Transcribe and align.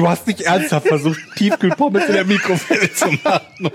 Du 0.00 0.08
hast 0.08 0.26
nicht 0.26 0.40
ernsthaft 0.40 0.88
versucht, 0.88 1.20
Tiefkühlpommes 1.36 2.06
in 2.06 2.14
der 2.14 2.24
Mikrowelle 2.24 2.90
zu 2.90 3.06
machen. 3.22 3.68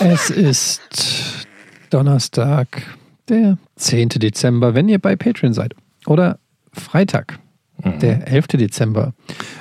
Es 0.00 0.28
ist 0.28 1.46
Donnerstag, 1.90 2.82
der 3.28 3.56
10. 3.76 4.08
Dezember, 4.08 4.74
wenn 4.74 4.88
ihr 4.88 4.98
bei 4.98 5.14
Patreon 5.14 5.52
seid. 5.54 5.74
Oder 6.06 6.40
Freitag, 6.72 7.38
der 7.78 8.26
11. 8.26 8.48
Dezember, 8.48 9.12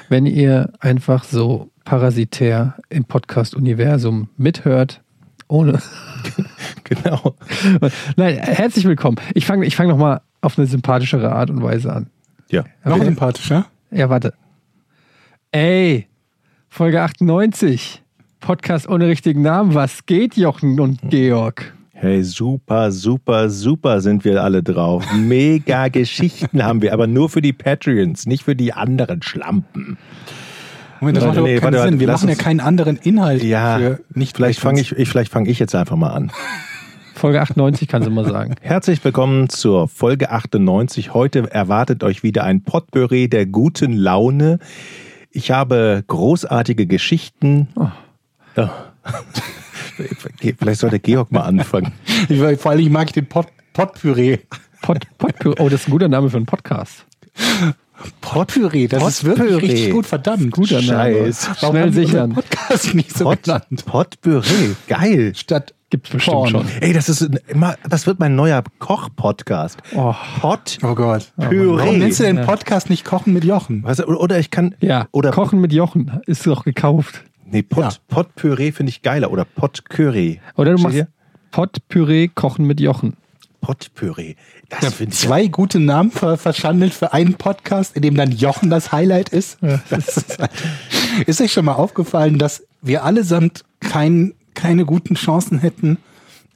wenn 0.10 0.26
ihr 0.26 0.74
einfach 0.80 1.24
so 1.24 1.70
parasitär 1.86 2.76
im 2.90 3.06
Podcast-Universum 3.06 4.30
mithört. 4.38 5.02
Ohne. 5.48 5.80
Genau. 6.86 7.36
Nein, 8.18 8.38
herzlich 8.38 8.86
willkommen. 8.86 9.18
Ich 9.34 9.46
fange 9.46 9.66
ich 9.66 9.76
fang 9.76 9.88
nochmal 9.88 10.22
auf 10.42 10.58
eine 10.60 10.68
sympathischere 10.68 11.32
Art 11.32 11.50
und 11.50 11.64
Weise 11.64 11.92
an. 11.94 12.08
Ja. 12.50 12.66
Noch 12.84 12.98
Okay. 12.98 13.06
sympathischer. 13.06 13.66
Ja, 13.90 14.10
warte. 14.10 14.34
Ey, 15.56 16.08
Folge 16.68 17.04
98. 17.04 18.02
Podcast 18.40 18.90
ohne 18.90 19.06
richtigen 19.06 19.44
Namen. 19.44 19.76
Was 19.76 20.08
geht, 20.08 20.36
Jochen 20.36 20.80
und 20.80 21.00
Georg? 21.12 21.76
Hey, 21.92 22.24
super, 22.24 22.92
super, 22.92 23.52
super 23.52 24.02
sind 24.02 24.26
wir 24.26 24.44
alle 24.44 24.64
drauf. 24.64 25.06
Mega 25.16 25.88
Geschichten 25.90 26.64
haben 26.64 26.82
wir, 26.82 26.92
aber 26.92 27.06
nur 27.06 27.30
für 27.30 27.44
die 27.44 27.54
Patreons, 27.54 28.26
nicht 28.26 28.46
für 28.46 28.56
die 28.56 28.74
anderen 28.74 29.22
Schlampen. 29.22 30.00
Moment, 31.00 31.18
das 31.18 31.26
macht 31.26 31.36
nee, 31.36 31.54
doch 31.54 31.62
keinen 31.62 31.62
warte, 31.62 31.78
warte, 31.78 31.90
Sinn. 31.92 32.00
Wir 32.00 32.08
machen 32.08 32.30
ja 32.30 32.36
keinen 32.36 32.60
anderen 32.60 32.98
Inhalt 32.98 33.44
Ja, 33.44 33.78
für 33.78 34.00
nicht 34.16 34.36
vielleicht 34.36 34.60
fange 34.60 34.82
ich, 34.82 34.92
ich, 34.94 35.08
vielleicht 35.08 35.32
fange 35.32 35.52
ich 35.52 35.60
jetzt 35.60 35.76
einfach 35.76 35.98
mal 35.98 36.14
an. 36.14 36.32
Folge 37.14 37.40
98 37.40 37.88
kannst 37.88 38.08
du 38.08 38.12
mal 38.12 38.26
sagen. 38.26 38.56
Herzlich 38.60 39.06
willkommen 39.06 39.48
zur 39.50 39.88
Folge 39.88 40.32
98. 40.32 41.14
Heute 41.14 41.52
erwartet 41.52 42.04
euch 42.04 42.24
wieder 42.24 42.44
ein 42.44 42.64
Potpourri 42.64 43.30
der 43.30 43.46
guten 43.46 43.94
Laune. 43.94 44.58
Ich 45.36 45.50
habe 45.50 46.04
großartige 46.08 46.86
Geschichten. 46.86 47.68
Oh. 47.76 47.88
Ja. 48.56 48.94
Vielleicht 50.38 50.80
sollte 50.80 51.00
Georg 51.00 51.32
mal 51.32 51.42
anfangen. 51.42 51.92
Ich, 52.30 52.40
vor 52.60 52.72
allem 52.72 52.92
mag 52.92 53.08
ich 53.08 53.14
den 53.14 53.26
Pot, 53.28 53.48
Potpüree. 53.74 54.38
Pot. 54.84 55.08
Oh, 55.58 55.70
das 55.70 55.82
ist 55.82 55.88
ein 55.88 55.92
guter 55.92 56.08
Name 56.08 56.30
für 56.30 56.38
einen 56.38 56.46
Podcast. 56.46 57.06
Potpüree, 58.22 58.88
das 58.88 59.04
ist 59.08 59.24
wirklich 59.24 59.50
Potpüree. 59.50 59.72
richtig 59.72 59.92
gut, 59.92 60.06
verdammt. 60.06 60.52
Guter 60.52 60.82
Name. 60.82 61.26
Scheiß. 61.26 61.50
Warum 61.62 61.76
Schnell 61.76 61.94
sichern. 61.94 62.34
Podcast 62.34 62.94
nicht 62.94 63.18
so 63.18 63.26
Pot, 63.26 63.44
genannt? 63.44 63.86
Potpourri, 63.86 64.76
geil. 64.88 65.34
Statt 65.36 65.74
Gibt's 65.94 66.10
bestimmt 66.10 66.34
Porn. 66.36 66.50
schon. 66.50 66.66
Ey, 66.82 66.92
das 66.92 67.08
ist 67.08 67.22
immer, 67.48 67.76
das 67.88 68.08
wird 68.08 68.20
mein 68.20 68.36
neuer 68.36 68.64
Koch-Podcast. 68.80 69.78
Oh. 69.94 70.16
Pot 70.42 70.80
Oh 70.82 70.96
Gott. 70.96 71.32
Püree. 71.40 71.78
Warum 71.84 72.00
nennst 72.00 72.20
du 72.20 72.24
den 72.24 72.38
Ja. 72.38 72.46
Podcast 72.46 72.90
nicht 72.90 73.06
Kochen 73.06 73.32
mit 73.32 73.44
Jochen? 73.44 73.84
Weißt 73.84 74.00
du, 74.00 74.06
oder 74.06 74.40
ich 74.40 74.50
kann 74.50 74.74
Ja, 74.82 75.06
oder 75.12 75.30
Kochen 75.30 75.62
mit 75.62 75.72
Jochen 75.72 76.20
ist 76.26 76.48
doch 76.48 76.64
gekauft. 76.66 77.22
nee, 77.46 77.62
Pot, 77.62 77.84
Ja. 77.84 77.90
Potpüree 78.08 78.72
finde 78.72 78.90
ich 78.90 79.04
geiler 79.04 79.30
oder 79.32 79.46
Potcurry. 79.46 80.42
Oder 80.56 80.74
du 80.74 80.82
machst 80.82 80.96
hier? 80.96 81.10
Potpüree 81.52 82.30
Kochen 82.30 82.66
mit 82.66 82.80
Jochen. 82.80 83.14
Potpüree. 83.62 84.34
Das 84.70 84.96
finde 84.96 85.14
ich 85.14 85.20
Zwei 85.20 85.46
gute 85.46 85.80
Namen 85.80 86.10
ver 86.10 86.38
verschandelt 86.38 86.92
für 86.96 87.14
einen 87.14 87.36
Podcast, 87.36 87.96
in 87.96 88.02
dem 88.02 88.16
dann 88.16 88.32
Jochen 88.32 88.72
das 88.72 88.92
Highlight 88.92 89.30
ist. 89.30 89.60
Das 89.92 90.18
ist, 90.18 90.40
halt, 90.40 90.50
ist 91.28 91.40
euch 91.40 91.54
schon 91.54 91.66
mal 91.66 91.74
aufgefallen, 91.74 92.40
dass 92.40 92.64
wir 92.82 93.04
allesamt 93.06 93.64
kein, 93.80 94.34
keine 94.54 94.86
guten 94.86 95.16
Chancen 95.16 95.60
hätten 95.60 95.98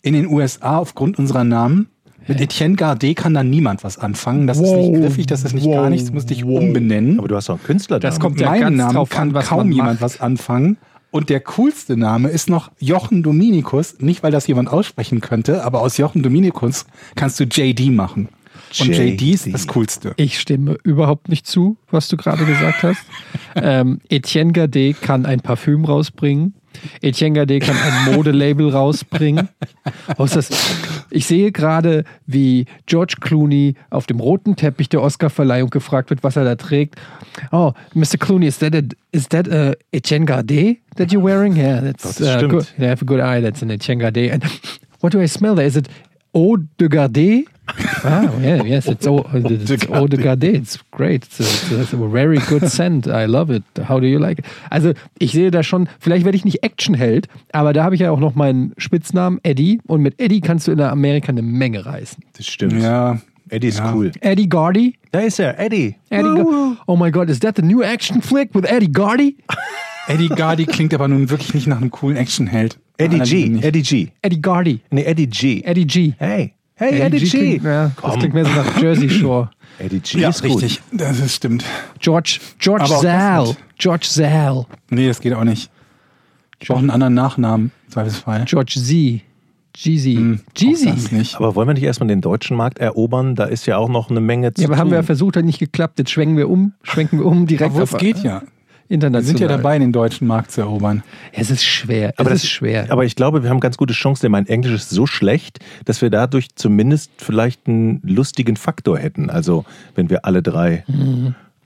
in 0.01 0.13
den 0.13 0.27
USA 0.27 0.77
aufgrund 0.77 1.17
unserer 1.19 1.43
Namen? 1.43 1.87
Mit 2.27 2.41
Etienne 2.41 2.75
Gardet 2.75 3.15
kann 3.15 3.33
da 3.33 3.41
niemand 3.43 3.85
was 3.85 3.97
anfangen. 3.97 4.47
Das 4.47 4.57
ist 4.57 4.63
nicht 4.73 4.89
Wow. 4.91 4.99
griffig, 4.99 5.27
das 5.27 5.43
ist 5.45 5.53
nicht 5.53 5.65
gar 5.71 5.83
Wow. 5.83 5.89
nichts, 5.89 6.07
du 6.09 6.13
musst 6.13 6.29
dich 6.29 6.43
umbenennen. 6.43 7.19
Aber 7.19 7.29
du 7.29 7.35
hast 7.37 7.47
doch 7.47 7.55
einen 7.55 7.63
Künstler 7.63 7.99
Das 7.99 8.15
da. 8.15 8.21
kommt 8.21 8.35
Mit 8.35 8.43
ja 8.45 8.69
Namen 8.69 8.95
drauf 8.95 9.09
kann 9.09 9.29
an, 9.29 9.33
was 9.33 9.45
kaum 9.47 9.59
man 9.59 9.71
jemand 9.71 9.89
macht. 9.93 10.01
was 10.01 10.19
anfangen. 10.19 10.77
Und 11.09 11.29
der 11.29 11.39
coolste 11.39 11.95
Name 11.95 12.27
ist 12.27 12.49
noch 12.49 12.69
Jochen 12.79 13.23
Dominikus. 13.23 13.95
Nicht, 13.99 14.23
weil 14.23 14.31
das 14.33 14.45
jemand 14.47 14.67
aussprechen 14.69 15.21
könnte, 15.21 15.63
aber 15.63 15.79
aus 15.79 15.95
Jochen 15.97 16.21
Dominikus 16.21 16.85
kannst 17.15 17.39
du 17.39 17.45
JD 17.45 17.91
machen. 17.91 18.27
Und 18.81 18.87
JD 18.89 19.21
ist 19.33 19.45
JD. 19.45 19.53
das 19.53 19.67
Coolste. 19.67 20.13
Ich 20.17 20.37
stimme 20.37 20.77
überhaupt 20.83 21.29
nicht 21.29 21.47
zu, 21.47 21.77
was 21.89 22.09
du 22.09 22.17
gerade 22.17 22.43
gesagt 22.43 22.83
hast. 22.83 22.99
ähm, 23.55 23.99
Etienne 24.09 24.51
Gardet 24.51 25.01
kann 25.01 25.25
ein 25.25 25.39
Parfüm 25.39 25.85
rausbringen. 25.85 26.55
Etienne 27.01 27.35
Gardet 27.35 27.63
kann 27.63 27.75
ein 27.77 28.15
Modelabel 28.15 28.69
rausbringen. 28.69 29.49
Ich 31.09 31.25
sehe 31.25 31.51
gerade, 31.51 32.03
wie 32.25 32.65
George 32.85 33.15
Clooney 33.19 33.75
auf 33.89 34.05
dem 34.07 34.19
roten 34.19 34.55
Teppich 34.55 34.89
der 34.89 35.01
Oscarverleihung 35.01 35.69
gefragt 35.69 36.09
wird, 36.09 36.23
was 36.23 36.35
er 36.35 36.43
da 36.43 36.55
trägt. 36.55 36.95
Oh, 37.51 37.73
Mr. 37.93 38.17
Clooney, 38.19 38.47
is 38.47 38.59
that 38.59 38.75
a, 38.75 38.81
is 39.11 39.27
that 39.29 39.47
a 39.51 39.73
Etienne 39.91 40.25
Gardet 40.25 40.77
that 40.97 41.11
you're 41.11 41.23
wearing? 41.23 41.55
Yeah, 41.55 41.81
that's 41.81 42.03
Das 42.03 42.21
uh, 42.21 42.37
stimmt. 42.37 42.51
good. 42.51 42.67
You 42.77 42.87
have 42.87 43.01
a 43.01 43.05
good 43.05 43.19
eye. 43.19 43.41
That's 43.41 43.61
an 43.61 43.69
Etienne 43.71 43.99
Gardet. 43.99 44.31
And 44.33 44.43
what 44.99 45.11
do 45.13 45.21
I 45.21 45.27
smell 45.27 45.55
there? 45.55 45.65
Is 45.67 45.75
it 45.77 45.87
Eau 46.33 46.57
de 46.79 46.87
Gardet? 46.89 47.45
Ah, 48.03 48.23
yeah, 48.41 48.63
yes, 48.63 48.87
it's 48.87 49.05
Eau, 49.05 49.25
it's 49.33 49.89
Eau 49.89 50.07
de 50.07 50.17
Gardet. 50.17 50.55
It's 50.55 50.79
great. 50.91 51.25
It's 51.25 51.39
a, 51.71 51.81
it's 51.81 51.93
a 51.93 51.97
very 51.97 52.37
good 52.49 52.69
scent. 52.69 53.07
I 53.07 53.25
love 53.25 53.49
it. 53.53 53.63
How 53.89 53.99
do 53.99 54.07
you 54.07 54.19
like 54.19 54.39
it? 54.39 54.45
Also, 54.69 54.93
ich 55.19 55.33
sehe 55.33 55.51
da 55.51 55.63
schon, 55.63 55.89
vielleicht 55.99 56.23
werde 56.25 56.37
ich 56.37 56.45
nicht 56.45 56.63
Actionheld, 56.63 57.27
aber 57.51 57.73
da 57.73 57.83
habe 57.83 57.95
ich 57.95 58.01
ja 58.01 58.11
auch 58.11 58.19
noch 58.19 58.35
meinen 58.35 58.73
Spitznamen 58.77 59.39
Eddie 59.43 59.81
und 59.87 60.01
mit 60.01 60.19
Eddie 60.19 60.39
kannst 60.41 60.67
du 60.67 60.71
in 60.71 60.79
Amerika 60.81 61.29
eine 61.29 61.41
Menge 61.41 61.85
reißen. 61.85 62.23
Das 62.37 62.45
stimmt. 62.47 62.81
Ja. 62.81 63.19
Eddie 63.49 63.67
ist 63.67 63.79
Ja. 63.79 63.93
cool. 63.93 64.11
Eddie 64.21 64.49
Gardy? 64.49 64.95
Da 65.11 65.19
ist 65.21 65.39
er, 65.39 65.59
Eddie. 65.59 65.95
Eddie 66.09 66.43
oh 66.85 66.95
my 66.95 67.11
God, 67.11 67.29
is 67.29 67.39
that 67.39 67.55
the 67.55 67.61
new 67.61 67.81
action 67.81 68.21
flick 68.21 68.53
with 68.53 68.63
Eddie 68.65 68.91
Gardy? 68.91 69.37
Eddie 70.07 70.29
Gardy 70.29 70.65
klingt 70.65 70.93
aber 70.93 71.07
nun 71.07 71.29
wirklich 71.29 71.53
nicht 71.53 71.67
nach 71.67 71.77
einem 71.81 71.91
coolen 71.91 72.15
Actionheld. 72.17 72.77
Eddie 72.97 73.19
G. 73.19 73.59
Eddie 73.61 73.81
G. 73.83 74.07
Eddie 74.21 74.41
Gardy. 74.41 74.79
Nee, 74.89 75.03
Eddie 75.03 75.27
G. 75.27 75.61
Eddie 75.63 75.85
G. 75.85 76.13
Hey. 76.17 76.53
Hey, 76.75 76.99
Eddie, 76.99 77.17
G. 77.19 77.29
klingt, 77.29 77.63
ja, 77.63 77.91
das 78.01 78.15
klingt 78.19 78.33
mehr 78.35 78.45
so 78.45 78.51
nach 78.51 78.79
Jersey 78.81 79.09
Shore. 79.09 79.49
Eddie 79.79 79.99
G 79.99 80.19
Ja, 80.19 80.29
ist 80.29 80.43
gut. 80.43 80.61
richtig. 80.61 80.81
Das 80.91 81.19
ist, 81.19 81.35
stimmt. 81.35 81.63
George, 81.99 82.39
George 82.59 82.83
Aber 82.85 82.99
Zal. 83.01 83.43
nicht. 83.47 83.57
George 83.79 84.05
Zal. 84.07 84.65
Nee, 84.91 85.07
das 85.07 85.19
geht 85.19 85.33
auch 85.33 85.43
nicht. 85.43 85.71
Ich 86.59 86.67
brauche 86.67 86.79
einen 86.79 86.89
anderen 86.91 87.13
Nachnamen, 87.13 87.71
im 87.87 87.91
Zweifelsfall. 87.93 88.45
George 88.45 88.73
Z. 88.79 89.21
Jeezy. 89.75 90.15
Hm, 90.15 90.39
Jeezy. 90.55 90.91
Aber 91.35 91.53
wollen 91.55 91.67
wir 91.67 91.73
nicht 91.75 91.83
erstmal 91.83 92.07
den 92.07 92.21
deutschen 92.21 92.57
Markt 92.57 92.79
erobern? 92.79 93.35
Da 93.35 93.45
ist 93.45 93.67
ja 93.67 93.77
auch 93.77 93.89
noch 93.89 94.09
eine 94.09 94.19
Menge 94.21 94.53
zu 94.53 94.61
Ja, 94.63 94.67
aber 94.67 94.77
haben 94.77 94.89
wir 94.89 94.97
ja 94.97 95.03
versucht, 95.03 95.37
hat 95.37 95.45
nicht 95.45 95.59
geklappt. 95.59 95.99
Jetzt 95.99 96.09
schwenken 96.11 96.35
wir 96.37 96.49
um, 96.49 96.73
schwenken 96.81 97.19
wir 97.19 97.27
um 97.27 97.45
direkt 97.45 97.71
Obwohl 97.71 97.83
auf 97.83 97.93
es 97.93 97.99
geht 97.99 98.17
ja. 98.23 98.41
Wir 98.87 98.95
international. 98.95 99.27
sind 99.27 99.39
ja 99.39 99.47
dabei, 99.47 99.77
den 99.79 99.91
deutschen 99.91 100.27
Markt 100.27 100.51
zu 100.51 100.61
erobern. 100.61 101.03
Es 101.33 101.51
ist 101.51 101.63
schwer. 101.63 102.13
aber 102.17 102.29
es 102.31 102.35
das 102.35 102.43
ist 102.43 102.49
schwer. 102.51 102.87
Aber 102.89 103.03
ich 103.05 103.15
glaube, 103.15 103.43
wir 103.43 103.49
haben 103.49 103.59
ganz 103.59 103.77
gute 103.77 103.93
Chancen, 103.93 104.23
denn 104.23 104.31
mein 104.31 104.47
Englisch 104.47 104.73
ist 104.73 104.89
so 104.89 105.05
schlecht, 105.05 105.59
dass 105.85 106.01
wir 106.01 106.09
dadurch 106.09 106.55
zumindest 106.55 107.11
vielleicht 107.17 107.67
einen 107.67 108.01
lustigen 108.03 108.55
Faktor 108.55 108.97
hätten. 108.97 109.29
Also, 109.29 109.65
wenn 109.95 110.09
wir 110.09 110.25
alle 110.25 110.41
drei. 110.41 110.85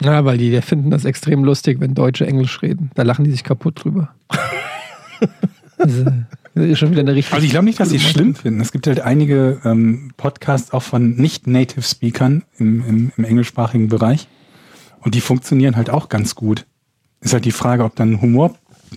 ja, 0.01 0.25
weil 0.25 0.37
die, 0.37 0.49
die 0.49 0.61
finden 0.61 0.89
das 0.89 1.05
extrem 1.05 1.43
lustig, 1.43 1.79
wenn 1.79 1.93
Deutsche 1.93 2.25
Englisch 2.25 2.61
reden. 2.61 2.89
Da 2.95 3.03
lachen 3.03 3.23
die 3.23 3.31
sich 3.31 3.43
kaputt 3.43 3.83
drüber. 3.83 4.09
das 5.77 5.93
ist, 5.93 6.07
das 6.55 6.65
ist 6.65 6.79
schon 6.79 6.91
wieder 6.91 7.01
eine 7.01 7.13
richtige. 7.13 7.35
Also 7.35 7.45
ich 7.45 7.51
glaube 7.51 7.65
nicht, 7.65 7.79
dass 7.79 7.89
sie 7.89 7.97
es 7.97 8.03
schlimm 8.03 8.35
finden. 8.35 8.61
Es 8.61 8.71
gibt 8.71 8.87
halt 8.87 8.99
einige 8.99 9.61
ähm, 9.63 10.11
Podcasts 10.17 10.71
auch 10.71 10.83
von 10.83 11.15
Nicht-Native-Speakern 11.15 12.43
im, 12.57 12.83
im, 12.87 13.11
im 13.15 13.23
englischsprachigen 13.23 13.89
Bereich. 13.89 14.27
Und 14.99 15.15
die 15.15 15.21
funktionieren 15.21 15.75
halt 15.75 15.89
auch 15.89 16.09
ganz 16.09 16.35
gut. 16.35 16.65
Ist 17.21 17.33
halt 17.33 17.45
die 17.45 17.51
Frage, 17.51 17.83
ob 17.83 17.95
dann 17.95 18.21
Humor, 18.21 18.55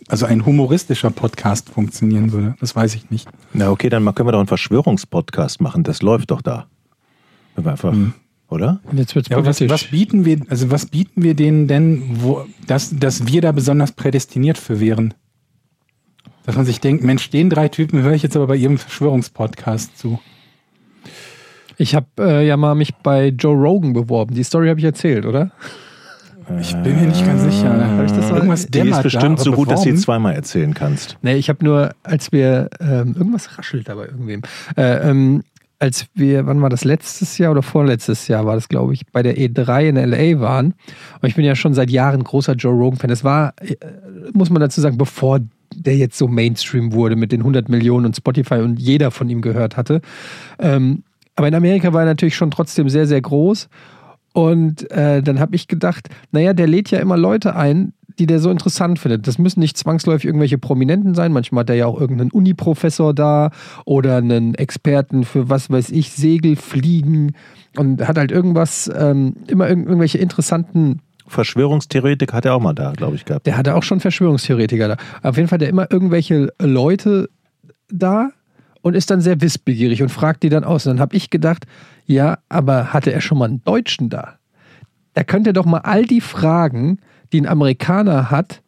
also 0.09 0.27
ein 0.27 0.45
humoristischer 0.45 1.11
Podcast 1.11 1.71
funktionieren 1.71 2.33
würde. 2.33 2.57
Das 2.59 2.75
weiß 2.75 2.95
ich 2.95 3.11
nicht. 3.11 3.29
Na, 3.53 3.71
okay, 3.71 3.89
dann 3.89 4.03
können 4.15 4.27
wir 4.27 4.33
doch 4.33 4.39
einen 4.39 4.49
Verschwörungspodcast 4.49 5.61
machen. 5.61 5.85
Das 5.85 6.03
läuft 6.03 6.31
doch 6.31 6.43
da. 6.43 6.67
Wenn 7.55 7.65
wir 7.65 7.73
einfach, 7.73 7.95
oder? 8.49 8.81
Jetzt 8.93 9.15
wird's 9.15 9.29
Ja, 9.29 9.37
aber 9.37 9.47
was, 9.47 9.61
was 9.69 9.85
bieten 9.85 10.25
wir, 10.25 10.41
also 10.49 10.71
was 10.71 10.87
bieten 10.87 11.23
wir 11.23 11.35
denen 11.35 11.69
denn, 11.69 12.03
wo, 12.23 12.45
dass, 12.67 12.97
dass 12.99 13.27
wir 13.27 13.41
da 13.41 13.53
besonders 13.53 13.93
prädestiniert 13.93 14.59
für 14.59 14.81
wären? 14.81 15.15
Dass 16.47 16.57
man 16.57 16.65
sich 16.65 16.81
denkt, 16.81 17.05
Mensch, 17.05 17.31
den 17.31 17.51
drei 17.51 17.69
Typen 17.69 18.03
höre 18.03 18.13
ich 18.13 18.23
jetzt 18.23 18.37
aber 18.37 18.49
bei 18.49 18.57
ihrem 18.57 18.79
Verschwörungspodcast 18.79 19.99
zu. 19.99 20.19
Ich 21.77 21.95
habe 21.95 22.07
äh, 22.19 22.47
ja 22.47 22.57
mal 22.57 22.75
mich 22.75 22.95
bei 22.97 23.29
Joe 23.29 23.57
Rogan 23.57 23.93
beworben. 23.93 24.35
Die 24.35 24.45
Story 24.45 24.69
habe 24.69 24.79
ich 24.79 24.85
erzählt, 24.85 25.27
oder? 25.27 25.53
Ich 26.61 26.75
bin 26.83 26.97
mir 27.01 27.07
nicht 27.09 27.25
ganz 27.25 27.43
sicher. 27.43 27.97
Hab 27.97 28.05
ich 28.05 28.13
das 28.13 28.29
mal- 28.31 28.37
Irgendwas 28.37 28.67
Die 28.67 28.79
ist 28.81 29.03
bestimmt 29.03 29.39
so 29.41 29.51
aber 29.51 29.57
gut, 29.57 29.71
dass 29.71 29.83
du 29.83 29.91
sie 29.91 29.97
zweimal 29.97 30.35
erzählen 30.35 30.75
kannst. 30.75 31.17
Nee, 31.23 31.35
ich 31.37 31.49
habe 31.49 31.65
nur, 31.65 31.91
als 32.03 32.33
wir, 32.33 32.69
ähm, 32.81 33.15
irgendwas 33.17 33.57
raschelt 33.59 33.89
da 33.89 33.95
bei 33.95 34.07
irgendwem. 34.07 34.43
Äh, 34.77 35.11
ähm, 35.11 35.43
als 35.79 36.07
wir, 36.15 36.47
wann 36.47 36.63
war 36.63 36.71
das, 36.71 36.85
letztes 36.85 37.39
Jahr 37.39 37.51
oder 37.53 37.63
vorletztes 37.63 38.29
Jahr 38.29 38.47
war 38.47 38.55
das, 38.55 38.69
glaube 38.69 38.95
ich, 38.95 39.07
bei 39.13 39.23
der 39.23 39.37
E3 39.37 39.89
in 39.89 39.97
LA 39.97 40.41
waren. 40.41 40.75
Und 41.21 41.29
ich 41.29 41.35
bin 41.35 41.45
ja 41.45 41.57
schon 41.57 41.75
seit 41.75 41.91
Jahren 41.91 42.23
großer 42.25 42.55
Joe 42.55 42.73
Rogan-Fan. 42.73 43.11
Das 43.11 43.25
war, 43.25 43.55
äh, 43.61 43.75
muss 44.33 44.51
man 44.51 44.61
dazu 44.61 44.81
sagen, 44.81 44.97
bevor 44.99 45.41
der 45.75 45.97
jetzt 45.97 46.17
so 46.17 46.29
Mainstream 46.29 46.93
wurde 46.93 47.17
mit 47.17 47.33
den 47.33 47.41
100 47.43 47.69
Millionen 47.69 48.07
und 48.07 48.17
Spotify 48.17 48.57
und 48.57 48.79
jeder 48.79 49.11
von 49.11 49.29
ihm 49.29 49.41
gehört 49.41 49.77
hatte. 49.77 50.01
Ähm, 50.59 51.03
aber 51.37 51.49
in 51.49 51.55
Amerika 51.55 51.93
war 51.93 52.03
er 52.03 52.07
natürlich 52.07 52.37
schon 52.37 52.53
trotzdem 52.53 52.89
sehr, 52.89 53.07
sehr 53.07 53.21
groß. 53.21 53.69
Und 54.35 54.91
äh, 54.91 55.23
dann 55.23 55.39
habe 55.39 55.55
ich 55.55 55.69
gedacht, 55.69 56.09
naja, 56.33 56.53
der 56.55 56.67
lädt 56.67 56.91
ja 56.91 56.99
immer 56.99 57.17
Leute 57.17 57.55
ein, 57.55 57.93
die 58.19 58.27
der 58.27 58.41
so 58.41 58.51
interessant 58.51 58.99
findet. 58.99 59.29
Das 59.29 59.39
müssen 59.39 59.61
nicht 59.61 59.79
zwangsläufig 59.79 60.27
irgendwelche 60.27 60.59
Prominenten 60.59 61.15
sein. 61.15 61.33
Manchmal 61.33 61.61
hat 61.63 61.71
er 61.71 61.77
ja 61.77 61.87
auch 61.87 62.01
irgendeinen 62.01 62.33
Uni-Professor 62.33 63.15
da 63.15 63.51
oder 63.85 64.17
einen 64.17 64.57
Experten 64.57 65.25
für 65.25 65.49
was 65.49 65.71
weiß 65.71 65.91
ich, 65.91 66.11
Segel, 66.11 66.57
Fliegen 66.57 67.35
und 67.77 68.07
hat 68.07 68.19
halt 68.19 68.33
irgendwas, 68.33 68.91
ähm, 68.93 69.35
immer 69.47 69.69
irg 69.69 69.79
irgendwelche 69.79 70.19
interessanten 70.19 71.01
Verschwörungstheoretik 71.29 72.33
hat 72.33 72.45
er 72.45 72.55
auch 72.55 72.61
mal 72.61 72.75
da, 72.75 72.93
glaube 72.93 73.15
ich, 73.15 73.25
gehabt. 73.25 73.47
der 73.47 73.57
hatte 73.57 73.77
auch 73.77 73.83
schon 73.85 74.01
Verschwörungstheoretiker 74.01 74.89
da. 74.89 74.97
Auf 75.23 75.37
jeden 75.37 75.49
Fall 75.49 75.59
hat 75.59 75.63
er 75.63 75.71
immer 75.71 75.91
irgendwelche 75.91 76.53
Leute 76.61 77.31
da 77.89 78.31
und 78.83 78.95
ist 78.95 79.11
dann 79.11 79.23
sehr 79.23 79.41
wissbegierig 79.41 80.03
und 80.03 80.11
fragt 80.11 80.43
die 80.43 80.51
dann 80.51 80.65
aus. 80.65 80.87
Und 80.87 80.95
dann 80.95 81.01
habe 81.01 81.17
ich 81.17 81.31
gedacht, 81.31 81.65
ja, 82.07 82.39
aber 82.49 82.93
hatte 82.93 83.13
er 83.13 83.21
schon 83.21 83.39
mal 83.39 83.47
einen 83.49 83.65
Deutschen 83.65 84.11
da? 84.11 84.35
Da 85.15 85.25
könnte 85.25 85.51
er 85.51 85.55
doch 85.55 85.67
mal 85.67 85.79
all 85.79 86.05
die 86.05 86.21
Fragen, 86.21 86.99
die 87.33 87.41
ein 87.41 87.47
Amerikaner 87.47 88.31
hat, 88.31 88.63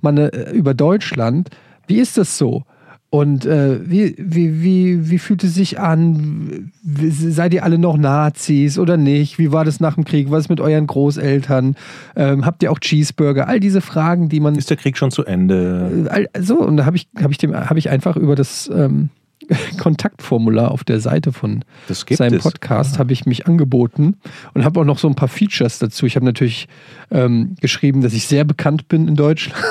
mal 0.00 0.18
äh, 0.18 0.50
über 0.52 0.74
Deutschland, 0.74 1.50
wie 1.86 1.98
ist 1.98 2.16
das 2.18 2.38
so? 2.38 2.64
Und 3.12 3.44
äh, 3.44 3.80
wie, 3.90 4.14
wie, 4.18 4.62
wie, 4.62 5.10
wie 5.10 5.18
fühlt 5.18 5.42
es 5.42 5.54
sich 5.54 5.80
an? 5.80 6.70
Seid 6.84 7.52
ihr 7.52 7.64
alle 7.64 7.76
noch 7.76 7.96
Nazis 7.98 8.78
oder 8.78 8.96
nicht? 8.96 9.36
Wie 9.36 9.50
war 9.50 9.64
das 9.64 9.80
nach 9.80 9.96
dem 9.96 10.04
Krieg? 10.04 10.30
Was 10.30 10.44
ist 10.44 10.48
mit 10.48 10.60
euren 10.60 10.86
Großeltern? 10.86 11.74
Ähm, 12.14 12.46
habt 12.46 12.62
ihr 12.62 12.70
auch 12.70 12.78
Cheeseburger? 12.78 13.48
All 13.48 13.58
diese 13.58 13.80
Fragen, 13.80 14.28
die 14.28 14.38
man 14.38 14.54
Ist 14.54 14.70
der 14.70 14.76
Krieg 14.76 14.96
schon 14.96 15.10
zu 15.10 15.24
Ende? 15.24 16.06
All- 16.08 16.28
so, 16.40 16.60
und 16.60 16.76
da 16.76 16.84
habe 16.86 16.96
ich, 16.96 17.08
hab 17.20 17.32
ich, 17.32 17.38
dem- 17.38 17.52
hab 17.52 17.76
ich 17.76 17.90
einfach 17.90 18.16
über 18.16 18.36
das 18.36 18.70
ähm, 18.72 19.10
Kontaktformular 19.78 20.70
auf 20.70 20.84
der 20.84 21.00
Seite 21.00 21.32
von 21.32 21.64
seinem 21.88 22.38
es. 22.38 22.42
Podcast 22.42 22.98
habe 22.98 23.12
ich 23.12 23.26
mich 23.26 23.46
angeboten 23.46 24.16
und 24.54 24.64
habe 24.64 24.80
auch 24.80 24.84
noch 24.84 24.98
so 24.98 25.08
ein 25.08 25.14
paar 25.14 25.28
Features 25.28 25.78
dazu. 25.78 26.06
Ich 26.06 26.16
habe 26.16 26.24
natürlich 26.24 26.68
ähm, 27.10 27.56
geschrieben, 27.60 28.00
dass 28.00 28.12
ich 28.12 28.26
sehr 28.26 28.44
bekannt 28.44 28.88
bin 28.88 29.08
in 29.08 29.16
Deutschland. 29.16 29.62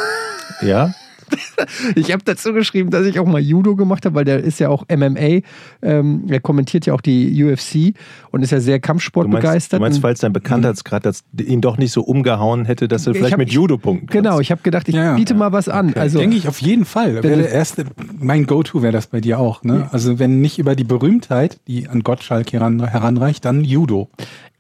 Ja? 0.61 0.93
Ich 1.95 2.11
habe 2.11 2.23
dazu 2.23 2.53
geschrieben, 2.53 2.89
dass 2.89 3.05
ich 3.05 3.19
auch 3.19 3.25
mal 3.25 3.39
Judo 3.41 3.75
gemacht 3.75 4.05
habe, 4.05 4.15
weil 4.15 4.25
der 4.25 4.39
ist 4.43 4.59
ja 4.59 4.69
auch 4.69 4.85
MMA. 4.89 5.41
Ähm, 5.81 6.23
er 6.29 6.39
kommentiert 6.39 6.85
ja 6.85 6.93
auch 6.93 7.01
die 7.01 7.43
UFC 7.43 7.93
und 8.31 8.41
ist 8.43 8.51
ja 8.51 8.59
sehr 8.59 8.79
Kampfsport 8.79 9.25
Du 9.27 9.31
meinst, 9.31 9.45
begeistert. 9.45 9.79
du 9.79 9.81
meinst, 9.83 9.99
falls 10.01 10.19
dein 10.19 10.33
Bekanntheitsgrad 10.33 11.05
das 11.05 11.23
ihn 11.39 11.61
doch 11.61 11.77
nicht 11.77 11.91
so 11.91 12.01
umgehauen 12.01 12.65
hätte, 12.65 12.87
dass 12.87 13.05
er 13.07 13.11
Ich 13.11 13.17
vielleicht 13.17 13.33
hab- 13.33 13.39
mit 13.39 13.51
Judo 13.51 13.77
punkten 13.77 14.07
kannst. 14.07 14.23
genau, 14.23 14.39
ich 14.39 14.51
habe 14.51 14.61
gedacht, 14.61 14.87
ich 14.89 14.95
Ja, 14.95 15.03
ja. 15.03 15.15
biete 15.15 15.33
mal 15.35 15.51
was 15.51 15.69
an. 15.69 15.93
Also, 15.95 16.19
Denke 16.19 16.37
ich 16.37 16.47
auf 16.47 16.61
jeden 16.61 16.85
Fall. 16.85 17.13
Wäre 17.15 17.27
Denn- 17.27 17.39
der 17.39 17.51
erste, 17.51 17.85
mein 18.19 18.45
Go-To 18.45 18.81
wäre 18.81 18.93
das 18.93 19.07
bei 19.07 19.21
dir 19.21 19.39
auch. 19.39 19.63
Ne? 19.63 19.87
Also 19.91 20.19
wenn 20.19 20.41
nicht 20.41 20.59
über 20.59 20.75
die 20.75 20.83
Berühmtheit, 20.83 21.59
die 21.67 21.87
an 21.87 22.01
Gottschalk 22.03 22.51
heran, 22.53 22.83
heranreicht, 22.85 23.45
dann 23.45 23.63
Judo. 23.63 24.09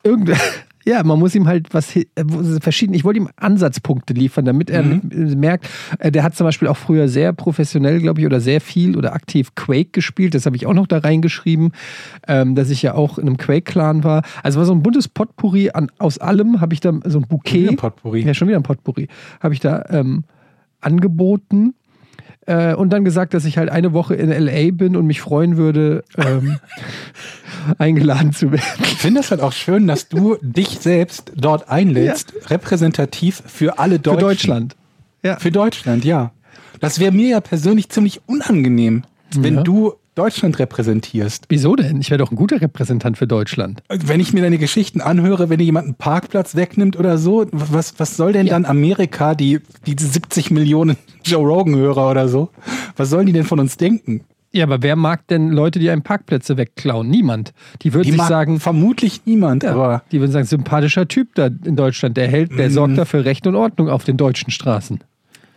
irgend 0.03 0.31
ja, 0.85 1.03
man 1.03 1.19
muss 1.19 1.35
ihm 1.35 1.47
halt 1.47 1.73
was 1.73 1.95
äh, 1.95 2.05
verschieden. 2.61 2.93
Ich 2.93 3.03
wollte 3.03 3.19
ihm 3.19 3.29
Ansatzpunkte 3.35 4.13
liefern, 4.13 4.45
damit 4.45 4.69
er 4.69 4.83
Mhm. 4.83 5.39
merkt, 5.39 5.69
äh, 5.99 6.11
der 6.11 6.23
hat 6.23 6.35
zum 6.35 6.45
Beispiel 6.45 6.67
auch 6.67 6.77
früher 6.77 7.07
sehr 7.07 7.33
professionell, 7.33 7.99
glaube 7.99 8.21
ich, 8.21 8.25
oder 8.25 8.39
sehr 8.39 8.61
viel 8.61 8.97
oder 8.97 9.13
aktiv 9.13 9.53
Quake 9.55 9.89
gespielt. 9.91 10.33
Das 10.33 10.45
habe 10.45 10.55
ich 10.55 10.65
auch 10.65 10.73
noch 10.73 10.87
da 10.87 10.99
reingeschrieben, 10.99 11.71
ähm, 12.27 12.55
dass 12.55 12.69
ich 12.69 12.81
ja 12.81 12.93
auch 12.95 13.17
in 13.17 13.27
einem 13.27 13.37
Quake-Clan 13.37 14.03
war. 14.03 14.23
Also 14.43 14.59
war 14.59 14.65
so 14.65 14.73
ein 14.73 14.81
buntes 14.81 15.07
Potpourri 15.07 15.71
an, 15.71 15.91
aus 15.99 16.17
allem, 16.17 16.61
habe 16.61 16.73
ich 16.73 16.79
da 16.79 16.93
so 17.05 17.19
ein 17.19 17.27
Bouquet. 17.27 17.61
Wieder 17.63 17.71
ein 17.71 17.75
Potpourri. 17.77 18.21
Ja, 18.21 18.33
schon 18.33 18.47
wieder 18.47 18.57
ein 18.57 18.63
Potpourri. 18.63 19.07
Habe 19.41 19.53
ich 19.53 19.59
da 19.59 19.83
ähm, 19.89 20.23
angeboten. 20.81 21.73
Äh, 22.49 22.73
und 22.73 22.89
dann 22.89 23.05
gesagt, 23.05 23.35
dass 23.35 23.45
ich 23.45 23.59
halt 23.59 23.69
eine 23.69 23.93
Woche 23.93 24.15
in 24.15 24.31
LA 24.31 24.71
bin 24.71 24.95
und 24.95 25.05
mich 25.05 25.21
freuen 25.21 25.55
würde, 25.55 26.03
ähm, 26.17 26.57
eingeladen 27.77 28.33
zu 28.33 28.51
werden. 28.51 28.63
Ich 28.81 28.95
finde 28.97 29.19
es 29.21 29.29
halt 29.29 29.41
auch 29.41 29.51
schön, 29.51 29.85
dass 29.85 30.07
du 30.09 30.37
dich 30.41 30.79
selbst 30.79 31.31
dort 31.35 31.69
einlädst, 31.69 32.33
repräsentativ 32.47 33.43
für 33.45 33.77
alle 33.77 33.95
Für 33.95 33.99
Deutschen. 34.01 34.21
Deutschland. 34.27 34.75
Ja. 35.23 35.37
Für 35.37 35.51
Deutschland, 35.51 36.03
ja. 36.05 36.31
Das 36.79 36.99
wäre 36.99 37.11
mir 37.11 37.27
ja 37.29 37.41
persönlich 37.41 37.89
ziemlich 37.89 38.21
unangenehm, 38.25 39.03
wenn 39.35 39.57
Ja. 39.57 39.61
du 39.63 39.93
Deutschland 40.19 40.59
repräsentierst. 40.59 41.45
Wieso 41.49 41.75
denn? 41.75 42.01
Ich 42.01 42.09
wäre 42.11 42.17
doch 42.17 42.29
ein 42.31 42.35
guter 42.35 42.59
Repräsentant 42.61 43.17
für 43.17 43.25
Deutschland. 43.27 43.81
Wenn 43.89 44.19
ich 44.19 44.33
mir 44.33 44.41
deine 44.41 44.57
Geschichten 44.57 44.99
anhöre, 44.99 45.49
wenn 45.49 45.59
dir 45.59 45.63
jemand 45.65 45.85
einen 45.85 45.95
Parkplatz 45.95 46.55
wegnimmt 46.55 46.97
oder 46.99 47.17
so, 47.17 47.45
was, 47.51 47.93
was 47.99 48.17
soll 48.17 48.33
denn 48.33 48.47
Ja. 48.47 48.53
dann 48.53 48.65
Amerika, 48.65 49.33
die, 49.33 49.59
die 49.85 49.95
70 49.97 50.51
Millionen 50.51 50.97
Joe 51.23 51.45
Rogan-Hörer 51.47 52.11
oder 52.11 52.27
so, 52.27 52.49
was 52.97 53.09
sollen 53.09 53.27
die 53.27 53.33
denn 53.33 53.45
von 53.45 53.59
uns 53.59 53.77
denken? 53.77 54.21
Ja, 54.51 54.65
aber 54.65 54.81
wer 54.81 54.95
mag 54.95 55.27
denn 55.27 55.49
Leute, 55.51 55.77
die 55.79 55.89
einem 55.91 56.01
Parkplätze 56.01 56.57
wegklauen? 56.57 57.07
Niemand. 57.07 57.53
Die 57.83 57.93
würden 57.93 58.05
Die 58.05 58.11
sich 58.13 58.21
sagen, 58.23 58.59
vermutlich 58.59 59.21
niemand, 59.25 59.61
ja, 59.63 59.71
aber 59.73 60.01
die 60.11 60.19
würden 60.19 60.31
sagen, 60.31 60.47
sympathischer 60.47 61.07
Typ 61.07 61.35
da 61.35 61.45
in 61.65 61.75
Deutschland, 61.75 62.17
der 62.17 62.27
hält, 62.27 62.57
der 62.57 62.71
sorgt 62.71 62.97
dafür 62.97 63.25
Recht 63.25 63.45
und 63.45 63.55
Ordnung 63.55 63.89
auf 63.89 64.03
den 64.05 64.17
deutschen 64.17 64.49
Straßen. 64.51 64.99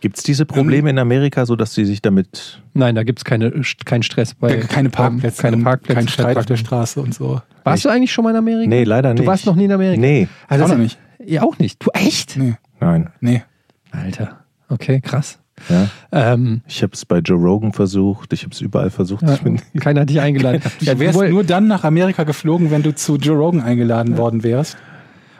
Gibt 0.03 0.17
es 0.17 0.23
diese 0.23 0.45
Probleme 0.45 0.89
in 0.89 0.99
Amerika, 0.99 1.45
so 1.45 1.55
dass 1.55 1.73
sie 1.73 1.85
sich 1.85 2.01
damit. 2.01 2.61
Nein, 2.73 2.93
da 2.93 3.03
gibt 3.03 3.19
es 3.19 3.23
keine, 3.23 3.53
keinen 3.85 4.03
Stress 4.03 4.33
bei. 4.33 4.57
keine 4.57 4.89
Parkplätze, 4.89 5.37
ähm, 5.47 5.51
keine 5.53 5.63
Parkplätze. 5.63 5.95
kein 5.95 6.07
Streit 6.09 6.35
auf 6.35 6.45
der 6.45 6.57
Straße 6.57 6.99
und 6.99 7.15
so. 7.15 7.41
Warst 7.63 7.85
du 7.85 7.89
eigentlich 7.89 8.11
schon 8.11 8.25
mal 8.25 8.31
in 8.31 8.35
Amerika? 8.35 8.67
Nee, 8.69 8.83
leider 8.83 9.13
nicht. 9.13 9.23
Du 9.23 9.27
warst 9.27 9.45
noch 9.45 9.55
nie 9.55 9.63
in 9.63 9.71
Amerika? 9.71 10.01
Nee, 10.01 10.27
Also 10.49 10.65
Auch 10.65 10.67
noch 10.67 10.77
nicht. 10.77 10.99
Ja, 11.25 11.43
auch 11.43 11.57
nicht. 11.57 11.81
Du 11.81 11.89
echt? 11.93 12.35
Nee, 12.35 12.55
nein. 12.81 13.11
nee. 13.21 13.43
Alter. 13.91 14.41
Okay, 14.67 14.99
krass. 14.99 15.39
Ja. 15.69 15.87
Ähm, 16.11 16.63
Ich 16.67 16.83
habe 16.83 16.91
es 16.91 17.05
bei 17.05 17.19
Joe 17.19 17.37
Rogan 17.39 17.71
versucht, 17.71 18.33
ich 18.33 18.43
habe 18.43 18.51
es 18.51 18.59
überall 18.59 18.89
versucht. 18.89 19.21
ja, 19.23 19.35
Ich 19.35 19.41
bin, 19.41 19.61
keiner 19.79 20.01
hat 20.01 20.09
dich 20.09 20.19
eingeladen. 20.19 20.61
Du 20.81 20.99
wärst 20.99 21.17
nur 21.17 21.45
dann 21.45 21.67
nach 21.67 21.85
Amerika 21.85 22.25
geflogen, 22.25 22.71
wenn 22.71 22.83
du 22.83 22.93
zu 22.93 23.15
Joe 23.15 23.37
Rogan 23.37 23.61
eingeladen 23.61 24.17
worden 24.17 24.43
wärst. 24.43 24.75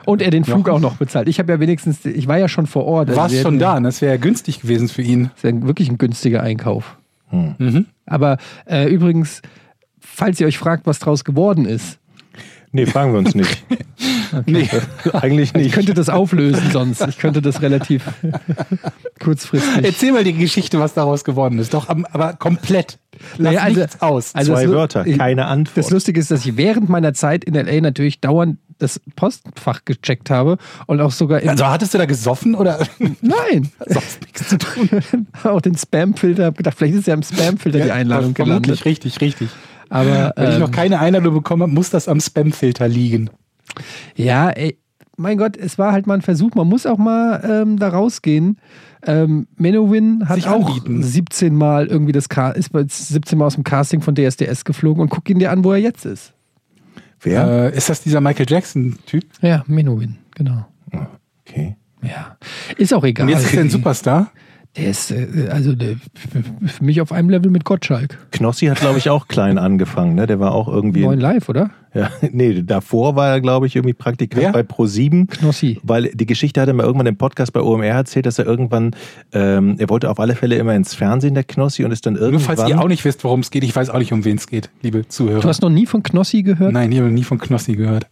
Und 0.06 0.22
er 0.22 0.30
den 0.30 0.44
Flug 0.44 0.68
auch 0.68 0.80
noch 0.80 0.96
bezahlt. 0.96 1.28
Ich 1.28 1.38
habe 1.38 1.52
ja 1.52 1.60
wenigstens, 1.60 2.04
ich 2.04 2.26
war 2.28 2.38
ja 2.38 2.48
schon 2.48 2.66
vor 2.66 2.84
Ort. 2.84 3.08
Du 3.08 3.12
Also 3.12 3.22
warst 3.22 3.40
schon 3.40 3.58
da, 3.58 3.76
und 3.76 3.84
das 3.84 4.00
wäre 4.00 4.14
ja 4.14 4.20
günstig 4.20 4.60
gewesen 4.60 4.88
für 4.88 5.02
ihn. 5.02 5.30
Das 5.40 5.50
ja 5.50 5.66
wirklich 5.66 5.88
ein 5.90 5.98
günstiger 5.98 6.42
Einkauf. 6.42 6.98
Mhm. 7.30 7.86
Aber 8.06 8.38
äh, 8.66 8.88
übrigens, 8.88 9.42
falls 10.00 10.40
ihr 10.40 10.46
euch 10.46 10.58
fragt, 10.58 10.86
was 10.86 10.98
draus 10.98 11.24
geworden 11.24 11.64
ist, 11.64 11.98
nee, 12.74 12.84
fragen 12.86 13.12
wir 13.12 13.18
uns 13.20 13.34
nicht. 13.34 13.64
Nee. 14.46 14.68
Eigentlich 15.12 15.50
ich 15.50 15.54
nicht. 15.54 15.72
könnte 15.74 15.94
das 15.94 16.08
auflösen 16.08 16.70
sonst. 16.72 17.00
Ich 17.08 17.18
könnte 17.18 17.40
das 17.40 17.62
relativ 17.62 18.02
kurzfristig. 19.22 19.84
Erzähl 19.84 20.12
mal 20.12 20.24
die 20.24 20.32
Geschichte, 20.32 20.80
was 20.80 20.92
daraus 20.94 21.22
geworden 21.24 21.58
ist. 21.60 21.72
Doch, 21.72 21.88
aber 21.88 22.32
komplett. 22.34 22.98
Lass 23.38 23.54
Naja, 23.54 23.60
also- 23.60 23.80
nichts 23.80 24.02
aus. 24.02 24.34
also 24.34 24.52
Zwei 24.54 24.68
Wörter, 24.70 25.06
ich- 25.06 25.18
keine 25.18 25.46
Antwort. 25.46 25.76
Das 25.78 25.90
Lustige 25.90 26.18
ist, 26.18 26.30
dass 26.32 26.44
ich 26.44 26.56
während 26.56 26.88
meiner 26.88 27.14
Zeit 27.14 27.44
in 27.44 27.54
LA 27.54 27.80
natürlich 27.80 28.20
dauernd 28.20 28.58
das 28.78 29.00
Postfach 29.14 29.84
gecheckt 29.84 30.30
habe 30.30 30.58
und 30.86 31.00
auch 31.00 31.12
sogar 31.12 31.40
also 31.48 31.66
hattest 31.66 31.94
du 31.94 31.98
da 31.98 32.06
gesoffen 32.06 32.56
oder? 32.56 32.80
nein, 33.20 33.70
Sonst 33.86 34.20
nichts 34.22 34.48
zu 34.48 34.58
tun. 34.58 34.88
auch 35.44 35.60
den 35.60 35.76
Spam-Filter, 35.78 36.46
habe 36.46 36.56
gedacht, 36.56 36.76
vielleicht 36.76 36.94
ist 36.96 37.06
ja 37.06 37.14
im 37.14 37.22
Spam-Filter 37.22 37.78
die 37.78 37.92
Einladung 37.92 38.34
gelandet. 38.34 38.84
richtig, 38.84 39.20
richtig. 39.20 39.48
Aber 39.94 40.32
Wenn 40.34 40.48
ich 40.48 40.54
ähm, 40.54 40.60
noch 40.60 40.72
keine 40.72 40.98
Einladung 40.98 41.34
bekommen 41.34 41.62
habe, 41.62 41.72
muss 41.72 41.88
das 41.88 42.08
am 42.08 42.18
Spamfilter 42.18 42.88
liegen. 42.88 43.30
Ja, 44.16 44.50
ey, 44.50 44.76
mein 45.16 45.38
Gott, 45.38 45.56
es 45.56 45.78
war 45.78 45.92
halt 45.92 46.08
mal 46.08 46.14
ein 46.14 46.22
Versuch. 46.22 46.52
Man 46.56 46.66
muss 46.66 46.84
auch 46.84 46.98
mal 46.98 47.40
ähm, 47.48 47.78
da 47.78 47.90
rausgehen. 47.90 48.58
Ähm, 49.06 49.46
Menowin 49.56 50.28
hat 50.28 50.34
Sich 50.34 50.48
auch 50.48 50.66
anbieten. 50.66 51.00
17 51.00 51.54
Mal 51.54 51.86
irgendwie 51.86 52.10
das 52.10 52.26
ist 52.56 52.72
bei 52.72 52.84
17 52.88 53.38
Mal 53.38 53.46
aus 53.46 53.54
dem 53.54 53.62
Casting 53.62 54.00
von 54.00 54.16
DSDS 54.16 54.64
geflogen 54.64 55.00
und 55.00 55.10
guck 55.10 55.30
ihn 55.30 55.38
dir 55.38 55.52
an, 55.52 55.62
wo 55.62 55.70
er 55.70 55.78
jetzt 55.78 56.04
ist. 56.06 56.32
Wer? 57.20 57.72
Äh, 57.72 57.76
ist 57.76 57.88
das 57.88 58.02
dieser 58.02 58.20
Michael 58.20 58.46
Jackson-Typ? 58.48 59.24
Ja, 59.42 59.62
Menowin, 59.68 60.16
genau. 60.34 60.66
Okay. 61.46 61.76
Ja. 62.02 62.36
Ist 62.76 62.92
auch 62.92 63.04
egal. 63.04 63.26
Und 63.26 63.32
jetzt 63.32 63.44
ist 63.44 63.54
er 63.54 63.60
ein 63.60 63.70
Superstar? 63.70 64.32
Der 64.76 64.86
ist 64.86 65.12
äh, 65.12 65.48
also 65.50 65.74
der, 65.74 65.96
für 66.66 66.84
mich 66.84 67.00
auf 67.00 67.12
einem 67.12 67.30
Level 67.30 67.50
mit 67.50 67.64
Gottschalk. 67.64 68.18
Knossi 68.32 68.66
hat, 68.66 68.80
glaube 68.80 68.98
ich, 68.98 69.08
auch 69.08 69.28
klein 69.28 69.56
angefangen. 69.56 70.16
Ne? 70.16 70.26
Der 70.26 70.40
war 70.40 70.52
auch 70.52 70.66
irgendwie. 70.66 71.02
Neun 71.02 71.20
Live, 71.20 71.48
oder? 71.48 71.70
Ja, 71.94 72.10
nee, 72.32 72.60
davor 72.62 73.14
war 73.14 73.28
er, 73.28 73.40
glaube 73.40 73.68
ich, 73.68 73.76
irgendwie 73.76 73.94
Praktikant 73.94 74.42
Wer? 74.42 74.52
bei 74.52 74.60
Pro7. 74.62 75.28
Knossi. 75.28 75.78
Weil 75.84 76.10
die 76.12 76.26
Geschichte 76.26 76.60
hat 76.60 76.66
er 76.66 76.74
mir 76.74 76.82
irgendwann 76.82 77.06
im 77.06 77.16
Podcast 77.16 77.52
bei 77.52 77.60
OMR 77.60 77.84
erzählt, 77.86 78.26
dass 78.26 78.40
er 78.40 78.46
irgendwann, 78.46 78.96
ähm, 79.32 79.76
er 79.78 79.88
wollte 79.88 80.10
auf 80.10 80.18
alle 80.18 80.34
Fälle 80.34 80.56
immer 80.56 80.74
ins 80.74 80.94
Fernsehen, 80.94 81.34
der 81.34 81.44
Knossi, 81.44 81.84
und 81.84 81.92
ist 81.92 82.04
dann 82.06 82.14
Nur 82.14 82.22
irgendwann. 82.22 82.56
falls 82.56 82.68
ihr 82.68 82.80
auch 82.80 82.88
nicht 82.88 83.04
wisst, 83.04 83.22
worum 83.22 83.40
es 83.40 83.52
geht, 83.52 83.62
ich 83.62 83.76
weiß 83.76 83.90
auch 83.90 83.98
nicht, 83.98 84.12
um 84.12 84.24
wen 84.24 84.36
es 84.36 84.48
geht, 84.48 84.70
liebe 84.82 85.06
Zuhörer. 85.06 85.40
Du 85.40 85.48
hast 85.48 85.62
noch 85.62 85.70
nie 85.70 85.86
von 85.86 86.02
Knossi 86.02 86.42
gehört? 86.42 86.72
Nein, 86.72 86.90
ich 86.90 86.98
habe 86.98 87.10
nie 87.10 87.22
von 87.22 87.38
Knossi 87.38 87.76
gehört. 87.76 88.08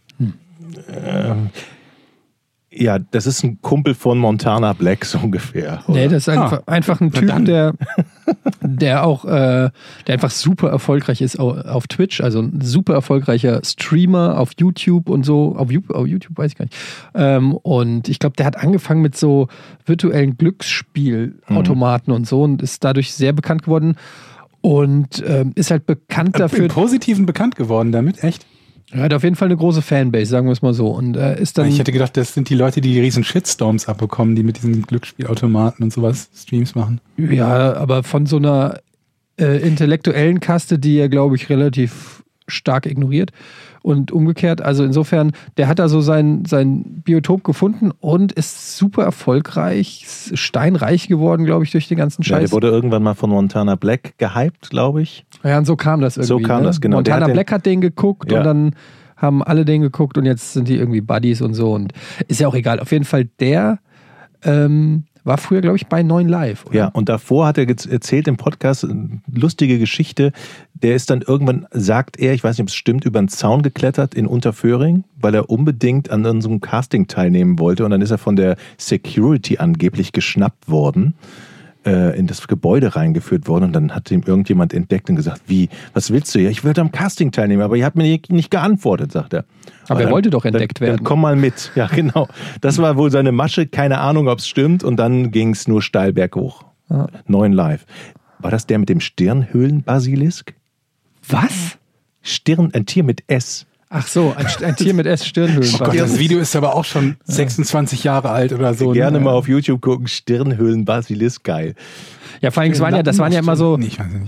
Ja, 2.75 2.97
das 2.97 3.27
ist 3.27 3.43
ein 3.43 3.61
Kumpel 3.61 3.93
von 3.93 4.17
Montana 4.17 4.73
Black 4.73 5.05
so 5.05 5.19
ungefähr. 5.19 5.83
Nee, 5.87 6.05
oder? 6.05 6.09
das 6.15 6.23
ist 6.23 6.29
einfach, 6.29 6.63
einfach 6.65 7.01
ein 7.01 7.11
Typ, 7.11 7.45
der, 7.45 7.73
der 8.61 9.05
auch, 9.05 9.25
äh, 9.25 9.69
der 10.07 10.13
einfach 10.13 10.31
super 10.31 10.69
erfolgreich 10.69 11.21
ist 11.21 11.39
au- 11.39 11.51
auf 11.61 11.85
Twitch, 11.87 12.19
also 12.21 12.41
ein 12.41 12.61
super 12.61 12.93
erfolgreicher 12.95 13.61
Streamer 13.63 14.39
auf 14.39 14.51
YouTube 14.57 15.09
und 15.09 15.23
so, 15.23 15.55
auf, 15.55 15.69
auf 15.89 16.07
YouTube 16.07 16.37
weiß 16.37 16.51
ich 16.53 16.57
gar 16.57 16.65
nicht. 16.65 16.75
Ähm, 17.13 17.53
und 17.53 18.09
ich 18.09 18.17
glaube, 18.17 18.35
der 18.37 18.45
hat 18.47 18.57
angefangen 18.57 19.01
mit 19.03 19.15
so 19.15 19.49
virtuellen 19.85 20.35
Glücksspielautomaten 20.37 22.11
und 22.13 22.27
so 22.27 22.41
und 22.43 22.61
ist 22.61 22.83
dadurch 22.83 23.13
sehr 23.13 23.33
bekannt 23.33 23.63
geworden 23.63 23.95
und 24.61 25.23
ähm, 25.27 25.51
ist 25.55 25.71
halt 25.71 25.85
bekannt 25.85 26.39
dafür. 26.39 26.65
Im 26.65 26.67
Positiven 26.71 27.25
bekannt 27.25 27.55
geworden 27.55 27.91
damit, 27.91 28.23
echt? 28.23 28.45
Er 28.93 29.03
hat 29.03 29.13
auf 29.13 29.23
jeden 29.23 29.35
Fall 29.35 29.47
eine 29.47 29.57
große 29.57 29.81
Fanbase, 29.81 30.27
sagen 30.27 30.47
wir 30.47 30.51
es 30.51 30.61
mal 30.61 30.73
so. 30.73 30.87
Und 30.87 31.17
äh, 31.17 31.41
ist 31.41 31.57
dann. 31.57 31.67
ich 31.67 31.79
hätte 31.79 31.91
gedacht, 31.91 32.15
das 32.15 32.33
sind 32.33 32.49
die 32.49 32.55
Leute, 32.55 32.79
die 32.79 32.93
die 32.93 32.99
riesen 32.99 33.23
Shitstorms 33.23 33.87
abbekommen, 33.87 34.35
die 34.35 34.43
mit 34.43 34.57
diesen 34.57 34.83
Glücksspielautomaten 34.83 35.83
und 35.83 35.91
sowas 35.91 36.29
Streams 36.35 36.75
machen. 36.75 37.01
Ja, 37.17 37.73
aber 37.75 38.03
von 38.03 38.25
so 38.25 38.37
einer 38.37 38.79
äh, 39.39 39.57
intellektuellen 39.67 40.39
Kaste, 40.39 40.77
die 40.77 40.97
er, 40.97 41.09
glaube 41.09 41.35
ich, 41.35 41.49
relativ 41.49 42.23
stark 42.47 42.85
ignoriert. 42.85 43.31
Und 43.81 44.13
umgekehrt, 44.13 44.61
also 44.61 44.85
insofern, 44.85 45.33
der 45.57 45.67
hat 45.67 45.77
da 45.77 45.89
so 45.89 45.99
sein, 45.99 46.45
sein 46.45 47.01
Biotop 47.03 47.43
gefunden 47.43 47.91
und 47.99 48.31
ist 48.31 48.77
super 48.77 49.03
erfolgreich, 49.03 50.05
steinreich 50.33 51.09
geworden, 51.09 51.43
glaube 51.45 51.65
ich, 51.65 51.71
durch 51.71 51.89
den 51.89 51.97
ganzen 51.97 52.21
Ja, 52.21 52.29
Scheiß. 52.37 52.49
der 52.49 52.51
wurde 52.53 52.69
irgendwann 52.69 53.03
mal 53.03 53.13
von 53.13 53.29
Montana 53.29 53.75
Black 53.75 54.17
gehypt, 54.17 54.69
glaube 54.69 55.01
ich. 55.01 55.25
Ja, 55.43 55.57
und 55.57 55.65
so 55.65 55.75
kam 55.75 56.01
das 56.01 56.17
irgendwie. 56.17 56.27
So 56.27 56.39
kam 56.39 56.61
ne? 56.61 56.67
das, 56.67 56.81
genau. 56.81 56.97
Montana 56.97 57.27
Black 57.27 57.51
hat 57.51 57.65
den 57.65 57.81
geguckt 57.81 58.31
Ja. 58.31 58.39
und 58.39 58.45
dann 58.45 58.75
haben 59.17 59.43
alle 59.43 59.65
den 59.65 59.81
geguckt 59.81 60.17
und 60.17 60.25
jetzt 60.25 60.53
sind 60.53 60.67
die 60.67 60.75
irgendwie 60.75 61.01
Buddies 61.01 61.41
und 61.41 61.53
so. 61.53 61.73
Und 61.73 61.93
ist 62.27 62.39
ja 62.39 62.47
auch 62.47 62.55
egal. 62.55 62.79
Auf 62.79 62.91
jeden 62.91 63.05
Fall, 63.05 63.25
der 63.39 63.79
ähm, 64.43 65.05
war 65.23 65.37
früher, 65.37 65.61
glaube 65.61 65.77
ich, 65.77 65.87
bei 65.87 66.03
9 66.03 66.27
Live. 66.27 66.65
Oder? 66.65 66.75
Ja, 66.75 66.87
und 66.89 67.07
davor 67.07 67.47
hat 67.47 67.57
er 67.57 67.67
erzählt 67.67 68.27
im 68.27 68.35
Podcast 68.37 68.83
eine 68.83 69.21
lustige 69.33 69.79
Geschichte. 69.79 70.33
Der 70.73 70.95
ist 70.95 71.09
dann 71.09 71.21
irgendwann, 71.21 71.65
sagt 71.71 72.19
er, 72.19 72.33
ich 72.33 72.43
weiß 72.43 72.57
nicht, 72.57 72.63
ob 72.63 72.67
es 72.67 72.75
stimmt, 72.75 73.05
über 73.05 73.19
einen 73.19 73.29
Zaun 73.29 73.61
geklettert 73.61 74.15
in 74.15 74.27
Unterföhring, 74.27 75.05
weil 75.15 75.33
er 75.35 75.49
unbedingt 75.49 76.09
an 76.09 76.25
unserem 76.25 76.59
Casting 76.59 77.07
teilnehmen 77.07 77.59
wollte. 77.59 77.85
Und 77.85 77.91
dann 77.91 78.01
ist 78.01 78.11
er 78.11 78.17
von 78.17 78.35
der 78.35 78.57
Security 78.77 79.57
angeblich 79.59 80.11
geschnappt 80.11 80.69
worden, 80.69 81.13
äh, 81.85 82.17
in 82.17 82.27
das 82.27 82.47
Gebäude 82.47 82.95
reingeführt 82.95 83.47
worden. 83.47 83.65
Und 83.65 83.73
dann 83.73 83.93
hat 83.95 84.09
ihm 84.11 84.23
irgendjemand 84.25 84.73
entdeckt 84.73 85.09
und 85.09 85.15
gesagt, 85.15 85.41
wie, 85.47 85.69
was 85.93 86.11
willst 86.11 86.33
du? 86.35 86.39
Ja, 86.39 86.49
ich 86.49 86.63
will 86.63 86.77
am 86.79 86.91
Casting 86.91 87.31
teilnehmen, 87.31 87.61
aber 87.61 87.75
ihr 87.75 87.85
habt 87.85 87.95
mir 87.95 88.03
nicht, 88.29 88.51
geantwortet, 88.51 89.11
sagt 89.11 89.33
er. 89.33 89.45
Aber 89.87 89.99
er 89.99 90.05
dann- 90.05 90.13
wollte 90.13 90.29
doch 90.29 90.45
entdeckt 90.45 90.79
dann, 90.79 90.87
werden. 90.87 90.97
Dann 90.97 91.03
komm 91.03 91.21
mal 91.21 91.35
mit. 91.35 91.71
Ja, 91.75 91.87
genau. 91.87 92.27
Das 92.61 92.77
war 92.77 92.95
wohl 92.97 93.11
seine 93.11 93.31
Masche. 93.31 93.67
Keine 93.67 93.99
Ahnung, 93.99 94.27
ob 94.27 94.39
es 94.39 94.47
stimmt. 94.47 94.83
Und 94.83 94.97
dann 94.97 95.31
ging 95.31 95.51
es 95.51 95.67
nur 95.67 95.81
steil 95.81 96.13
berghoch. 96.13 96.63
Ja. 96.89 97.07
Neun 97.27 97.53
live. 97.53 97.85
War 98.39 98.51
das 98.51 98.67
der 98.67 98.77
mit 98.79 98.89
dem 98.89 98.99
Stirnhöhlenbasilisk? 98.99 100.53
Was? 101.27 101.77
Stirn, 102.21 102.71
ein 102.73 102.85
Tier 102.85 103.03
mit 103.03 103.23
S. 103.27 103.65
Ach 103.95 104.07
so, 104.07 104.33
ein, 104.35 104.47
ein 104.63 104.75
Tier 104.75 104.95
mit 104.95 105.05
S-Stirnhöhlen. 105.05 105.75
Oh 105.79 105.91
das 105.91 106.17
Video 106.17 106.39
ist 106.39 106.55
aber 106.55 106.75
auch 106.75 106.83
schon 106.83 107.15
26 107.25 108.03
Jahre 108.03 108.31
alt 108.31 108.51
oder 108.51 108.73
so. 108.73 108.89
Gerne 108.89 109.19
ne? 109.19 109.25
mal 109.25 109.33
auf 109.33 109.47
YouTube 109.47 109.81
gucken. 109.81 110.07
Stirnhöhlenbasilisk, 110.07 111.43
geil. 111.43 111.75
Ja, 112.41 112.49
vor 112.49 112.63
allem, 112.63 112.71
es 112.71 112.79
waren 112.79 112.95
ja, 112.95 113.03
das 113.03 113.19
waren 113.19 113.31
ja 113.31 113.37
immer 113.37 113.55
so. 113.55 113.77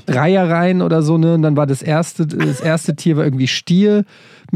Dreierreihen 0.05 0.83
oder 0.83 1.01
so, 1.01 1.17
ne? 1.17 1.33
Und 1.33 1.41
dann 1.41 1.57
war 1.57 1.65
das 1.65 1.81
erste, 1.81 2.27
das 2.27 2.61
erste 2.61 2.95
Tier 2.95 3.17
war 3.17 3.23
irgendwie 3.23 3.47
Stier, 3.47 4.05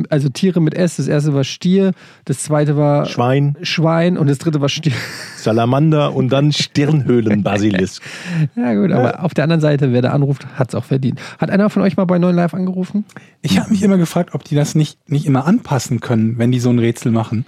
also 0.10 0.30
Tiere 0.30 0.62
mit 0.62 0.74
S. 0.74 0.98
Das 0.98 1.08
erste 1.08 1.34
war 1.34 1.44
Stier, 1.44 1.92
das 2.26 2.44
zweite 2.44 2.78
war 2.78 3.06
Schwein, 3.06 3.58
Schwein 3.62 4.18
und 4.18 4.30
das 4.30 4.38
dritte 4.38 4.62
war 4.62 4.70
Stier. 4.70 4.94
Salamander 5.38 6.14
und 6.14 6.30
dann 6.30 6.52
Stirnhöhlenbasilisk. 6.52 8.04
Ja, 8.56 8.74
gut, 8.74 8.92
aber 8.92 9.24
auf 9.24 9.34
der 9.34 9.44
anderen 9.44 9.62
Seite, 9.62 9.92
wer 9.92 10.02
da 10.02 10.12
anruft, 10.12 10.46
hat 10.56 10.70
es 10.70 10.76
auch 10.76 10.84
verdient. 10.84 11.20
Hat 11.38 11.50
einer 11.50 11.70
von 11.70 11.82
euch 11.82 11.98
mal 11.98 12.06
bei 12.06 12.20
9 12.20 12.36
Live 12.36 12.54
angerufen? 12.54 13.06
Ich 13.42 13.60
habe 13.60 13.72
mich 13.72 13.84
immer 13.84 13.98
gefragt, 13.98 14.34
ob 14.34 14.44
die 14.44 14.56
das 14.56 14.76
nicht, 14.76 15.10
nicht 15.10 15.26
immer 15.26 15.46
anpassen 15.46 16.00
können, 16.00 16.38
wenn 16.38 16.52
die 16.52 16.60
so 16.60 16.70
ein 16.70 16.80
Rätsel 16.80 17.12
machen. 17.12 17.46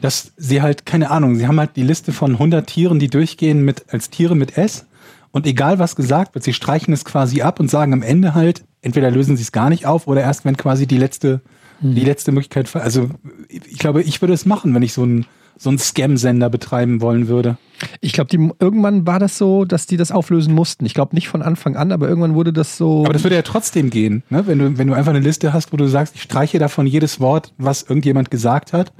Dass 0.00 0.32
sie 0.36 0.62
halt, 0.62 0.86
keine 0.86 1.10
Ahnung, 1.10 1.36
sie 1.36 1.46
haben 1.46 1.58
halt 1.58 1.76
die 1.76 1.82
Liste 1.82 2.12
von 2.12 2.32
100 2.32 2.66
Tieren, 2.66 2.98
die 2.98 3.08
durchgehen 3.08 3.64
mit, 3.64 3.86
als 3.90 4.10
Tiere 4.10 4.34
mit 4.36 4.56
S. 4.56 4.86
Und 5.30 5.46
egal 5.46 5.78
was 5.78 5.96
gesagt 5.96 6.34
wird, 6.34 6.44
sie 6.44 6.54
streichen 6.54 6.94
es 6.94 7.04
quasi 7.04 7.42
ab 7.42 7.60
und 7.60 7.70
sagen 7.70 7.92
am 7.92 8.02
Ende 8.02 8.34
halt, 8.34 8.64
entweder 8.80 9.10
lösen 9.10 9.36
sie 9.36 9.42
es 9.42 9.52
gar 9.52 9.68
nicht 9.68 9.84
auf 9.84 10.06
oder 10.06 10.22
erst 10.22 10.44
wenn 10.44 10.56
quasi 10.56 10.86
die 10.86 10.96
letzte, 10.96 11.42
die 11.80 12.04
letzte 12.04 12.32
Möglichkeit, 12.32 12.74
also 12.76 13.10
ich 13.48 13.78
glaube, 13.78 14.02
ich 14.02 14.20
würde 14.20 14.34
es 14.34 14.46
machen, 14.46 14.74
wenn 14.74 14.82
ich 14.82 14.92
so 14.92 15.02
einen 15.02 15.26
so 15.58 15.70
einen 15.70 15.78
Scam-Sender 15.78 16.50
betreiben 16.50 17.00
wollen 17.00 17.28
würde. 17.28 17.56
Ich 18.00 18.12
glaube, 18.12 18.36
irgendwann 18.58 19.06
war 19.06 19.18
das 19.18 19.38
so, 19.38 19.64
dass 19.64 19.86
die 19.86 19.96
das 19.96 20.12
auflösen 20.12 20.54
mussten. 20.54 20.84
Ich 20.84 20.94
glaube 20.94 21.14
nicht 21.14 21.28
von 21.28 21.42
Anfang 21.42 21.76
an, 21.76 21.92
aber 21.92 22.08
irgendwann 22.08 22.34
wurde 22.34 22.52
das 22.52 22.76
so. 22.76 23.04
Aber 23.04 23.12
das 23.12 23.24
würde 23.24 23.36
ja 23.36 23.42
trotzdem 23.42 23.90
gehen, 23.90 24.22
ne? 24.28 24.46
wenn, 24.46 24.58
du, 24.58 24.78
wenn 24.78 24.86
du 24.86 24.94
einfach 24.94 25.10
eine 25.10 25.20
Liste 25.20 25.52
hast, 25.52 25.72
wo 25.72 25.76
du 25.76 25.86
sagst, 25.86 26.14
ich 26.14 26.22
streiche 26.22 26.58
davon 26.58 26.86
jedes 26.86 27.20
Wort, 27.20 27.54
was 27.56 27.82
irgendjemand 27.82 28.30
gesagt 28.30 28.72
hat 28.72 28.92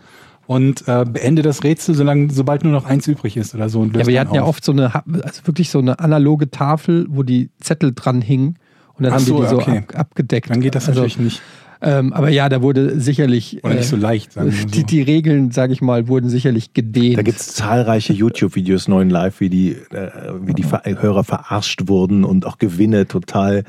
und 0.47 0.87
äh, 0.89 1.05
beende 1.05 1.43
das 1.43 1.63
Rätsel, 1.63 1.95
solange, 1.95 2.33
sobald 2.33 2.65
nur 2.65 2.73
noch 2.73 2.87
eins 2.87 3.07
übrig 3.07 3.37
ist 3.37 3.55
oder 3.55 3.69
so. 3.69 3.85
Ja, 3.85 4.01
aber 4.01 4.05
dann 4.05 4.19
hatten 4.19 4.35
ja 4.35 4.43
auf. 4.43 4.49
oft 4.49 4.65
so 4.65 4.73
eine, 4.73 4.95
also 4.95 5.47
wirklich 5.47 5.71
so 5.71 5.79
eine 5.79 5.99
analoge 5.99 6.51
Tafel, 6.51 7.07
wo 7.11 7.23
die 7.23 7.51
Zettel 7.61 7.93
dran 7.95 8.23
hingen. 8.23 8.59
Und 8.95 9.03
dann 9.03 9.13
Ach 9.13 9.17
haben 9.17 9.25
so, 9.27 9.37
die 9.37 9.43
die 9.43 9.49
so 9.49 9.57
okay. 9.57 9.79
ab, 9.89 9.99
abgedeckt. 9.99 10.49
Dann 10.49 10.63
geht 10.63 10.75
das 10.75 10.89
also, 10.89 11.01
natürlich 11.01 11.19
nicht. 11.19 11.43
Ähm, 11.87 12.13
aber 12.13 12.31
ja, 12.31 12.49
da 12.49 12.63
wurde 12.63 12.99
sicherlich. 12.99 13.63
Oder 13.63 13.75
nicht 13.75 13.89
so 13.89 13.97
leicht, 13.97 14.33
sagen 14.33 14.53
wir 14.53 14.67
die, 14.67 14.81
so. 14.81 14.87
die 14.87 15.03
Regeln, 15.03 15.53
sage 15.53 15.73
ich 15.73 15.81
mal, 15.81 16.09
wurden 16.09 16.29
sicherlich 16.29 16.73
gedehnt. 16.75 17.17
Da 17.17 17.23
gibt 17.23 17.39
es 17.39 17.55
zahlreiche 17.55 18.13
YouTube-Videos, 18.13 18.89
neuen 18.89 19.09
Live, 19.09 19.39
wie 19.41 19.49
die, 19.49 19.71
äh, 19.93 20.11
wie 20.43 20.53
die 20.53 20.65
Ver 20.65 20.83
Hörer 20.85 21.23
verarscht 21.23 21.87
wurden 21.87 22.25
und 22.25 22.45
auch 22.45 22.59
Gewinne 22.59 23.07
total. 23.07 23.63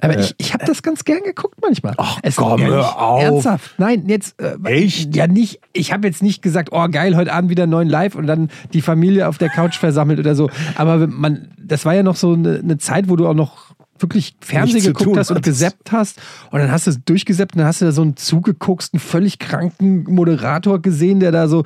Aber 0.00 0.18
ich, 0.18 0.34
ich 0.36 0.52
habe 0.52 0.66
das 0.66 0.82
ganz 0.82 1.04
gern 1.04 1.22
geguckt 1.22 1.54
manchmal. 1.62 1.94
Ach, 1.96 2.18
Es- 2.22 2.36
komm, 2.36 2.62
hör 2.62 3.00
auf. 3.00 3.22
Ernsthaft. 3.22 3.74
Nein, 3.78 4.04
jetzt. 4.06 4.38
Äh, 4.38 4.56
Echt? 4.64 5.16
Ja, 5.16 5.26
nicht. 5.26 5.60
Ich 5.72 5.92
habe 5.92 6.06
jetzt 6.06 6.22
nicht 6.22 6.42
gesagt, 6.42 6.68
oh 6.72 6.86
geil, 6.90 7.16
heute 7.16 7.32
Abend 7.32 7.48
wieder 7.48 7.66
neuen 7.66 7.88
Live 7.88 8.14
und 8.14 8.26
dann 8.26 8.50
die 8.74 8.82
Familie 8.82 9.28
auf 9.28 9.38
der 9.38 9.48
Couch 9.48 9.78
versammelt 9.78 10.18
oder 10.18 10.34
so. 10.34 10.50
Aber 10.74 11.06
man, 11.06 11.48
das 11.58 11.86
war 11.86 11.94
ja 11.94 12.02
noch 12.02 12.16
so 12.16 12.34
eine, 12.34 12.58
eine 12.58 12.76
Zeit, 12.76 13.08
wo 13.08 13.16
du 13.16 13.26
auch 13.26 13.34
noch 13.34 13.73
wirklich 13.98 14.36
Fernsehen 14.40 14.82
geguckt 14.82 15.04
tun 15.04 15.18
hast 15.18 15.30
und 15.30 15.42
gesappt 15.42 15.92
hast 15.92 16.20
und 16.50 16.58
dann 16.60 16.70
hast 16.70 16.86
du 16.86 16.90
es 16.90 17.04
durchgesappt 17.04 17.54
und 17.54 17.58
dann 17.58 17.66
hast 17.66 17.80
du 17.80 17.84
da 17.84 17.92
so 17.92 18.02
einen 18.02 18.16
zugegucksten, 18.16 18.98
völlig 18.98 19.38
kranken 19.38 20.04
Moderator 20.04 20.82
gesehen, 20.82 21.20
der 21.20 21.32
da 21.32 21.48
so 21.48 21.64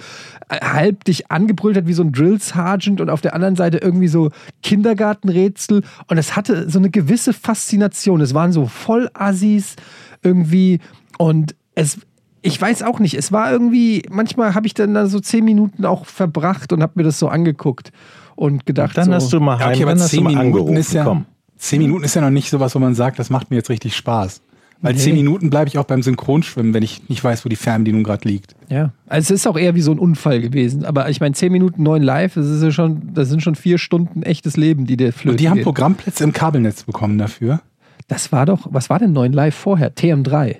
äh, 0.48 0.60
halb 0.60 1.04
dich 1.04 1.30
angebrüllt 1.30 1.76
hat 1.76 1.86
wie 1.86 1.94
so 1.94 2.02
ein 2.02 2.12
Drill 2.12 2.40
Sergeant 2.40 3.00
und 3.00 3.10
auf 3.10 3.20
der 3.20 3.34
anderen 3.34 3.56
Seite 3.56 3.78
irgendwie 3.78 4.08
so 4.08 4.30
Kindergartenrätsel 4.62 5.82
und 6.06 6.18
es 6.18 6.36
hatte 6.36 6.68
so 6.68 6.78
eine 6.78 6.90
gewisse 6.90 7.32
Faszination. 7.32 8.20
Es 8.20 8.34
waren 8.34 8.52
so 8.52 8.66
Vollassis 8.66 9.76
irgendwie 10.22 10.80
und 11.18 11.54
es 11.74 11.98
ich 12.40 12.60
weiß 12.60 12.82
auch 12.84 13.00
nicht, 13.00 13.14
es 13.14 13.32
war 13.32 13.50
irgendwie, 13.50 14.02
manchmal 14.10 14.54
habe 14.54 14.66
ich 14.66 14.74
dann 14.74 14.94
da 14.94 15.06
so 15.06 15.18
zehn 15.20 15.44
Minuten 15.44 15.84
auch 15.84 16.06
verbracht 16.06 16.72
und 16.72 16.82
habe 16.82 16.92
mir 16.96 17.02
das 17.02 17.18
so 17.18 17.28
angeguckt 17.28 17.90
und 18.36 18.64
gedacht, 18.64 18.96
Dann 18.96 19.06
so, 19.06 19.12
hast 19.12 19.32
du 19.32 19.40
mal 19.40 19.58
Ja, 19.58 19.66
heim, 19.66 19.74
okay, 19.74 19.84
dann 19.84 20.00
hast 20.00 20.12
du 20.12 20.20
mal 20.20 20.28
Minuten 20.28 20.46
angerufen. 20.46 20.76
ist 20.76 20.92
ja, 20.92 21.04
Komm. 21.04 21.26
Zehn 21.58 21.80
Minuten 21.80 22.04
ist 22.04 22.14
ja 22.14 22.20
noch 22.22 22.30
nicht 22.30 22.50
sowas, 22.50 22.74
wo 22.74 22.78
man 22.78 22.94
sagt, 22.94 23.18
das 23.18 23.30
macht 23.30 23.50
mir 23.50 23.56
jetzt 23.56 23.70
richtig 23.70 23.96
Spaß. 23.96 24.40
Weil 24.80 24.92
Nee. 24.94 25.00
zehn 25.00 25.14
Minuten 25.16 25.50
bleibe 25.50 25.66
ich 25.66 25.76
auch 25.76 25.84
beim 25.84 26.02
Synchronschwimmen, 26.02 26.72
wenn 26.72 26.84
ich 26.84 27.08
nicht 27.08 27.24
weiß, 27.24 27.44
wo 27.44 27.48
die 27.48 27.56
Fernbedienung 27.56 28.04
gerade 28.04 28.28
liegt. 28.28 28.54
Ja, 28.68 28.92
also 29.08 29.34
es 29.34 29.40
ist 29.40 29.46
auch 29.48 29.58
eher 29.58 29.74
wie 29.74 29.80
so 29.80 29.90
ein 29.90 29.98
Unfall 29.98 30.40
gewesen. 30.40 30.84
Aber 30.84 31.08
ich 31.10 31.20
meine, 31.20 31.34
10 31.34 31.50
Minuten 31.50 31.82
neun 31.82 32.02
live, 32.02 32.34
das, 32.34 32.46
ist 32.46 32.62
ja 32.62 32.70
schon, 32.70 33.12
das 33.12 33.28
sind 33.28 33.42
schon 33.42 33.56
vier 33.56 33.78
Stunden 33.78 34.22
echtes 34.22 34.56
Leben, 34.56 34.86
die 34.86 34.96
der 34.96 35.12
flöten 35.12 35.30
Und 35.32 35.40
die 35.40 35.48
haben 35.48 35.56
geht. 35.56 35.64
Programmplätze 35.64 36.22
im 36.22 36.32
Kabelnetz 36.32 36.84
bekommen 36.84 37.18
dafür. 37.18 37.60
Das 38.06 38.30
war 38.30 38.46
doch, 38.46 38.68
was 38.70 38.88
war 38.88 39.00
denn 39.00 39.12
neun 39.12 39.32
live 39.32 39.54
vorher? 39.54 39.92
TM3. 39.94 40.56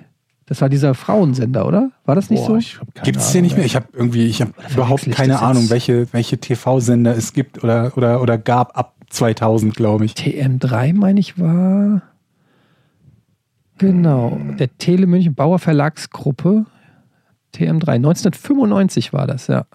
Das 0.47 0.59
war 0.61 0.67
dieser 0.67 0.95
Frauensender, 0.95 1.65
oder? 1.65 1.91
War 2.05 2.15
das 2.15 2.29
nicht 2.29 2.45
Boah, 2.45 2.59
so? 2.59 2.77
Gibt 3.03 3.17
es 3.19 3.31
den 3.31 3.43
nicht 3.43 3.55
mehr? 3.55 3.65
Ich 3.65 3.75
habe 3.75 3.85
irgendwie, 3.93 4.25
ich 4.25 4.41
habe 4.41 4.51
überhaupt 4.73 5.09
keine 5.11 5.41
Ahnung, 5.41 5.69
welche, 5.69 6.11
welche 6.11 6.39
TV-Sender 6.39 7.15
es 7.15 7.33
gibt 7.33 7.63
oder, 7.63 7.93
oder, 7.95 8.19
oder 8.21 8.37
gab 8.37 8.77
ab 8.77 8.95
2000, 9.09 9.75
glaube 9.75 10.05
ich. 10.05 10.13
TM3, 10.13 10.93
meine 10.93 11.19
ich, 11.19 11.39
war. 11.39 12.01
Genau, 13.77 14.39
der 14.59 14.77
Tele 14.77 15.07
München 15.07 15.35
Bauer 15.35 15.59
Verlagsgruppe. 15.59 16.65
TM3, 17.55 17.95
1995 17.95 19.11
war 19.11 19.25
das, 19.25 19.47
ja. 19.47 19.65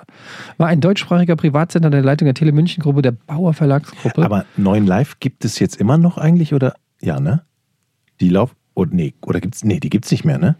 War 0.59 0.69
ein 0.69 0.81
deutschsprachiger 0.81 1.37
Privatsender 1.37 1.91
der 1.91 2.03
Leitung 2.03 2.27
der 2.27 2.35
Tele 2.35 2.53
München 2.53 2.83
Gruppe, 2.83 3.03
der 3.03 3.13
Bauer 3.13 3.53
Verlagsgruppe. 3.53 4.25
Aber 4.25 4.45
neuen 4.57 4.87
Live 4.87 5.19
gibt 5.21 5.45
es 5.45 5.59
jetzt 5.59 5.77
immer 5.77 5.99
noch 5.99 6.17
eigentlich 6.19 6.55
oder? 6.55 6.75
Ja, 7.01 7.19
ne? 7.19 7.43
Die 8.21 8.29
Lauf. 8.29 8.55
Oh, 8.75 8.87
nee, 8.89 9.15
oder 9.23 9.41
gibt's. 9.41 9.65
Nee, 9.65 9.81
die 9.81 9.91
gibt's 9.91 10.11
nicht 10.11 10.25
mehr, 10.25 10.39
ne? 10.39 10.57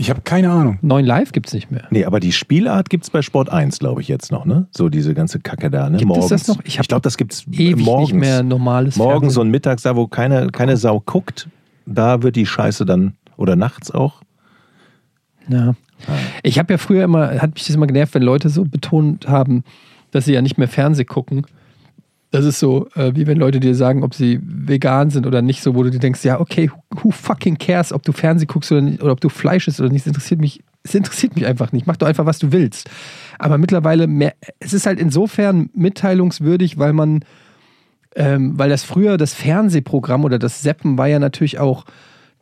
Ich 0.00 0.10
habe 0.10 0.20
keine 0.22 0.50
Ahnung. 0.52 0.78
9 0.80 1.04
Live 1.04 1.32
gibt 1.32 1.48
es 1.48 1.52
nicht 1.54 1.72
mehr. 1.72 1.82
Nee, 1.90 2.04
aber 2.04 2.20
die 2.20 2.30
Spielart 2.30 2.88
gibt's 2.88 3.10
bei 3.10 3.20
Sport 3.20 3.50
1, 3.50 3.80
glaube 3.80 4.00
ich, 4.00 4.06
jetzt 4.06 4.30
noch, 4.30 4.44
ne? 4.44 4.68
So 4.70 4.88
diese 4.88 5.12
ganze 5.12 5.40
Kacke 5.40 5.70
da, 5.70 5.90
ne? 5.90 5.98
Gibt 5.98 6.10
es 6.12 6.16
morgens. 6.18 6.28
das 6.28 6.46
noch? 6.48 6.64
Ich 6.64 6.78
Ich, 6.78 6.86
glaube, 6.86 7.02
das 7.02 7.16
gibt's 7.16 7.44
Ewig 7.50 7.84
morgens. 7.84 8.12
nicht 8.12 8.20
mehr 8.20 8.44
normales 8.44 8.94
morgens 8.96 9.20
Fernsehen. 9.34 9.40
und 9.42 9.50
mittags, 9.50 9.82
da 9.82 9.96
wo 9.96 10.06
keine, 10.06 10.48
keine 10.48 10.76
Sau 10.76 11.00
guckt, 11.00 11.48
da 11.84 12.22
wird 12.22 12.36
die 12.36 12.46
Scheiße 12.46 12.86
dann, 12.86 13.14
oder 13.36 13.56
nachts 13.56 13.90
auch. 13.90 14.22
Ja. 15.48 15.74
Ich 16.44 16.60
habe 16.60 16.74
ja 16.74 16.78
früher 16.78 17.02
immer, 17.02 17.30
hat 17.42 17.54
mich 17.54 17.66
das 17.66 17.74
immer 17.74 17.88
genervt, 17.88 18.14
wenn 18.14 18.22
Leute 18.22 18.50
so 18.50 18.64
betont 18.64 19.26
haben, 19.28 19.64
dass 20.12 20.26
sie 20.26 20.32
ja 20.32 20.42
nicht 20.42 20.58
mehr 20.58 20.68
Fernseh 20.68 21.04
gucken. 21.04 21.44
Das 22.30 22.44
ist 22.44 22.58
so, 22.58 22.88
äh, 22.94 23.14
wie 23.14 23.26
wenn 23.26 23.38
Leute 23.38 23.58
dir 23.58 23.74
sagen, 23.74 24.02
ob 24.02 24.14
sie 24.14 24.38
vegan 24.42 25.08
sind 25.10 25.26
oder 25.26 25.40
nicht, 25.40 25.62
so, 25.62 25.74
wo 25.74 25.82
du 25.82 25.90
dir 25.90 25.98
denkst, 25.98 26.24
ja, 26.24 26.40
okay, 26.40 26.70
who, 26.90 27.10
fucking 27.10 27.56
cares, 27.56 27.92
ob 27.92 28.02
du 28.02 28.12
Fernseh 28.12 28.44
guckst 28.44 28.70
oder, 28.70 28.82
nicht, 28.82 29.02
oder 29.02 29.12
ob 29.12 29.20
du 29.20 29.30
Fleisch 29.30 29.66
isst 29.66 29.80
oder 29.80 29.88
nicht, 29.88 30.02
es 30.02 30.08
interessiert 30.08 30.40
mich, 30.40 30.62
es 30.82 30.94
interessiert 30.94 31.36
mich 31.36 31.46
einfach 31.46 31.72
nicht. 31.72 31.86
Mach 31.86 31.96
doch 31.96 32.06
einfach, 32.06 32.26
was 32.26 32.38
du 32.38 32.52
willst. 32.52 32.90
Aber 33.38 33.56
mittlerweile, 33.56 34.06
mehr, 34.06 34.34
es 34.58 34.74
ist 34.74 34.86
halt 34.86 35.00
insofern 35.00 35.70
mitteilungswürdig, 35.72 36.78
weil 36.78 36.92
man, 36.92 37.24
ähm, 38.14 38.58
weil 38.58 38.68
das 38.68 38.84
früher 38.84 39.16
das 39.16 39.32
Fernsehprogramm 39.32 40.24
oder 40.24 40.38
das 40.38 40.60
Seppen 40.60 40.98
war 40.98 41.08
ja 41.08 41.18
natürlich 41.18 41.58
auch 41.58 41.86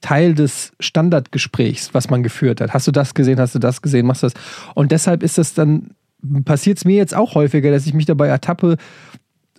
Teil 0.01 0.35
des 0.35 0.73
Standardgesprächs, 0.81 1.95
was 1.95 2.11
man 2.11 2.23
geführt 2.23 2.61
hat. 2.61 2.75
Hast 2.75 2.87
du 2.87 2.93
das 2.93 3.15
gesehen, 3.15 3.39
hast 3.39 3.55
du 3.55 3.59
das 3.61 3.83
gesehen, 3.83 4.07
machst 4.07 4.25
du 4.25 4.27
das. 4.27 4.35
Und 4.75 4.91
deshalb 4.91 5.23
ist 5.23 5.39
das 5.39 5.55
dann, 5.55 5.91
passiert 6.45 6.79
es 6.79 6.85
mir 6.85 6.97
jetzt 6.97 7.15
auch 7.15 7.35
häufiger, 7.35 7.71
dass 7.71 7.87
ich 7.87 7.95
mich 7.95 8.07
dabei 8.07 8.27
ertappe 8.29 8.77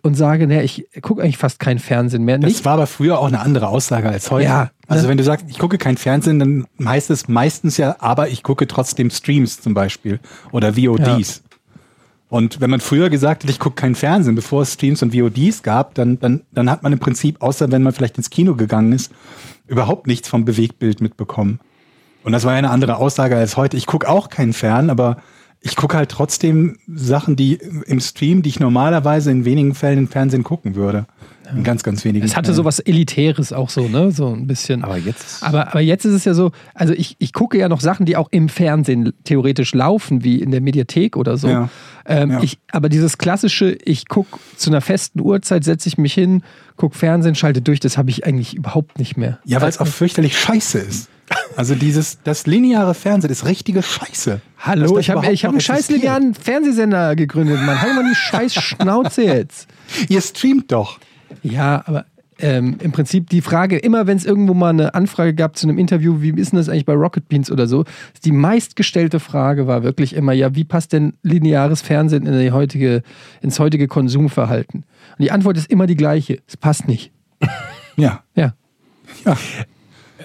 und 0.03 0.15
sage, 0.15 0.47
naja, 0.47 0.61
ich 0.61 0.87
gucke 1.01 1.21
eigentlich 1.21 1.37
fast 1.37 1.59
kein 1.59 1.79
Fernsehen 1.79 2.23
mehr. 2.23 2.37
Das 2.37 2.49
Nicht, 2.49 2.65
war 2.65 2.73
aber 2.73 2.87
früher 2.87 3.19
auch 3.19 3.27
eine 3.27 3.39
andere 3.39 3.67
Aussage 3.67 4.09
als 4.09 4.31
heute. 4.31 4.45
Ja, 4.45 4.71
Also 4.87 5.03
ne? 5.03 5.09
wenn 5.09 5.17
du 5.17 5.23
sagst, 5.23 5.45
ich 5.49 5.59
gucke 5.59 5.77
kein 5.77 5.97
Fernsehen, 5.97 6.39
dann 6.39 6.67
heißt 6.83 7.09
es 7.09 7.27
meistens 7.27 7.77
ja, 7.77 7.95
aber 7.99 8.29
ich 8.29 8.43
gucke 8.43 8.67
trotzdem 8.67 9.09
Streams 9.09 9.61
zum 9.61 9.73
Beispiel 9.73 10.19
oder 10.51 10.75
VODs. 10.75 11.43
Und 12.29 12.59
wenn 12.59 12.69
man 12.69 12.81
früher 12.81 13.09
gesagt 13.09 13.43
hat, 13.43 13.49
ich 13.49 13.59
gucke 13.59 13.75
kein 13.75 13.95
Fernsehen, 13.95 14.35
bevor 14.35 14.63
es 14.63 14.73
Streams 14.73 15.01
und 15.01 15.15
VODs 15.15 15.63
gab, 15.63 15.95
dann, 15.95 16.19
dann, 16.19 16.41
dann 16.51 16.69
hat 16.69 16.83
man 16.83 16.91
im 16.91 16.99
Prinzip, 16.99 17.41
außer 17.41 17.71
wenn 17.71 17.83
man 17.83 17.93
vielleicht 17.93 18.17
ins 18.17 18.29
Kino 18.29 18.55
gegangen 18.55 18.91
ist, 18.91 19.11
überhaupt 19.65 20.07
nichts 20.07 20.27
vom 20.27 20.43
Bewegtbild 20.43 20.99
mitbekommen. 20.99 21.59
Und 22.23 22.33
das 22.33 22.43
war 22.43 22.51
ja 22.51 22.57
eine 22.57 22.71
andere 22.71 22.97
Aussage 22.97 23.37
als 23.37 23.55
heute. 23.55 23.77
Ich 23.77 23.85
gucke 23.85 24.09
auch 24.09 24.29
kein 24.29 24.51
Fern, 24.51 24.89
aber 24.89 25.17
ich 25.61 25.75
gucke 25.75 25.97
halt 25.97 26.09
trotzdem 26.09 26.77
Sachen, 26.87 27.35
die 27.35 27.59
im 27.87 27.99
Stream, 27.99 28.41
die 28.41 28.49
ich 28.49 28.59
normalerweise 28.59 29.31
in 29.31 29.43
wenigen 29.45 29.73
Fällen 29.73 29.99
im 29.99 30.07
Fernsehen 30.07 30.43
gucken 30.43 30.75
würde. 30.75 31.05
In 31.55 31.63
ganz, 31.63 31.81
ganz 31.81 32.03
wenigen 32.03 32.25
es 32.25 32.35
hatte 32.35 32.53
so 32.53 32.65
was 32.65 32.79
Elitäres 32.79 33.53
auch 33.53 33.69
so, 33.69 33.87
ne? 33.87 34.11
So 34.11 34.33
ein 34.33 34.47
bisschen. 34.47 34.83
Aber 34.83 34.97
jetzt. 34.97 35.41
Aber, 35.43 35.69
aber 35.69 35.79
jetzt 35.79 36.03
ist 36.03 36.13
es 36.13 36.25
ja 36.25 36.33
so, 36.33 36.51
also 36.73 36.93
ich, 36.93 37.15
ich 37.19 37.31
gucke 37.31 37.57
ja 37.57 37.69
noch 37.69 37.79
Sachen, 37.79 38.05
die 38.05 38.17
auch 38.17 38.27
im 38.31 38.49
Fernsehen 38.49 39.13
theoretisch 39.23 39.73
laufen, 39.73 40.25
wie 40.25 40.41
in 40.41 40.51
der 40.51 40.59
Mediathek 40.59 41.15
oder 41.15 41.37
so. 41.37 41.47
Ja. 41.47 41.69
Ähm, 42.05 42.31
Ja. 42.31 42.43
ich, 42.43 42.59
aber 42.71 42.89
dieses 42.89 43.17
klassische, 43.17 43.77
ich 43.85 44.09
gucke 44.09 44.37
zu 44.57 44.69
einer 44.69 44.81
festen 44.81 45.21
Uhrzeit, 45.21 45.63
setze 45.63 45.87
ich 45.87 45.97
mich 45.97 46.13
hin, 46.13 46.43
gucke 46.75 46.97
Fernsehen, 46.97 47.35
schalte 47.35 47.61
durch, 47.61 47.79
das 47.79 47.97
habe 47.97 48.09
ich 48.09 48.25
eigentlich 48.25 48.53
überhaupt 48.53 48.99
nicht 48.99 49.15
mehr. 49.15 49.39
Ja, 49.45 49.61
weil 49.61 49.69
es 49.69 49.79
auch 49.79 49.87
fürchterlich 49.87 50.37
scheiße 50.37 50.79
ist. 50.79 51.09
Also 51.55 51.75
dieses, 51.75 52.19
das 52.23 52.45
lineare 52.47 52.93
Fernsehen 52.93 53.31
ist 53.31 53.45
richtige 53.45 53.81
Scheiße. 53.81 54.41
Hallo, 54.59 54.97
ich 54.97 55.09
habe 55.09 55.31
ich 55.31 55.43
hab 55.43 55.51
einen 55.51 55.61
scheiß 55.61 55.89
linearen 55.89 56.33
Fernsehsender 56.33 57.15
gegründet, 57.15 57.59
Mann. 57.61 57.81
Halt 57.81 57.95
mal 57.95 58.05
die 58.07 58.15
scheiß 58.15 58.53
Schnauze 58.55 59.23
jetzt. 59.23 59.67
Ihr 60.07 60.21
streamt 60.21 60.71
doch. 60.71 60.99
Ja, 61.43 61.83
aber 61.85 62.05
ähm, 62.39 62.77
im 62.79 62.91
Prinzip 62.91 63.29
die 63.29 63.41
Frage, 63.41 63.77
immer 63.77 64.07
wenn 64.07 64.17
es 64.17 64.25
irgendwo 64.25 64.53
mal 64.53 64.69
eine 64.69 64.93
Anfrage 64.93 65.33
gab 65.33 65.57
zu 65.57 65.67
einem 65.67 65.77
Interview, 65.77 66.21
wie 66.21 66.29
ist 66.39 66.51
denn 66.51 66.57
das 66.57 66.69
eigentlich 66.69 66.85
bei 66.85 66.93
Rocket 66.93 67.27
Beans 67.27 67.51
oder 67.51 67.67
so, 67.67 67.85
die 68.23 68.31
meistgestellte 68.31 69.19
Frage 69.19 69.67
war 69.67 69.83
wirklich 69.83 70.13
immer, 70.13 70.33
ja, 70.33 70.55
wie 70.55 70.63
passt 70.63 70.93
denn 70.93 71.13
lineares 71.23 71.81
Fernsehen 71.81 72.25
in 72.25 72.39
die 72.39 72.51
heutige, 72.51 73.01
ins 73.41 73.59
heutige 73.59 73.87
Konsumverhalten? 73.87 74.85
Und 75.17 75.23
die 75.23 75.31
Antwort 75.31 75.57
ist 75.57 75.69
immer 75.71 75.87
die 75.87 75.95
gleiche, 75.95 76.39
es 76.47 76.57
passt 76.57 76.87
nicht. 76.87 77.11
Ja. 77.99 78.21
Ja. 78.35 78.53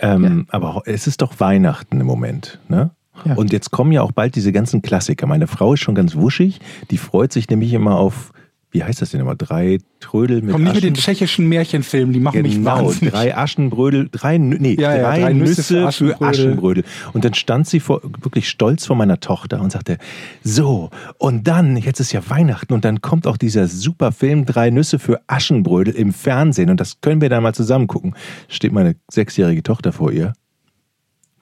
Ähm, 0.00 0.46
Aber 0.50 0.82
es 0.86 1.06
ist 1.06 1.22
doch 1.22 1.40
Weihnachten 1.40 2.00
im 2.00 2.06
Moment. 2.06 2.58
Ne? 2.68 2.90
Ja. 3.24 3.34
Und 3.34 3.52
jetzt 3.52 3.70
kommen 3.70 3.92
ja 3.92 4.02
auch 4.02 4.12
bald 4.12 4.34
diese 4.36 4.52
ganzen 4.52 4.82
Klassiker. 4.82 5.26
Meine 5.26 5.46
Frau 5.46 5.74
ist 5.74 5.80
schon 5.80 5.94
ganz 5.94 6.16
wuschig. 6.16 6.60
Die 6.90 6.98
freut 6.98 7.32
sich 7.32 7.48
nämlich 7.48 7.72
immer 7.72 7.96
auf, 7.96 8.32
wie 8.72 8.82
heißt 8.82 9.00
das 9.00 9.10
denn 9.10 9.20
immer? 9.20 9.34
Drei 9.36 9.78
Trödel 10.00 10.42
mit 10.42 10.50
Komm 10.52 10.64
nicht 10.64 10.74
mit 10.74 10.82
den 10.84 10.94
Aschen- 10.94 11.02
tschechischen 11.14 11.48
Märchenfilmen, 11.48 12.12
die 12.12 12.20
machen 12.20 12.42
mich 12.42 12.54
Genau, 12.54 12.86
wahnsinnig. 12.86 13.12
drei 13.12 13.36
Aschenbrödel, 13.36 14.08
drei, 14.10 14.38
nee, 14.38 14.76
Ja, 14.80 14.96
ja, 14.96 15.02
drei, 15.02 15.20
drei 15.20 15.32
Nüsse 15.34 15.60
Nüsse, 15.60 15.62
für 15.62 15.74
für 15.74 15.86
Aschenbrödel. 15.86 16.28
Aschenbrödel. 16.28 16.84
Und 17.12 17.24
dann 17.24 17.34
stand 17.34 17.66
sie 17.68 17.80
vor, 17.80 18.00
wirklich 18.02 18.48
stolz 18.48 18.86
vor 18.86 18.96
meiner 18.96 19.20
Tochter 19.20 19.60
und 19.60 19.70
sagte, 19.72 19.98
so, 20.42 20.90
und 21.18 21.46
dann, 21.46 21.76
jetzt 21.76 22.00
ist 22.00 22.12
ja 22.12 22.28
Weihnachten 22.28 22.72
und 22.72 22.84
dann 22.84 23.00
kommt 23.02 23.26
auch 23.26 23.36
dieser 23.36 23.68
super 23.68 24.10
Film 24.10 24.46
Drei 24.46 24.70
Nüsse 24.70 24.98
für 24.98 25.20
Aschenbrödel 25.26 25.94
im 25.94 26.12
Fernsehen 26.12 26.70
und 26.70 26.80
das 26.80 27.00
können 27.00 27.20
wir 27.20 27.28
dann 27.28 27.42
mal 27.42 27.54
zusammen 27.54 27.86
gucken. 27.86 28.14
Steht 28.48 28.72
meine 28.72 28.96
sechsjährige 29.10 29.62
Tochter 29.62 29.92
vor 29.92 30.10
ihr. 30.12 30.32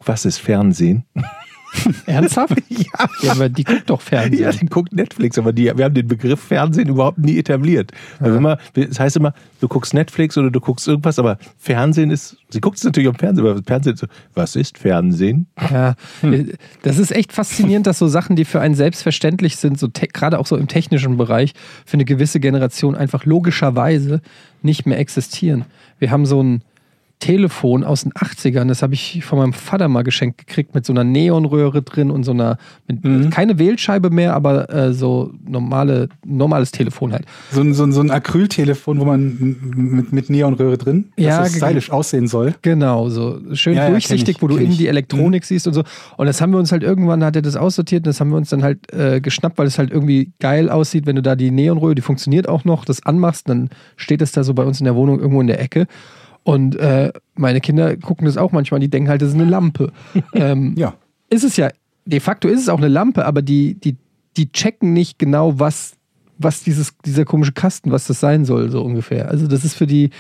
Was 0.05 0.25
ist 0.25 0.39
Fernsehen? 0.39 1.05
Ernsthaft? 2.07 2.57
ja. 2.69 3.09
ja, 3.23 3.33
aber 3.33 3.49
die 3.49 3.65
guckt 3.65 3.89
doch 3.89 4.01
Fernsehen. 4.01 4.43
Ja, 4.43 4.51
die 4.53 4.67
guckt 4.67 4.93
Netflix, 4.93 5.39
aber 5.39 5.53
die, 5.53 5.65
wir 5.77 5.85
haben 5.85 5.95
den 5.95 6.09
Begriff 6.09 6.41
Fernsehen 6.41 6.89
überhaupt 6.89 7.19
nie 7.19 7.39
etabliert. 7.39 7.93
Also 8.19 8.37
immer, 8.37 8.59
das 8.75 8.99
heißt 8.99 9.17
immer, 9.17 9.35
du 9.61 9.69
guckst 9.69 9.95
Netflix 9.95 10.37
oder 10.37 10.51
du 10.51 10.61
guckst 10.61 10.89
irgendwas, 10.89 11.19
aber 11.19 11.39
Fernsehen 11.59 12.11
ist, 12.11 12.37
sie 12.51 12.61
guckt 12.61 12.79
es 12.79 12.85
natürlich 12.85 13.09
am 13.09 13.15
Fernsehen, 13.15 13.47
aber 13.47 13.63
Fernsehen 13.63 13.95
ist 13.95 14.01
so, 14.01 14.07
was 14.35 14.57
ist 14.57 14.79
Fernsehen? 14.79 15.47
Ja, 15.71 15.95
das 16.83 16.99
ist 16.99 17.13
echt 17.13 17.33
faszinierend, 17.33 17.87
dass 17.87 17.99
so 17.99 18.09
Sachen, 18.09 18.37
die 18.37 18.45
für 18.45 18.61
einen 18.61 18.75
selbstverständlich 18.75 19.57
sind, 19.57 19.79
so 19.79 19.89
gerade 19.91 20.39
auch 20.39 20.47
so 20.47 20.57
im 20.57 20.69
technischen 20.69 21.17
Bereich, 21.17 21.53
für 21.87 21.95
eine 21.95 22.05
gewisse 22.05 22.41
Generation 22.41 22.95
einfach 22.95 23.25
logischerweise 23.25 24.21
nicht 24.63 24.87
mehr 24.87 24.99
existieren. 24.99 25.65
Wir 25.99 26.11
haben 26.11 26.27
so 26.27 26.43
ein 26.43 26.63
Telefon 27.21 27.85
aus 27.85 28.03
den 28.03 28.13
80ern, 28.13 28.67
das 28.67 28.83
habe 28.83 28.95
ich 28.95 29.23
von 29.25 29.39
meinem 29.39 29.53
Vater 29.53 29.89
mal 29.89 30.03
geschenkt 30.03 30.39
gekriegt, 30.39 30.75
mit 30.75 30.87
so 30.87 30.93
einer 30.93 31.05
Neonröhre 31.05 31.83
drin 31.83 32.11
und 32.11 32.25
so 32.25 32.33
einer, 32.33 32.57
mit, 32.89 33.31
keine 33.31 33.59
Wählscheibe 33.59 34.09
mehr, 34.09 34.35
aber 34.35 34.73
äh, 34.73 34.93
so 34.95 35.31
normale, 35.47 36.09
normales 36.25 36.73
Telefon 36.73 37.13
halt. 37.13 37.27
So 37.53 37.61
ein, 37.61 37.75
so 37.75 37.85
ein, 37.85 37.93
so 37.93 38.01
ein 38.01 38.11
Acryltelefon, 38.11 38.99
wo 38.99 39.05
man 39.05 39.37
mit, 39.39 40.13
mit 40.13 40.31
Neonröhre 40.31 40.79
drin, 40.79 41.13
Ja, 41.19 41.41
dass 41.41 41.51
es 41.51 41.57
stylisch 41.57 41.91
aussehen 41.91 42.27
soll. 42.27 42.55
Genau, 42.63 43.11
so 43.11 43.39
schön 43.53 43.75
Ja, 43.75 43.85
ja, 43.85 43.91
durchsichtig, 43.91 44.25
kenn 44.25 44.35
ich, 44.37 44.43
wo 44.43 44.49
du 44.49 44.57
innen 44.57 44.79
die 44.79 44.89
Elektronik 44.89 45.45
siehst 45.45 45.67
und 45.67 45.75
so. 45.75 45.85
Und 46.17 46.27
das 46.27 46.41
haben 46.41 46.53
wir 46.53 46.59
uns 46.59 46.73
halt 46.73 46.83
irgendwann, 46.83 47.23
hat 47.23 47.37
er 47.37 47.43
das 47.43 47.57
aussortiert 47.57 48.01
und 48.01 48.07
das 48.07 48.21
haben 48.21 48.31
wir 48.31 48.39
uns 48.39 48.49
dann 48.49 48.63
halt 48.63 48.91
äh, 48.95 49.21
geschnappt, 49.21 49.59
weil 49.59 49.67
es 49.67 49.79
halt 49.79 49.91
irgendwie 49.91 50.33
geil 50.41 50.71
aussieht, 50.71 51.05
wenn 51.05 51.17
du 51.17 51.23
da 51.23 51.37
die 51.37 51.51
Neonröhre, 51.51 51.95
die 51.95 52.03
funktioniert 52.03 52.49
auch 52.49 52.65
noch, 52.65 52.87
das 52.87 53.05
anmachst, 53.05 53.49
dann 53.51 53.69
steht 53.97 54.23
es 54.23 54.33
da 54.33 54.43
so 54.43 54.55
bei 54.55 54.65
uns 54.65 54.81
in 54.81 54.85
der 54.87 54.95
Wohnung 54.95 55.21
irgendwo 55.21 55.43
in 55.43 55.49
der 55.49 55.61
Ecke. 55.61 55.87
Und 56.43 56.77
äh, 56.77 57.13
meine 57.35 57.61
Kinder 57.61 57.97
gucken 57.97 58.25
das 58.27 58.37
auch 58.37 58.53
manchmal, 58.53 58.81
die 58.81 58.89
denken 58.89 59.09
halt, 59.09 59.23
das 59.23 59.31
ist 59.31 59.35
eine 59.35 59.45
Lampe. 59.45 59.93
ähm, 60.35 60.75
Ja. 60.77 60.95
ist 61.29 61.45
es 61.45 61.57
ja, 61.57 61.71
de 62.07 62.21
facto 62.21 62.49
ist 62.49 62.61
es 62.61 62.69
auch 62.69 62.79
eine 62.79 62.89
Lampe, 62.89 63.25
aber 63.27 63.43
die, 63.43 63.75
die, 63.75 63.97
die 64.37 64.51
checken 64.53 64.93
nicht 64.93 65.19
genau, 65.19 65.59
was, 65.59 65.93
was 66.39 66.63
dieses, 66.63 66.97
dieser 67.05 67.25
komische 67.25 67.53
Kasten, 67.53 67.93
was 67.93 68.07
das 68.07 68.21
sein 68.21 68.45
soll, 68.45 68.71
so 68.71 68.83
ungefähr. 68.83 69.29
Also 69.29 69.47
das 69.47 69.65
ist 69.65 69.75
für 69.75 69.87
die 69.87 70.11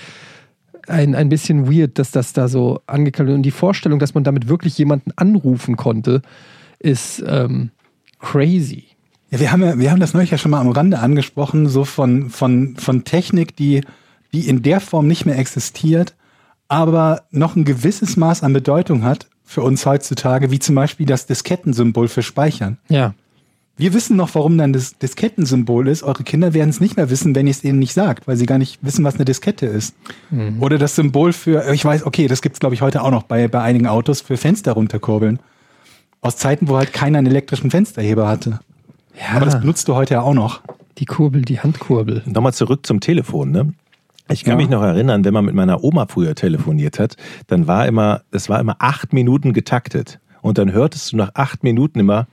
ein, 0.88 1.14
ein 1.14 1.28
bisschen 1.28 1.72
weird, 1.72 1.98
dass 1.98 2.11
das 2.11 2.33
da 2.33 2.48
so 2.48 2.80
angekündigt 2.87 3.28
wird. 3.28 3.37
Und 3.37 3.42
die 3.42 3.50
Vorstellung, 3.50 3.98
dass 3.98 4.14
man 4.14 4.24
damit 4.24 4.48
wirklich 4.48 4.76
jemanden 4.78 5.12
anrufen 5.16 5.76
konnte, 5.76 6.22
ist 6.78 7.22
ähm, 7.26 7.70
crazy. 8.18 8.85
Ja, 9.30 9.40
wir 9.40 9.52
haben 9.52 9.62
ja, 9.62 9.78
wir 9.78 9.90
haben 9.90 10.00
das 10.00 10.12
neulich 10.14 10.30
ja 10.30 10.38
schon 10.38 10.50
mal 10.50 10.61
am 10.61 10.70
Rande 10.70 10.98
angesprochen, 10.98 11.68
so 11.68 11.85
von, 11.85 12.30
von, 12.30 12.76
von 12.76 13.04
Technik, 13.04 13.54
die, 13.56 13.83
die 14.32 14.48
in 14.48 14.62
der 14.62 14.80
Form 14.80 15.06
nicht 15.06 15.26
mehr 15.26 15.38
existiert, 15.38 16.14
aber 16.68 17.22
noch 17.30 17.56
ein 17.56 17.64
gewisses 17.64 18.16
Maß 18.16 18.42
an 18.42 18.52
Bedeutung 18.52 19.02
hat 19.02 19.28
für 19.44 19.62
uns 19.62 19.84
heutzutage, 19.86 20.50
wie 20.52 20.60
zum 20.60 20.76
Beispiel 20.76 21.06
das 21.06 21.26
Diskettensymbol 21.26 22.06
für 22.08 22.22
Speichern. 22.22 22.78
Ja. 22.88 23.14
Wir 23.76 23.94
wissen 23.94 24.14
noch, 24.16 24.34
warum 24.34 24.58
dann 24.58 24.72
das 24.74 24.98
Diskettensymbol 24.98 25.88
ist. 25.88 26.02
Eure 26.02 26.22
Kinder 26.22 26.52
werden 26.52 26.68
es 26.68 26.80
nicht 26.80 26.96
mehr 26.96 27.08
wissen, 27.08 27.34
wenn 27.34 27.46
ihr 27.46 27.52
es 27.52 27.64
ihnen 27.64 27.78
nicht 27.78 27.94
sagt, 27.94 28.28
weil 28.28 28.36
sie 28.36 28.44
gar 28.44 28.58
nicht 28.58 28.78
wissen, 28.82 29.04
was 29.04 29.14
eine 29.14 29.24
Diskette 29.24 29.64
ist. 29.66 29.94
Oder 30.60 30.76
das 30.76 30.94
Symbol 30.96 31.32
für, 31.32 31.72
ich 31.72 31.84
weiß, 31.84 32.04
okay, 32.04 32.28
das 32.28 32.42
gibt's 32.42 32.60
glaube 32.60 32.74
ich 32.74 32.82
heute 32.82 33.02
auch 33.02 33.10
noch 33.10 33.22
bei, 33.22 33.48
bei 33.48 33.62
einigen 33.62 33.86
Autos, 33.86 34.20
für 34.20 34.36
Fenster 34.36 34.72
runterkurbeln. 34.72 35.38
Aus 36.20 36.36
Zeiten, 36.36 36.68
wo 36.68 36.76
halt 36.76 36.92
keiner 36.92 37.18
einen 37.18 37.28
elektrischen 37.28 37.70
Fensterheber 37.70 38.28
hatte. 38.28 38.60
Ja, 39.18 39.36
Aber 39.36 39.46
das 39.46 39.58
benutzt 39.58 39.88
du 39.88 39.94
heute 39.94 40.14
ja 40.14 40.20
auch 40.20 40.34
noch. 40.34 40.60
die 40.98 41.06
Kurbel, 41.06 41.42
die 41.42 41.60
Handkurbel. 41.60 42.22
Nochmal 42.26 42.52
zurück 42.52 42.86
zum 42.86 43.00
Telefon, 43.00 43.50
ne? 43.50 43.72
Ich 44.30 44.44
kann 44.44 44.52
Ja. 44.52 44.56
mich 44.56 44.68
noch 44.68 44.82
erinnern, 44.82 45.24
wenn 45.24 45.34
man 45.34 45.44
mit 45.44 45.54
meiner 45.54 45.82
Oma 45.82 46.06
früher 46.08 46.34
telefoniert 46.34 46.98
hat, 46.98 47.16
dann 47.48 47.66
war 47.66 47.86
immer, 47.86 48.22
es 48.30 48.48
war 48.48 48.60
immer 48.60 48.76
acht 48.78 49.12
Minuten 49.12 49.52
getaktet. 49.52 50.20
Und 50.42 50.58
dann 50.58 50.72
hörtest 50.72 51.12
du 51.12 51.16
nach 51.16 51.32
acht 51.34 51.62
Minuten 51.64 51.98
immer 52.00 52.26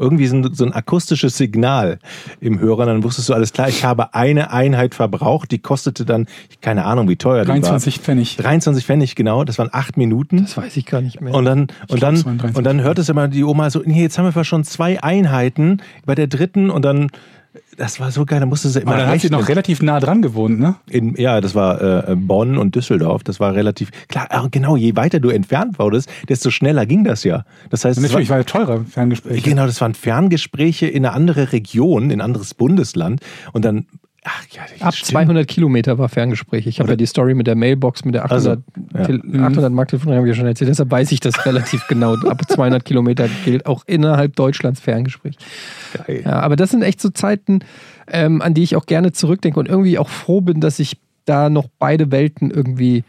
irgendwie 0.00 0.28
so 0.28 0.36
ein, 0.36 0.54
so 0.54 0.64
ein 0.64 0.72
akustisches 0.72 1.36
Signal 1.36 1.98
im 2.40 2.60
Hörer. 2.60 2.86
Dann 2.86 3.02
wusstest 3.02 3.28
du 3.28 3.34
alles 3.34 3.52
klar, 3.52 3.68
ich 3.68 3.84
habe 3.84 4.14
eine 4.14 4.52
Einheit 4.52 4.94
verbraucht, 4.94 5.50
die 5.50 5.58
kostete 5.58 6.04
dann, 6.04 6.26
keine 6.60 6.84
Ahnung, 6.84 7.08
wie 7.08 7.16
teuer 7.16 7.42
die 7.42 7.48
23 7.48 7.98
war. 7.98 8.04
Pfennig. 8.04 8.36
23 8.36 8.86
Pfennig, 8.86 9.14
genau. 9.16 9.42
Das 9.42 9.58
waren 9.58 9.70
acht 9.72 9.96
Minuten. 9.96 10.42
Das 10.42 10.56
weiß 10.56 10.76
ich 10.76 10.86
gar 10.86 11.00
nicht 11.00 11.20
mehr. 11.20 11.34
Und 11.34 11.44
dann, 11.44 11.66
und 11.88 12.00
dann, 12.00 12.14
23. 12.14 12.56
und 12.56 12.64
dann 12.64 12.80
hört 12.80 13.00
es 13.00 13.08
immer 13.08 13.26
die 13.26 13.42
Oma 13.42 13.70
so, 13.70 13.82
nee, 13.84 14.02
jetzt 14.02 14.18
haben 14.18 14.32
wir 14.32 14.44
schon 14.44 14.62
zwei 14.62 15.02
Einheiten 15.02 15.82
bei 16.06 16.14
der 16.14 16.28
dritten 16.28 16.70
und 16.70 16.84
dann 16.84 17.08
das 17.78 17.98
war 18.00 18.10
so 18.10 18.26
geil, 18.26 18.40
da 18.40 18.46
musste 18.46 18.68
sie 18.68 18.80
immer 18.80 18.90
Aber 18.92 19.00
dann 19.00 19.08
hat 19.08 19.20
sie 19.20 19.28
rechnen. 19.28 19.40
noch 19.40 19.48
relativ 19.48 19.80
nah 19.82 20.00
dran 20.00 20.20
gewohnt, 20.20 20.60
ne? 20.60 20.74
In, 20.90 21.14
ja, 21.16 21.40
das 21.40 21.54
war 21.54 21.80
äh, 22.08 22.14
Bonn 22.16 22.58
und 22.58 22.74
Düsseldorf. 22.74 23.22
Das 23.24 23.40
war 23.40 23.54
relativ 23.54 23.90
klar. 24.08 24.26
ah, 24.30 24.46
Genau, 24.50 24.76
je 24.76 24.94
weiter 24.96 25.20
du 25.20 25.30
entfernt 25.30 25.78
wurdest, 25.78 26.10
desto 26.28 26.50
schneller 26.50 26.84
ging 26.86 27.04
das 27.04 27.24
ja. 27.24 27.44
Das 27.70 27.84
heißt, 27.84 27.96
es 27.98 28.02
war, 28.04 28.08
Natürlich, 28.10 28.30
war 28.30 28.38
ja 28.38 28.44
teurer 28.44 28.84
Ferngespräch. 28.84 29.42
genau, 29.42 29.64
das 29.66 29.80
waren 29.80 29.94
Ferngespräche 29.94 30.86
in 30.86 31.06
eine 31.06 31.14
andere 31.14 31.52
Region, 31.52 32.04
in 32.10 32.18
ein 32.18 32.20
anderes 32.20 32.54
Bundesland. 32.54 33.20
Und 33.52 33.64
dann, 33.64 33.86
ach 34.28 34.44
ja, 34.50 34.62
Ab 34.86 34.94
stimmt. 34.94 35.10
200 35.10 35.48
Kilometer 35.48 35.98
war 35.98 36.08
Ferngespräch. 36.08 36.66
Ich 36.66 36.80
habe 36.80 36.90
ja 36.90 36.96
die 36.96 37.06
Story 37.06 37.34
mit 37.34 37.46
der 37.46 37.56
Mailbox, 37.56 38.04
mit 38.04 38.14
der 38.14 38.24
800, 38.26 38.32
Also, 38.32 38.62
ja. 38.94 39.04
Tel- 39.06 39.22
800 39.42 39.72
Mark 39.72 39.88
Telefon, 39.88 40.14
habe 40.14 40.26
ich 40.26 40.32
ja 40.34 40.38
schon 40.38 40.46
erzählt. 40.46 40.68
Deshalb 40.70 40.90
weiß 40.90 41.10
ich 41.12 41.20
das 41.20 41.44
relativ 41.46 41.84
genau. 41.88 42.14
Ab 42.14 42.42
200 42.48 42.84
Kilometer 42.84 43.28
gilt 43.44 43.66
auch 43.66 43.82
innerhalb 43.86 44.36
Deutschlands 44.36 44.80
Ferngespräch. 44.80 45.36
Geil. 46.06 46.22
Ja, 46.24 46.40
aber 46.40 46.56
das 46.56 46.70
sind 46.70 46.82
echt 46.82 47.00
so 47.00 47.08
Zeiten, 47.10 47.60
ähm, 48.06 48.42
an 48.42 48.54
die 48.54 48.62
ich 48.62 48.76
auch 48.76 48.86
gerne 48.86 49.12
zurückdenke 49.12 49.58
und 49.58 49.68
irgendwie 49.68 49.98
auch 49.98 50.08
froh 50.08 50.40
bin, 50.40 50.60
dass 50.60 50.78
ich 50.78 50.98
da 51.24 51.50
noch 51.50 51.68
beide 51.78 52.10
Welten 52.10 52.50
irgendwie 52.50 53.04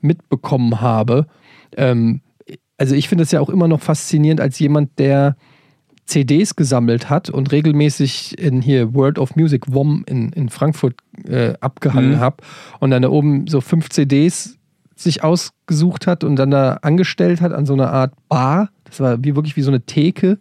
mitbekommen 0.00 0.80
habe. 0.80 1.26
Ähm, 1.76 2.20
also 2.76 2.94
ich 2.94 3.08
finde 3.08 3.22
es 3.24 3.30
ja 3.32 3.40
auch 3.40 3.48
immer 3.48 3.68
noch 3.68 3.80
faszinierend 3.80 4.40
als 4.40 4.58
jemand, 4.58 4.98
der 4.98 5.36
CDs 6.06 6.54
gesammelt 6.56 7.08
hat 7.08 7.30
und 7.30 7.50
regelmäßig 7.52 8.38
in 8.38 8.60
hier 8.60 8.94
World 8.94 9.18
of 9.18 9.36
Music 9.36 9.62
WOM 9.72 10.04
in, 10.06 10.30
in 10.32 10.48
Frankfurt 10.50 10.94
äh, 11.26 11.54
abgehangen 11.60 12.12
Mhm. 12.12 12.20
habe 12.20 12.36
und 12.80 12.90
dann 12.90 13.02
da 13.02 13.08
oben 13.08 13.46
so 13.46 13.60
fünf 13.60 13.88
CDs 13.88 14.58
sich 14.96 15.24
ausgesucht 15.24 16.06
hat 16.06 16.22
und 16.22 16.36
dann 16.36 16.50
da 16.50 16.74
angestellt 16.82 17.40
hat 17.40 17.52
an 17.52 17.66
so 17.66 17.72
einer 17.72 17.90
Art 17.90 18.12
Bar. 18.28 18.68
Das 18.84 19.00
war 19.00 19.24
wie 19.24 19.34
wirklich 19.34 19.56
wie 19.56 19.62
so 19.62 19.70
eine 19.70 19.80
Theke. 19.80 20.38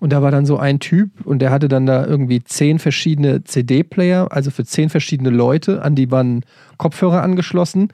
Und 0.00 0.12
da 0.12 0.20
war 0.22 0.30
dann 0.30 0.44
so 0.44 0.58
ein 0.58 0.78
Typ 0.78 1.24
und 1.24 1.38
der 1.38 1.50
hatte 1.50 1.68
dann 1.68 1.86
da 1.86 2.04
irgendwie 2.04 2.44
zehn 2.44 2.78
verschiedene 2.78 3.44
CD-Player, 3.44 4.28
also 4.30 4.50
für 4.50 4.64
zehn 4.64 4.90
verschiedene 4.90 5.30
Leute, 5.30 5.82
an 5.82 5.94
die 5.94 6.10
waren 6.10 6.44
Kopfhörer 6.76 7.22
angeschlossen. 7.22 7.88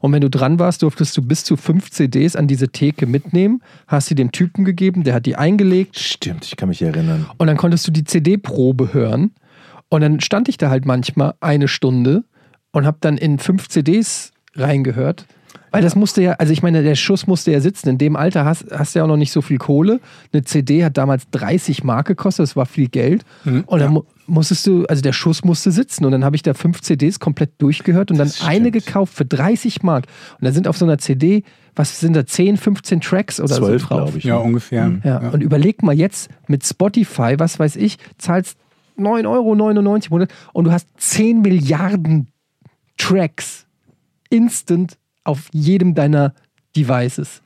Und 0.00 0.12
wenn 0.12 0.20
du 0.20 0.30
dran 0.30 0.58
warst, 0.58 0.82
durftest 0.82 1.16
du 1.16 1.22
bis 1.22 1.44
zu 1.44 1.56
fünf 1.56 1.90
CDs 1.90 2.36
an 2.36 2.46
diese 2.46 2.68
Theke 2.68 3.06
mitnehmen, 3.06 3.62
hast 3.86 4.06
sie 4.06 4.14
dem 4.14 4.32
Typen 4.32 4.64
gegeben, 4.64 5.04
der 5.04 5.14
hat 5.14 5.26
die 5.26 5.36
eingelegt 5.36 5.98
Stimmt, 5.98 6.44
ich 6.44 6.56
kann 6.56 6.68
mich 6.68 6.82
erinnern. 6.82 7.26
und 7.38 7.46
dann 7.46 7.56
konntest 7.56 7.86
du 7.86 7.90
die 7.90 8.04
CD-Probe 8.04 8.92
hören. 8.92 9.32
Und 9.90 10.02
dann 10.02 10.20
stand 10.20 10.48
ich 10.48 10.58
da 10.58 10.68
halt 10.70 10.84
manchmal 10.84 11.34
eine 11.40 11.66
Stunde 11.66 12.24
und 12.72 12.84
habe 12.84 12.98
dann 13.00 13.16
in 13.16 13.38
fünf 13.38 13.68
CDs 13.68 14.32
reingehört. 14.54 15.26
Weil 15.70 15.82
das 15.82 15.94
musste 15.96 16.22
ja, 16.22 16.32
also 16.32 16.52
ich 16.52 16.62
meine, 16.62 16.82
der 16.82 16.94
Schuss 16.94 17.26
musste 17.26 17.50
ja 17.52 17.60
sitzen. 17.60 17.88
In 17.90 17.98
dem 17.98 18.16
Alter 18.16 18.44
hast, 18.44 18.66
hast 18.70 18.94
du 18.94 18.98
ja 19.00 19.04
auch 19.04 19.08
noch 19.08 19.16
nicht 19.16 19.32
so 19.32 19.42
viel 19.42 19.58
Kohle. 19.58 20.00
Eine 20.32 20.44
CD 20.44 20.84
hat 20.84 20.96
damals 20.96 21.28
30 21.30 21.84
Mark 21.84 22.06
gekostet, 22.08 22.44
das 22.44 22.56
war 22.56 22.66
viel 22.66 22.88
Geld. 22.88 23.24
Mhm, 23.44 23.64
und 23.66 23.78
dann 23.80 23.92
mu- 23.92 24.02
musstest 24.26 24.66
du, 24.66 24.84
also 24.86 25.02
der 25.02 25.12
Schuss 25.12 25.44
musste 25.44 25.70
sitzen. 25.70 26.04
Und 26.04 26.12
dann 26.12 26.24
habe 26.24 26.36
ich 26.36 26.42
da 26.42 26.54
fünf 26.54 26.80
CDs 26.80 27.20
komplett 27.20 27.50
durchgehört 27.58 28.10
und 28.10 28.18
dann 28.18 28.28
Das 28.28 28.42
eine 28.42 28.68
stimmt. 28.68 28.84
gekauft 28.86 29.14
für 29.14 29.24
30 29.24 29.82
Mark. 29.82 30.06
Und 30.40 30.44
da 30.44 30.52
sind 30.52 30.68
auf 30.68 30.76
so 30.76 30.84
einer 30.84 30.98
CD, 30.98 31.44
was 31.76 32.00
sind 32.00 32.14
da, 32.14 32.26
10, 32.26 32.56
15 32.56 33.00
Tracks 33.00 33.38
oder 33.40 33.54
Zwölf, 33.56 33.82
so 33.82 33.88
drauf. 33.88 34.04
glaube 34.06 34.18
ich. 34.18 34.24
Ja, 34.24 34.36
ungefähr. 34.36 34.92
Ja, 35.04 35.18
und 35.30 35.42
überleg 35.42 35.82
mal 35.82 35.94
jetzt 35.94 36.28
mit 36.46 36.64
Spotify, 36.66 37.34
was 37.38 37.58
weiß 37.58 37.76
ich, 37.76 37.98
zahlst 38.18 38.56
9,99 38.98 39.26
Euro 39.28 39.52
im 39.54 40.02
Monat 40.10 40.30
und 40.52 40.64
du 40.64 40.72
hast 40.72 40.88
10 40.96 41.40
Milliarden 41.40 42.26
Tracks 42.96 43.66
instant 44.28 44.98
auf 45.28 45.48
jedem 45.52 45.94
deiner 45.94 46.32
Devices. 46.74 47.42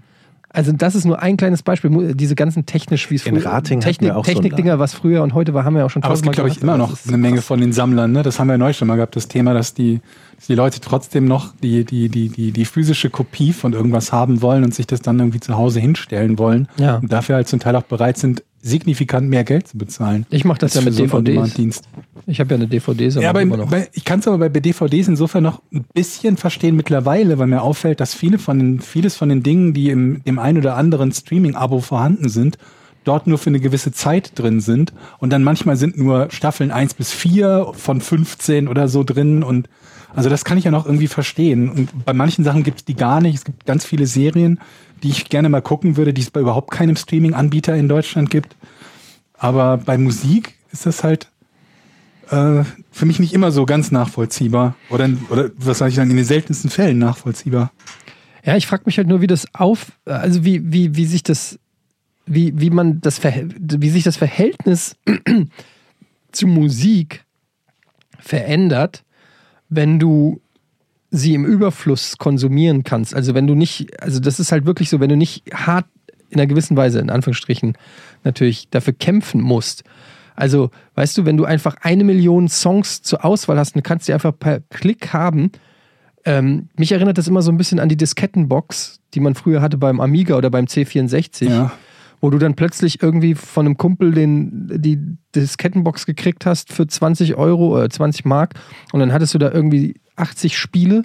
Also 0.55 0.71
das 0.73 0.95
ist 0.95 1.07
nur 1.07 1.21
ein 1.21 1.39
kleines 1.39 1.63
Beispiel. 1.63 2.15
Diese 2.15 2.35
ganzen 2.35 2.67
technisch, 2.67 3.11
wie 3.11 3.15
es 3.15 3.27
In 3.27 3.37
früher, 3.37 3.47
Rating 3.47 3.81
Technik, 3.81 4.13
auch 4.13 4.25
so 4.25 4.33
Technikdinger, 4.33 4.79
was 4.79 4.93
früher 4.93 5.23
und 5.23 5.33
heute 5.33 5.55
war, 5.55 5.65
haben 5.65 5.75
wir 5.75 5.87
auch 5.87 5.91
schon 5.91 6.03
Aber 6.03 6.13
es 6.13 6.21
gibt, 6.21 6.35
glaube 6.35 6.51
ich, 6.51 6.61
immer 6.61 6.77
noch 6.77 6.95
eine 7.09 7.17
Menge 7.17 7.41
von 7.41 7.59
den 7.59 7.73
Sammlern. 7.73 8.13
Ne? 8.13 8.23
Das 8.23 8.39
haben 8.39 8.49
wir 8.49 8.59
neulich 8.59 8.77
schon 8.77 8.87
mal 8.87 8.97
gehabt, 8.97 9.17
das 9.17 9.29
Thema, 9.29 9.55
dass 9.55 9.73
die, 9.73 10.01
dass 10.37 10.49
die 10.49 10.55
Leute 10.55 10.81
trotzdem 10.81 11.25
noch 11.25 11.55
die, 11.63 11.85
die, 11.85 12.11
die, 12.11 12.29
die, 12.29 12.53
die 12.53 12.65
physische 12.67 13.09
Kopie 13.09 13.55
von 13.55 13.73
irgendwas 13.73 14.13
haben 14.13 14.43
wollen 14.43 14.63
und 14.63 14.75
sich 14.75 14.87
das 14.87 15.01
dann 15.01 15.19
irgendwie 15.19 15.41
zu 15.41 15.57
Hause 15.57 15.81
hinstellen 15.81 16.39
wollen. 16.39 16.69
Ja. 16.77 16.97
Und 16.97 17.11
dafür 17.11 17.37
halt 17.37 17.49
zum 17.49 17.59
Teil 17.59 17.75
auch 17.75 17.85
bereit 17.85 18.19
sind, 18.19 18.45
signifikant 18.63 19.29
mehr 19.29 19.43
Geld 19.43 19.67
zu 19.69 19.77
bezahlen. 19.77 20.25
Ich 20.31 20.45
mache 20.45 20.59
das 20.61 20.75
ja 20.75 20.81
mit 20.81 20.97
DVDs. 20.97 21.83
Ich 22.27 22.39
habe 22.39 22.51
ja 22.51 22.57
eine 22.57 22.69
DVD, 22.69 23.09
Ja, 23.09 23.31
aber 23.31 23.43
immer 23.43 23.55
im, 23.55 23.61
noch. 23.63 23.71
bei, 23.71 23.89
ich 23.93 24.05
kann 24.05 24.21
es 24.21 24.29
aber 24.29 24.49
bei 24.49 24.61
DVDs 24.61 25.09
insofern 25.09 25.43
noch 25.43 25.61
ein 25.73 25.85
bisschen 25.93 26.37
verstehen 26.37 26.77
mittlerweile, 26.77 27.39
weil 27.39 27.49
mir 27.49 27.63
auffällt, 27.63 27.99
dass 27.99 28.15
viele 28.15 28.39
von 28.39 28.59
den, 28.59 28.81
vieles 28.81 29.17
von 29.17 29.29
den 29.29 29.43
Dingen, 29.43 29.75
die 29.75 29.91
im 29.91 30.23
dem 30.25 30.39
ein 30.39 30.57
oder 30.57 30.77
anderen 30.77 31.11
Streaming-Abo 31.13 31.81
vorhanden 31.81 32.29
sind, 32.29 32.57
dort 33.05 33.27
nur 33.27 33.39
für 33.39 33.51
eine 33.51 33.59
gewisse 33.59 33.91
Zeit 33.91 34.39
drin 34.39 34.61
sind. 34.61 34.93
Und 35.19 35.31
dann 35.31 35.43
manchmal 35.43 35.77
sind 35.77 35.99
nur 35.99 36.29
Staffeln 36.31 36.71
1 36.71 36.95
bis 36.95 37.13
4 37.13 37.73
von 37.75 38.01
15 38.01 38.69
oder 38.69 38.87
so 38.87 39.03
drin. 39.03 39.43
Und 39.43 39.69
also 40.15 40.29
das 40.31 40.45
kann 40.45 40.59
ich 40.59 40.65
ja 40.65 40.71
noch 40.71 40.87
irgendwie 40.87 41.09
verstehen. 41.09 41.69
Und 41.69 42.05
bei 42.05 42.13
manchen 42.13 42.45
Sachen 42.45 42.63
gibt 42.63 42.79
es 42.79 42.85
die 42.85 42.95
gar 42.95 43.21
nicht. 43.21 43.35
Es 43.35 43.45
gibt 43.45 43.67
ganz 43.67 43.85
viele 43.85 44.07
Serien, 44.07 44.61
die 45.03 45.09
ich 45.09 45.29
gerne 45.29 45.49
mal 45.49 45.63
gucken 45.63 45.97
würde, 45.97 46.13
die 46.13 46.23
es 46.23 46.31
bei 46.31 46.41
überhaupt 46.41 46.71
keinem 46.71 46.97
Streaming-Anbieter 46.97 47.77
in 47.77 47.89
Deutschland 47.89 48.31
gibt. 48.31 48.57
Aber 49.35 49.79
bei 49.79 49.99
Musik 49.99 50.55
ist 50.71 50.87
das 50.87 51.03
halt 51.03 51.29
äh, 52.31 52.65
für 52.91 53.07
mich 53.07 53.19
nicht 53.19 53.35
immer 53.35 53.51
so 53.51 53.67
ganz 53.67 53.91
nachvollziehbar. 53.91 54.77
Oder, 54.91 55.11
oder 55.31 55.51
was 55.57 55.79
soll 55.79 55.89
ich 55.89 55.95
sagen, 55.95 56.11
in 56.11 56.17
den 56.17 56.25
seltensten 56.25 56.71
Fällen 56.71 56.99
nachvollziehbar. 56.99 57.73
Ja, 58.45 58.57
ich 58.57 58.67
frage 58.67 58.85
mich 58.87 58.99
halt 58.99 59.09
nur, 59.09 59.21
wie 59.21 59.27
das 59.27 59.47
auf, 59.55 59.93
also 60.05 60.45
wie, 60.45 60.73
wie, 60.73 60.97
wie 60.97 61.07
sich 61.07 61.23
das, 61.23 61.59
wie, 62.27 62.53
wie 62.59 62.71
man 62.71 63.01
das, 63.01 63.21
wie 63.23 63.91
sich 63.91 64.05
das 64.05 64.17
Verhältnis 64.17 64.97
zu 66.33 66.47
Musik 66.47 67.25
verändert, 68.19 69.05
wenn 69.69 69.99
du 69.99 70.42
sie 71.15 71.35
im 71.35 71.45
Überfluss 71.45 72.17
konsumieren 72.17 72.83
kannst. 72.85 73.15
Also 73.15 73.35
wenn 73.35 73.47
du 73.47 73.55
nicht, 73.55 74.03
also 74.03 74.19
das 74.19 74.41
ist 74.41 74.51
halt 74.51 74.65
wirklich 74.67 74.89
so, 74.89 74.99
wenn 74.99 75.11
du 75.11 75.17
nicht 75.17 75.45
hart 75.55 75.85
in 76.31 76.41
einer 76.41 76.47
gewissen 76.47 76.77
Weise, 76.77 76.99
in 76.99 77.11
Anführungsstrichen, 77.11 77.75
natürlich 78.25 78.71
dafür 78.71 78.95
kämpfen 78.95 79.43
musst. 79.43 79.85
Also, 80.35 80.71
weißt 80.95 81.19
du, 81.19 81.27
wenn 81.27 81.37
du 81.37 81.45
einfach 81.45 81.77
eine 81.83 82.05
Million 82.05 82.49
Songs 82.49 83.03
zur 83.03 83.23
Auswahl 83.23 83.59
hast, 83.59 83.77
dann 83.77 83.83
kannst 83.83 84.09
du 84.09 84.11
die 84.11 84.15
einfach 84.15 84.33
per 84.37 84.61
Klick 84.71 85.13
haben. 85.13 85.53
Ähm, 86.25 86.71
mich 86.79 86.91
erinnert 86.93 87.19
das 87.19 87.29
immer 87.29 87.43
so 87.43 87.53
ein 87.53 87.59
bisschen 87.59 87.79
an 87.79 87.91
die 87.91 87.99
Diskettenbox, 87.99 89.01
die 89.13 89.21
man 89.21 89.35
früher 89.35 89.61
hatte 89.61 89.77
beim 89.77 90.01
Amiga 90.01 90.37
oder 90.37 90.49
beim 90.49 90.65
C64 90.65 91.51
Ja. 91.51 91.73
wo 92.23 92.31
du 92.31 92.39
dann 92.39 92.55
plötzlich 92.55 93.03
irgendwie 93.03 93.35
von 93.35 93.67
einem 93.67 93.77
Kumpel 93.77 94.13
den, 94.13 94.69
die 94.81 94.99
Diskettenbox 95.35 96.07
gekriegt 96.07 96.47
hast 96.47 96.73
für 96.73 96.87
20 96.87 97.35
Euro 97.35 97.75
oder 97.77 97.91
20 97.91 98.25
Mark 98.25 98.55
und 98.93 99.01
dann 99.01 99.13
hattest 99.13 99.35
du 99.35 99.39
da 99.39 99.51
irgendwie 99.51 100.01
80 100.17 100.57
Spiele 100.59 101.05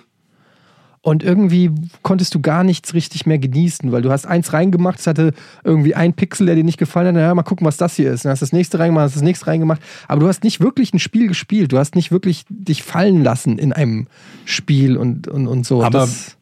und 1.02 1.24
irgendwie 1.24 1.72
konntest 2.02 2.36
du 2.36 2.42
gar 2.42 2.64
nichts 2.64 2.94
richtig 2.94 3.26
mehr 3.26 3.38
genießen, 3.40 3.92
weil 3.92 4.02
du 4.02 4.12
hast 4.12 4.26
eins 4.26 4.52
reingemacht, 4.52 5.00
es 5.00 5.08
hatte 5.08 5.34
irgendwie 5.64 5.96
ein 5.96 6.14
Pixel, 6.14 6.48
der 6.48 6.56
dir 6.56 6.64
nicht 6.66 6.78
gefallen 6.80 7.08
hat, 7.08 7.16
naja, 7.16 7.34
mal 7.34 7.44
gucken, 7.44 7.66
was 7.66 7.78
das 7.78 7.96
hier 7.96 8.12
ist. 8.12 8.26
Dann 8.26 8.32
hast 8.32 8.42
du 8.42 8.46
das 8.46 8.52
nächste 8.54 8.80
reingemacht, 8.80 9.06
hast 9.06 9.16
das 9.16 9.24
nächste 9.24 9.48
reingemacht, 9.48 9.82
aber 10.08 10.22
du 10.22 10.28
hast 10.28 10.44
nicht 10.44 10.60
wirklich 10.60 10.94
ein 10.94 11.00
Spiel 11.00 11.28
gespielt, 11.28 11.72
du 11.72 11.78
hast 11.78 11.96
nicht 11.96 12.12
wirklich 12.12 12.44
dich 12.50 12.84
fallen 12.84 13.24
lassen 13.24 13.58
in 13.58 13.72
einem 13.72 14.08
Spiel 14.46 14.98
und, 14.98 15.28
und, 15.28 15.48
und 15.48 15.66
so. 15.66 15.82
Aber- 15.84 16.00
das, 16.00 16.36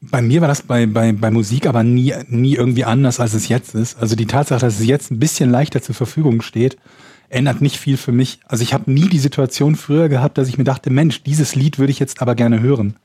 Bei 0.00 0.22
mir 0.22 0.40
war 0.40 0.48
das 0.48 0.62
bei, 0.62 0.86
bei, 0.86 1.12
bei 1.12 1.30
Musik 1.30 1.66
aber 1.66 1.84
nie, 1.84 2.14
nie 2.28 2.54
irgendwie 2.54 2.84
anders, 2.84 3.20
als 3.20 3.34
es 3.34 3.48
jetzt 3.48 3.74
ist. 3.74 4.00
Also 4.00 4.16
die 4.16 4.26
Tatsache, 4.26 4.60
dass 4.60 4.80
es 4.80 4.86
jetzt 4.86 5.10
ein 5.12 5.18
bisschen 5.20 5.50
leichter 5.50 5.80
zur 5.82 5.94
Verfügung 5.94 6.40
steht, 6.42 6.76
ändert 7.28 7.60
nicht 7.60 7.76
viel 7.76 7.96
für 7.96 8.12
mich. 8.12 8.40
Also 8.46 8.62
ich 8.62 8.72
habe 8.72 8.90
nie 8.90 9.08
die 9.08 9.18
Situation 9.18 9.76
früher 9.76 10.08
gehabt, 10.08 10.38
dass 10.38 10.48
ich 10.48 10.58
mir 10.58 10.64
dachte, 10.64 10.90
Mensch, 10.90 11.22
dieses 11.22 11.54
Lied 11.54 11.78
würde 11.78 11.90
ich 11.90 11.98
jetzt 11.98 12.22
aber 12.22 12.34
gerne 12.34 12.60
hören. 12.60 12.96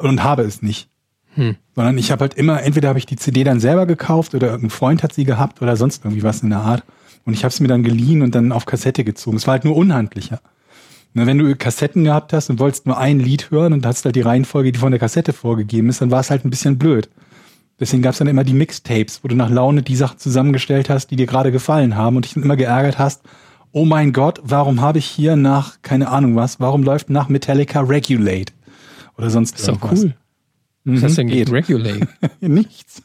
Und 0.00 0.22
habe 0.22 0.42
es 0.42 0.62
nicht. 0.62 0.88
Hm. 1.34 1.56
Sondern 1.74 1.98
ich 1.98 2.10
habe 2.10 2.22
halt 2.22 2.34
immer, 2.34 2.62
entweder 2.62 2.88
habe 2.88 2.98
ich 2.98 3.06
die 3.06 3.16
CD 3.16 3.44
dann 3.44 3.60
selber 3.60 3.86
gekauft 3.86 4.34
oder 4.34 4.48
irgendein 4.48 4.70
Freund 4.70 5.02
hat 5.02 5.12
sie 5.12 5.24
gehabt 5.24 5.62
oder 5.62 5.76
sonst 5.76 6.04
irgendwie 6.04 6.22
was 6.22 6.42
in 6.42 6.50
der 6.50 6.60
Art. 6.60 6.82
Und 7.24 7.34
ich 7.34 7.44
habe 7.44 7.52
es 7.52 7.60
mir 7.60 7.68
dann 7.68 7.82
geliehen 7.82 8.22
und 8.22 8.34
dann 8.34 8.52
auf 8.52 8.66
Kassette 8.66 9.04
gezogen. 9.04 9.36
Es 9.36 9.46
war 9.46 9.52
halt 9.52 9.64
nur 9.64 9.76
unhandlicher. 9.76 10.40
Na, 11.14 11.26
wenn 11.26 11.38
du 11.38 11.54
Kassetten 11.56 12.04
gehabt 12.04 12.32
hast 12.32 12.50
und 12.50 12.58
wolltest 12.58 12.86
nur 12.86 12.98
ein 12.98 13.18
Lied 13.18 13.50
hören 13.50 13.72
und 13.72 13.86
hast 13.86 14.04
halt 14.04 14.16
die 14.16 14.20
Reihenfolge, 14.20 14.72
die 14.72 14.78
von 14.78 14.92
der 14.92 15.00
Kassette 15.00 15.32
vorgegeben 15.32 15.88
ist, 15.88 16.00
dann 16.00 16.10
war 16.10 16.20
es 16.20 16.30
halt 16.30 16.44
ein 16.44 16.50
bisschen 16.50 16.78
blöd. 16.78 17.08
Deswegen 17.80 18.02
gab 18.02 18.12
es 18.12 18.18
dann 18.18 18.26
immer 18.28 18.44
die 18.44 18.54
Mixtapes, 18.54 19.20
wo 19.22 19.28
du 19.28 19.36
nach 19.36 19.50
Laune 19.50 19.82
die 19.82 19.94
Sachen 19.96 20.18
zusammengestellt 20.18 20.90
hast, 20.90 21.10
die 21.10 21.16
dir 21.16 21.26
gerade 21.26 21.52
gefallen 21.52 21.94
haben 21.96 22.16
und 22.16 22.24
dich 22.24 22.34
dann 22.34 22.42
immer 22.42 22.56
geärgert 22.56 22.98
hast, 22.98 23.22
oh 23.72 23.84
mein 23.84 24.12
Gott, 24.12 24.40
warum 24.42 24.80
habe 24.80 24.98
ich 24.98 25.06
hier 25.06 25.36
nach, 25.36 25.80
keine 25.82 26.08
Ahnung 26.08 26.34
was, 26.36 26.58
warum 26.58 26.82
läuft 26.82 27.10
nach 27.10 27.28
Metallica 27.28 27.80
Regulate? 27.80 28.52
Oder 29.16 29.30
sonst 29.30 29.56
ist 29.58 29.68
doch 29.68 29.74
irgendwas. 29.74 30.04
cool. 30.04 30.14
Mhm, 30.84 31.02
Was 31.02 31.12
du 31.12 31.16
denn 31.16 31.28
geht. 31.28 31.52
Regulate? 31.52 32.08
Nichts. 32.40 33.02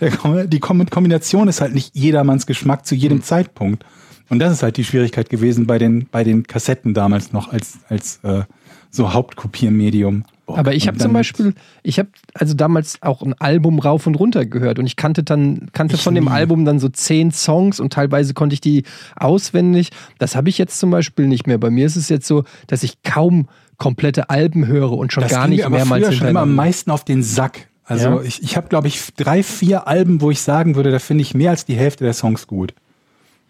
Die 0.00 0.60
Kom- 0.60 0.88
Kombination 0.90 1.48
ist 1.48 1.60
halt 1.60 1.74
nicht 1.74 1.96
jedermanns 1.96 2.46
Geschmack 2.46 2.86
zu 2.86 2.94
jedem 2.94 3.22
Zeitpunkt. 3.22 3.84
Und 4.30 4.38
das 4.38 4.52
ist 4.52 4.62
halt 4.62 4.76
die 4.76 4.84
Schwierigkeit 4.84 5.28
gewesen 5.30 5.66
bei 5.66 5.78
den, 5.78 6.06
bei 6.10 6.22
den 6.24 6.44
Kassetten 6.44 6.94
damals 6.94 7.32
noch 7.32 7.52
als, 7.52 7.78
als 7.88 8.20
äh, 8.22 8.42
so 8.90 9.12
Hauptkopiermedium. 9.12 10.24
Bock. 10.46 10.58
Aber 10.58 10.74
ich 10.74 10.86
habe 10.88 10.98
zum 10.98 11.12
Beispiel, 11.12 11.54
ich 11.82 11.98
habe 11.98 12.08
also 12.34 12.54
damals 12.54 13.00
auch 13.02 13.22
ein 13.22 13.34
Album 13.34 13.78
rauf 13.78 14.06
und 14.06 14.14
runter 14.14 14.44
gehört 14.46 14.78
und 14.78 14.86
ich 14.86 14.96
kannte 14.96 15.22
dann, 15.22 15.68
kannte 15.72 15.94
Ich 15.96 16.02
von 16.02 16.14
dem 16.14 16.24
nie. 16.24 16.30
Album 16.30 16.64
dann 16.64 16.78
so 16.78 16.88
zehn 16.88 17.30
Songs 17.32 17.80
und 17.80 17.92
teilweise 17.92 18.34
konnte 18.34 18.54
ich 18.54 18.60
die 18.60 18.84
auswendig. 19.16 19.90
Das 20.18 20.36
habe 20.36 20.48
ich 20.48 20.58
jetzt 20.58 20.78
zum 20.78 20.90
Beispiel 20.90 21.26
nicht 21.26 21.46
mehr. 21.46 21.58
Bei 21.58 21.70
mir 21.70 21.86
ist 21.86 21.96
es 21.96 22.08
jetzt 22.08 22.26
so, 22.26 22.44
dass 22.66 22.82
ich 22.82 23.02
kaum 23.02 23.48
komplette 23.78 24.30
Alben 24.30 24.66
höre 24.66 24.92
und 24.92 25.12
schon 25.12 25.22
Das 25.22 25.32
gar 25.32 25.48
nicht 25.48 25.68
mehrmals 25.68 26.04
früher 26.04 26.12
schon 26.12 26.28
immer 26.28 26.40
am 26.42 26.54
meisten 26.54 26.90
auf 26.90 27.04
den 27.04 27.22
Sack. 27.22 27.68
Also 27.84 28.08
Ja? 28.08 28.22
ich, 28.22 28.42
ich 28.42 28.56
habe, 28.56 28.68
glaube 28.68 28.88
ich, 28.88 29.14
drei, 29.16 29.42
vier 29.42 29.88
Alben, 29.88 30.20
wo 30.20 30.30
ich 30.30 30.40
sagen 30.40 30.74
würde, 30.76 30.90
da 30.90 30.98
finde 30.98 31.22
ich 31.22 31.34
mehr 31.34 31.50
als 31.50 31.64
die 31.64 31.74
Hälfte 31.74 32.04
der 32.04 32.12
Songs 32.14 32.46
gut. 32.46 32.74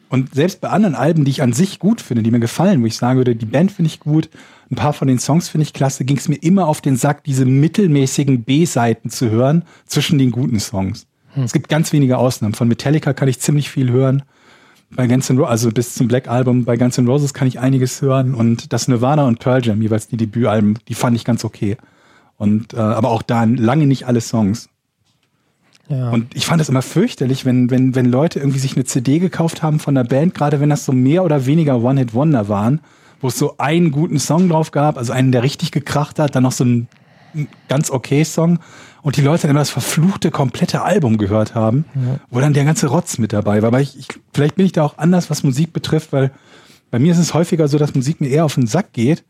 Und 0.09 0.35
selbst 0.35 0.61
bei 0.61 0.69
anderen 0.69 0.95
Alben, 0.95 1.25
die 1.25 1.31
ich 1.31 1.43
an 1.43 1.53
sich 1.53 1.79
gut 1.79 2.01
finde, 2.01 2.23
die 2.23 2.31
mir 2.31 2.41
gefallen, 2.41 2.83
wo 2.83 2.87
ich 2.87 2.97
sagen 2.97 3.19
würde, 3.19 3.35
die 3.35 3.47
Band 3.47 3.73
finde 3.73 3.89
ich 3.89 4.01
gut, 4.01 4.29
ein 4.71 4.77
paar 4.77 4.93
von 4.93 5.09
den 5.09 5.19
Songs 5.19 5.49
finde 5.49 5.65
ich 5.65 5.73
klasse, 5.73 6.05
ging 6.05 6.17
es 6.17 6.29
mir 6.29 6.37
immer 6.37 6.67
auf 6.67 6.81
den 6.81 6.97
Sack, 6.97 7.25
diese 7.25 7.45
mittelmäßigen 7.45 8.45
B-Seiten 8.45 9.11
zu 9.11 9.31
hören 9.31 9.65
zwischen 9.87 10.19
den 10.19 10.31
guten 10.31 10.61
Songs. 10.61 11.07
Es 11.37 11.53
gibt 11.53 11.69
ganz 11.69 11.93
wenige 11.93 12.19
Ausnahmen. 12.19 12.55
Von 12.55 12.69
Metallica 12.69 13.13
kann 13.13 13.29
ich 13.29 13.41
ziemlich 13.41 13.71
viel 13.71 13.91
hören. 13.91 14.23
Bei 14.91 15.09
Guns 15.09 15.29
N' 15.29 15.39
Roses, 15.39 15.51
also 15.51 15.71
bis 15.71 15.95
zum 15.95 16.07
Black 16.07 16.29
Album, 16.29 16.65
bei 16.65 16.77
Guns 16.77 16.97
N' 16.99 17.09
Roses 17.09 17.35
kann 17.35 17.49
ich 17.49 17.59
einiges 17.59 18.01
hören 18.01 18.35
und 18.35 18.73
das 18.73 18.87
Nirvana 18.87 19.27
und 19.27 19.41
Pearl 19.41 19.65
Jam, 19.65 19.83
jeweils 19.83 20.07
die 20.07 20.17
Debütalben, 20.17 20.79
die 20.87 20.95
fand 20.95 21.17
ich 21.17 21.25
ganz 21.25 21.45
okay. 21.45 21.77
Und 22.37 22.75
äh, 22.75 22.79
aber 22.79 23.11
auch 23.11 23.23
da 23.23 23.45
lange 23.45 23.87
nicht 23.87 24.07
alle 24.07 24.21
Songs. 24.21 24.69
Ja. 25.89 26.11
Und 26.11 26.35
ich 26.37 26.47
fand 26.47 26.61
das 26.61 26.69
immer 26.69 26.83
fürchterlich, 26.83 27.45
wenn, 27.45 27.71
wenn, 27.71 27.95
wenn 27.95 28.07
Leute 28.07 28.39
irgendwie 28.39 28.59
sich 28.59 28.77
eine 28.77 28.85
CD 28.85 29.19
gekauft 29.19 29.63
haben 29.63 29.81
von 29.81 29.95
der 29.95 30.05
Band, 30.05 30.35
gerade 30.35 30.61
wenn 30.61 30.71
das 30.71 30.85
so 30.85 30.93
mehr 30.93 31.25
oder 31.25 31.45
weniger 31.47 31.83
One-Hit-Wonder 31.83 32.49
waren, 32.49 32.81
wo 33.21 33.29
es 33.29 33.39
so 33.39 33.57
einen 33.59 33.91
guten 33.91 34.19
Song 34.19 34.49
drauf 34.49 34.71
gab, 34.71 34.99
also 34.99 35.13
einen, 35.13 35.33
der 35.33 35.43
richtig 35.43 35.71
gekracht 35.71 36.19
hat, 36.19 36.35
dann 36.35 36.43
noch 36.43 36.53
so 36.53 36.65
ein, 36.65 36.89
ganz 37.69 37.91
okay 37.91 38.25
Song 38.25 38.61
und 39.03 39.17
die 39.17 39.21
Leute 39.21 39.43
dann 39.43 39.51
immer 39.51 39.61
das 39.61 39.71
verfluchte 39.71 40.31
komplette 40.31 40.83
Album 40.83 41.19
gehört 41.19 41.55
haben, 41.55 41.85
wo 42.31 42.41
dann 42.41 42.55
der 42.55 42.65
ganze 42.65 42.87
Rotz 42.87 43.19
mit 43.19 43.33
dabei 43.33 43.61
war. 43.61 43.69
Aber 43.69 43.81
ich, 43.81 43.99
ich, 43.99 44.07
vielleicht 44.33 44.57
bin 44.57 44.67
ich 44.67 44.73
da 44.73 44.85
auch 44.85 44.99
anders, 44.99 45.31
was 45.31 45.43
Musik 45.43 45.73
betrifft, 45.73 46.13
weil 46.13 46.31
bei 46.91 46.99
mir 46.99 47.13
ist 47.13 47.19
es 47.19 47.35
häufiger 47.35 47.67
so, 47.67 47.77
dass 47.77 47.95
Musik 47.95 48.21
mir 48.21 48.29
eher 48.29 48.45
auf 48.45 48.55
den 48.55 48.67
Sack 48.67 48.93
geht, 48.93 49.25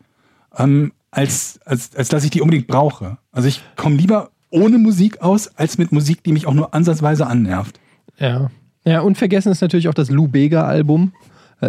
ähm, 0.58 0.92
als, 1.10 1.60
als, 1.64 1.96
als 1.96 2.08
dass 2.08 2.24
ich 2.24 2.30
die 2.30 2.42
unbedingt 2.42 2.66
brauche. 2.66 3.16
Also 3.32 3.48
ich 3.48 3.62
komme 3.76 3.96
lieber 3.96 4.30
ohne 4.50 4.78
Musik 4.78 5.22
aus, 5.22 5.48
als 5.56 5.78
mit 5.78 5.90
Musik, 5.90 6.22
die 6.24 6.32
mich 6.32 6.46
auch 6.46 6.54
nur 6.54 6.74
ansatzweise 6.74 7.26
annervt. 7.26 7.80
ja. 8.18 8.50
Ja, 8.86 9.00
unvergessen 9.00 9.50
ist 9.50 9.62
natürlich 9.62 9.88
auch 9.88 9.94
das 9.94 10.10
Lou 10.10 10.28
Bega-Album. 10.28 11.14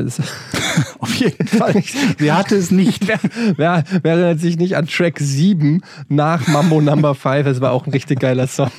Ist- 0.01 0.21
Auf 0.99 1.13
jeden 1.15 1.47
Fall. 1.47 1.81
Wer 2.17 2.37
hatte 2.37 2.55
es 2.55 2.71
nicht? 2.71 3.07
Wer, 3.07 3.19
wer, 3.57 3.83
wer 4.01 4.11
erinnert 4.13 4.39
sich 4.39 4.57
nicht 4.57 4.75
an 4.75 4.87
Track 4.87 5.19
7 5.19 5.81
nach 6.09 6.47
Mambo 6.47 6.81
Number 6.81 7.15
5? 7.15 7.45
Das 7.45 7.61
war 7.61 7.71
auch 7.71 7.85
ein 7.85 7.91
richtig 7.91 8.19
geiler 8.19 8.47
Song. 8.47 8.71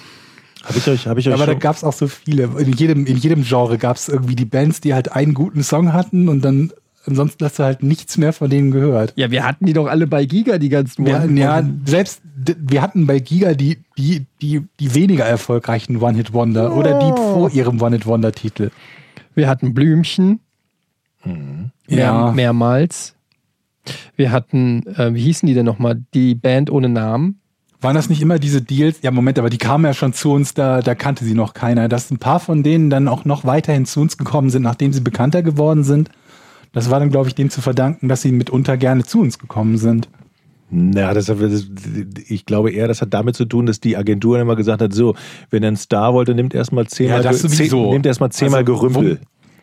Habe 0.65 0.79
ich 0.79 0.89
euch, 0.89 1.07
habe 1.07 1.21
ich 1.21 1.29
euch 1.29 1.35
Aber 1.35 1.47
da 1.47 1.55
gab 1.55 1.77
es 1.77 1.85
auch 1.85 1.93
so 1.93 2.09
viele. 2.09 2.51
In 2.59 2.73
jedem, 2.73 3.07
in 3.07 3.17
jedem 3.17 3.45
Genre 3.45 3.79
gab 3.79 3.97
es 3.97 4.09
irgendwie 4.09 4.35
die 4.35 4.45
Bands, 4.47 4.81
die 4.81 4.95
halt 4.95 5.13
einen 5.13 5.33
guten 5.35 5.63
Song 5.63 5.93
hatten 5.93 6.29
und 6.29 6.41
dann 6.45 6.73
ansonsten 7.07 7.45
hast 7.45 7.61
du 7.61 7.63
halt 7.63 7.85
nichts 7.85 8.19
mehr 8.19 8.33
von 8.33 8.51
denen 8.51 8.73
gehört. 8.73 9.13
Ja, 9.15 9.31
wir 9.31 9.45
hatten 9.45 9.67
die 9.67 9.73
doch 9.75 9.87
alle 9.87 10.09
bei 10.09 10.25
Giga, 10.25 10.59
die 10.59 10.69
ganzen 10.71 11.07
Wir, 11.07 11.21
One- 11.23 11.41
ja, 11.41 11.63
selbst 11.85 12.21
wir 12.35 12.83
hatten 12.83 13.07
bei 13.07 13.21
Giga 13.21 13.55
die, 13.55 13.79
die, 13.97 14.27
die, 14.43 14.63
die 14.81 14.95
weniger 14.95 15.25
erfolgreichen 15.25 15.99
One-Hit-Wonder 16.03 16.75
oder 16.77 16.99
die 16.99 17.13
vor 17.17 17.51
ihrem 17.53 17.81
One-Hit-Wonder-Titel. 17.81 18.71
wir 19.37 19.49
hatten 19.49 19.73
Blümchen. 19.73 20.41
Mehr, 21.27 21.73
Ja. 21.89 22.33
Mehrmals. 22.33 23.15
Wir 24.17 24.33
hatten, 24.33 24.85
äh, 24.97 25.15
wie 25.15 25.21
hießen 25.23 25.47
die 25.47 25.55
denn 25.55 25.67
nochmal? 25.67 26.03
Die 26.15 26.35
Band 26.35 26.71
ohne 26.71 26.89
Namen. 26.89 27.41
Waren 27.81 27.95
das 27.95 28.09
nicht 28.09 28.23
immer 28.23 28.39
diese 28.39 28.63
Deals? 28.63 28.99
Ja, 29.03 29.11
Moment, 29.11 29.39
aber 29.39 29.51
die 29.51 29.59
kamen 29.59 29.85
ja 29.85 29.93
schon 29.95 30.13
zu 30.13 30.33
uns, 30.33 30.55
da, 30.55 30.81
da 30.81 30.95
kannte 30.95 31.25
sie 31.25 31.35
noch 31.35 31.55
keiner. 31.55 31.89
Dass 31.89 32.11
ein 32.11 32.19
paar 32.19 32.41
von 32.41 32.63
denen 32.63 32.91
dann 32.91 33.07
auch 33.07 33.25
noch 33.25 33.45
weiterhin 33.45 33.85
zu 33.87 34.01
uns 34.01 34.17
gekommen 34.17 34.51
sind, 34.51 34.63
nachdem 34.63 34.93
sie 34.93 35.01
bekannter 35.03 35.43
geworden 35.43 35.85
sind. 35.85 36.11
Das 36.73 36.91
war 36.91 36.99
dann, 36.99 37.11
glaube 37.11 37.29
ich, 37.29 37.35
dem 37.35 37.49
zu 37.51 37.61
verdanken, 37.61 38.09
dass 38.09 38.23
sie 38.23 38.33
mitunter 38.33 38.77
gerne 38.77 39.05
zu 39.05 39.21
uns 39.21 39.39
gekommen 39.39 39.79
sind. 39.79 40.09
na, 40.69 41.15
das, 41.15 41.29
hat- 41.29 41.41
das, 41.41 41.69
ich 42.29 42.45
glaube 42.45 42.71
eher, 42.73 42.89
das 42.89 43.01
hat 43.03 43.15
damit 43.15 43.37
zu 43.37 43.45
tun, 43.45 43.67
dass 43.67 43.79
die 43.79 43.97
Agentur 43.97 44.41
immer 44.41 44.57
gesagt 44.57 44.83
hat, 44.83 44.93
so, 44.93 45.15
wenn 45.51 45.63
er 45.63 45.69
einen 45.69 45.77
Star 45.77 46.13
wollte, 46.13 46.35
nimmt 46.35 46.55
erstmal 46.55 46.87
zehnmal, 46.89 47.19
Ja, 47.23 47.31
das 47.31 47.43
sowieso. 47.43 47.83
zehn, 47.85 47.91
nimmt 47.93 48.07
erstmal 48.07 48.33
zehnmal 48.33 48.63
Also, 48.63 48.73
Gerümpel. 48.75 49.21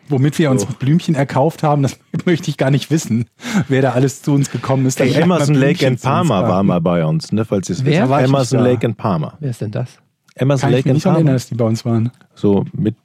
Wo, 0.08 0.16
womit 0.16 0.38
wir 0.38 0.50
uns 0.50 0.62
So. 0.62 0.68
Blümchen 0.78 1.14
erkauft 1.14 1.62
haben, 1.62 1.82
das 1.82 1.98
möchte 2.24 2.50
ich 2.50 2.56
gar 2.56 2.70
nicht 2.70 2.90
wissen, 2.90 3.26
wer 3.68 3.82
da 3.82 3.92
alles 3.92 4.22
zu 4.22 4.32
uns 4.32 4.50
gekommen 4.50 4.86
ist. 4.86 5.00
Ey, 5.00 5.12
Emerson 5.14 5.54
Lake 5.54 5.86
and 5.86 6.00
Palmer 6.00 6.42
war 6.48 6.62
mal 6.62 6.80
bei 6.80 7.04
uns, 7.04 7.32
ne, 7.32 7.44
falls 7.44 7.68
ihr 7.68 7.74
es 7.76 7.84
Wer? 7.84 8.02
wisst. 8.02 8.10
war 8.10 8.20
ich 8.22 8.28
Emerson 8.28 8.58
nicht 8.58 8.66
da. 8.66 8.72
Lake 8.72 8.86
and 8.86 8.96
Palmer. 8.96 9.34
Wer 9.40 9.50
ist 9.50 9.60
denn 9.60 9.70
das? 9.70 9.88
Emerson 10.36 10.60
Kann 10.70 10.70
ich 10.70 10.84
Lake 10.84 10.88
mich 10.88 10.90
and 10.90 10.94
nicht 10.96 11.06
erinnern, 11.06 11.24
Palmer. 11.26 11.32
dass 11.34 11.48
die 11.48 11.54
bei 11.54 11.64
uns 11.64 11.84
waren. 11.84 12.10
So 12.34 12.64
mit 12.72 12.96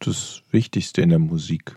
das 0.00 0.42
Wichtigste 0.50 1.02
in 1.02 1.10
der 1.10 1.18
Musik. 1.18 1.76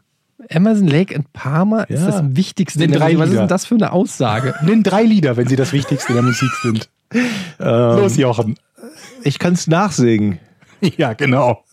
Emerson 0.50 0.88
Lake 0.88 1.16
and 1.16 1.32
Palmer 1.34 1.90
ist 1.90 2.02
Ja. 2.02 2.08
das 2.22 2.36
Wichtigste. 2.36 2.80
Den 2.80 2.86
in 2.86 2.92
der 2.92 3.00
drei 3.00 3.14
Musik. 3.14 3.20
Was 3.20 3.26
ist 3.28 3.32
Lieder. 3.32 3.42
denn 3.44 3.48
das 3.50 3.66
für 3.66 3.76
eine 3.76 3.92
Aussage? 3.92 4.56
Nenn 4.64 4.84
drei 4.84 5.04
Lieder, 5.04 5.38
wenn 5.38 5.48
sie 5.48 5.56
das 5.56 5.72
Wichtigste 5.74 6.10
in 6.10 6.16
der 6.16 6.24
Musik 6.24 6.50
sind. 6.62 6.90
Ähm, 7.14 7.26
Los, 7.60 8.18
Jochen. 8.18 8.56
Ich 9.24 9.40
kann 9.40 9.54
es 9.54 9.68
nachsingen. 9.68 10.40
Ja, 10.98 11.14
genau. 11.14 11.64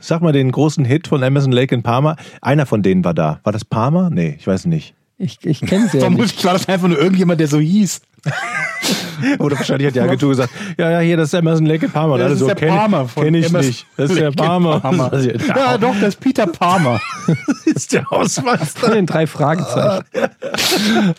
Sag 0.00 0.22
mal 0.22 0.32
den 0.32 0.50
großen 0.52 0.84
Hit 0.84 1.08
von 1.08 1.22
Emerson 1.22 1.52
Lake 1.52 1.74
and 1.74 1.84
Palmer. 1.84 2.16
Einer 2.40 2.66
von 2.66 2.82
denen 2.82 3.04
war 3.04 3.14
da. 3.14 3.40
War 3.42 3.52
das 3.52 3.64
Palmer? 3.64 4.10
Nee, 4.10 4.36
ich 4.38 4.46
weiß 4.46 4.66
nicht. 4.66 4.94
Ich, 5.20 5.38
ich 5.42 5.60
kenne 5.60 5.88
sie 5.88 5.98
ja 5.98 6.04
nicht. 6.08 6.16
Vermutlich 6.16 6.44
war 6.44 6.52
das 6.52 6.68
einfach 6.68 6.86
nur 6.86 6.98
irgendjemand, 6.98 7.40
der 7.40 7.48
so 7.48 7.58
hieß. 7.58 8.00
Oder 9.40 9.56
wahrscheinlich 9.58 9.88
hat 9.88 9.96
die 9.96 10.00
Agentur 10.00 10.28
gesagt, 10.30 10.50
ja, 10.78 10.90
ja, 10.92 11.00
hier, 11.00 11.16
das 11.16 11.28
ist 11.32 11.34
Emerson 11.34 11.66
Lake 11.66 11.86
and 11.86 11.92
Palmer. 11.92 12.14
Und 12.14 12.20
Das 12.20 12.26
alle 12.26 12.34
ist 12.34 12.38
so, 12.40 12.46
der 12.46 12.54
kenn 12.54 12.68
Palmer 12.68 13.02
ich, 13.04 13.10
von 13.10 13.24
kenn 13.24 13.34
ich 13.34 13.46
Emerson 13.46 13.68
nicht. 13.68 13.86
Das 13.96 14.10
ist 14.10 14.16
der 14.18 14.30
Lake 14.30 14.40
and 14.40 14.48
Palmer. 14.48 14.80
Palmer. 14.80 15.10
Das 15.10 15.24
Ja, 15.26 15.76
doch, 15.78 15.94
das 16.00 16.10
ist 16.10 16.20
Peter 16.20 16.46
Palmer. 16.46 17.00
ist 17.64 17.92
der 17.92 18.08
Hausmeister. 18.08 18.80
Von 18.80 18.92
den 18.92 19.06
drei 19.06 19.26
Fragezeichen. 19.26 20.04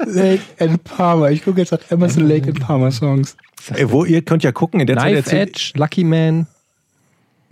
Lake 0.05 0.41
and 0.59 0.81
Palmer. 0.85 1.31
Ich 1.31 1.43
gucke 1.43 1.59
jetzt 1.59 1.71
nach 1.73 1.79
Emerson 1.89 2.25
Lake 2.27 2.47
and 2.47 2.59
Palmer 2.61 2.91
Songs. 2.91 3.35
Ey, 3.73 3.91
wo 3.91 4.05
ihr 4.05 4.21
könnt 4.21 4.43
ja 4.43 4.53
gucken, 4.53 4.79
in 4.79 4.87
der 4.87 4.95
Zeit 4.95 5.05
Knife 5.11 5.17
erzählt- 5.17 5.49
Edge, 5.49 5.71
Lucky 5.75 6.03
Man. 6.05 6.47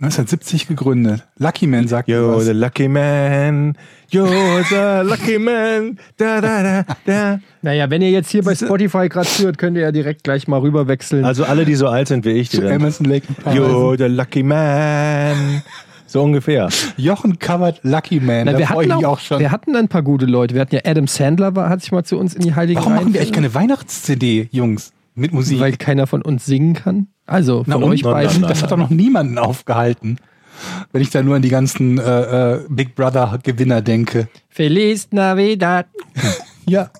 1970 0.00 0.68
gegründet. 0.68 1.26
Lucky 1.38 1.66
Man 1.66 1.88
sagt 1.88 2.08
You're 2.08 2.36
was. 2.36 2.44
the 2.44 2.52
lucky 2.52 2.86
man. 2.88 3.76
You're 4.12 4.62
the 4.68 5.08
lucky 5.08 5.38
man. 5.40 5.98
Da, 6.16 6.40
da, 6.40 6.62
da, 6.62 6.84
da. 7.04 7.40
Naja, 7.62 7.90
wenn 7.90 8.00
ihr 8.02 8.10
jetzt 8.12 8.30
hier 8.30 8.44
bei 8.44 8.54
Spotify 8.54 9.08
gerade 9.08 9.28
hört, 9.38 9.58
könnt 9.58 9.76
ihr 9.76 9.82
ja 9.82 9.90
direkt 9.92 10.22
gleich 10.22 10.46
mal 10.46 10.60
rüberwechseln. 10.60 11.24
Also 11.24 11.44
alle, 11.44 11.64
die 11.64 11.74
so 11.74 11.88
alt 11.88 12.06
sind 12.08 12.24
wie 12.24 12.30
ich, 12.30 12.48
die 12.48 12.58
Zu 12.58 12.62
dann, 12.62 12.74
Emerson 12.74 13.06
Lake. 13.06 13.26
You're 13.46 13.98
the 13.98 14.04
lucky 14.04 14.44
man. 14.44 15.62
So 16.06 16.22
ungefähr. 16.22 16.68
Jochen 16.96 17.38
covert 17.38 17.80
Lucky 17.82 18.18
Man. 18.20 18.46
Na, 18.46 18.52
da 18.52 18.58
wir, 18.58 18.66
freue 18.66 18.76
hatten 18.78 18.90
ich 18.92 18.96
mich 18.96 19.04
auch, 19.06 19.12
auch 19.14 19.18
schon. 19.18 19.40
wir 19.40 19.50
hatten 19.50 19.76
ein 19.76 19.88
paar 19.88 20.02
gute 20.02 20.24
Leute. 20.24 20.54
Wir 20.54 20.62
hatten 20.62 20.74
ja 20.74 20.80
Adam 20.86 21.06
Sandler, 21.06 21.54
war, 21.54 21.68
hat 21.68 21.82
sich 21.82 21.92
mal 21.92 22.02
zu 22.04 22.16
uns 22.18 22.34
in 22.34 22.40
die 22.40 22.54
Heilige 22.54 22.80
Warum 22.80 22.94
machen 22.94 23.12
wir 23.12 23.20
eigentlich 23.20 23.28
Reihen- 23.30 23.34
keine 23.34 23.52
Weihnachts-CD, 23.54 24.48
Jungs? 24.50 24.92
Mit 25.14 25.32
Musik? 25.34 25.60
Weil 25.60 25.76
keiner 25.76 26.06
von 26.06 26.22
uns 26.22 26.46
singen 26.46 26.72
kann. 26.74 27.08
Also 27.28 27.62
Na 27.66 27.74
von 27.74 27.84
und? 27.84 27.90
euch 27.92 28.02
Na, 28.02 28.10
beiden. 28.12 28.32
na, 28.40 28.40
na. 28.40 28.48
das 28.48 28.62
hat 28.62 28.72
doch 28.72 28.76
noch 28.76 28.90
niemanden 28.90 29.38
aufgehalten. 29.38 30.18
Wenn 30.92 31.02
ich 31.02 31.10
da 31.10 31.22
nur 31.22 31.36
an 31.36 31.42
die 31.42 31.50
ganzen 31.50 31.98
äh, 31.98 32.54
äh, 32.56 32.60
Big 32.68 32.96
Brother-Gewinner 32.96 33.80
denke. 33.82 34.28
Feliz 34.48 35.08
Navidad. 35.12 35.86
Ja. 36.66 36.90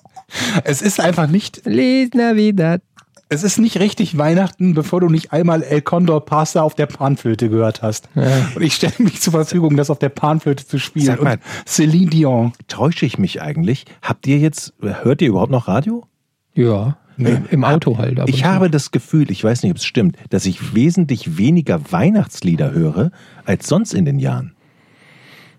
Es 0.63 0.81
ist 0.81 0.99
einfach 0.99 1.27
nicht, 1.27 1.57
Feliz 1.57 2.13
Navidad. 2.15 2.81
es 3.29 3.43
ist 3.43 3.59
nicht 3.59 3.79
richtig 3.79 4.17
Weihnachten, 4.17 4.73
bevor 4.73 4.99
du 5.01 5.09
nicht 5.09 5.31
einmal 5.31 5.61
El 5.61 5.81
Condor 5.83 6.25
Pasa 6.25 6.61
auf 6.63 6.73
der 6.73 6.87
Panflöte 6.87 7.49
gehört 7.49 7.83
hast. 7.83 8.09
Und 8.15 8.61
ich 8.63 8.73
stelle 8.73 8.93
mich 8.97 9.21
zur 9.21 9.31
Verfügung, 9.33 9.77
das 9.77 9.91
auf 9.91 9.99
der 9.99 10.09
Panflöte 10.09 10.65
zu 10.65 10.79
spielen. 10.79 11.05
Sag 11.05 11.21
mal. 11.21 11.33
Und 11.35 11.41
Celine 11.67 12.09
Dion. 12.09 12.53
Täusche 12.67 13.05
ich 13.05 13.19
mich 13.19 13.41
eigentlich? 13.43 13.85
Habt 14.01 14.25
ihr 14.25 14.39
jetzt, 14.39 14.73
hört 14.81 15.21
ihr 15.21 15.27
überhaupt 15.29 15.51
noch 15.51 15.67
Radio? 15.67 16.07
Ja. 16.55 16.97
Im 17.19 17.63
Auto 17.63 17.97
halt. 17.97 18.21
Ich 18.27 18.45
habe 18.45 18.69
das 18.69 18.91
Gefühl, 18.91 19.29
ich 19.31 19.43
weiß 19.43 19.63
nicht, 19.63 19.71
ob 19.71 19.77
es 19.77 19.85
stimmt, 19.85 20.17
dass 20.29 20.45
ich 20.45 20.73
wesentlich 20.73 21.37
weniger 21.37 21.91
Weihnachtslieder 21.91 22.71
höre 22.71 23.11
als 23.45 23.67
sonst 23.67 23.93
in 23.93 24.05
den 24.05 24.19
Jahren. 24.19 24.53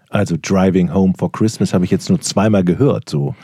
Also 0.09 0.37
Driving 0.41 0.93
Home 0.93 1.15
for 1.17 1.31
Christmas 1.31 1.73
habe 1.73 1.85
ich 1.85 1.91
jetzt 1.91 2.09
nur 2.09 2.21
zweimal 2.21 2.65
gehört. 2.65 3.09
So. 3.09 3.35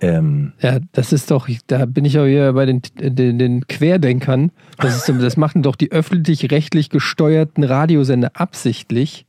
Ähm, 0.00 0.52
Ja, 0.60 0.78
das 0.92 1.12
ist 1.12 1.30
doch, 1.30 1.48
da 1.66 1.86
bin 1.86 2.04
ich 2.04 2.18
auch 2.18 2.26
wieder 2.26 2.52
bei 2.52 2.66
den, 2.66 2.82
den, 2.98 3.38
den 3.38 3.66
Querdenkern. 3.66 4.52
Das, 4.78 5.08
ist, 5.08 5.22
das 5.22 5.36
machen 5.36 5.62
doch 5.62 5.74
die 5.74 5.90
öffentlich-rechtlich 5.90 6.90
gesteuerten 6.90 7.64
Radiosender 7.64 8.30
absichtlich, 8.34 9.26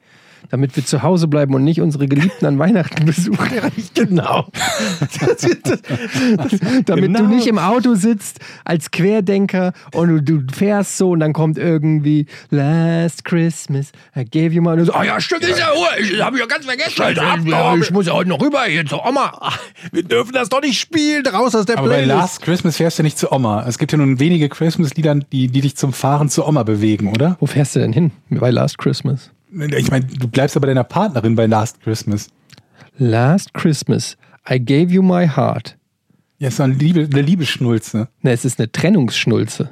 damit 0.50 0.76
wir 0.76 0.86
zu 0.86 1.04
Hause 1.04 1.28
bleiben 1.28 1.54
und 1.54 1.64
nicht 1.64 1.82
unsere 1.82 2.08
Geliebten 2.08 2.46
an 2.46 2.60
Weihnachten 2.60 3.06
besuchen. 3.06 3.50
Genau. 3.94 4.48
damit 6.86 7.08
Genau. 7.08 7.20
du 7.20 7.28
nicht 7.28 7.48
im 7.48 7.58
Auto 7.58 7.96
sitzt 7.96 8.40
als 8.66 8.92
Querdenker 8.92 9.74
und 9.94 10.28
du, 10.28 10.40
du 10.42 10.54
fährst 10.54 10.98
so 10.98 11.12
und 11.12 11.20
dann 11.20 11.34
kommt 11.34 11.58
irgendwie 11.58 12.26
Last 12.50 13.26
Christmas, 13.26 13.92
I 14.16 14.26
gave 14.26 14.54
you 14.54 14.62
my... 14.62 14.72
Und 14.72 14.78
du 14.80 14.86
so, 14.86 14.94
oh 14.94 15.04
ja, 15.04 15.20
stimmt, 15.20 15.44
ist 15.44 15.60
ja 15.60 15.72
Uhr, 15.72 15.88
ich 16.00 16.22
habe 16.22 16.38
ja 16.38 16.46
ganz 16.46 16.66
vergessen. 16.66 17.04
Ich 17.82 17.92
muss 17.92 18.08
ja 18.08 18.14
heute 18.14 18.30
noch 18.30 18.42
rüber 18.42 18.64
hier 18.64 18.86
zur 18.86 19.06
Oma. 19.06 19.52
Wir 19.92 20.04
dürfen 20.04 20.34
das 20.34 20.50
doch 20.50 20.62
nicht 20.62 20.80
spielen. 20.80 21.26
Raus 21.26 21.56
aus 21.56 21.66
der 21.66 21.78
Aber 21.78 21.88
bei 21.88 21.96
Playlist. 22.04 22.18
Last 22.18 22.42
Christmas 22.42 22.78
fährst 22.78 23.00
du 23.00 23.04
nicht 23.04 23.18
zu 23.18 23.32
Oma. 23.32 23.66
Es 23.68 23.78
gibt 23.78 23.92
ja 23.92 23.98
nun 23.98 24.20
wenige 24.20 24.50
Christmas-Lieder, 24.50 25.16
die, 25.16 25.48
die 25.48 25.62
dich 25.62 25.76
zum 25.76 25.94
Fahren 25.94 26.30
zu 26.30 26.46
Oma 26.46 26.64
bewegen, 26.64 27.12
oder? 27.12 27.38
Wo 27.40 27.46
fährst 27.46 27.76
du 27.76 27.80
denn 27.80 27.94
hin 27.94 28.12
bei 28.30 28.52
Last 28.52 28.78
Christmas? 28.78 29.32
Ich 29.52 29.90
meine, 29.92 30.06
du 30.06 30.28
bleibst 30.28 30.58
aber 30.58 30.68
deiner 30.68 30.84
Partnerin 30.84 31.36
bei 31.36 31.46
Last 31.46 31.82
Christmas. 31.82 32.30
Last 32.98 33.54
Christmas, 33.54 34.18
I 34.50 34.60
gave 34.60 34.92
you 34.92 35.02
my 35.02 35.28
heart. 35.28 35.78
Ja, 36.40 36.50
ist 36.50 36.60
doch 36.60 36.66
eine, 36.66 36.74
Liebe, 36.74 37.08
eine 37.12 37.22
Liebesschnulze. 37.22 38.10
Ne, 38.22 38.32
es 38.32 38.46
ist 38.46 38.60
eine 38.60 38.72
Trennungsschnulze. 38.72 39.72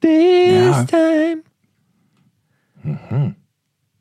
This 0.00 0.52
Ja. 0.52 0.84
time. 0.84 1.42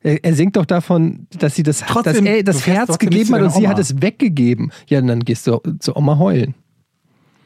Er, 0.02 0.24
er 0.24 0.34
singt 0.36 0.56
doch 0.56 0.66
davon, 0.66 1.28
dass 1.40 1.56
sie 1.56 1.64
das, 1.64 1.80
Trotzdem, 1.80 2.26
dass 2.26 2.34
er 2.36 2.44
das 2.44 2.68
Herz 2.68 3.00
gegeben 3.00 3.34
hat 3.34 3.42
und 3.42 3.54
sie 3.54 3.68
hat 3.68 3.80
es 3.80 4.02
weggegeben. 4.02 4.72
Ja, 4.88 5.00
und 5.00 5.08
dann 5.08 5.22
gehst 5.22 5.48
du 5.48 5.60
zu 5.80 5.96
Oma 5.96 6.18
heulen. 6.20 6.54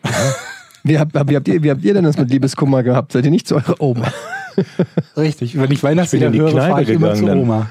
wie, 0.84 0.98
habt, 1.00 1.13
wie, 1.30 1.36
habt 1.36 1.48
ihr, 1.48 1.63
wie 1.63 1.72
habt 1.72 1.84
ihr 1.84 1.94
denn 1.94 2.04
das 2.04 2.18
mit 2.18 2.30
Liebeskummer 2.30 2.84
gehabt? 2.84 3.12
Seid 3.13 3.26
ihr 3.26 3.32
nicht 3.32 3.48
zu 3.48 3.56
eurer 3.56 3.80
Oma? 3.80 4.12
Richtig. 5.18 5.58
Wenn 5.58 5.72
ich 5.72 5.84
Weihnachtslieder 5.84 6.28
in 6.28 6.34
die 6.34 6.40
höre, 6.40 6.52
fahre 6.52 6.84
ich 6.84 6.90
immer 6.90 7.14
gegangen 7.14 7.38
zu. 7.38 7.44
Oma. 7.44 7.70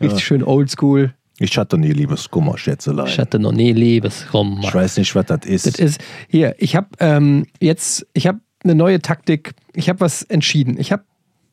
Richtig 0.00 0.24
schön 0.24 0.42
oldschool. 0.42 1.14
Ich 1.38 1.58
hatte 1.58 1.78
nie 1.78 1.90
Liebeskummer, 1.92 2.56
Schätzelein. 2.58 3.06
Ich 3.06 3.18
hatte 3.18 3.38
noch 3.38 3.52
nie 3.52 3.72
Liebeskummer. 3.72 4.62
Ich 4.62 4.74
weiß 4.74 4.98
nicht, 4.98 5.14
was 5.14 5.26
das 5.26 5.44
ist. 5.44 5.66
Das 5.66 5.74
ist 5.76 6.00
hier. 6.28 6.54
Ich 6.58 6.76
habe 6.76 6.88
ähm, 7.00 7.46
jetzt, 7.60 8.06
ich 8.12 8.26
habe 8.26 8.40
eine 8.62 8.74
neue 8.74 9.00
Taktik. 9.00 9.54
Ich 9.74 9.88
habe 9.88 10.00
was 10.00 10.22
entschieden. 10.22 10.78
Ich 10.78 10.92
habe 10.92 11.02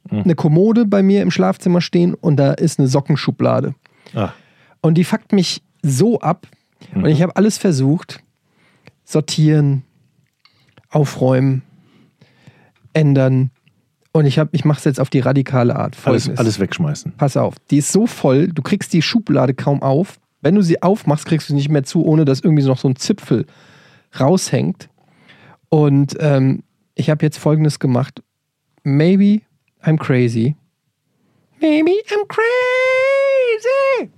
eine 0.10 0.36
Kommode 0.36 0.86
bei 0.86 1.04
mir 1.04 1.22
im 1.22 1.32
Schlafzimmer 1.32 1.80
stehen 1.80 2.14
und 2.16 2.38
da 2.38 2.54
ist 2.54 2.80
eine 2.80 2.88
Sockenschublade. 2.88 3.76
Ah, 4.14 4.32
Und 4.82 4.96
die 4.96 5.04
fuckt 5.04 5.32
mich 5.32 5.62
so 5.84 6.20
ab. 6.20 6.48
Und 6.94 7.06
ich 7.06 7.22
habe 7.22 7.36
alles 7.36 7.58
versucht. 7.58 8.20
Sortieren, 9.06 9.84
aufräumen, 10.90 11.62
ändern. 12.94 13.52
Und 14.14 14.26
ich, 14.26 14.38
hab- 14.40 14.50
ich 14.52 14.66
mache 14.66 14.80
es 14.80 14.84
jetzt 14.86 15.00
auf 15.00 15.10
die 15.10 15.20
radikale 15.20 15.76
Art. 15.76 15.96
alles, 16.06 16.24
Folgendes. 16.26 16.38
alles 16.40 16.60
wegschmeißen. 16.60 17.14
Pass 17.18 17.38
auf, 17.38 17.56
die 17.70 17.78
ist 17.78 17.92
so 17.92 18.08
voll, 18.08 18.48
du 18.50 18.62
kriegst 18.62 18.92
die 18.94 19.02
Schublade 19.02 19.54
kaum 19.54 19.82
auf. 19.82 20.20
Wenn 20.42 20.56
du 20.56 20.62
sie 20.62 20.82
aufmachst, 20.82 21.26
kriegst 21.26 21.48
du 21.48 21.54
sie 21.54 21.58
nicht 21.58 21.70
mehr 21.70 21.84
zu, 21.84 22.04
ohne 22.06 22.26
dass 22.26 22.42
irgendwie 22.42 22.64
noch 22.64 22.78
so 22.78 22.90
ein 22.90 22.96
Zipfel 22.96 23.46
raushängt. 24.20 24.90
Und 25.70 26.18
ähm, 26.20 26.64
ich 26.96 27.10
habe 27.10 27.24
jetzt 27.26 27.38
folgendes 27.38 27.80
gemacht. 27.80 28.22
Maybe 28.84 29.42
I'm 29.84 29.98
crazy. 29.98 30.56
Maybe 31.62 31.92
I'm 31.92 32.28
crazy. 32.28 34.10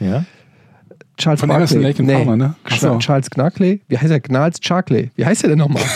Ja? 0.00 0.24
Charles 1.18 1.40
Von 1.40 1.50
Barkley. 1.50 1.76
Emerson, 1.76 1.82
Lake 1.82 1.98
and 2.02 2.08
Palmer, 2.10 2.36
ne? 2.36 2.54
Charles 2.98 3.28
Knackley. 3.30 3.82
Wie 3.88 3.98
heißt 3.98 4.10
er? 4.10 4.20
Gnals 4.20 4.58
Charkley. 4.60 5.10
Wie 5.16 5.26
heißt 5.26 5.42
er 5.44 5.50
denn 5.50 5.58
nochmal? 5.58 5.82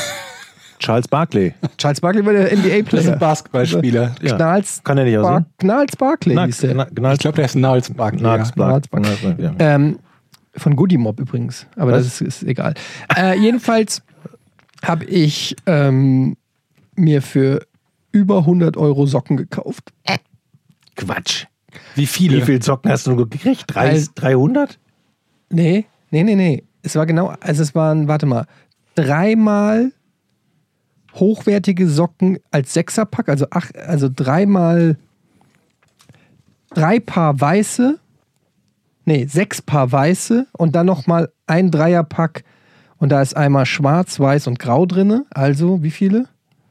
Charles 0.78 1.08
Barkley. 1.08 1.54
Charles 1.78 2.00
Barkley 2.00 2.24
war 2.26 2.32
der 2.32 2.44
Das 2.44 2.52
ist 2.52 2.64
NBA-Player. 2.64 3.12
ein 3.14 3.18
Basketballspieler. 3.18 4.14
Ja. 4.22 4.36
Gnals, 4.36 4.82
Kann 4.84 4.98
er 4.98 5.04
nicht 5.04 5.18
aussehen? 5.18 5.46
Gnals 5.58 5.96
Barkley 5.96 6.36
hieß 6.36 6.58
der. 6.58 6.88
Ich 6.88 7.18
glaube, 7.18 7.36
der 7.36 7.44
ist 7.44 7.54
Niles 7.56 7.90
Barkley. 7.92 8.20
Knarks 8.20 8.50
Ja. 8.50 8.54
Bark. 8.56 8.90
Knarks 8.90 9.22
Bark. 9.22 9.38
Ja. 9.38 9.52
Ähm, 9.58 9.98
von 10.56 10.76
Goody 10.76 10.98
Mob 10.98 11.18
übrigens. 11.20 11.66
Aber 11.76 11.92
Was? 11.92 12.04
das 12.04 12.20
ist, 12.20 12.42
ist 12.42 12.48
egal. 12.48 12.74
Äh, 13.16 13.38
jedenfalls 13.38 14.02
habe 14.84 15.04
ich 15.06 15.56
ähm, 15.66 16.36
mir 16.96 17.22
für 17.22 17.66
über 18.12 18.38
100 18.38 18.76
Euro 18.76 19.06
Socken 19.06 19.36
gekauft. 19.36 19.92
Quatsch. 20.96 21.46
Wie 21.96 22.06
viele? 22.06 22.36
Wie 22.38 22.42
viel 22.42 22.62
Socken 22.62 22.90
hast 22.90 23.06
du 23.06 23.16
gekriegt? 23.16 23.64
Drei, 23.66 23.90
Also- 23.90 24.10
300? 24.14 24.78
Nee, 25.50 25.86
nee, 26.10 26.22
nee, 26.22 26.34
nee. 26.36 26.62
Es 26.82 26.94
war 26.96 27.06
genau, 27.06 27.32
also 27.40 27.62
es 27.62 27.74
waren, 27.74 28.06
warte 28.08 28.26
mal, 28.26 28.46
dreimal 28.94 29.90
hochwertige 31.14 31.88
Socken 31.88 32.38
als 32.50 32.72
Sechserpack, 32.74 33.28
also 33.28 33.46
acht, 33.50 33.76
also 33.76 34.08
dreimal 34.14 34.96
drei 36.70 37.00
Paar 37.00 37.40
weiße, 37.40 37.98
nee, 39.04 39.26
sechs 39.26 39.62
Paar 39.62 39.90
weiße 39.90 40.46
und 40.52 40.74
dann 40.74 40.86
nochmal 40.86 41.30
ein 41.46 41.70
Dreierpack 41.70 42.44
und 42.98 43.10
da 43.10 43.22
ist 43.22 43.36
einmal 43.36 43.66
schwarz, 43.66 44.18
weiß 44.18 44.46
und 44.46 44.58
grau 44.58 44.86
drinne. 44.86 45.26
Also 45.30 45.82
wie 45.82 45.90
viele? 45.90 46.26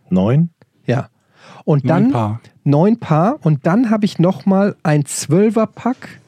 Neun? 0.10 0.50
Ja. 0.86 1.10
Und 1.66 1.86
Neun 1.86 2.04
dann 2.04 2.12
Paar. 2.12 2.42
neun 2.64 3.00
Paar 3.00 3.40
und 3.42 3.66
dann 3.66 3.90
habe 3.90 4.06
ich 4.06 4.20
nochmal 4.20 4.76
ein 4.84 5.06
Zwölferpack 5.06 6.20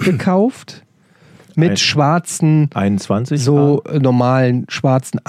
gekauft 0.00 0.83
mit 1.56 1.70
Ein- 1.70 1.76
schwarzen 1.76 2.70
21? 2.74 3.42
so 3.42 3.82
äh, 3.84 3.98
normalen 3.98 4.66
schwarzen, 4.68 5.20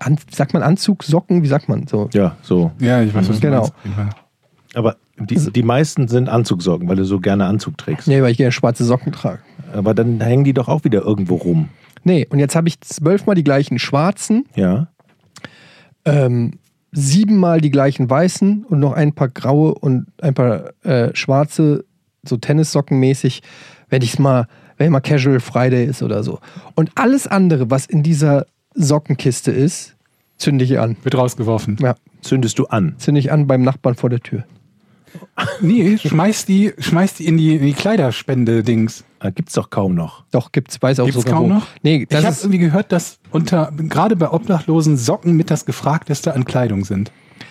an, 0.00 0.16
sagt 0.30 0.54
man 0.54 0.62
Anzug, 0.62 1.02
Socken, 1.04 1.42
wie 1.42 1.48
sagt 1.48 1.68
man 1.68 1.86
so? 1.86 2.08
Ja, 2.12 2.36
so. 2.42 2.72
Ja, 2.80 3.02
ich 3.02 3.14
weiß, 3.14 3.28
was 3.28 3.40
du 3.40 3.46
Genau. 3.48 3.68
meinst. 3.96 4.16
Aber 4.74 4.96
die, 5.18 5.36
die 5.52 5.62
meisten 5.62 6.08
sind 6.08 6.28
Anzugsocken, 6.28 6.88
weil 6.88 6.96
du 6.96 7.04
so 7.04 7.20
gerne 7.20 7.44
Anzug 7.46 7.76
trägst. 7.78 8.08
Nee, 8.08 8.22
weil 8.22 8.30
ich 8.32 8.36
gerne 8.38 8.52
schwarze 8.52 8.84
Socken 8.84 9.12
trage. 9.12 9.40
Aber 9.72 9.94
dann 9.94 10.20
hängen 10.20 10.44
die 10.44 10.52
doch 10.54 10.68
auch 10.68 10.84
wieder 10.84 11.02
irgendwo 11.02 11.36
rum. 11.36 11.68
Nee, 12.04 12.26
und 12.30 12.38
jetzt 12.38 12.56
habe 12.56 12.68
ich 12.68 12.80
zwölfmal 12.80 13.34
die 13.34 13.44
gleichen 13.44 13.78
schwarzen, 13.78 14.46
Ja. 14.54 14.88
ähm, 16.04 16.52
siebenmal 16.92 17.60
die 17.60 17.70
gleichen 17.70 18.08
weißen 18.10 18.64
und 18.64 18.80
noch 18.80 18.92
ein 18.94 19.12
paar 19.14 19.28
graue 19.28 19.74
und 19.74 20.06
ein 20.22 20.34
paar 20.34 20.70
äh, 20.84 21.14
schwarze, 21.14 21.84
so 22.24 22.36
Tennissockenmäßig, 22.36 23.42
wenn 23.90 24.02
ich 24.02 24.14
es 24.14 24.18
mal, 24.18 24.46
wenn 24.80 24.90
mal 24.92 25.00
Casual 25.00 25.40
Friday 25.40 25.84
ist 25.84 26.02
oder 26.02 26.22
so. 26.24 26.40
Und 26.74 26.90
alles 26.94 27.26
andere, 27.26 27.70
was 27.70 27.84
in 27.86 28.02
dieser 28.02 28.46
Sockenkiste 28.74 29.50
ist, 29.52 29.94
zünde 30.38 30.64
ich 30.64 30.78
an. 30.78 30.96
Wird 31.02 31.14
rausgeworfen. 31.16 31.76
Ja, 31.80 31.94
Zündest 32.22 32.58
du 32.58 32.64
an. 32.66 32.94
zünde 32.98 33.18
ich 33.20 33.30
an 33.30 33.46
beim 33.46 33.62
Nachbarn 33.62 33.94
vor 33.94 34.08
der 34.08 34.20
Tür. 34.20 34.44
Nee, 35.60 35.98
schmeiß 35.98 36.46
die, 36.46 36.72
schmeiß 36.78 37.14
die 37.14 37.26
in 37.26 37.36
die, 37.36 37.56
in 37.56 37.66
die 37.66 37.72
Kleiderspende-Dings. 37.74 39.04
Ah, 39.18 39.30
Gibt's 39.30 39.52
doch 39.54 39.68
kaum 39.68 39.94
noch. 39.94 40.24
Doch, 40.30 40.50
gibt's, 40.52 40.80
weiß 40.80 41.00
auch 41.00 41.06
Gibt's 41.06 41.22
sogar 41.22 41.34
kaum 41.40 41.50
wo. 41.50 41.54
noch? 41.54 41.66
Nee, 41.82 42.02
Ich 42.02 42.08
das 42.08 42.24
habe 42.24 42.36
irgendwie 42.40 42.58
gehört, 42.58 42.90
dass 42.92 43.18
unter 43.30 43.70
gerade 43.76 44.16
bei 44.16 44.30
Obdachlosen 44.30 44.96
Socken 44.96 45.36
mit 45.36 45.50
das 45.50 45.66
gefragteste 45.66 46.32
an 46.34 46.44
Kleidung 46.44 46.84
sind. 46.84 47.10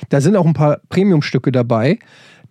Da 0.09 0.21
sind 0.21 0.35
auch 0.35 0.45
ein 0.45 0.53
paar 0.53 0.79
Premium-Stücke 0.89 1.51
dabei, 1.51 1.99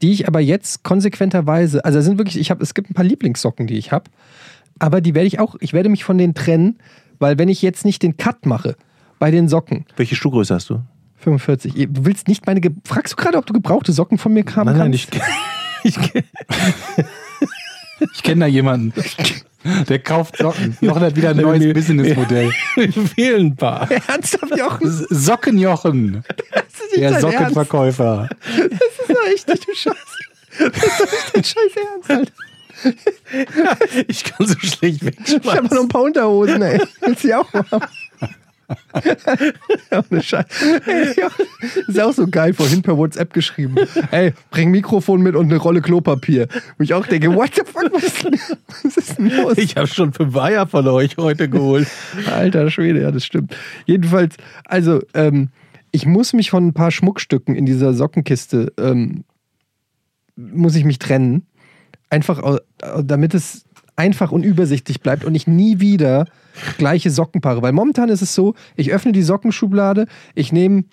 die 0.03 0.13
ich 0.13 0.29
aber 0.29 0.41
jetzt 0.41 0.85
konsequenterweise, 0.85 1.85
also 1.85 1.99
da 1.99 2.03
sind 2.03 2.19
wirklich, 2.19 2.39
ich 2.39 2.51
habe, 2.51 2.63
es 2.63 2.75
gibt 2.75 2.91
ein 2.91 2.95
paar 2.95 3.05
Lieblingssocken, 3.05 3.67
die 3.67 3.79
ich 3.79 3.91
habe, 3.91 4.05
aber 4.79 5.01
die 5.01 5.15
werde 5.15 5.27
ich 5.27 5.39
auch, 5.41 5.57
ich 5.61 5.73
werde 5.73 5.89
mich 5.89 6.05
von 6.05 6.19
denen 6.19 6.35
trennen, 6.35 6.79
weil 7.19 7.39
wenn 7.39 7.49
ich 7.49 7.63
jetzt 7.63 7.85
nicht 7.85 8.03
den 8.03 8.17
Cut 8.17 8.47
mache 8.47 8.77
bei 9.19 9.31
den 9.31 9.49
Socken, 9.49 9.85
Welche 9.97 10.15
Schuhgröße 10.17 10.55
hast 10.55 10.71
du? 10.71 10.81
45, 11.19 11.73
du 11.91 12.05
willst 12.05 12.29
nicht 12.29 12.47
meine, 12.47 12.61
Ge 12.61 12.71
fragst 12.85 13.13
du 13.15 13.17
gerade, 13.17 13.39
ob 13.39 13.47
du 13.47 13.53
gebrauchte 13.53 13.93
Socken 13.93 14.19
von 14.19 14.33
mir 14.33 14.45
haben 14.55 14.67
Nein, 14.67 14.79
nein, 14.79 14.93
kannst? 14.93 15.15
ich, 15.83 15.97
ich, 15.99 16.25
Ich 18.15 18.23
kenne 18.23 18.43
da 18.43 18.47
jemanden, 18.47 18.93
der 19.89 19.99
kauft 19.99 20.37
Socken. 20.37 20.77
Jochen 20.81 21.03
hat 21.03 21.17
wieder 21.17 21.31
ein 21.31 21.37
neues 21.39 21.65
mir- 21.65 21.75
Businessmodell. 21.75 22.53
mir 22.77 22.93
fehlen 23.15 23.47
ein 23.49 23.57
paar. 23.57 23.91
Ernsthaft, 23.91 24.57
Jochen? 24.57 25.07
Sockenjochen, 25.11 26.23
der 26.57 26.65
dein 26.95 27.03
Ernst. 27.03 27.21
Sockenverkäufer. 27.23 28.29
Das 28.47 28.57
ist 28.57 29.11
doch 29.11 29.27
echt 29.35 29.49
nicht, 29.49 29.67
du 29.69 29.75
Scheiße. 29.75 29.97
Das 30.59 30.83
ist 30.85 31.01
doch 31.01 31.13
nicht 31.13 31.35
dein 31.35 31.45
Scheiß 31.45 31.85
Ernst, 31.93 32.11
Alter. 32.11 32.33
Ich 34.09 34.25
kann 34.25 34.47
so 34.47 34.55
schlecht 34.59 35.03
Ich 35.03 35.09
habe 35.09 35.17
wegschmeißen. 35.19 35.65
noch 35.65 35.83
ein 35.83 35.89
paar 35.89 36.03
Unterhosen, 36.03 36.63
ey. 36.63 36.81
Willst 37.01 37.25
du 37.25 37.29
die 37.29 37.35
auch 37.35 37.53
haben? 37.53 37.87
ja, 39.91 40.05
ohne 40.11 40.23
Scheiß. 40.23 40.45
Ey, 40.87 41.15
ja, 41.17 41.29
ist 41.87 42.01
auch 42.01 42.13
so 42.13 42.27
geil, 42.27 42.53
vorhin 42.53 42.83
per 42.83 42.99
WhatsApp 42.99 43.33
geschrieben. 43.33 43.77
Ey, 44.11 44.35
bring 44.51 44.71
Mikrofon 44.71 45.23
mit 45.23 45.35
und 45.37 45.47
eine 45.47 45.57
Rolle 45.57 45.81
Klopapier. 45.81 46.49
Wo 46.77 46.85
ich 46.85 46.93
auch 46.93 47.07
denke, 47.07 47.35
what 47.35 47.55
the 47.55 47.63
fuck, 47.65 47.91
was 47.93 48.05
ist 48.05 48.25
denn, 48.25 48.39
was 48.83 48.97
ist 48.97 49.19
denn 49.19 49.31
los? 49.31 49.57
Ich 49.57 49.77
habe 49.77 49.87
schon 49.87 50.13
fünf 50.13 50.37
Eier 50.37 50.67
von 50.67 50.87
euch 50.89 51.17
heute 51.17 51.49
geholt. 51.49 51.89
Alter 52.31 52.71
Schwede, 52.71 53.01
ja, 53.03 53.11
das 53.11 53.25
stimmt. 53.25 53.57
Jedenfalls, 53.87 54.37
also, 54.65 55.01
ähm, 55.15 55.49
ich 55.91 56.05
muss 56.05 56.35
mich 56.35 56.51
von 56.51 56.67
ein 56.67 56.75
paar 56.75 56.91
Schmuckstücken 56.91 57.55
in 57.57 57.65
dieser 57.65 57.95
Sockenkiste, 57.95 58.73
ähm, 58.79 59.25
muss 60.37 60.77
ich 60.77 60.85
mich 60.85 60.99
trennen. 60.99 61.47
Einfach, 62.11 62.59
damit 63.03 63.35
es 63.35 63.65
einfach 63.97 64.31
und 64.31 64.45
übersichtlich 64.45 65.01
bleibt 65.01 65.25
und 65.25 65.35
ich 65.35 65.47
nie 65.47 65.81
wieder 65.81 66.27
gleiche 66.79 67.11
Sockenpaare. 67.11 67.63
Weil 67.63 67.73
momentan 67.73 68.09
ist 68.09 68.23
es 68.23 68.35
so, 68.35 68.55
ich 68.77 68.93
öffne 68.93 69.13
die 69.13 69.23
Sockenschublade, 69.23 70.07
ich 70.35 70.53
nehme 70.53 70.85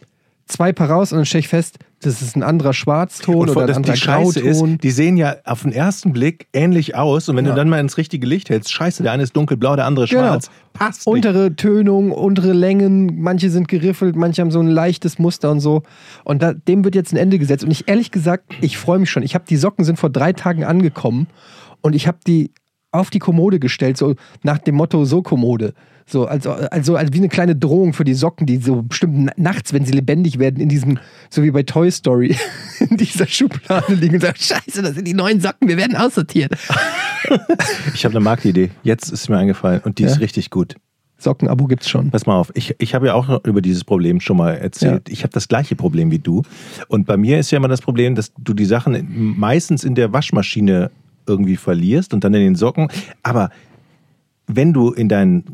zwei 0.47 0.71
Paar 0.73 0.89
raus 0.91 1.12
und 1.12 1.17
dann 1.17 1.25
stelle 1.25 1.39
ich 1.39 1.47
fest, 1.47 1.79
das 2.01 2.21
ist 2.21 2.36
ein 2.36 2.43
anderer 2.43 2.73
Schwarzton 2.73 3.36
Und 3.36 3.49
oder 3.49 3.63
ein 3.63 3.75
anderer 3.77 3.93
die 3.93 3.99
Scheiße 3.99 4.39
ist, 4.39 4.60
Grauton. 4.60 4.77
die 4.77 4.91
sehen 4.91 5.17
ja 5.17 5.38
auf 5.43 5.63
den 5.63 5.71
ersten 5.71 6.13
Blick 6.13 6.47
ähnlich 6.53 6.95
aus 6.95 7.27
und 7.29 7.36
wenn 7.36 7.45
du 7.45 7.55
dann 7.55 7.67
mal 7.67 7.79
ins 7.79 7.97
richtige 7.97 8.27
Licht 8.27 8.49
hältst, 8.49 8.71
scheiße, 8.71 9.01
der 9.01 9.12
eine 9.12 9.23
ist 9.23 9.36
dunkelblau, 9.36 9.75
der 9.75 9.86
andere 9.86 10.05
Genau. 10.05 10.21
schwarz. 10.21 10.51
Passt 10.73 11.00
nicht. 11.08 11.08
untere 11.08 11.56
Tönung, 11.56 12.12
untere 12.12 12.54
Längen, 12.54 13.21
manche 13.21 13.50
sind 13.50 13.67
geriffelt, 13.67 14.15
manche 14.15 14.41
haben 14.41 14.52
so 14.52 14.60
ein 14.60 14.67
leichtes 14.67 15.17
Muster 15.17 15.50
und 15.50 15.62
so. 15.62 15.81
Und 16.25 16.43
da, 16.43 16.54
dem 16.54 16.83
wird 16.83 16.93
jetzt 16.96 17.12
ein 17.13 17.17
Ende 17.17 17.39
gesetzt. 17.39 17.63
Und 17.63 17.71
ich 17.71 17.87
ehrlich 17.87 18.12
gesagt, 18.12 18.43
ich 18.62 18.77
freue 18.77 19.00
mich 19.00 19.10
schon. 19.10 19.23
Ich 19.23 19.33
habe 19.35 19.46
die 19.50 19.56
Socken 19.58 19.83
sind 19.85 19.98
vor 19.98 20.10
drei 20.12 20.33
Tagen 20.33 20.63
angekommen 20.63 21.27
und 21.81 21.96
ich 21.96 22.08
habe 22.08 22.19
die 22.27 22.52
auf 22.91 23.10
die 23.10 23.19
Kommode 23.19 23.60
gestellt, 23.60 23.98
so 23.98 24.15
nach 24.43 24.58
dem 24.60 24.75
Motto 24.75 25.06
so 25.06 25.21
Kommode. 25.21 25.73
So, 26.08 26.25
also, 26.27 26.51
also, 26.51 26.95
also 26.95 27.13
wie 27.13 27.17
eine 27.17 27.29
kleine 27.29 27.56
Drohung 27.56 27.93
für 27.93 28.03
die 28.03 28.13
Socken, 28.13 28.45
die 28.45 28.58
so 28.58 28.83
bestimmt 28.83 29.13
na- 29.17 29.33
nachts, 29.37 29.73
wenn 29.73 29.85
sie 29.85 29.91
lebendig 29.91 30.37
werden, 30.37 30.60
in 30.62 30.69
diesem, 30.69 30.99
so 31.31 31.41
wie 31.41 31.49
bei 31.49 31.63
Toy 31.63 31.89
Story, 31.89 32.35
in 32.89 32.97
dieser 32.97 33.25
Schublade 33.25 33.93
liegen 33.95 34.15
und 34.15 34.21
sagen, 34.21 34.37
scheiße, 34.37 34.83
das 34.83 34.93
sind 34.93 35.08
die 35.08 35.15
neuen 35.15 35.41
Socken, 35.41 35.67
wir 35.67 35.77
werden 35.77 35.95
aussortiert. 35.97 36.53
Ich 37.95 38.06
habe 38.06 38.13
eine 38.13 38.23
Marktidee. 38.23 38.69
Jetzt 38.83 39.10
ist 39.12 39.29
mir 39.29 39.37
eingefallen 39.39 39.81
und 39.83 39.97
die 39.97 40.03
Ja? 40.03 40.10
ist 40.10 40.19
richtig 40.19 40.51
gut. 40.51 40.75
Sockenabo 41.17 41.65
gibt's 41.65 41.89
schon. 41.89 42.12
Pass 42.12 42.27
mal 42.27 42.35
auf, 42.35 42.51
ich, 42.53 42.75
ich 42.77 42.93
habe 42.93 43.08
ja 43.08 43.13
auch 43.15 43.43
über 43.45 43.62
dieses 43.63 43.83
Problem 43.83 44.19
schon 44.19 44.37
mal 44.37 44.51
erzählt. 44.51 45.10
Ich 45.10 45.23
habe 45.23 45.31
das 45.33 45.47
gleiche 45.47 45.75
Problem 45.75 46.12
wie 46.12 46.19
du. 46.19 46.43
Und 46.87 47.08
bei 47.08 47.17
mir 47.17 47.39
ist 47.39 47.49
ja 47.49 47.58
immer 47.58 47.67
das 47.67 47.81
Problem, 47.81 48.13
dass 48.13 48.31
du 48.37 48.53
die 48.53 48.65
Sachen 48.65 49.35
meistens 49.39 49.83
in 49.83 49.95
der 49.95 50.13
Waschmaschine 50.13 50.91
irgendwie 51.25 51.56
verlierst 51.56 52.13
und 52.13 52.23
dann 52.23 52.35
in 52.35 52.41
den 52.41 52.56
Socken. 52.56 52.89
Aber 53.23 53.49
wenn 54.45 54.71
du 54.73 54.91
in 54.91 55.10
dein 55.10 55.45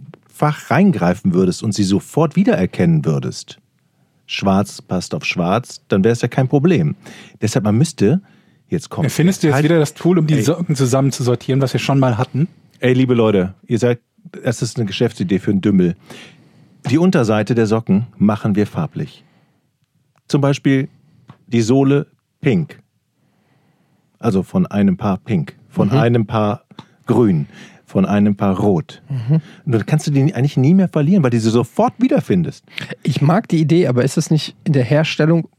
Fach 0.42 0.72
reingreifen 0.72 1.36
würdest 1.36 1.62
und 1.62 1.72
sie 1.76 1.84
sofort 1.84 2.36
wiedererkennen 2.36 3.06
würdest, 3.06 3.60
schwarz 4.26 4.82
passt 4.82 5.14
auf 5.14 5.24
schwarz, 5.24 5.84
dann 5.88 6.04
wäre 6.04 6.14
es 6.14 6.22
ja 6.24 6.28
kein 6.30 6.48
Problem. 6.48 6.96
Deshalb, 7.44 7.64
man 7.64 7.78
müsste, 7.78 8.24
jetzt 8.68 8.90
kommt. 8.90 9.12
Findest 9.12 9.44
du 9.44 9.48
jetzt 9.48 9.54
Halt- 9.54 9.66
wieder 9.66 9.78
das 9.78 9.94
Tool, 9.94 10.18
um 10.18 10.26
die 10.26 10.34
Ey. 10.38 10.42
Socken 10.42 10.76
zusammen 10.76 11.12
zu 11.12 11.22
sortieren, 11.22 11.62
was 11.62 11.74
wir 11.74 11.80
schon 11.80 12.00
mal 12.00 12.18
hatten? 12.18 12.48
Ey, 12.80 12.94
liebe 12.94 13.14
Leute, 13.14 13.54
ihr 13.68 13.78
seid, 13.78 14.00
das 14.44 14.64
ist 14.64 14.78
eine 14.78 14.88
Geschäftsidee 14.88 15.38
für 15.38 15.52
einen 15.52 15.62
Dümmel. 15.62 15.96
Die 16.90 16.98
Unterseite 16.98 17.54
der 17.54 17.68
Socken 17.68 18.08
machen 18.18 18.56
wir 18.56 18.66
farblich. 18.66 19.24
Zum 20.28 20.42
Beispiel 20.42 20.90
die 21.46 21.62
Sohle 21.62 22.08
pink. 22.42 22.80
Also 24.18 24.42
von 24.42 24.66
einem 24.66 24.98
Paar 24.98 25.18
pink, 25.18 25.56
von 25.70 25.92
einem 25.92 26.26
Paar 26.26 26.64
grün, 27.06 27.46
von 27.92 28.06
einem 28.06 28.36
Paar 28.36 28.58
rot. 28.58 29.02
Und 29.66 29.74
dann 29.74 29.86
kannst 29.86 30.08
du 30.08 30.12
die 30.12 30.34
eigentlich 30.34 30.58
nie 30.58 30.74
mehr 30.74 30.88
verlieren, 30.88 31.24
weil 31.24 31.30
du 31.30 31.40
sie 31.40 31.50
sofort 31.50 31.94
wiederfindest. 32.00 32.64
Ich 33.04 33.22
mag 33.22 33.48
die 33.50 33.60
Idee, 33.60 33.88
aber 33.88 34.04
ist 34.04 34.18
es 34.18 34.32
nicht 34.32 34.56
in 34.64 34.74
der 34.74 34.84
Herstellung 34.84 35.50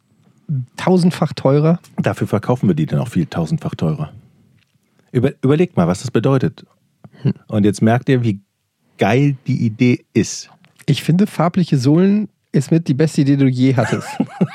tausendfach 0.76 1.35
teurer? 1.35 1.78
Dafür 1.97 2.26
verkaufen 2.26 2.68
wir 2.68 2.74
die 2.74 2.87
dann 2.87 3.01
auch 3.01 3.09
viel 3.09 3.26
tausendfach 3.26 3.74
teurer. 3.74 4.12
Über, 5.12 5.33
überlegt 5.43 5.76
mal, 5.76 5.87
was 5.87 6.01
das 6.01 6.11
bedeutet. 6.11 6.64
Und 7.49 7.64
jetzt 7.64 7.83
merkt 7.83 8.09
ihr, 8.09 8.24
wie 8.24 8.41
geil 8.99 9.37
die 9.47 9.64
Idee 9.64 10.05
ist. 10.14 10.51
Ich 10.87 11.03
finde, 11.03 11.26
farbliche 11.26 11.76
Sohlen 11.76 12.28
ist 12.51 12.70
mit 12.70 12.89
die 12.89 12.95
beste 12.95 13.20
Idee, 13.20 13.37
die 13.37 13.45
du 13.45 13.51
je 13.51 13.76
hattest. 13.76 14.09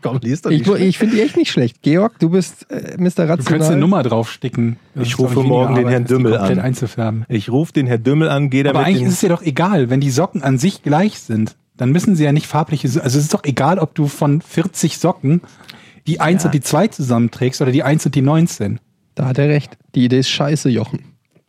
Komm, 0.00 0.18
liest 0.22 0.46
doch 0.46 0.50
ich 0.50 0.66
ich 0.66 0.98
finde 0.98 1.16
die 1.16 1.22
echt 1.22 1.36
nicht 1.36 1.50
schlecht. 1.50 1.82
Georg, 1.82 2.18
du 2.18 2.30
bist 2.30 2.70
äh, 2.70 2.96
Mr. 2.96 3.04
Rational. 3.04 3.36
Du 3.36 3.44
könntest 3.44 3.70
eine 3.70 3.80
Nummer 3.80 4.02
draufsticken. 4.02 4.76
Das 4.94 5.06
Ich 5.06 5.18
rufe 5.18 5.42
morgen 5.42 5.74
den 5.74 5.88
Herrn 5.88 6.04
Dümmel 6.04 6.36
an. 6.36 6.58
einzufärben. 6.58 7.24
Ich 7.28 7.50
rufe 7.50 7.72
den 7.72 7.86
Herr 7.86 7.98
Dümmel 7.98 8.28
an, 8.28 8.50
gehe 8.50 8.62
Aber 8.62 8.72
damit 8.74 8.86
eigentlich 8.86 9.02
in, 9.02 9.08
ist 9.08 9.14
es 9.14 9.22
ja 9.22 9.28
doch 9.28 9.42
egal, 9.42 9.90
wenn 9.90 10.00
die 10.00 10.10
Socken 10.10 10.42
an 10.42 10.58
sich 10.58 10.82
gleich 10.82 11.18
sind, 11.18 11.56
dann 11.76 11.90
müssen 11.90 12.16
sie 12.16 12.24
ja 12.24 12.32
nicht 12.32 12.46
farbliche, 12.46 12.86
also 12.86 13.00
es 13.18 13.24
ist 13.24 13.34
doch 13.34 13.44
egal, 13.44 13.78
ob 13.78 13.94
du 13.94 14.06
von 14.06 14.40
40 14.40 14.98
Socken 14.98 15.40
die 16.06 16.20
1 16.20 16.44
und 16.44 16.54
die 16.54 16.60
2 16.60 16.88
zusammenträgst 16.88 17.60
oder 17.62 17.72
die 17.72 17.82
1 17.82 18.06
und 18.06 18.14
die 18.14 18.22
19. 18.22 18.80
Da 19.14 19.26
hat 19.26 19.38
er 19.38 19.48
recht. 19.48 19.76
Die 19.94 20.04
Idee 20.04 20.20
ist 20.20 20.30
scheiße, 20.30 20.68
Jochen. 20.68 21.00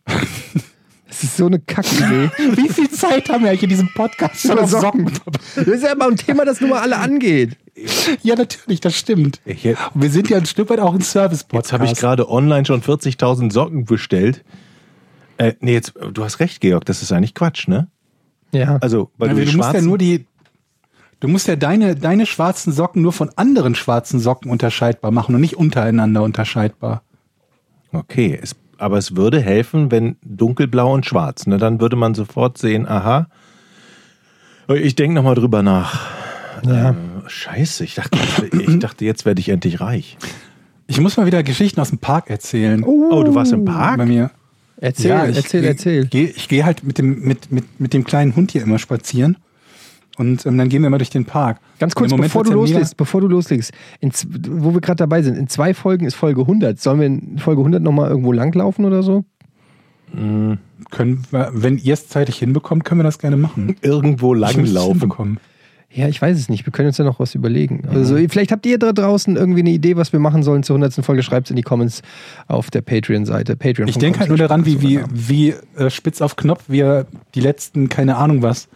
Es 1.16 1.22
ist 1.22 1.36
so 1.36 1.46
eine 1.46 1.60
Kackidee. 1.60 2.28
Wie 2.56 2.68
viel 2.68 2.90
Zeit 2.90 3.28
haben 3.28 3.44
wir 3.44 3.50
eigentlich 3.50 3.62
in 3.62 3.68
diesem 3.68 3.88
Podcast 3.94 4.40
schon 4.40 4.58
auf 4.58 4.68
Socken? 4.68 5.08
Das 5.54 5.64
ist 5.68 5.84
ja 5.84 5.92
immer 5.92 6.08
ein 6.08 6.16
Thema, 6.16 6.44
das 6.44 6.60
nur 6.60 6.70
mal 6.70 6.80
alle 6.80 6.96
angeht. 6.96 7.56
Ja, 8.22 8.36
natürlich, 8.36 8.80
das 8.80 8.94
stimmt. 8.96 9.40
Und 9.46 10.02
wir 10.02 10.10
sind 10.10 10.30
ja 10.30 10.36
ein 10.36 10.46
Stück 10.46 10.70
weit 10.70 10.78
auch 10.78 10.94
ein 10.94 11.00
Service-Podcast. 11.00 11.66
Jetzt 11.66 11.72
habe 11.72 11.86
ich 11.86 11.98
gerade 11.98 12.30
online 12.30 12.64
schon 12.64 12.82
40.000 12.82 13.52
Socken 13.52 13.84
bestellt. 13.84 14.44
Äh, 15.38 15.54
nee, 15.60 15.72
jetzt, 15.72 15.94
du 16.12 16.22
hast 16.22 16.38
recht, 16.38 16.60
Georg, 16.60 16.84
das 16.84 17.02
ist 17.02 17.10
eigentlich 17.12 17.34
Quatsch, 17.34 17.66
ne? 17.66 17.88
Ja. 18.52 18.78
Also, 18.80 19.10
weil 19.18 19.30
Ja, 19.30 19.34
du, 19.34 19.44
du, 19.44 19.56
musst 19.56 19.72
ja 19.72 19.80
nur 19.80 19.98
die, 19.98 20.26
du 21.18 21.26
musst 21.26 21.48
ja 21.48 21.56
deine, 21.56 21.96
deine 21.96 22.26
schwarzen 22.26 22.72
Socken 22.72 23.02
nur 23.02 23.12
von 23.12 23.30
anderen 23.34 23.74
schwarzen 23.74 24.20
Socken 24.20 24.50
unterscheidbar 24.50 25.10
machen 25.10 25.34
und 25.34 25.40
nicht 25.40 25.56
untereinander 25.56 26.22
unterscheidbar. 26.22 27.02
Okay, 27.92 28.38
es, 28.40 28.54
aber 28.78 28.98
es 28.98 29.16
würde 29.16 29.40
helfen, 29.40 29.90
wenn 29.90 30.16
dunkelblau 30.22 30.94
und 30.94 31.06
schwarz, 31.06 31.46
ne? 31.46 31.58
Dann 31.58 31.80
würde 31.80 31.96
man 31.96 32.14
sofort 32.14 32.58
sehen, 32.58 32.86
aha. 32.86 33.28
Ich 34.68 34.94
denke 34.94 35.14
nochmal 35.14 35.34
drüber 35.34 35.62
nach. 35.62 36.10
ja. 36.64 36.90
Äh, 36.90 36.94
scheiße, 37.26 37.84
ich 37.84 37.94
dachte, 37.94 38.18
ich 38.52 38.78
dachte, 38.78 39.04
jetzt 39.04 39.24
werde 39.24 39.40
ich 39.40 39.48
endlich 39.48 39.80
reich. 39.80 40.16
Ich 40.86 41.00
muss 41.00 41.16
mal 41.16 41.26
wieder 41.26 41.42
Geschichten 41.42 41.80
aus 41.80 41.88
dem 41.90 41.98
Park 41.98 42.28
erzählen. 42.30 42.84
Oh, 42.84 43.22
du 43.24 43.34
warst 43.34 43.52
im 43.52 43.64
Park? 43.64 43.96
Bei 43.98 44.06
mir. 44.06 44.30
Erzähl, 44.76 45.10
Ja, 45.10 45.26
ich 45.26 45.36
erzähl, 45.36 45.64
erzähl. 45.64 46.06
Geh, 46.06 46.24
ich 46.24 46.48
gehe 46.48 46.64
halt 46.64 46.84
mit 46.84 46.98
dem, 46.98 47.20
mit, 47.22 47.50
mit, 47.50 47.80
mit 47.80 47.94
dem 47.94 48.04
kleinen 48.04 48.36
Hund 48.36 48.50
hier 48.52 48.62
immer 48.62 48.78
spazieren. 48.78 49.36
Und 50.16 50.46
ähm, 50.46 50.58
dann 50.58 50.68
gehen 50.68 50.82
wir 50.82 50.88
immer 50.88 50.98
durch 50.98 51.10
den 51.10 51.24
Park. 51.24 51.58
Ganz 51.80 51.94
kurz, 51.94 52.10
bevor 52.28 52.44
du 52.44 52.50
loslegst, 52.52 52.96
bevor 52.96 53.20
du 53.20 53.28
loslegst, 53.28 53.72
in, 54.00 54.12
wo 54.50 54.72
wir 54.74 54.80
gerade 54.80 54.96
dabei 54.98 55.22
sind, 55.22 55.36
in 55.36 55.48
zwei 55.48 55.74
Folgen 55.74 56.06
ist 56.06 56.14
Folge 56.14 56.42
100. 56.42 56.78
Sollen 56.80 57.00
wir 57.00 57.06
in 57.06 57.38
Folge 57.38 57.60
100 57.62 57.82
nochmal 57.82 58.10
irgendwo 58.10 58.32
langlaufen 58.32 58.84
oder 58.84 59.02
so? 59.02 59.24
mega- 60.12 60.58
Können 60.90 61.24
wir, 61.30 61.50
wenn 61.54 61.78
ihr 61.78 61.94
es 61.94 62.08
zeitlich 62.08 62.38
hinbekommt, 62.38 62.84
können 62.84 63.00
wir 63.00 63.04
das 63.04 63.18
gerne 63.18 63.36
machen. 63.36 63.76
Irgendwo 63.80 64.34
langlaufen. 64.34 65.38
Ja, 65.94 66.08
ich 66.08 66.20
weiß 66.20 66.36
es 66.36 66.48
nicht. 66.48 66.66
Wir 66.66 66.72
können 66.72 66.88
uns 66.88 66.98
ja 66.98 67.04
noch 67.04 67.20
was 67.20 67.36
überlegen. 67.36 67.84
Also, 67.88 68.16
vielleicht 68.28 68.50
habt 68.50 68.66
ihr 68.66 68.78
da 68.78 68.92
draußen 68.92 69.36
irgendwie 69.36 69.60
eine 69.60 69.70
Idee, 69.70 69.96
was 69.96 70.12
wir 70.12 70.18
machen 70.18 70.42
sollen 70.42 70.64
zur 70.64 70.74
100. 70.76 71.04
Folge. 71.04 71.22
Schreibt 71.22 71.46
es 71.46 71.50
in 71.50 71.56
die 71.56 71.62
Comments 71.62 72.02
auf 72.48 72.70
der 72.70 72.80
Patreon-Seite. 72.80 73.54
Patreon 73.54 73.86
Ich 73.86 73.98
denke 73.98 74.18
halt 74.18 74.28
nur 74.28 74.38
daran, 74.38 74.66
wie, 74.66 74.82
wie, 74.82 75.00
wie 75.12 75.54
äh, 75.76 75.90
spitz 75.90 76.20
auf 76.20 76.34
Knopf 76.34 76.64
wir 76.66 77.06
die 77.36 77.40
letzten, 77.40 77.88
keine 77.88 78.16
Ahnung 78.16 78.42
was, 78.42 78.68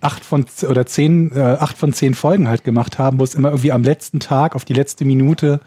acht 0.00 0.24
von 0.24 0.44
oder 0.68 0.86
zehn, 0.86 1.30
äh, 1.36 1.40
acht 1.40 1.78
von 1.78 1.92
zehn 1.92 2.14
Folgen 2.14 2.48
halt 2.48 2.64
gemacht 2.64 2.98
haben, 2.98 3.20
wo 3.20 3.24
es 3.24 3.36
immer 3.36 3.50
irgendwie 3.50 3.70
am 3.70 3.84
letzten 3.84 4.18
Tag, 4.18 4.56
auf 4.56 4.64
die 4.64 4.74
letzte 4.74 5.04
Minute, 5.04 5.60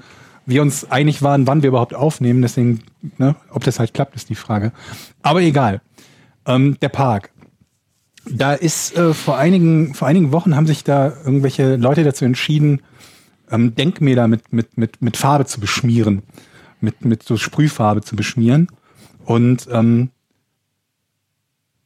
wir 0.45 0.61
uns 0.61 0.91
einig 0.91 1.21
waren, 1.21 1.47
wann 1.47 1.63
wir 1.63 1.69
überhaupt 1.69 1.95
aufnehmen. 1.95 2.41
Deswegen, 2.41 2.81
ne, 3.17 3.35
ob 3.49 3.63
das 3.63 3.79
halt 3.79 3.93
klappt, 3.93 4.15
ist 4.15 4.29
die 4.29 4.35
Frage. 4.35 4.73
Aber 5.21 5.41
egal. 5.41 5.79
Ähm, 6.45 6.77
der 6.81 6.89
Park. 6.89 7.29
Da 8.25 8.53
ist 8.53 8.95
äh, 8.95 9.13
vor 9.13 9.37
einigen, 9.37 9.93
vor 9.93 10.07
einigen 10.07 10.31
Wochen 10.31 10.55
haben 10.55 10.67
sich 10.67 10.83
da 10.83 11.13
irgendwelche 11.25 11.75
Leute 11.75 12.03
dazu 12.03 12.25
entschieden, 12.25 12.81
ähm, 13.51 13.75
Denkmäler 13.75 14.27
mit, 14.27 14.53
mit, 14.53 14.77
mit, 14.77 15.01
mit 15.01 15.17
Farbe 15.17 15.45
zu 15.45 15.59
beschmieren. 15.59 16.23
Mit, 16.79 17.05
mit 17.05 17.23
so 17.23 17.37
Sprühfarbe 17.37 18.01
zu 18.01 18.15
beschmieren. 18.15 18.67
Und 19.23 19.67
ähm, 19.71 20.09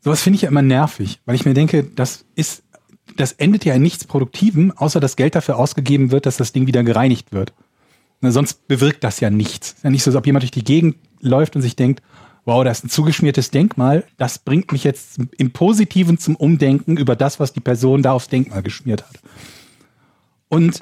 sowas 0.04 0.22
finde 0.22 0.38
ich 0.38 0.42
ja 0.44 0.50
immer 0.50 0.64
nervig, 0.64 1.20
weil 1.26 1.36
ich 1.36 1.46
mir 1.46 1.54
denke, 1.54 1.84
das 1.84 2.26
ist, 2.36 2.64
das 3.16 3.34
endet 3.34 3.66
ja 3.66 3.76
in 3.76 3.84
nichts 3.84 4.06
Produktivem, 4.06 4.72
außer 4.76 5.00
dass 5.00 5.16
Geld 5.16 5.36
dafür 5.36 5.58
ausgegeben 5.58 6.12
wird, 6.12 6.26
dass 6.26 6.38
das 6.38 6.52
Ding 6.52 6.66
wieder 6.66 6.84
gereinigt 6.84 7.32
wird. 7.32 7.54
Na, 8.22 8.32
sonst 8.32 8.68
bewirkt 8.68 9.04
das 9.04 9.20
ja 9.20 9.30
nichts. 9.30 9.74
Ist 9.74 9.84
ja 9.84 9.90
nicht 9.90 10.04
so, 10.04 10.10
als 10.10 10.16
ob 10.16 10.26
jemand 10.26 10.44
durch 10.44 10.52
die 10.52 10.64
Gegend 10.64 10.96
läuft 11.22 11.56
und 11.56 11.62
sich 11.62 11.76
denkt, 11.76 12.02
wow, 12.48 12.64
da 12.64 12.72
ist 12.72 12.86
ein 12.86 12.90
zugeschmiertes 12.90 13.52
Denkmal, 13.52 14.06
das 14.16 14.40
bringt 14.40 14.72
mich 14.72 14.86
jetzt 14.86 15.20
im 15.38 15.52
Positiven 15.52 16.18
zum 16.18 16.38
Umdenken 16.38 16.96
über 16.96 17.18
das, 17.18 17.42
was 17.42 17.52
die 17.52 17.60
Person 17.60 18.02
da 18.02 18.14
aufs 18.14 18.30
Denkmal 18.30 18.64
geschmiert 18.64 19.04
hat. 19.04 19.20
Und 20.48 20.80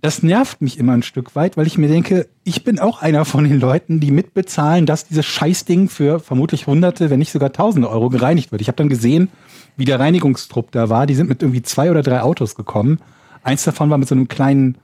das 0.00 0.24
nervt 0.24 0.60
mich 0.60 0.80
immer 0.80 0.94
ein 0.94 1.04
Stück 1.04 1.36
weit, 1.36 1.56
weil 1.56 1.68
ich 1.68 1.78
mir 1.78 1.86
denke, 1.86 2.26
ich 2.42 2.64
bin 2.64 2.80
auch 2.80 3.02
einer 3.02 3.24
von 3.24 3.44
den 3.44 3.60
Leuten, 3.60 4.00
die 4.00 4.10
mitbezahlen, 4.10 4.84
dass 4.84 5.06
dieses 5.06 5.24
Scheißding 5.26 5.88
für 5.88 6.18
vermutlich 6.18 6.66
Hunderte, 6.66 7.08
wenn 7.08 7.20
nicht 7.20 7.30
sogar 7.30 7.52
Tausende 7.52 7.88
Euro 7.88 8.08
gereinigt 8.08 8.50
wird. 8.50 8.60
Ich 8.60 8.66
habe 8.66 8.76
dann 8.76 8.88
gesehen, 8.88 9.28
wie 9.76 9.84
der 9.84 10.00
Reinigungstrupp 10.00 10.72
da 10.72 10.88
war. 10.88 11.06
Die 11.06 11.14
sind 11.14 11.28
mit 11.28 11.40
irgendwie 11.40 11.62
zwei 11.62 11.88
oder 11.88 12.02
drei 12.02 12.20
Autos 12.20 12.56
gekommen. 12.56 12.98
Eins 13.44 13.62
davon 13.62 13.90
war 13.90 13.98
mit 13.98 14.08
so 14.08 14.16
einem 14.16 14.26
kleinen, 14.26 14.76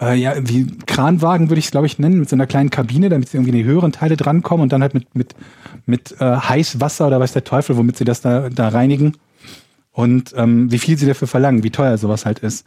äh, 0.00 0.14
ja, 0.14 0.34
wie 0.40 0.66
Kranwagen 0.86 1.50
würde 1.50 1.58
ich 1.58 1.66
es, 1.66 1.70
glaube 1.70 1.86
ich, 1.86 1.98
nennen, 1.98 2.20
mit 2.20 2.28
so 2.28 2.36
einer 2.36 2.46
kleinen 2.46 2.70
Kabine, 2.70 3.08
damit 3.08 3.28
sie 3.28 3.36
irgendwie 3.36 3.50
in 3.50 3.56
die 3.56 3.64
höheren 3.64 3.92
Teile 3.92 4.16
drankommen 4.16 4.62
und 4.62 4.72
dann 4.72 4.82
halt 4.82 4.94
mit, 4.94 5.14
mit, 5.14 5.34
mit 5.86 6.20
äh, 6.20 6.36
Heißwasser 6.36 7.06
oder 7.06 7.20
weiß 7.20 7.32
der 7.32 7.44
Teufel, 7.44 7.76
womit 7.76 7.96
sie 7.96 8.04
das 8.04 8.20
da, 8.20 8.48
da 8.48 8.68
reinigen. 8.68 9.16
Und 9.92 10.32
ähm, 10.36 10.70
wie 10.70 10.78
viel 10.78 10.96
sie 10.96 11.06
dafür 11.06 11.28
verlangen, 11.28 11.62
wie 11.62 11.70
teuer 11.70 11.98
sowas 11.98 12.24
halt 12.24 12.38
ist. 12.38 12.64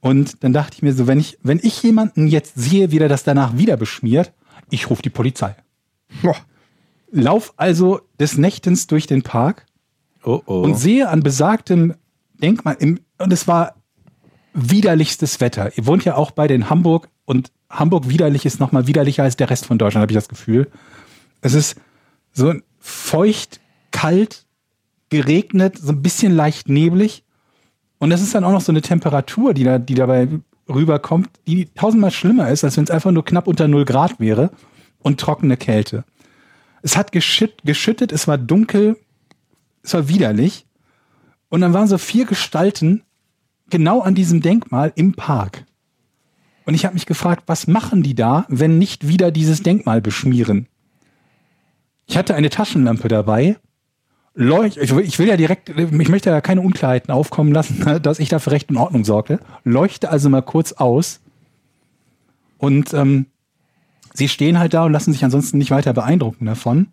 Und 0.00 0.44
dann 0.44 0.52
dachte 0.52 0.76
ich 0.76 0.82
mir 0.82 0.92
so, 0.92 1.06
wenn 1.06 1.18
ich, 1.18 1.38
wenn 1.42 1.60
ich 1.62 1.82
jemanden 1.82 2.28
jetzt 2.28 2.54
sehe, 2.54 2.92
wie 2.92 2.98
der 2.98 3.08
das 3.08 3.24
danach 3.24 3.58
wieder 3.58 3.76
beschmiert, 3.76 4.32
ich 4.70 4.88
rufe 4.88 5.02
die 5.02 5.10
Polizei. 5.10 5.56
Boah. 6.22 6.36
Lauf 7.10 7.54
also 7.56 8.00
des 8.20 8.38
Nächtens 8.38 8.86
durch 8.86 9.06
den 9.06 9.22
Park 9.22 9.66
Oh 10.24 10.42
oh. 10.46 10.60
und 10.60 10.76
sehe 10.76 11.08
an 11.08 11.22
besagtem 11.22 11.94
Denkmal, 12.34 12.76
im, 12.78 13.00
und 13.18 13.32
es 13.32 13.48
war 13.48 13.74
widerlichstes 14.58 15.40
Wetter. 15.40 15.76
Ihr 15.76 15.86
wohnt 15.86 16.04
ja 16.04 16.16
auch 16.16 16.30
beide 16.30 16.54
in 16.54 16.70
Hamburg 16.70 17.08
und 17.24 17.50
Hamburg 17.70 18.08
widerlich 18.08 18.46
ist 18.46 18.60
nochmal 18.60 18.86
widerlicher 18.86 19.22
als 19.22 19.36
der 19.36 19.50
Rest 19.50 19.66
von 19.66 19.78
Deutschland, 19.78 20.02
habe 20.02 20.12
ich 20.12 20.16
das 20.16 20.28
Gefühl. 20.28 20.70
Es 21.40 21.54
ist 21.54 21.76
so 22.32 22.54
feucht, 22.78 23.60
kalt, 23.90 24.46
geregnet, 25.10 25.78
so 25.78 25.92
ein 25.92 26.02
bisschen 26.02 26.32
leicht 26.32 26.68
neblig. 26.68 27.24
Und 27.98 28.10
das 28.10 28.22
ist 28.22 28.34
dann 28.34 28.44
auch 28.44 28.52
noch 28.52 28.60
so 28.60 28.72
eine 28.72 28.82
Temperatur, 28.82 29.54
die, 29.54 29.64
da, 29.64 29.78
die 29.78 29.94
dabei 29.94 30.28
rüberkommt, 30.68 31.28
die 31.46 31.66
tausendmal 31.74 32.10
schlimmer 32.10 32.50
ist, 32.50 32.64
als 32.64 32.76
wenn 32.76 32.84
es 32.84 32.90
einfach 32.90 33.10
nur 33.10 33.24
knapp 33.24 33.46
unter 33.46 33.68
0 33.68 33.84
Grad 33.84 34.20
wäre 34.20 34.50
und 35.00 35.20
trockene 35.20 35.56
Kälte. 35.56 36.04
Es 36.82 36.96
hat 36.96 37.12
geschütt, 37.12 37.54
geschüttet, 37.64 38.12
es 38.12 38.28
war 38.28 38.38
dunkel, 38.38 38.96
es 39.82 39.94
war 39.94 40.08
widerlich. 40.08 40.66
Und 41.48 41.62
dann 41.62 41.72
waren 41.72 41.88
so 41.88 41.98
vier 41.98 42.26
Gestalten 42.26 43.02
genau 43.70 44.00
an 44.00 44.14
diesem 44.14 44.40
Denkmal 44.40 44.92
im 44.94 45.14
Park. 45.14 45.64
Und 46.64 46.74
ich 46.74 46.84
habe 46.84 46.94
mich 46.94 47.06
gefragt, 47.06 47.44
was 47.46 47.66
machen 47.66 48.02
die 48.02 48.14
da, 48.14 48.44
wenn 48.48 48.78
nicht 48.78 49.08
wieder 49.08 49.30
dieses 49.30 49.62
Denkmal 49.62 50.00
beschmieren? 50.02 50.66
Ich 52.06 52.16
hatte 52.16 52.34
eine 52.34 52.50
Taschenlampe 52.50 53.08
dabei. 53.08 53.56
Leucht, 54.34 54.76
ich 54.76 55.18
will- 55.18 55.28
ja 55.28 55.36
direkt, 55.36 55.70
ich 55.70 56.08
möchte 56.08 56.30
ja 56.30 56.40
keine 56.40 56.60
Unklarheiten 56.60 57.10
aufkommen 57.12 57.52
lassen, 57.52 58.00
dass 58.02 58.18
ich 58.18 58.28
da 58.28 58.38
für 58.38 58.50
Recht 58.50 58.70
und 58.70 58.76
Ordnung 58.76 59.04
sorgte. 59.04 59.40
Leuchte 59.64 60.10
also 60.10 60.28
mal 60.28 60.42
kurz 60.42 60.72
aus. 60.72 61.20
Und 62.58 62.92
ähm, 62.94 63.26
sie 64.14 64.28
stehen 64.28 64.58
halt 64.58 64.74
da 64.74 64.84
und 64.84 64.92
lassen 64.92 65.12
sich 65.12 65.24
ansonsten 65.24 65.58
nicht 65.58 65.70
weiter 65.70 65.92
beeindrucken 65.92 66.46
davon. 66.46 66.88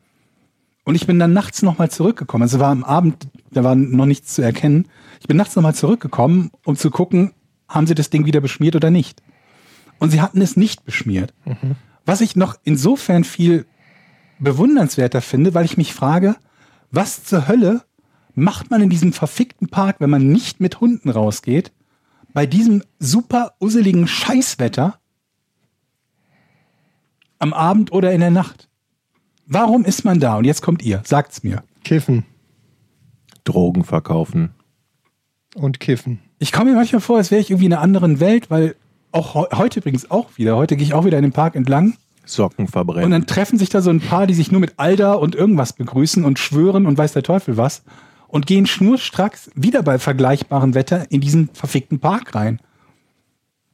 Und 0.85 0.95
ich 0.95 1.07
bin 1.07 1.17
dann 1.19 1.33
nachts 1.33 1.61
nochmal 1.63 1.89
zurückgekommen. 1.89 2.43
Also 2.43 2.59
war 2.59 2.69
am 2.69 2.83
Abend, 2.83 3.27
da 3.55 3.63
war 3.63 3.75
noch 3.75 4.05
nichts 4.05 4.33
zu 4.33 4.41
erkennen. 4.41 4.87
Ich 5.21 5.27
bin 5.27 5.37
nachts 5.37 5.55
nochmal 5.55 5.75
zurückgekommen, 5.75 6.51
um 6.65 6.75
zu 6.75 6.91
gucken, 6.91 7.31
haben 7.69 7.87
sie 7.87 7.95
das 7.95 8.09
Ding 8.09 8.25
wieder 8.25 8.41
beschmiert 8.41 8.75
oder 8.75 8.91
nicht. 8.91 9.23
Und 9.97 10.09
sie 10.09 10.21
hatten 10.21 10.41
es 10.41 10.57
nicht 10.57 10.83
beschmiert. 10.83 11.33
Was 12.05 12.19
ich 12.19 12.35
noch 12.35 12.55
insofern 12.63 13.23
viel 13.23 13.65
bewundernswerter 14.39 15.21
finde, 15.21 15.53
weil 15.53 15.63
ich 15.63 15.77
mich 15.77 15.93
frage, 15.93 16.35
was 16.91 17.23
zur 17.23 17.47
Hölle 17.47 17.83
macht 18.33 18.69
man 18.69 18.81
in 18.81 18.89
diesem 18.89 19.13
verfickten 19.13 19.69
Park, 19.69 19.97
wenn 19.99 20.09
man 20.09 20.27
nicht 20.27 20.59
mit 20.59 20.81
Hunden 20.81 21.09
rausgeht, 21.09 21.71
bei 22.33 22.45
diesem 22.45 22.83
super 22.99 23.53
usseligen 23.61 24.07
Scheißwetter 24.07 24.99
am 27.39 27.53
Abend 27.53 27.93
oder 27.93 28.11
in 28.11 28.19
der 28.19 28.31
Nacht? 28.31 28.67
Warum 29.47 29.85
ist 29.85 30.03
man 30.03 30.19
da? 30.19 30.35
Und 30.35 30.43
jetzt 30.43 30.61
kommt 30.61 30.83
ihr, 30.83 31.01
sagt's 31.05 31.43
mir. 31.43 31.63
Kiffen 31.85 32.25
Drogen 33.45 33.83
verkaufen. 33.85 34.51
und 35.55 35.79
kiffen. 35.79 36.19
Ich 36.39 36.51
komme 36.51 36.71
mir 36.71 36.75
manchmal 36.75 36.99
vor, 37.01 37.15
als 37.17 37.31
wäre 37.31 37.39
ich 37.39 37.49
irgendwie 37.49 37.67
in 37.67 37.73
einer 37.73 37.81
anderen 37.81 38.19
Welt, 38.19 38.49
weil 38.51 38.75
auch 39.13 39.33
heu- 39.35 39.47
heute 39.53 39.79
übrigens 39.79 40.11
auch 40.11 40.37
wieder, 40.37 40.57
heute 40.57 40.75
gehe 40.75 40.85
ich 40.85 40.93
auch 40.93 41.05
wieder 41.05 41.17
in 41.17 41.23
den 41.23 41.31
Park 41.31 41.55
entlang 41.55 41.93
Socken 42.25 42.67
verbrennen. 42.67 43.05
und 43.05 43.11
dann 43.11 43.25
treffen 43.25 43.57
sich 43.57 43.69
da 43.69 43.81
so 43.81 43.89
ein 43.89 44.01
paar, 44.01 44.27
die 44.27 44.33
sich 44.33 44.51
nur 44.51 44.59
mit 44.59 44.73
Alda 44.77 45.13
und 45.13 45.33
irgendwas 45.35 45.71
begrüßen 45.73 46.25
und 46.25 46.39
schwören 46.39 46.85
und 46.85 46.97
weiß 46.97 47.13
der 47.13 47.23
Teufel 47.23 47.55
was 47.55 47.83
und 48.27 48.47
gehen 48.47 48.65
schnurstracks 48.65 49.49
wieder 49.55 49.81
bei 49.83 49.97
vergleichbarem 49.97 50.73
Wetter 50.73 51.09
in 51.09 51.21
diesen 51.21 51.49
verfickten 51.53 51.99
Park 51.99 52.35
rein. 52.35 52.59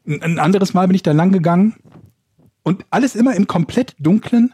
Ein, 0.05 0.21
ein 0.21 0.39
anderes 0.39 0.73
Mal 0.75 0.85
bin 0.87 0.95
ich 0.95 1.03
da 1.03 1.13
lang 1.13 1.31
gegangen 1.31 1.75
und 2.63 2.85
alles 2.91 3.15
immer 3.15 3.35
im 3.35 3.47
komplett 3.47 3.95
dunklen 3.97 4.53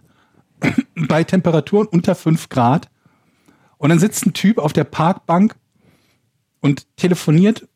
bei 0.95 1.24
Temperaturen 1.26 1.88
unter 1.88 2.15
5 2.15 2.47
Grad. 2.49 2.89
Und 3.78 3.89
dann 3.89 3.99
sitzt 3.99 4.25
ein 4.25 4.34
Typ 4.34 4.57
auf 4.57 4.73
der 4.73 4.84
Parkbank 4.84 5.55
und 6.61 6.86
telefoniert. 6.97 7.67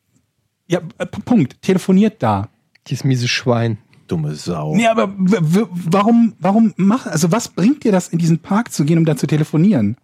Ja, 0.66 0.80
äh, 0.98 1.06
Punkt. 1.06 1.62
Telefoniert 1.62 2.22
da. 2.22 2.48
Dieses 2.88 3.04
miese 3.04 3.28
Schwein. 3.28 3.78
Dumme 4.08 4.34
Sau. 4.34 4.74
Nee, 4.74 4.88
aber 4.88 5.14
warum, 5.16 6.34
warum 6.38 6.74
mach, 6.76 7.06
also 7.06 7.32
was 7.32 7.48
bringt 7.48 7.84
dir 7.84 7.92
das, 7.92 8.08
in 8.08 8.18
diesen 8.18 8.40
Park 8.40 8.72
zu 8.72 8.84
gehen, 8.84 8.98
um 8.98 9.04
da 9.04 9.16
zu 9.16 9.26
telefonieren? 9.26 9.96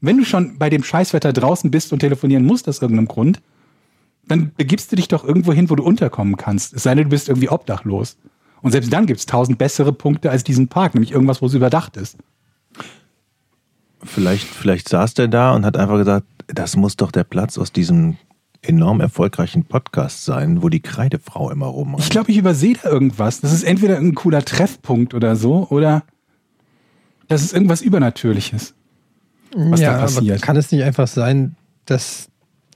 Wenn 0.00 0.16
du 0.16 0.24
schon 0.24 0.58
bei 0.58 0.68
dem 0.68 0.82
Scheißwetter 0.82 1.32
draußen 1.32 1.70
bist 1.70 1.92
und 1.92 2.00
telefonieren 2.00 2.44
musst 2.44 2.68
aus 2.68 2.82
irgendeinem 2.82 3.06
Grund, 3.06 3.40
dann 4.26 4.52
begibst 4.56 4.90
du 4.90 4.96
dich 4.96 5.08
doch 5.08 5.24
irgendwo 5.24 5.52
hin, 5.52 5.70
wo 5.70 5.76
du 5.76 5.84
unterkommen 5.84 6.36
kannst. 6.36 6.74
Es 6.74 6.84
sei 6.84 6.94
denn, 6.94 7.04
du 7.04 7.10
bist 7.10 7.28
irgendwie 7.28 7.50
obdachlos. 7.50 8.16
Und 8.62 8.72
selbst 8.72 8.92
dann 8.92 9.06
gibt's 9.06 9.26
tausend 9.26 9.58
bessere 9.58 9.92
Punkte 9.92 10.30
als 10.30 10.44
diesen 10.44 10.68
Park, 10.68 10.94
nämlich 10.94 11.12
irgendwas, 11.12 11.42
wo 11.42 11.46
es 11.46 11.54
überdacht 11.54 11.96
ist. 11.96 12.16
Vielleicht, 14.04 14.46
vielleicht 14.46 14.88
saß 14.88 15.14
der 15.14 15.28
da 15.28 15.54
und 15.54 15.64
hat 15.64 15.76
einfach 15.76 15.98
gesagt, 15.98 16.26
das 16.48 16.76
muss 16.76 16.96
doch 16.96 17.12
der 17.12 17.24
Platz 17.24 17.58
aus 17.58 17.72
diesem 17.72 18.16
enorm 18.62 19.00
erfolgreichen 19.00 19.64
Podcast 19.64 20.24
sein, 20.24 20.62
wo 20.62 20.68
die 20.68 20.80
Kreidefrau 20.80 21.50
immer 21.50 21.66
rumrennt. 21.66 22.04
Ich 22.04 22.10
glaube, 22.10 22.30
ich 22.30 22.36
übersehe 22.36 22.74
da 22.80 22.88
irgendwas. 22.88 23.40
Das 23.40 23.52
ist 23.52 23.64
entweder 23.64 23.98
ein 23.98 24.14
cooler 24.14 24.44
Treffpunkt 24.44 25.14
oder 25.14 25.36
so, 25.36 25.66
oder 25.68 26.04
das 27.28 27.42
ist 27.42 27.52
irgendwas 27.52 27.80
Übernatürliches. 27.80 28.74
was 29.54 29.80
da 29.80 29.98
passiert. 29.98 30.36
Aber 30.38 30.46
kann 30.46 30.56
es 30.56 30.70
nicht 30.70 30.84
einfach 30.84 31.08
sein, 31.08 31.56
dass 31.86 32.28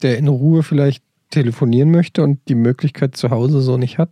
der 0.03 0.19
in 0.19 0.29
Ruhe 0.29 0.63
vielleicht 0.63 1.03
telefonieren 1.31 1.91
möchte 1.91 2.23
und 2.23 2.41
die 2.49 2.55
Möglichkeit 2.55 3.17
zu 3.17 3.31
Hause 3.31 3.61
so 3.61 3.77
nicht 3.77 3.99
hat? 3.99 4.11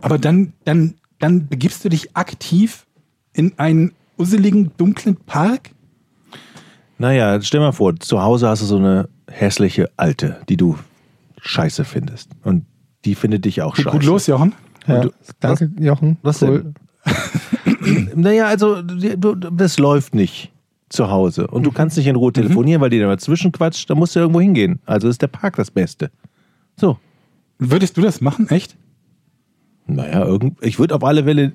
Aber 0.00 0.18
dann, 0.18 0.52
dann, 0.64 0.94
dann 1.18 1.48
begibst 1.48 1.84
du 1.84 1.88
dich 1.88 2.16
aktiv 2.16 2.86
in 3.32 3.58
einen 3.58 3.92
usseligen, 4.18 4.70
dunklen 4.76 5.16
Park? 5.16 5.70
Naja, 6.98 7.40
stell 7.42 7.60
mal 7.60 7.72
vor, 7.72 7.94
zu 7.96 8.22
Hause 8.22 8.48
hast 8.48 8.62
du 8.62 8.66
so 8.66 8.78
eine 8.78 9.08
hässliche 9.30 9.90
Alte, 9.96 10.38
die 10.48 10.56
du 10.56 10.78
scheiße 11.40 11.84
findest. 11.84 12.30
Und 12.42 12.64
die 13.04 13.14
findet 13.14 13.44
dich 13.44 13.60
auch 13.62 13.74
Geht 13.74 13.84
scheiße. 13.84 13.96
gut 13.98 14.06
los, 14.06 14.26
Jochen. 14.26 14.54
Ja, 14.86 15.00
du- 15.00 15.10
danke, 15.40 15.70
Jochen. 15.78 16.16
was 16.22 16.42
Cool. 16.42 16.72
Naja, 18.14 18.46
also 18.46 18.82
du- 18.82 19.34
das 19.34 19.78
läuft 19.78 20.14
nicht 20.14 20.50
zu 20.88 21.10
Hause. 21.10 21.46
Und 21.48 21.64
du 21.64 21.70
kannst 21.72 21.96
nicht 21.96 22.06
in 22.06 22.16
Ruhe 22.16 22.32
telefonieren, 22.32 22.80
weil 22.80 22.90
die 22.90 22.98
da 22.98 23.06
dazwischen 23.06 23.52
quatscht. 23.52 23.88
Da 23.90 23.94
musst 23.94 24.16
du 24.16 24.20
irgendwo 24.20 24.40
hingehen. 24.40 24.80
Also 24.86 25.08
ist 25.08 25.20
der 25.22 25.26
Park 25.28 25.56
das 25.56 25.70
Beste. 25.70 26.10
So. 26.76 26.98
Würdest 27.58 27.96
du 27.96 28.00
das 28.02 28.20
machen, 28.20 28.48
echt? 28.50 28.76
Naja, 29.86 30.24
irgend, 30.24 30.58
ich 30.62 30.78
würde 30.78 30.94
auf 30.94 31.04
alle 31.04 31.24
Fälle 31.24 31.52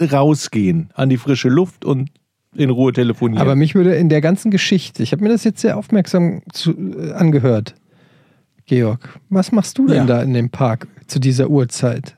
rausgehen 0.00 0.90
an 0.94 1.08
die 1.08 1.16
frische 1.16 1.48
Luft 1.48 1.84
und 1.84 2.10
in 2.54 2.70
Ruhe 2.70 2.92
telefonieren. 2.92 3.40
Aber 3.42 3.56
mich 3.56 3.74
würde 3.74 3.94
in 3.94 4.08
der 4.08 4.20
ganzen 4.20 4.50
Geschichte, 4.50 5.02
ich 5.02 5.12
habe 5.12 5.22
mir 5.22 5.28
das 5.28 5.44
jetzt 5.44 5.60
sehr 5.60 5.76
aufmerksam 5.76 6.42
zu, 6.52 6.72
äh, 6.72 7.12
angehört, 7.12 7.74
Georg, 8.66 9.18
was 9.28 9.52
machst 9.52 9.78
du 9.78 9.86
denn 9.86 9.96
Ja. 9.98 10.04
da 10.06 10.22
in 10.22 10.34
dem 10.34 10.50
Park 10.50 10.88
zu 11.06 11.18
dieser 11.18 11.48
Uhrzeit? 11.50 12.16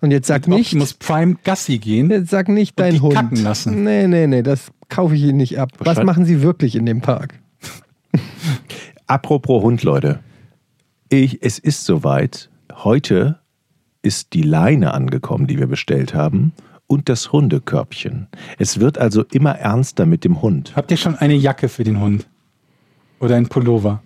Und 0.00 0.12
jetzt 0.12 0.28
sag 0.28 0.48
Mit 0.48 0.58
nicht, 0.58 0.68
Optimus 0.68 0.94
Prime 0.94 1.36
Gassi 1.44 1.78
gehen. 1.78 2.10
jetzt 2.10 2.30
sag 2.30 2.48
nicht 2.48 2.72
und 2.72 2.80
dein 2.80 3.02
Hund. 3.02 3.14
kacken 3.14 3.42
lassen. 3.42 3.84
Nee, 3.84 4.06
nee, 4.06 4.26
nee, 4.26 4.42
das 4.42 4.70
kaufe 4.88 5.14
ich 5.14 5.22
Ihnen 5.22 5.36
nicht 5.36 5.58
ab. 5.58 5.72
Was 5.78 5.86
Wahrscheinlich- 5.88 6.06
machen 6.06 6.24
Sie 6.24 6.42
wirklich 6.42 6.74
in 6.74 6.86
dem 6.86 7.00
Park? 7.02 7.38
Apropos 9.06 9.62
Hund, 9.62 9.82
Leute. 9.82 10.20
Ich, 11.08 11.42
es 11.42 11.58
ist 11.58 11.84
soweit. 11.84 12.48
Heute 12.72 13.38
ist 14.02 14.32
die 14.32 14.42
Leine 14.42 14.94
angekommen, 14.94 15.46
die 15.46 15.58
wir 15.58 15.66
bestellt 15.66 16.14
haben, 16.14 16.52
und 16.90 17.08
das 17.08 17.30
Hundekörbchen. 17.30 18.26
Es 18.58 18.80
wird 18.80 18.98
also 18.98 19.24
immer 19.30 19.52
ernster 19.52 20.06
mit 20.06 20.24
dem 20.24 20.42
Hund. 20.42 20.72
Habt 20.74 20.90
ihr 20.90 20.96
schon 20.96 21.14
eine 21.14 21.34
Jacke 21.34 21.68
für 21.68 21.84
den 21.84 22.00
Hund? 22.00 22.26
Oder 23.20 23.36
ein 23.36 23.48
Pullover? 23.48 24.02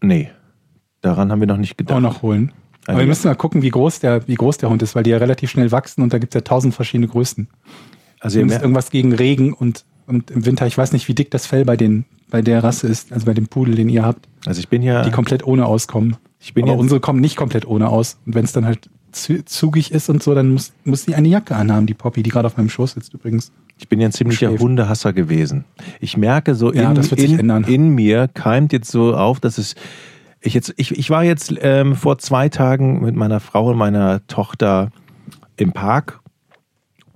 Nee, 0.00 0.30
daran 1.00 1.30
haben 1.30 1.38
wir 1.38 1.46
noch 1.46 1.56
nicht 1.56 1.78
gedacht. 1.78 1.96
Auch 1.96 2.00
noch 2.00 2.22
holen. 2.22 2.52
Aber 2.86 2.94
Eine 2.94 3.02
wir 3.02 3.06
müssen 3.06 3.28
mal 3.28 3.36
gucken, 3.36 3.62
wie 3.62 3.68
groß, 3.68 4.00
der, 4.00 4.26
wie 4.26 4.34
groß 4.34 4.58
der 4.58 4.70
Hund 4.70 4.82
ist, 4.82 4.96
weil 4.96 5.04
die 5.04 5.10
ja 5.10 5.18
relativ 5.18 5.50
schnell 5.50 5.70
wachsen 5.70 6.02
und 6.02 6.12
da 6.12 6.18
gibt 6.18 6.34
es 6.34 6.40
ja 6.40 6.40
tausend 6.40 6.74
verschiedene 6.74 7.06
Größen. 7.06 7.48
Also 8.18 8.40
Ihr 8.40 8.46
müsst 8.46 8.60
irgendwas 8.60 8.90
gegen 8.90 9.12
Regen 9.12 9.52
und, 9.52 9.84
und 10.06 10.32
im 10.32 10.46
Winter, 10.46 10.66
ich 10.66 10.76
weiß 10.76 10.92
nicht, 10.92 11.06
wie 11.06 11.14
dick 11.14 11.30
das 11.30 11.46
Fell 11.46 11.64
bei, 11.64 11.76
den, 11.76 12.06
bei 12.28 12.42
der 12.42 12.64
Rasse 12.64 12.88
ist, 12.88 13.12
also 13.12 13.24
bei 13.26 13.34
dem 13.34 13.46
Pudel, 13.46 13.76
den 13.76 13.88
ihr 13.88 14.04
habt, 14.04 14.28
also 14.46 14.58
ich 14.58 14.68
bin 14.68 14.82
ja, 14.82 15.02
die 15.02 15.12
komplett 15.12 15.46
ohne 15.46 15.66
auskommen. 15.66 16.16
ich 16.40 16.54
bin 16.54 16.64
Aber 16.64 16.72
ja, 16.72 16.78
unsere 16.78 16.98
kommen 16.98 17.20
nicht 17.20 17.36
komplett 17.36 17.66
ohne 17.68 17.88
aus. 17.88 18.18
Und 18.26 18.34
wenn 18.34 18.44
es 18.44 18.52
dann 18.52 18.64
halt 18.64 18.90
zugig 19.12 19.92
ist 19.92 20.08
und 20.08 20.22
so, 20.22 20.34
dann 20.34 20.52
muss, 20.52 20.72
muss 20.84 21.04
die 21.04 21.14
eine 21.14 21.28
Jacke 21.28 21.56
anhaben, 21.56 21.86
die 21.86 21.94
Poppy, 21.94 22.22
die 22.22 22.30
gerade 22.30 22.46
auf 22.46 22.56
meinem 22.56 22.68
Schoß 22.68 22.92
sitzt 22.92 23.14
übrigens. 23.14 23.52
ich 23.78 23.88
bin 23.88 24.00
ja 24.00 24.08
ein 24.08 24.12
ziemlicher 24.12 24.48
Schläft. 24.48 24.62
Hundehasser 24.62 25.12
gewesen. 25.12 25.64
Ich 26.00 26.16
merke 26.16 26.54
so 26.54 26.72
Ja, 26.72 26.92
in, 26.92 27.38
in, 27.38 27.64
in 27.64 27.88
mir 27.90 28.28
keimt 28.28 28.72
jetzt 28.72 28.90
so 28.90 29.14
auf, 29.14 29.40
dass 29.40 29.58
es 29.58 29.74
ich 30.40 30.54
jetzt 30.54 30.72
ich, 30.76 30.96
ich 30.96 31.10
war 31.10 31.24
jetzt 31.24 31.52
ähm, 31.60 31.96
vor 31.96 32.18
zwei 32.18 32.48
Tagen 32.48 33.02
mit 33.02 33.16
meiner 33.16 33.40
Frau 33.40 33.70
und 33.70 33.76
meiner 33.76 34.26
Tochter 34.28 34.90
im 35.56 35.72
Park 35.72 36.20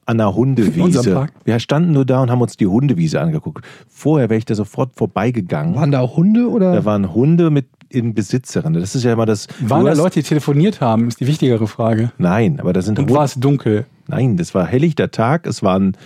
an 0.05 0.19
der 0.19 0.35
Hundewiese. 0.35 1.29
Wir 1.45 1.59
standen 1.61 1.93
nur 1.93 2.05
da 2.05 2.23
und 2.23 2.31
haben 2.31 2.41
uns 2.41 2.57
die 2.57 2.67
Hundewiese 2.67 3.21
angeguckt. 3.21 3.65
Vorher 3.89 4.29
wäre 4.29 4.39
ich 4.39 4.45
da 4.45 4.55
sofort 4.55 4.97
vorbeigegangen. 4.97 5.77
Waren 5.77 5.93
da 5.93 6.01
auch 6.01 6.17
Hunde 6.17 6.51
oder? 6.51 6.73
Da 6.73 6.85
waren 6.85 7.15
Hunde 7.15 7.51
mit 7.51 7.67
in 7.93 8.15
Besitzerinnen. 8.15 8.81
Das 8.81 8.95
ist 8.95 9.05
ja 9.05 9.13
immer 9.13 9.27
das. 9.27 9.49
Waren 9.61 9.85
da 9.85 9.93
Leute, 9.93 10.21
die 10.21 10.23
telefoniert 10.23 10.81
haben, 10.81 11.09
ist 11.09 11.21
die 11.21 11.27
wichtigere 11.27 11.67
Frage. 11.67 12.13
Nein, 12.19 12.59
aber 12.61 12.73
da 12.73 12.83
sind 12.83 12.99
Und 12.99 13.11
war 13.11 13.25
es 13.25 13.35
dunkel? 13.35 13.87
Nein, 14.09 14.37
das 14.37 14.55
war 14.55 14.67
helllichter 14.67 15.11
Tag. 15.11 15.47
Es 15.47 15.63
waren 15.63 15.97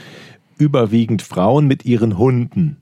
überwiegend 0.58 1.22
Frauen 1.22 1.66
mit 1.66 1.84
ihren 1.84 2.18
Hunden. 2.18 2.78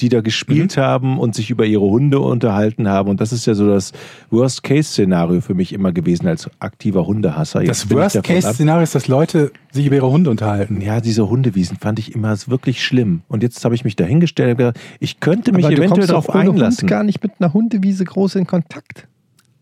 Die 0.00 0.08
da 0.08 0.20
gespielt 0.20 0.76
haben 0.76 1.18
und 1.18 1.34
sich 1.34 1.50
über 1.50 1.66
ihre 1.66 1.84
Hunde 1.84 2.20
unterhalten 2.20 2.88
haben. 2.88 3.08
Und 3.08 3.20
das 3.20 3.32
ist 3.32 3.46
ja 3.46 3.54
so 3.54 3.68
das 3.68 3.92
Worst-Case-Szenario 4.30 5.40
für 5.40 5.54
mich 5.54 5.72
immer 5.72 5.92
gewesen 5.92 6.26
als 6.26 6.50
aktiver 6.58 7.06
Hundehasser. 7.06 7.62
Jetzt 7.62 7.84
Das 7.84 7.90
Worst-Case-Szenario 7.90 8.82
ist, 8.82 8.94
dass 8.94 9.08
Leute 9.08 9.52
sich 9.70 9.86
über 9.86 9.96
ihre 9.96 10.10
Hunde 10.10 10.30
unterhalten. 10.30 10.80
Ja, 10.80 11.00
diese 11.00 11.28
Hundewiesen 11.28 11.76
fand 11.78 11.98
ich 11.98 12.14
immer 12.14 12.34
wirklich 12.46 12.84
schlimm. 12.84 13.22
Und 13.28 13.42
jetzt 13.42 13.64
habe 13.64 13.74
ich 13.74 13.84
mich 13.84 13.96
dahingestellt 13.96 14.52
und 14.52 14.58
gesagt, 14.58 14.80
ich 15.00 15.20
könnte 15.20 15.52
mich 15.52 15.66
Aber 15.66 15.74
eventuell 15.74 16.06
darauf 16.06 16.30
einlassen. 16.30 16.82
Hund 16.82 16.90
gar 16.90 17.04
nicht 17.04 17.22
mit 17.22 17.32
einer 17.38 17.52
Hundewiese 17.52 18.04
groß 18.04 18.36
in 18.36 18.46
Kontakt. 18.46 19.06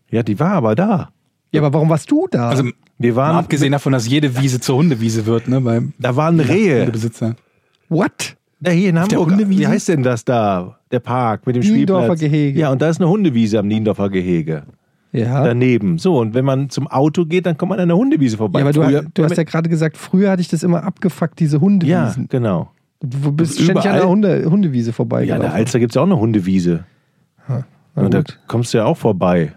Ja, 0.09 0.23
die 0.23 0.39
war 0.39 0.53
aber 0.53 0.75
da. 0.75 1.09
Ja, 1.51 1.61
aber 1.61 1.73
warum 1.73 1.89
warst 1.89 2.09
du 2.09 2.27
da? 2.29 2.49
Also 2.49 2.63
Wir 2.97 3.13
mal 3.13 3.17
waren, 3.17 3.35
abgesehen 3.37 3.71
davon, 3.71 3.93
dass 3.93 4.07
jede 4.07 4.39
Wiese 4.39 4.59
zur 4.59 4.77
Hundewiese 4.77 5.25
wird, 5.25 5.47
ne, 5.47 5.61
beim 5.61 5.93
da 5.99 6.15
waren 6.15 6.39
Rehe. 6.39 6.79
Hundebesitzer. 6.79 7.35
What? 7.89 8.35
Da 8.63 8.71
hier 8.71 8.89
in 8.89 8.99
Hamburg. 8.99 9.33
Wie 9.49 9.67
heißt 9.67 9.89
denn 9.89 10.03
das 10.03 10.23
da? 10.25 10.77
Der 10.91 10.99
Park 10.99 11.45
mit 11.47 11.55
dem 11.55 11.61
Niendorfer 11.63 12.05
Spielplatz. 12.15 12.19
Gehege. 12.19 12.59
Ja, 12.59 12.71
und 12.71 12.81
da 12.81 12.89
ist 12.89 12.99
eine 13.01 13.09
Hundewiese 13.09 13.59
am 13.59 13.67
Niendorfer 13.67 14.09
Gehege. 14.09 14.63
Ja. 15.11 15.43
Daneben. 15.43 15.97
So, 15.99 16.17
und 16.19 16.33
wenn 16.33 16.45
man 16.45 16.69
zum 16.69 16.87
Auto 16.87 17.25
geht, 17.25 17.45
dann 17.45 17.55
kommt 17.57 17.69
man 17.69 17.79
an 17.79 17.87
der 17.87 17.97
Hundewiese 17.97 18.37
vorbei. 18.37 18.59
ja, 18.59 18.65
aber 18.65 18.73
du, 18.73 18.81
Früher- 18.83 19.05
du 19.13 19.23
hast 19.23 19.37
ja 19.37 19.43
gerade 19.43 19.69
gesagt, 19.69 19.97
früher 19.97 20.31
hatte 20.31 20.41
ich 20.41 20.47
das 20.47 20.63
immer 20.63 20.83
abgefuckt, 20.83 21.39
diese 21.39 21.57
Ja, 21.57 21.61
Hundewiesen. 21.61 22.27
genau. 22.29 22.71
Du 22.99 23.31
bist 23.31 23.55
ständig 23.61 23.75
an 23.77 23.81
Überall- 23.81 23.99
der 23.99 24.09
Hunde, 24.09 24.45
Hundewiese 24.49 24.89
Ja, 24.89 24.93
vorbeigelaufen. 24.93 25.45
in 25.45 25.51
der 25.51 25.53
Alster 25.59 25.79
gibt 25.79 25.91
es 25.91 25.95
ja 25.95 26.01
auch 26.01 26.05
eine 26.05 26.17
Hundewiese. 26.19 26.85
Na 27.47 27.63
Und 27.95 28.13
da 28.13 28.23
kommst 28.47 28.73
du 28.73 28.79
ja 28.79 28.85
auch 28.85 28.97
vorbei 28.97 29.53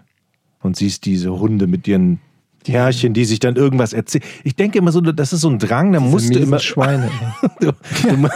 und 0.61 0.75
siehst 0.75 1.05
diese 1.05 1.39
Hunde 1.39 1.65
mit 1.65 1.87
ihren 1.87 2.19
Herrchen, 2.67 3.13
die 3.13 3.25
sich 3.25 3.39
dann 3.39 3.55
irgendwas 3.55 3.93
erzählen. 3.93 4.23
Ich 4.43 4.55
denke 4.55 4.77
immer 4.77 4.91
so, 4.91 4.99
das 5.01 5.31
ist 5.33 5.41
so 5.41 5.49
ein 5.49 5.57
Drang, 5.57 5.91
da 5.93 5.99
musst 6.01 6.35
du 6.35 6.39
immer. 6.39 6.59
Schweine. 6.59 7.09
Du, 7.61 7.71
du, 7.71 7.73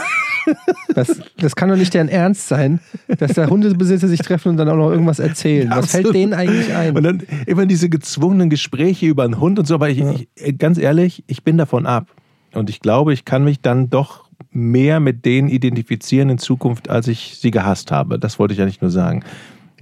Das, 0.94 1.20
das 1.38 1.56
kann 1.56 1.68
doch 1.68 1.76
nicht 1.76 1.94
deren 1.94 2.08
Ernst 2.08 2.48
sein, 2.48 2.80
dass 3.18 3.32
da 3.32 3.48
Hundebesitzer 3.48 4.08
sich 4.08 4.20
treffen 4.20 4.50
und 4.50 4.56
dann 4.56 4.68
auch 4.68 4.76
noch 4.76 4.90
irgendwas 4.90 5.18
erzählen. 5.18 5.70
Was 5.70 5.78
Absolut. 5.78 6.06
fällt 6.06 6.14
denen 6.14 6.34
eigentlich 6.34 6.74
ein? 6.74 6.96
Und 6.96 7.02
dann 7.02 7.22
immer 7.46 7.66
diese 7.66 7.88
gezwungenen 7.88 8.50
Gespräche 8.50 9.06
über 9.06 9.24
einen 9.24 9.40
Hund 9.40 9.58
und 9.58 9.66
so. 9.66 9.74
Aber 9.74 9.88
ich, 9.88 10.00
ich, 10.00 10.28
äh, 10.36 10.52
ganz 10.52 10.78
ehrlich, 10.78 11.24
ich 11.26 11.44
bin 11.44 11.56
davon 11.56 11.86
ab. 11.86 12.08
Und 12.52 12.68
ich 12.68 12.80
glaube, 12.80 13.12
ich 13.12 13.24
kann 13.24 13.44
mich 13.44 13.60
dann 13.60 13.88
doch 13.88 14.28
mehr 14.50 15.00
mit 15.00 15.24
denen 15.24 15.48
identifizieren 15.48 16.28
in 16.28 16.38
Zukunft, 16.38 16.90
als 16.90 17.08
ich 17.08 17.38
sie 17.40 17.50
gehasst 17.50 17.90
habe. 17.90 18.18
Das 18.18 18.38
wollte 18.38 18.52
ich 18.52 18.58
ja 18.58 18.66
nicht 18.66 18.82
nur 18.82 18.90
sagen. 18.90 19.24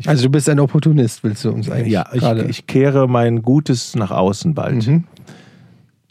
Also 0.07 0.25
du 0.25 0.31
bist 0.31 0.49
ein 0.49 0.61
Opportunist, 0.61 1.25
willst 1.25 1.45
du 1.45 1.51
uns 1.51 1.71
eigentlich 1.71 1.93
Ja, 1.93 2.07
ich, 2.13 2.23
ich 2.49 2.67
kehre 2.67 3.09
mein 3.09 3.43
Gutes 3.43 3.97
nach 3.97 4.11
außen 4.11 4.55
bald. 4.55 4.87
Mhm. 4.87 5.05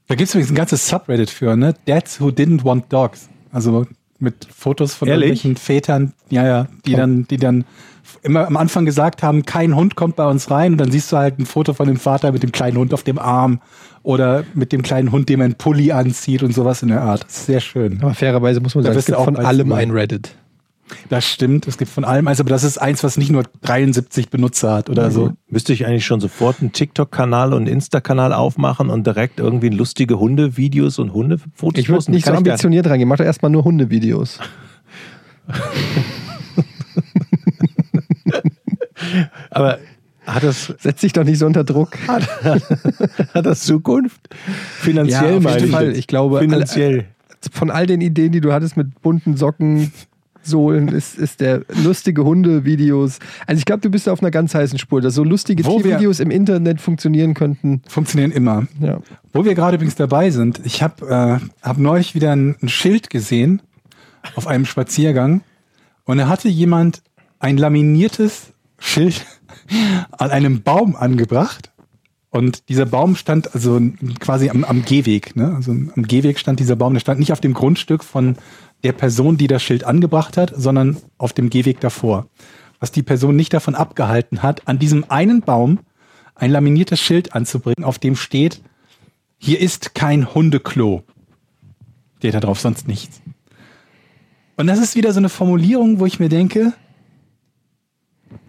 Da 0.08 0.16
gibt 0.16 0.28
es 0.28 0.36
übrigens 0.36 0.52
ein 0.52 0.56
ganzes 0.56 0.88
Subreddit 0.88 1.30
für, 1.30 1.56
ne? 1.56 1.74
Dads 1.86 2.20
who 2.20 2.28
didn't 2.30 2.64
want 2.64 2.92
dogs. 2.92 3.30
Also 3.52 3.86
mit 4.20 4.48
Fotos 4.54 4.94
von 4.94 5.08
Ehrlich? 5.08 5.44
irgendwelchen 5.44 5.58
Vätern, 5.58 6.14
ja, 6.30 6.46
ja, 6.46 6.68
die 6.86 6.94
dann, 6.94 7.28
die 7.28 7.38
dann 7.38 7.66
immer 8.24 8.48
am 8.48 8.58
Anfang 8.58 8.86
gesagt 8.86 9.24
haben, 9.24 9.46
kein 9.46 9.76
Hund 9.76 9.96
kommt 9.96 10.16
bei 10.16 10.26
uns 10.26 10.50
rein 10.52 10.74
und 10.74 10.78
dann 10.80 10.92
siehst 10.92 11.12
du 11.12 11.18
halt 11.18 11.40
ein 11.40 11.46
Foto 11.46 11.74
von 11.74 11.88
dem 11.88 11.98
Vater 11.98 12.32
mit 12.32 12.44
dem 12.44 12.52
kleinen 12.52 12.78
Hund 12.78 12.94
auf 12.94 13.04
dem 13.04 13.20
Arm 13.20 13.62
oder 14.04 14.44
mit 14.54 14.72
dem 14.72 14.82
kleinen 14.82 15.12
Hund, 15.12 15.30
dem 15.30 15.42
er 15.42 15.46
einen 15.46 15.56
Pulli 15.56 15.92
anzieht 15.92 16.44
und 16.44 16.54
sowas 16.54 16.82
in 16.82 16.90
der 16.90 17.02
Art. 17.02 17.24
Das 17.24 17.38
ist 17.38 17.46
sehr 17.46 17.60
schön. 17.60 18.00
Aber 18.02 18.14
fairerweise 18.14 18.60
muss 18.62 18.76
man 18.76 18.84
Da 18.84 18.90
sagen, 18.90 19.00
es 19.00 19.06
gibt 19.06 19.20
von 19.20 19.38
allem 19.38 19.72
ein 19.72 19.92
Reddit. 19.92 20.36
Das 21.10 21.26
stimmt, 21.26 21.68
es 21.68 21.78
gibt 21.78 21.92
von 21.92 22.04
allem 22.04 22.28
eins, 22.28 22.40
aber 22.40 22.50
das 22.50 22.64
ist 22.64 22.78
eins, 22.78 23.04
was 23.04 23.18
nicht 23.18 23.32
nur 23.32 23.44
73 23.62 24.30
Benutzer 24.30 24.74
hat 24.74 24.90
oder 24.90 25.12
so. 25.12 25.34
Müsste 25.48 25.74
ich 25.74 25.86
eigentlich 25.86 26.06
schon 26.06 26.20
sofort 26.20 26.62
einen 26.62 26.72
TikTok-Kanal 26.72 27.54
und 27.54 27.64
einen 27.64 27.68
Insta-Kanal 27.74 28.34
aufmachen 28.34 28.90
und 28.90 29.06
direkt 29.06 29.40
irgendwie 29.40 29.70
lustige 29.70 30.20
Hundevideos 30.20 31.00
und 31.00 31.14
Hundefotos 31.14 31.80
Ich 31.80 31.90
würde 31.90 32.12
nicht 32.12 32.26
so 32.26 32.32
gar- 32.32 32.38
ambitioniert 32.38 32.88
rangehen. 32.88 33.08
Mach 33.10 33.18
doch 33.18 33.26
erstmal 33.26 33.52
nur 33.52 33.64
Hundevideos. 33.64 34.40
Aber 39.50 39.80
hat 40.26 40.44
das, 40.44 40.74
Setz 40.80 41.02
dich 41.02 41.14
doch 41.14 41.24
nicht 41.24 41.40
so 41.40 41.46
unter 41.46 41.64
Druck. 41.64 41.98
hat 42.08 43.46
das 43.46 43.62
Zukunft? 43.62 44.22
Finanziell 44.80 45.32
Ja, 45.32 45.38
auf 45.38 45.44
meine 45.44 45.56
jeden 45.58 45.66
ich. 45.70 45.72
Fall. 45.76 45.92
Ich 45.96 46.08
glaube, 46.08 46.40
Finanziell. 46.40 47.06
Von 47.52 47.72
all 47.72 47.86
den 47.88 48.02
Ideen, 48.02 48.32
die 48.34 48.42
du 48.42 48.52
hattest 48.52 48.76
mit 48.78 49.02
bunten 49.02 49.38
Socken, 49.38 49.92
Sohlen, 50.50 50.90
ist, 50.90 51.18
ist 51.18 51.40
der 51.40 51.62
lustige 51.84 52.24
Hunde-Videos. 52.24 53.20
Also 53.48 53.60
ich 53.60 53.66
glaube, 53.66 53.82
du 53.82 53.90
bist 53.90 54.08
da 54.08 54.12
auf 54.12 54.22
einer 54.22 54.32
ganz 54.32 54.54
heißen 54.54 54.78
Spur, 54.80 55.02
dass 55.02 55.14
so 55.14 55.24
lustige 55.24 55.66
Wo 55.66 55.80
Tiervideos 55.80 56.20
im 56.20 56.32
Internet 56.32 56.82
funktionieren 56.82 57.34
könnten. 57.34 57.82
Funktionieren 57.88 58.32
immer. 58.32 58.68
Ja. 58.82 59.00
Wo 59.32 59.46
wir 59.46 59.56
gerade 59.56 59.76
übrigens 59.76 59.96
dabei 59.96 60.32
sind, 60.32 60.62
ich 60.66 60.84
habe 60.84 61.08
äh, 61.08 61.66
hab 61.66 61.78
neulich 61.78 62.16
wieder 62.16 62.32
ein, 62.32 62.56
ein 62.62 62.70
Schild 62.70 63.10
gesehen 63.10 63.62
auf 64.36 64.48
einem 64.48 64.66
Spaziergang 64.66 65.42
und 66.04 66.18
da 66.18 66.28
hatte 66.28 66.50
jemand 66.50 67.02
ein 67.40 67.58
laminiertes 67.58 68.54
Schild 68.80 69.26
an 70.12 70.32
einem 70.32 70.62
Baum 70.64 70.96
angebracht 70.96 71.72
und 72.32 72.70
dieser 72.70 72.86
Baum 72.86 73.16
stand 73.16 73.56
also 73.56 73.82
quasi 74.20 74.50
am, 74.50 74.64
am 74.64 74.86
Gehweg, 74.86 75.36
ne? 75.36 75.56
also 75.56 75.72
am 75.72 76.04
Gehweg 76.04 76.38
stand 76.38 76.60
dieser 76.60 76.76
Baum, 76.76 76.94
der 76.94 77.00
stand 77.00 77.20
nicht 77.20 77.32
auf 77.32 77.42
dem 77.42 77.54
Grundstück 77.54 78.04
von 78.04 78.36
der 78.84 78.94
Person, 78.94 79.38
die 79.38 79.48
das 79.48 79.62
Schild 79.62 79.84
angebracht 79.84 80.38
hat, 80.38 80.54
sondern 80.56 80.98
auf 81.18 81.34
dem 81.34 81.50
Gehweg 81.50 81.80
davor. 81.80 82.28
Was 82.80 82.92
die 82.92 83.04
Person 83.04 83.36
nicht 83.36 83.54
davon 83.54 83.76
abgehalten 83.76 84.42
hat, 84.42 84.68
an 84.68 84.80
diesem 84.80 85.10
einen 85.10 85.42
Baum 85.42 85.80
ein 86.36 86.52
laminiertes 86.52 87.00
Schild 87.00 87.36
anzubringen, 87.36 87.84
auf 87.84 88.00
dem 88.00 88.16
steht, 88.16 88.62
hier 89.38 89.60
ist 89.60 89.96
kein 89.96 90.34
Hundeklo. 90.34 91.04
Steht 92.18 92.34
da 92.34 92.40
drauf, 92.40 92.60
sonst 92.60 92.88
nichts. 92.88 93.22
Und 94.56 94.68
das 94.68 94.80
ist 94.80 94.96
wieder 94.96 95.14
so 95.14 95.20
eine 95.20 95.30
Formulierung, 95.30 96.00
wo 96.00 96.06
ich 96.06 96.20
mir 96.20 96.30
denke, 96.30 96.74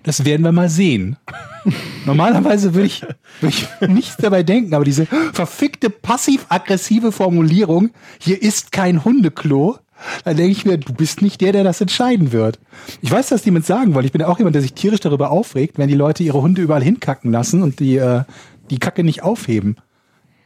das 0.03 0.25
werden 0.25 0.43
wir 0.43 0.53
mal 0.53 0.69
sehen. 0.69 1.17
Normalerweise 2.07 2.75
würde 2.75 2.87
ich, 2.87 3.03
würde 3.41 3.55
ich 3.55 3.69
nichts 3.89 4.17
dabei 4.17 4.43
denken, 4.43 4.75
aber 4.75 4.85
diese 4.85 5.07
verfickte 5.07 5.91
passiv-aggressive 5.91 7.13
Formulierung, 7.13 7.91
hier 8.19 8.41
ist 8.43 8.73
kein 8.73 9.05
Hundeklo, 9.05 9.79
da 10.25 10.35
denke 10.35 10.53
ich 10.53 10.65
mir, 10.65 10.79
du 10.79 10.93
bist 10.93 11.23
nicht 11.23 11.41
der, 11.41 11.53
der 11.53 11.65
das 11.65 11.81
entscheiden 11.81 12.33
wird. 12.33 12.59
Ich 13.03 13.11
weiß, 13.11 13.29
dass 13.29 13.43
die 13.43 13.51
mit 13.51 13.67
sagen 13.67 13.95
wollen. 13.95 14.07
Ich 14.07 14.13
bin 14.13 14.21
ja 14.21 14.29
auch 14.29 14.39
jemand, 14.39 14.55
der 14.55 14.63
sich 14.63 14.75
tierisch 14.75 15.01
darüber 15.01 15.31
aufregt, 15.31 15.79
wenn 15.79 15.89
die 15.89 15.95
Leute 15.95 16.23
ihre 16.23 16.41
Hunde 16.41 16.63
überall 16.63 16.83
hinkacken 16.83 17.33
lassen 17.33 17.63
und 17.63 17.81
die, 17.81 17.97
äh, 17.97 18.25
die 18.71 18.79
Kacke 18.79 19.05
nicht 19.05 19.23
aufheben. 19.23 19.77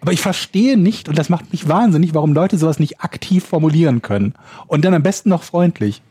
Aber 0.01 0.13
ich 0.13 0.21
verstehe 0.21 0.77
nicht, 0.77 1.09
und 1.09 1.17
das 1.17 1.31
macht 1.31 1.51
mich 1.53 1.69
wahnsinnig, 1.69 2.13
warum 2.15 2.35
Leute 2.35 2.59
sowas 2.59 2.79
nicht 2.79 3.01
aktiv 3.01 3.45
formulieren 3.45 4.03
können. 4.03 4.35
Und 4.67 4.85
dann 4.85 4.93
am 4.93 5.03
besten 5.03 5.31
noch 5.31 5.43
freundlich. 5.43 6.03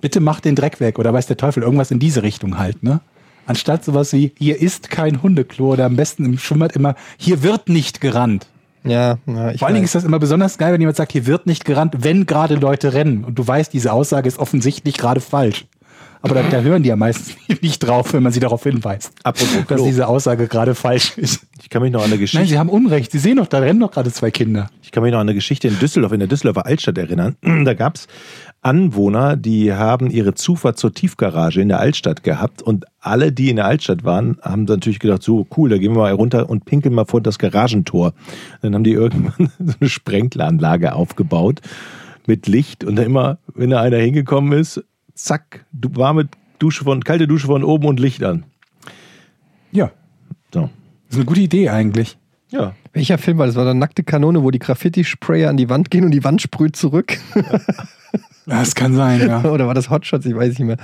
Bitte 0.00 0.20
mach 0.20 0.40
den 0.40 0.54
Dreck 0.54 0.78
weg 0.78 0.98
oder 0.98 1.12
weiß 1.12 1.26
der 1.26 1.36
Teufel, 1.36 1.62
irgendwas 1.62 1.90
in 1.90 1.98
diese 1.98 2.22
Richtung 2.22 2.58
halt, 2.58 2.82
ne? 2.82 3.00
Anstatt 3.46 3.84
sowas 3.84 4.12
wie, 4.12 4.32
hier 4.38 4.60
ist 4.60 4.90
kein 4.90 5.22
Hundeklo 5.22 5.72
oder 5.72 5.86
am 5.86 5.96
besten 5.96 6.24
im 6.24 6.38
Schwimmbad 6.38 6.72
immer, 6.76 6.96
hier 7.16 7.42
wird 7.42 7.68
nicht 7.68 8.00
gerannt. 8.00 8.46
Ja, 8.86 9.18
ja 9.26 9.50
ich 9.50 9.58
Vor 9.58 9.68
allen 9.68 9.74
Dingen 9.74 9.84
ist 9.84 9.94
das 9.94 10.04
immer 10.04 10.18
besonders 10.18 10.58
geil, 10.58 10.72
wenn 10.72 10.80
jemand 10.80 10.96
sagt, 10.96 11.12
hier 11.12 11.26
wird 11.26 11.46
nicht 11.46 11.64
gerannt, 11.64 11.96
wenn 11.98 12.26
gerade 12.26 12.54
Leute 12.54 12.92
rennen. 12.92 13.24
Und 13.24 13.38
du 13.38 13.46
weißt, 13.46 13.72
diese 13.72 13.92
Aussage 13.92 14.28
ist 14.28 14.38
offensichtlich 14.38 14.96
gerade 14.96 15.20
falsch. 15.20 15.66
Aber 16.22 16.34
da, 16.34 16.42
da 16.42 16.60
hören 16.60 16.82
die 16.82 16.88
ja 16.88 16.96
meistens 16.96 17.36
nicht 17.62 17.78
drauf, 17.80 18.12
wenn 18.12 18.22
man 18.22 18.32
sie 18.32 18.40
darauf 18.40 18.62
hinweist, 18.62 19.12
Apropos 19.22 19.54
dass 19.68 19.76
Klo. 19.76 19.86
diese 19.86 20.08
Aussage 20.08 20.48
gerade 20.48 20.74
falsch 20.74 21.16
ist. 21.16 21.46
Ich 21.62 21.70
kann 21.70 21.82
mich 21.82 21.92
noch 21.92 22.00
an 22.00 22.06
eine 22.06 22.18
Geschichte 22.18 22.38
Nein, 22.38 22.48
sie 22.48 22.58
haben 22.58 22.68
Unrecht. 22.68 23.12
Sie 23.12 23.18
sehen 23.18 23.36
doch, 23.36 23.46
da 23.46 23.58
rennen 23.58 23.80
doch 23.80 23.90
gerade 23.90 24.12
zwei 24.12 24.30
Kinder. 24.30 24.70
Ich 24.82 24.92
kann 24.92 25.02
mich 25.02 25.12
noch 25.12 25.18
an 25.18 25.28
eine 25.28 25.34
Geschichte 25.34 25.68
in 25.68 25.78
Düsseldorf, 25.78 26.12
in 26.12 26.20
der 26.20 26.28
Düsseldorfer 26.28 26.66
Altstadt 26.66 26.98
erinnern. 26.98 27.36
Da 27.64 27.74
gab 27.74 27.96
es 27.96 28.06
Anwohner, 28.66 29.36
die 29.36 29.72
haben 29.72 30.10
ihre 30.10 30.34
Zufahrt 30.34 30.76
zur 30.76 30.92
Tiefgarage 30.92 31.60
in 31.60 31.68
der 31.68 31.78
Altstadt 31.78 32.24
gehabt 32.24 32.62
und 32.62 32.84
alle, 32.98 33.30
die 33.30 33.48
in 33.48 33.56
der 33.56 33.66
Altstadt 33.66 34.02
waren, 34.02 34.38
haben 34.42 34.64
natürlich 34.64 34.98
gedacht, 34.98 35.22
so 35.22 35.46
cool, 35.56 35.70
da 35.70 35.78
gehen 35.78 35.92
wir 35.94 36.00
mal 36.00 36.12
runter 36.12 36.50
und 36.50 36.64
pinkeln 36.64 36.92
mal 36.92 37.04
vor 37.04 37.20
das 37.20 37.38
Garagentor. 37.38 38.12
Dann 38.62 38.74
haben 38.74 38.82
die 38.82 38.90
irgendwann 38.92 39.50
so 39.60 39.74
eine 39.80 39.88
Sprenkleranlage 39.88 40.94
aufgebaut 40.94 41.60
mit 42.26 42.48
Licht 42.48 42.82
und 42.82 42.96
dann 42.96 43.06
immer, 43.06 43.38
wenn 43.54 43.70
da 43.70 43.80
einer 43.82 43.98
hingekommen 43.98 44.52
ist, 44.58 44.82
zack, 45.14 45.64
du- 45.72 45.94
warme 45.94 46.28
Dusche 46.58 46.82
von, 46.82 47.04
kalte 47.04 47.28
Dusche 47.28 47.46
von 47.46 47.62
oben 47.62 47.86
und 47.86 48.00
Licht 48.00 48.24
an. 48.24 48.44
Ja, 49.70 49.92
So. 50.52 50.62
das 50.62 50.70
ist 51.10 51.16
eine 51.16 51.24
gute 51.24 51.40
Idee 51.42 51.68
eigentlich. 51.68 52.18
Ja. 52.50 52.74
Welcher 52.92 53.18
Film 53.18 53.38
war 53.38 53.46
das? 53.46 53.54
War 53.54 53.64
da 53.64 53.74
Nackte 53.74 54.02
Kanone, 54.02 54.42
wo 54.42 54.50
die 54.50 54.58
Graffiti-Sprayer 54.58 55.50
an 55.50 55.56
die 55.56 55.68
Wand 55.68 55.90
gehen 55.90 56.04
und 56.04 56.10
die 56.10 56.24
Wand 56.24 56.42
sprüht 56.42 56.74
zurück? 56.76 57.16
Das 58.46 58.74
kann 58.74 58.94
sein, 58.94 59.20
ja. 59.20 59.44
Oder 59.50 59.66
war 59.66 59.74
das 59.74 59.90
Hotshots? 59.90 60.24
Ich 60.24 60.34
weiß 60.34 60.50
nicht 60.50 60.66
mehr. 60.66 60.76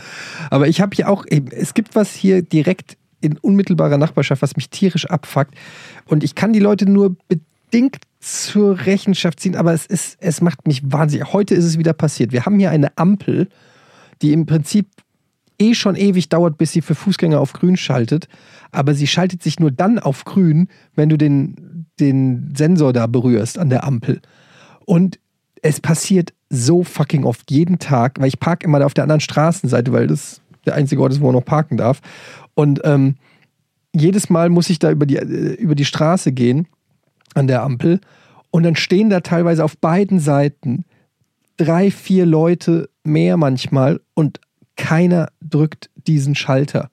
Aber 0.50 0.68
ich 0.68 0.80
habe 0.80 0.94
hier 0.94 1.08
auch, 1.08 1.24
es 1.28 1.74
gibt 1.74 1.94
was 1.94 2.12
hier 2.12 2.42
direkt 2.42 2.96
in 3.20 3.38
unmittelbarer 3.38 3.98
Nachbarschaft, 3.98 4.42
was 4.42 4.56
mich 4.56 4.68
tierisch 4.68 5.06
abfuckt. 5.06 5.54
Und 6.06 6.24
ich 6.24 6.34
kann 6.34 6.52
die 6.52 6.58
Leute 6.58 6.90
nur 6.90 7.16
bedingt 7.28 7.98
zur 8.20 8.84
Rechenschaft 8.84 9.40
ziehen, 9.40 9.56
aber 9.56 9.72
es, 9.72 9.86
ist, 9.86 10.16
es 10.20 10.40
macht 10.40 10.66
mich 10.66 10.82
wahnsinnig. 10.84 11.32
Heute 11.32 11.54
ist 11.54 11.64
es 11.64 11.78
wieder 11.78 11.92
passiert. 11.92 12.32
Wir 12.32 12.44
haben 12.44 12.58
hier 12.58 12.70
eine 12.70 12.96
Ampel, 12.98 13.48
die 14.20 14.32
im 14.32 14.46
Prinzip 14.46 14.86
eh 15.58 15.74
schon 15.74 15.96
ewig 15.96 16.28
dauert, 16.28 16.58
bis 16.58 16.72
sie 16.72 16.82
für 16.82 16.94
Fußgänger 16.94 17.40
auf 17.40 17.52
grün 17.52 17.76
schaltet. 17.76 18.28
Aber 18.72 18.94
sie 18.94 19.06
schaltet 19.06 19.42
sich 19.42 19.60
nur 19.60 19.70
dann 19.70 19.98
auf 19.98 20.24
grün, 20.24 20.68
wenn 20.94 21.08
du 21.08 21.16
den, 21.16 21.86
den 22.00 22.52
Sensor 22.56 22.92
da 22.92 23.06
berührst 23.06 23.58
an 23.58 23.70
der 23.70 23.84
Ampel. 23.84 24.20
Und 24.84 25.18
es 25.62 25.80
passiert 25.80 26.32
so 26.52 26.84
fucking 26.84 27.24
oft, 27.24 27.50
jeden 27.50 27.78
Tag, 27.78 28.20
weil 28.20 28.28
ich 28.28 28.38
parke 28.38 28.66
immer 28.66 28.78
da 28.78 28.86
auf 28.86 28.94
der 28.94 29.04
anderen 29.04 29.20
Straßenseite, 29.20 29.92
weil 29.92 30.06
das 30.06 30.42
der 30.66 30.74
einzige 30.74 31.00
Ort 31.00 31.12
ist, 31.12 31.20
wo 31.20 31.26
man 31.26 31.34
noch 31.34 31.44
parken 31.44 31.76
darf. 31.76 32.00
Und 32.54 32.80
ähm, 32.84 33.16
jedes 33.94 34.28
Mal 34.30 34.50
muss 34.50 34.70
ich 34.70 34.78
da 34.78 34.90
über 34.90 35.06
die, 35.06 35.16
äh, 35.16 35.54
über 35.54 35.74
die 35.74 35.86
Straße 35.86 36.30
gehen 36.32 36.68
an 37.34 37.46
der 37.46 37.62
Ampel 37.62 38.00
und 38.50 38.64
dann 38.64 38.76
stehen 38.76 39.08
da 39.08 39.20
teilweise 39.20 39.64
auf 39.64 39.78
beiden 39.78 40.20
Seiten 40.20 40.84
drei, 41.56 41.90
vier 41.90 42.26
Leute 42.26 42.90
mehr 43.02 43.38
manchmal 43.38 44.00
und 44.14 44.40
keiner 44.76 45.28
drückt 45.40 45.90
diesen 46.06 46.34
Schalter. 46.34 46.90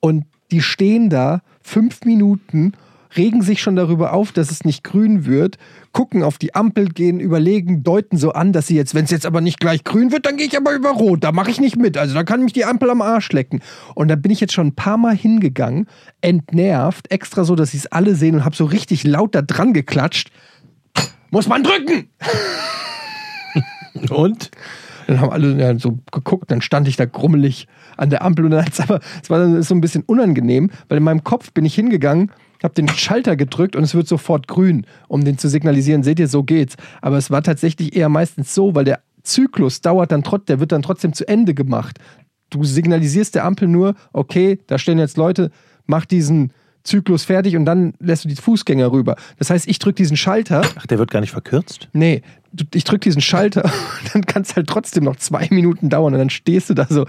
Und 0.00 0.24
die 0.50 0.62
stehen 0.62 1.10
da 1.10 1.42
fünf 1.62 2.04
Minuten, 2.04 2.72
regen 3.16 3.42
sich 3.42 3.60
schon 3.60 3.76
darüber 3.76 4.12
auf, 4.12 4.32
dass 4.32 4.50
es 4.50 4.64
nicht 4.64 4.84
grün 4.84 5.26
wird, 5.26 5.58
gucken 5.92 6.22
auf 6.22 6.38
die 6.38 6.54
Ampel, 6.54 6.88
gehen, 6.88 7.20
überlegen, 7.20 7.82
deuten 7.82 8.16
so 8.16 8.32
an, 8.32 8.52
dass 8.52 8.66
sie 8.66 8.76
jetzt, 8.76 8.94
wenn 8.94 9.04
es 9.04 9.10
jetzt 9.10 9.26
aber 9.26 9.40
nicht 9.40 9.60
gleich 9.60 9.84
grün 9.84 10.12
wird, 10.12 10.26
dann 10.26 10.36
gehe 10.36 10.46
ich 10.46 10.56
aber 10.56 10.72
über 10.74 10.90
Rot, 10.90 11.24
da 11.24 11.32
mache 11.32 11.50
ich 11.50 11.60
nicht 11.60 11.76
mit. 11.76 11.96
Also 11.96 12.14
da 12.14 12.24
kann 12.24 12.44
mich 12.44 12.52
die 12.52 12.64
Ampel 12.64 12.90
am 12.90 13.02
Arsch 13.02 13.32
lecken. 13.32 13.60
Und 13.94 14.08
da 14.08 14.16
bin 14.16 14.30
ich 14.30 14.40
jetzt 14.40 14.52
schon 14.52 14.68
ein 14.68 14.74
paar 14.74 14.96
Mal 14.96 15.16
hingegangen, 15.16 15.86
entnervt, 16.20 17.10
extra 17.10 17.44
so, 17.44 17.54
dass 17.54 17.70
sie 17.72 17.78
es 17.78 17.86
alle 17.86 18.14
sehen 18.14 18.34
und 18.36 18.44
habe 18.44 18.56
so 18.56 18.64
richtig 18.64 19.04
laut 19.04 19.34
da 19.34 19.42
dran 19.42 19.72
geklatscht. 19.72 20.30
Muss 21.30 21.48
man 21.48 21.62
drücken! 21.62 22.08
Und? 24.10 24.50
Dann 25.06 25.20
haben 25.20 25.30
alle 25.30 25.58
ja, 25.58 25.78
so 25.78 25.98
geguckt, 26.12 26.50
dann 26.50 26.60
stand 26.60 26.86
ich 26.86 26.96
da 26.96 27.06
grummelig 27.06 27.66
an 27.96 28.10
der 28.10 28.22
Ampel 28.22 28.44
und 28.44 28.50
dann 28.50 28.66
hat's 28.66 28.78
aber, 28.78 29.00
es 29.22 29.30
war 29.30 29.38
dann 29.38 29.62
so 29.62 29.74
ein 29.74 29.80
bisschen 29.80 30.02
unangenehm, 30.02 30.70
weil 30.88 30.98
in 30.98 31.04
meinem 31.04 31.24
Kopf 31.24 31.50
bin 31.52 31.64
ich 31.64 31.74
hingegangen, 31.74 32.30
habe 32.64 32.74
den 32.74 32.88
Schalter 32.88 33.36
gedrückt 33.36 33.76
und 33.76 33.84
es 33.84 33.94
wird 33.94 34.08
sofort 34.08 34.48
grün, 34.48 34.86
um 35.08 35.24
den 35.24 35.38
zu 35.38 35.48
signalisieren, 35.48 36.02
seht 36.02 36.18
ihr, 36.18 36.28
so 36.28 36.42
geht's. 36.42 36.76
Aber 37.00 37.16
es 37.16 37.30
war 37.30 37.42
tatsächlich 37.42 37.94
eher 37.96 38.08
meistens 38.08 38.54
so, 38.54 38.74
weil 38.74 38.84
der 38.84 39.00
Zyklus 39.22 39.80
dauert 39.80 40.12
dann 40.12 40.22
trotzdem, 40.22 40.46
der 40.46 40.60
wird 40.60 40.72
dann 40.72 40.82
trotzdem 40.82 41.12
zu 41.12 41.26
Ende 41.28 41.54
gemacht. 41.54 41.98
Du 42.50 42.64
signalisierst 42.64 43.34
der 43.34 43.44
Ampel 43.44 43.68
nur, 43.68 43.94
okay, 44.12 44.58
da 44.66 44.78
stehen 44.78 44.98
jetzt 44.98 45.16
Leute, 45.16 45.50
mach 45.86 46.06
diesen 46.06 46.52
Zyklus 46.82 47.24
fertig 47.24 47.56
und 47.56 47.64
dann 47.66 47.92
lässt 48.00 48.24
du 48.24 48.28
die 48.28 48.36
Fußgänger 48.36 48.90
rüber. 48.90 49.16
Das 49.38 49.50
heißt, 49.50 49.68
ich 49.68 49.78
drücke 49.78 49.96
diesen 49.96 50.16
Schalter 50.16 50.62
Ach, 50.76 50.86
der 50.86 50.98
wird 50.98 51.10
gar 51.10 51.20
nicht 51.20 51.32
verkürzt? 51.32 51.88
Nee, 51.92 52.22
ich 52.74 52.84
drücke 52.84 53.00
diesen 53.00 53.20
Schalter 53.20 53.64
und 53.64 53.72
dann 54.14 54.22
kann 54.24 54.42
es 54.42 54.56
halt 54.56 54.68
trotzdem 54.68 55.04
noch 55.04 55.16
zwei 55.16 55.46
Minuten 55.50 55.90
dauern 55.90 56.14
und 56.14 56.18
dann 56.18 56.30
stehst 56.30 56.70
du 56.70 56.74
da 56.74 56.86
so 56.88 57.04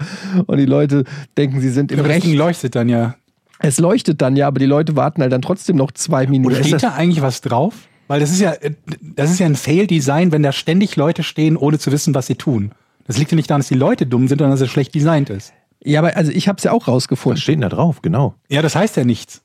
und 0.46 0.58
die 0.58 0.66
Leute 0.66 1.04
denken, 1.38 1.60
sie 1.60 1.70
sind 1.70 1.92
im 1.92 1.98
Ding 1.98 2.06
Recht. 2.06 2.26
leuchtet 2.26 2.74
dann 2.74 2.88
ja. 2.88 3.14
Es 3.62 3.78
leuchtet 3.78 4.20
dann 4.22 4.36
ja, 4.36 4.46
aber 4.46 4.58
die 4.58 4.66
Leute 4.66 4.96
warten 4.96 5.22
halt 5.22 5.32
dann 5.32 5.42
trotzdem 5.42 5.76
noch 5.76 5.92
zwei 5.92 6.24
Und 6.24 6.30
Minuten. 6.30 6.64
steht 6.64 6.82
da 6.82 6.92
eigentlich 6.94 7.22
was 7.22 7.40
drauf? 7.40 7.74
Weil 8.08 8.18
das 8.20 8.30
ist 8.30 8.40
ja, 8.40 8.52
äh, 8.52 8.72
das 9.02 9.30
ist 9.30 9.38
ja 9.38 9.46
ein 9.46 9.54
Fail-Design, 9.54 10.32
wenn 10.32 10.42
da 10.42 10.52
ständig 10.52 10.96
Leute 10.96 11.22
stehen, 11.22 11.56
ohne 11.56 11.78
zu 11.78 11.92
wissen, 11.92 12.14
was 12.14 12.26
sie 12.26 12.34
tun. 12.36 12.72
Das 13.06 13.18
liegt 13.18 13.30
ja 13.32 13.36
nicht 13.36 13.50
daran, 13.50 13.60
dass 13.60 13.68
die 13.68 13.74
Leute 13.74 14.06
dumm 14.06 14.28
sind, 14.28 14.38
sondern 14.38 14.52
dass 14.52 14.60
es 14.60 14.70
schlecht 14.70 14.94
designt 14.94 15.30
ist. 15.30 15.52
Ja, 15.82 16.00
aber 16.00 16.16
also 16.16 16.30
ich 16.32 16.48
habe 16.48 16.56
es 16.58 16.64
ja 16.64 16.72
auch 16.72 16.82
Was 16.82 16.88
rausgefunden. 16.88 17.40
steht 17.40 17.54
denn 17.54 17.60
da 17.62 17.68
drauf? 17.68 18.02
Genau. 18.02 18.34
Ja, 18.48 18.62
das 18.62 18.74
heißt 18.74 18.96
ja 18.96 19.04
nichts. 19.04 19.42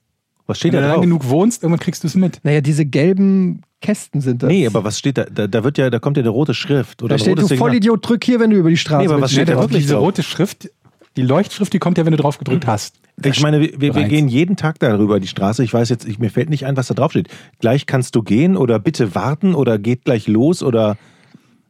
Was 0.47 0.57
steht 0.59 0.73
Wenn 0.73 0.81
da 0.81 0.81
du 0.81 0.87
lang 0.87 0.95
drauf? 0.97 1.03
genug 1.03 1.29
wohnst, 1.29 1.63
irgendwann 1.63 1.79
kriegst 1.79 2.03
du 2.03 2.07
es 2.07 2.15
mit. 2.15 2.39
Naja, 2.43 2.61
diese 2.61 2.85
gelben 2.85 3.61
Kästen 3.81 4.21
sind 4.21 4.43
das. 4.43 4.49
Nee, 4.49 4.67
aber 4.67 4.83
was 4.83 4.99
steht 4.99 5.17
da? 5.17 5.25
Da, 5.25 5.47
da 5.47 5.63
wird 5.63 5.77
ja, 5.77 5.89
da 5.89 5.99
kommt 5.99 6.17
ja 6.17 6.21
eine 6.21 6.29
rote 6.29 6.53
Schrift 6.53 7.01
oder 7.03 7.15
da 7.15 7.19
steht, 7.19 7.37
du. 7.39 7.47
Vollidiot, 7.47 8.07
drück 8.07 8.23
hier, 8.23 8.39
wenn 8.39 8.51
du 8.51 8.57
über 8.57 8.69
die 8.69 8.77
Straße 8.77 9.07
Nee, 9.07 9.11
aber 9.13 9.21
was 9.21 9.31
steht 9.31 9.49
da 9.49 9.57
wirklich 9.57 9.83
diese 9.83 9.93
drauf? 9.95 10.03
rote 10.03 10.23
Schrift, 10.23 10.69
die 11.17 11.21
Leuchtschrift, 11.23 11.73
die 11.73 11.79
kommt 11.79 11.97
ja, 11.97 12.05
wenn 12.05 12.11
du 12.11 12.17
drauf 12.17 12.37
gedrückt 12.37 12.67
hast. 12.67 12.95
Ich 13.23 13.41
meine, 13.41 13.61
wir, 13.61 13.95
wir, 13.95 14.03
gehen 14.03 14.27
jeden 14.27 14.57
Tag 14.57 14.79
darüber 14.79 15.19
die 15.19 15.27
Straße. 15.27 15.63
Ich 15.63 15.73
weiß 15.73 15.89
jetzt, 15.89 16.05
ich, 16.05 16.19
mir 16.19 16.29
fällt 16.29 16.49
nicht 16.49 16.65
ein, 16.65 16.75
was 16.75 16.87
da 16.87 16.93
drauf 16.93 17.11
steht. 17.11 17.29
Gleich 17.59 17.85
kannst 17.85 18.15
du 18.15 18.21
gehen 18.21 18.57
oder 18.57 18.77
bitte 18.77 19.15
warten 19.15 19.55
oder 19.55 19.79
geht 19.79 20.03
gleich 20.03 20.27
los 20.27 20.61
oder 20.61 20.97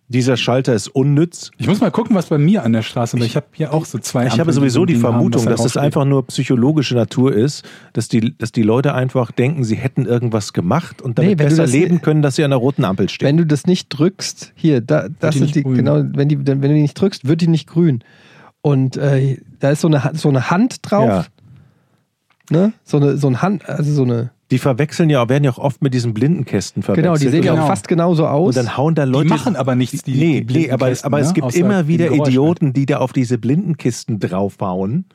dieser 0.08 0.38
Schalter 0.38 0.74
ist 0.74 0.88
unnütz. 0.88 1.50
Ich 1.58 1.68
muss 1.68 1.82
mal 1.82 1.90
gucken, 1.90 2.16
was 2.16 2.28
bei 2.28 2.38
mir 2.38 2.64
an 2.64 2.74
der 2.74 2.84
Straße, 2.84 3.18
weil 3.20 3.26
ich 3.26 3.36
habe 3.36 3.48
hier 3.54 3.74
auch 3.74 3.86
so 3.86 3.98
zwei 3.98 4.26
Ich 4.26 4.34
habe 4.34 4.42
Ampeln, 4.44 4.56
sowieso 4.56 4.82
so 4.82 4.86
die 4.86 4.94
haben, 4.96 5.02
Vermutung, 5.02 5.44
da 5.46 5.52
dass 5.52 5.60
es 5.62 5.74
draufsteht. 5.74 5.82
einfach 5.82 6.06
nur 6.06 6.28
psychologische 6.28 6.94
Natur 6.96 7.34
ist, 7.34 7.64
dass 7.94 8.08
die, 8.08 8.36
dass 8.38 8.52
die 8.52 8.62
Leute 8.62 8.94
einfach 8.94 9.32
denken, 9.32 9.64
sie 9.64 9.76
hätten 9.76 10.06
irgendwas 10.06 10.54
gemacht 10.54 11.02
und 11.02 11.18
damit 11.18 11.30
Nee, 11.32 11.36
besser 11.36 11.64
das- 11.64 11.72
leben 11.72 12.02
können, 12.02 12.22
dass 12.22 12.36
sie 12.36 12.44
an 12.44 12.52
der 12.52 12.60
roten 12.60 12.86
Ampel 12.86 13.10
stehen. 13.10 13.28
Wenn 13.28 13.38
du 13.38 13.46
das 13.48 13.66
nicht 13.66 13.90
drückst, 13.90 14.54
hier, 14.56 14.82
da, 14.82 15.08
das 15.20 15.36
sind 15.36 15.44
nicht 15.44 15.56
die, 15.56 15.64
grün. 15.64 15.76
genau, 15.78 16.04
wenn, 16.14 16.30
die, 16.30 16.46
wenn 16.46 16.62
du 16.62 16.68
die 16.70 16.82
nicht 16.82 17.00
drückst, 17.00 17.28
wird 17.28 17.42
die 17.42 17.48
nicht 17.48 17.68
grün. 17.68 18.04
Und 18.62 18.98
äh, 18.98 19.38
da 19.60 19.72
ist 19.72 19.82
so 19.82 19.88
eine, 19.88 20.12
so 20.14 20.30
eine 20.30 20.50
Hand 20.52 20.78
drauf. 20.84 21.08
Ja. 21.08 21.26
Ne? 22.50 22.74
So 22.84 22.98
eine, 22.98 23.18
so 23.18 23.28
ein 23.28 23.42
Hand, 23.42 23.68
also 23.68 23.92
so 23.92 24.04
eine. 24.04 24.32
Die 24.52 24.60
verwechseln 24.60 25.10
ja, 25.10 25.28
werden 25.28 25.44
ja 25.44 25.52
auch 25.52 25.58
oft 25.58 25.82
mit 25.82 25.94
diesen 25.96 26.14
Blindenkästen 26.14 26.84
verwechselt. 26.84 27.04
Genau, 27.06 27.18
die 27.18 27.30
sehen 27.30 27.44
ja 27.44 27.54
Genau. 27.54 27.64
auch 27.64 27.68
fast 27.68 27.88
genauso 27.88 28.28
aus. 28.28 28.50
Und 28.56 28.58
dann 28.64 28.78
hauen 28.78 28.94
da 28.94 29.04
Leute. 29.06 29.28
machen 29.30 29.56
aber 29.56 29.74
nichts, 29.74 30.04
die- 30.04 30.14
nee, 30.14 30.42
die 30.42 30.54
nee, 30.54 30.72
aber, 30.72 30.92
aber 31.02 31.20
es 31.20 31.30
ne? 31.30 31.34
gibt 31.34 31.48
Außer 31.48 31.58
immer 31.58 31.88
wieder 31.88 32.12
Idioten, 32.12 32.72
die 32.74 32.86
da 32.86 32.98
auf 33.00 33.12
diese 33.12 33.40
Blindenkisten 33.40 34.20
draufhauen. 34.20 35.06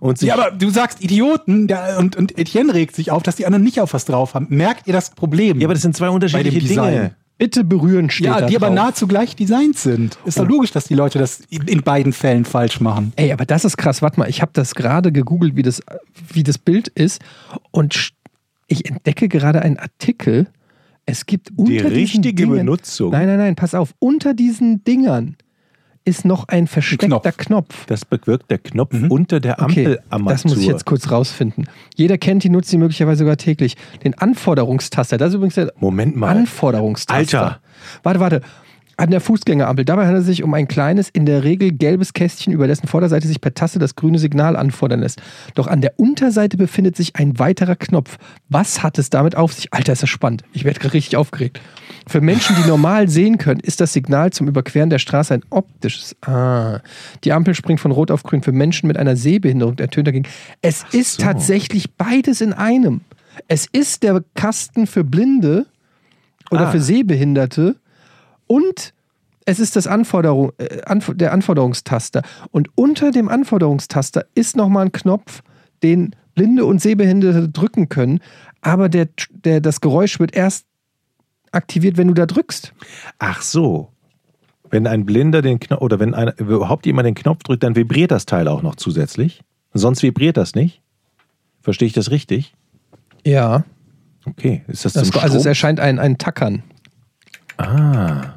Und 0.00 0.18
sich 0.18 0.28
Ja, 0.28 0.34
aber 0.34 0.50
du 0.56 0.70
sagst 0.70 1.02
Idioten 1.04 1.68
der, 1.68 1.98
und, 1.98 2.16
und 2.16 2.36
Etienne 2.38 2.74
regt 2.74 2.96
sich 2.96 3.10
auf, 3.12 3.22
dass 3.22 3.36
die 3.36 3.46
anderen 3.46 3.62
nicht 3.62 3.80
auf 3.80 3.92
was 3.94 4.06
drauf 4.06 4.34
haben. 4.34 4.46
Merkt 4.48 4.86
ihr 4.88 4.92
das 4.92 5.10
Problem? 5.10 5.60
Ja, 5.60 5.66
aber 5.66 5.74
das 5.74 5.82
sind 5.82 5.94
zwei 5.94 6.08
unterschiedliche. 6.10 6.58
Dinge. 6.60 7.14
Bitte 7.40 7.64
berühren 7.64 8.10
steht 8.10 8.26
ja, 8.26 8.46
die 8.46 8.54
aber 8.54 8.66
drauf. 8.66 8.74
nahezu 8.74 9.06
gleich 9.06 9.34
designt 9.34 9.78
sind. 9.78 10.18
Ist 10.26 10.38
doch 10.38 10.46
logisch, 10.46 10.72
dass 10.72 10.84
die 10.84 10.94
Leute 10.94 11.18
das 11.18 11.40
in 11.48 11.80
beiden 11.80 12.12
Fällen 12.12 12.44
falsch 12.44 12.82
machen. 12.82 13.14
Ey, 13.16 13.32
aber 13.32 13.46
das 13.46 13.64
ist 13.64 13.78
krass. 13.78 14.02
Warte 14.02 14.20
mal, 14.20 14.28
ich 14.28 14.42
habe 14.42 14.50
das 14.52 14.74
gerade 14.74 15.10
gegoogelt, 15.10 15.56
wie 15.56 15.62
das, 15.62 15.80
wie 16.34 16.42
das 16.42 16.58
Bild 16.58 16.88
ist. 16.88 17.22
Und 17.70 18.10
ich 18.66 18.84
entdecke 18.84 19.26
gerade 19.26 19.62
einen 19.62 19.78
Artikel. 19.78 20.48
Es 21.06 21.24
gibt 21.24 21.50
unter 21.56 21.72
diesen 21.72 21.92
richtige 21.92 22.42
Dingen, 22.42 22.58
Benutzung. 22.58 23.10
Nein, 23.10 23.26
nein, 23.26 23.38
nein, 23.38 23.56
pass 23.56 23.74
auf. 23.74 23.94
Unter 24.00 24.34
diesen 24.34 24.84
Dingern 24.84 25.36
ist 26.04 26.24
noch 26.24 26.48
ein 26.48 26.66
versteckter 26.66 27.06
Knopf. 27.08 27.36
Knopf. 27.36 27.86
Das 27.86 28.04
bewirkt 28.04 28.50
der 28.50 28.58
Knopf 28.58 28.92
Mhm. 28.94 29.10
unter 29.10 29.38
der 29.40 29.60
Okay, 29.62 29.86
Ampelarmatur. 30.08 30.32
das 30.32 30.44
muss 30.44 30.58
ich 30.58 30.66
jetzt 30.66 30.86
kurz 30.86 31.10
rausfinden. 31.10 31.66
Jeder 31.94 32.16
kennt 32.18 32.42
die, 32.44 32.48
nutzt 32.48 32.72
die 32.72 32.78
möglicherweise 32.78 33.18
sogar 33.20 33.36
täglich. 33.36 33.76
Den 34.02 34.14
Anforderungstaster. 34.14 35.18
Das 35.18 35.28
ist 35.30 35.34
übrigens 35.34 35.54
der 35.56 35.72
Moment 35.78 36.16
mal. 36.16 36.36
Anforderungstaster. 36.36 37.38
Alter. 37.42 37.60
Warte, 38.02 38.20
warte. 38.20 38.40
An 38.96 39.10
der 39.10 39.22
Fußgängerampel. 39.22 39.86
Dabei 39.86 40.04
handelt 40.04 40.20
es 40.22 40.26
sich 40.26 40.42
um 40.42 40.52
ein 40.52 40.68
kleines, 40.68 41.08
in 41.08 41.24
der 41.24 41.42
Regel 41.42 41.72
gelbes 41.72 42.12
Kästchen, 42.12 42.52
über 42.52 42.66
dessen 42.66 42.86
Vorderseite 42.86 43.26
sich 43.26 43.40
per 43.40 43.54
Taste 43.54 43.78
das 43.78 43.94
grüne 43.96 44.18
Signal 44.18 44.56
anfordern 44.56 45.00
lässt. 45.00 45.22
Doch 45.54 45.68
an 45.68 45.80
der 45.80 45.98
Unterseite 45.98 46.58
befindet 46.58 46.96
sich 46.96 47.16
ein 47.16 47.38
weiterer 47.38 47.76
Knopf. 47.76 48.18
Was 48.50 48.82
hat 48.82 48.98
es 48.98 49.08
damit 49.08 49.36
auf 49.36 49.54
sich? 49.54 49.72
Alter, 49.72 49.94
ist 49.94 50.02
das 50.02 50.10
spannend. 50.10 50.44
Ich 50.52 50.64
werde 50.64 50.80
gerade 50.80 50.92
richtig 50.92 51.16
aufgeregt. 51.16 51.60
Für 52.10 52.20
Menschen, 52.20 52.56
die 52.60 52.68
normal 52.68 53.08
sehen 53.08 53.38
können, 53.38 53.60
ist 53.60 53.80
das 53.80 53.92
Signal 53.92 54.32
zum 54.32 54.48
Überqueren 54.48 54.90
der 54.90 54.98
Straße 54.98 55.32
ein 55.32 55.44
optisches. 55.50 56.16
Ah. 56.22 56.80
Die 57.22 57.32
Ampel 57.32 57.54
springt 57.54 57.78
von 57.78 57.92
Rot 57.92 58.10
auf 58.10 58.24
Grün. 58.24 58.42
Für 58.42 58.50
Menschen 58.50 58.88
mit 58.88 58.96
einer 58.96 59.14
Sehbehinderung 59.14 59.78
ertönt 59.78 60.08
dagegen. 60.08 60.26
Es 60.60 60.84
ist 60.90 61.18
so. 61.18 61.22
tatsächlich 61.22 61.92
beides 61.94 62.40
in 62.40 62.52
einem. 62.52 63.02
Es 63.46 63.66
ist 63.66 64.02
der 64.02 64.24
Kasten 64.34 64.88
für 64.88 65.04
Blinde 65.04 65.66
oder 66.50 66.66
Ah. 66.66 66.70
für 66.72 66.80
Sehbehinderte 66.80 67.76
und 68.48 68.92
es 69.44 69.60
ist 69.60 69.76
das 69.76 69.86
Anforderung, 69.86 70.50
äh, 70.58 70.82
Anf 70.86 71.12
der 71.14 71.32
Anforderungstaster. 71.32 72.22
Und 72.50 72.70
unter 72.74 73.12
dem 73.12 73.28
Anforderungstaster 73.28 74.26
ist 74.34 74.56
nochmal 74.56 74.86
ein 74.86 74.92
Knopf, 74.92 75.42
den 75.84 76.16
Blinde 76.34 76.64
und 76.64 76.80
Sehbehinderte 76.80 77.48
drücken 77.48 77.88
können, 77.88 78.18
aber 78.62 78.88
der, 78.88 79.08
der, 79.30 79.60
das 79.60 79.80
Geräusch 79.80 80.18
wird 80.18 80.34
erst 80.34 80.66
aktiviert, 81.52 81.96
wenn 81.96 82.08
du 82.08 82.14
da 82.14 82.26
drückst. 82.26 82.72
Ach 83.18 83.42
so. 83.42 83.92
Wenn 84.70 84.86
ein 84.86 85.04
Blinder 85.04 85.42
den 85.42 85.58
Knopf, 85.58 85.80
oder 85.82 85.98
wenn 85.98 86.14
ein, 86.14 86.32
überhaupt 86.36 86.86
jemand 86.86 87.06
den 87.06 87.14
Knopf 87.14 87.42
drückt, 87.42 87.62
dann 87.62 87.74
vibriert 87.76 88.10
das 88.12 88.26
Teil 88.26 88.46
auch 88.48 88.62
noch 88.62 88.76
zusätzlich. 88.76 89.42
Sonst 89.74 90.02
vibriert 90.02 90.36
das 90.36 90.54
nicht. 90.54 90.82
Verstehe 91.60 91.86
ich 91.86 91.92
das 91.92 92.10
richtig? 92.10 92.54
Ja. 93.26 93.64
Okay. 94.26 94.62
Ist 94.68 94.84
das, 94.84 94.92
Das, 94.92 95.10
zum 95.10 95.20
also 95.20 95.36
es 95.38 95.46
erscheint 95.46 95.80
ein, 95.80 95.98
ein 95.98 96.18
Tackern, 96.18 96.62
Ah. 97.56 98.32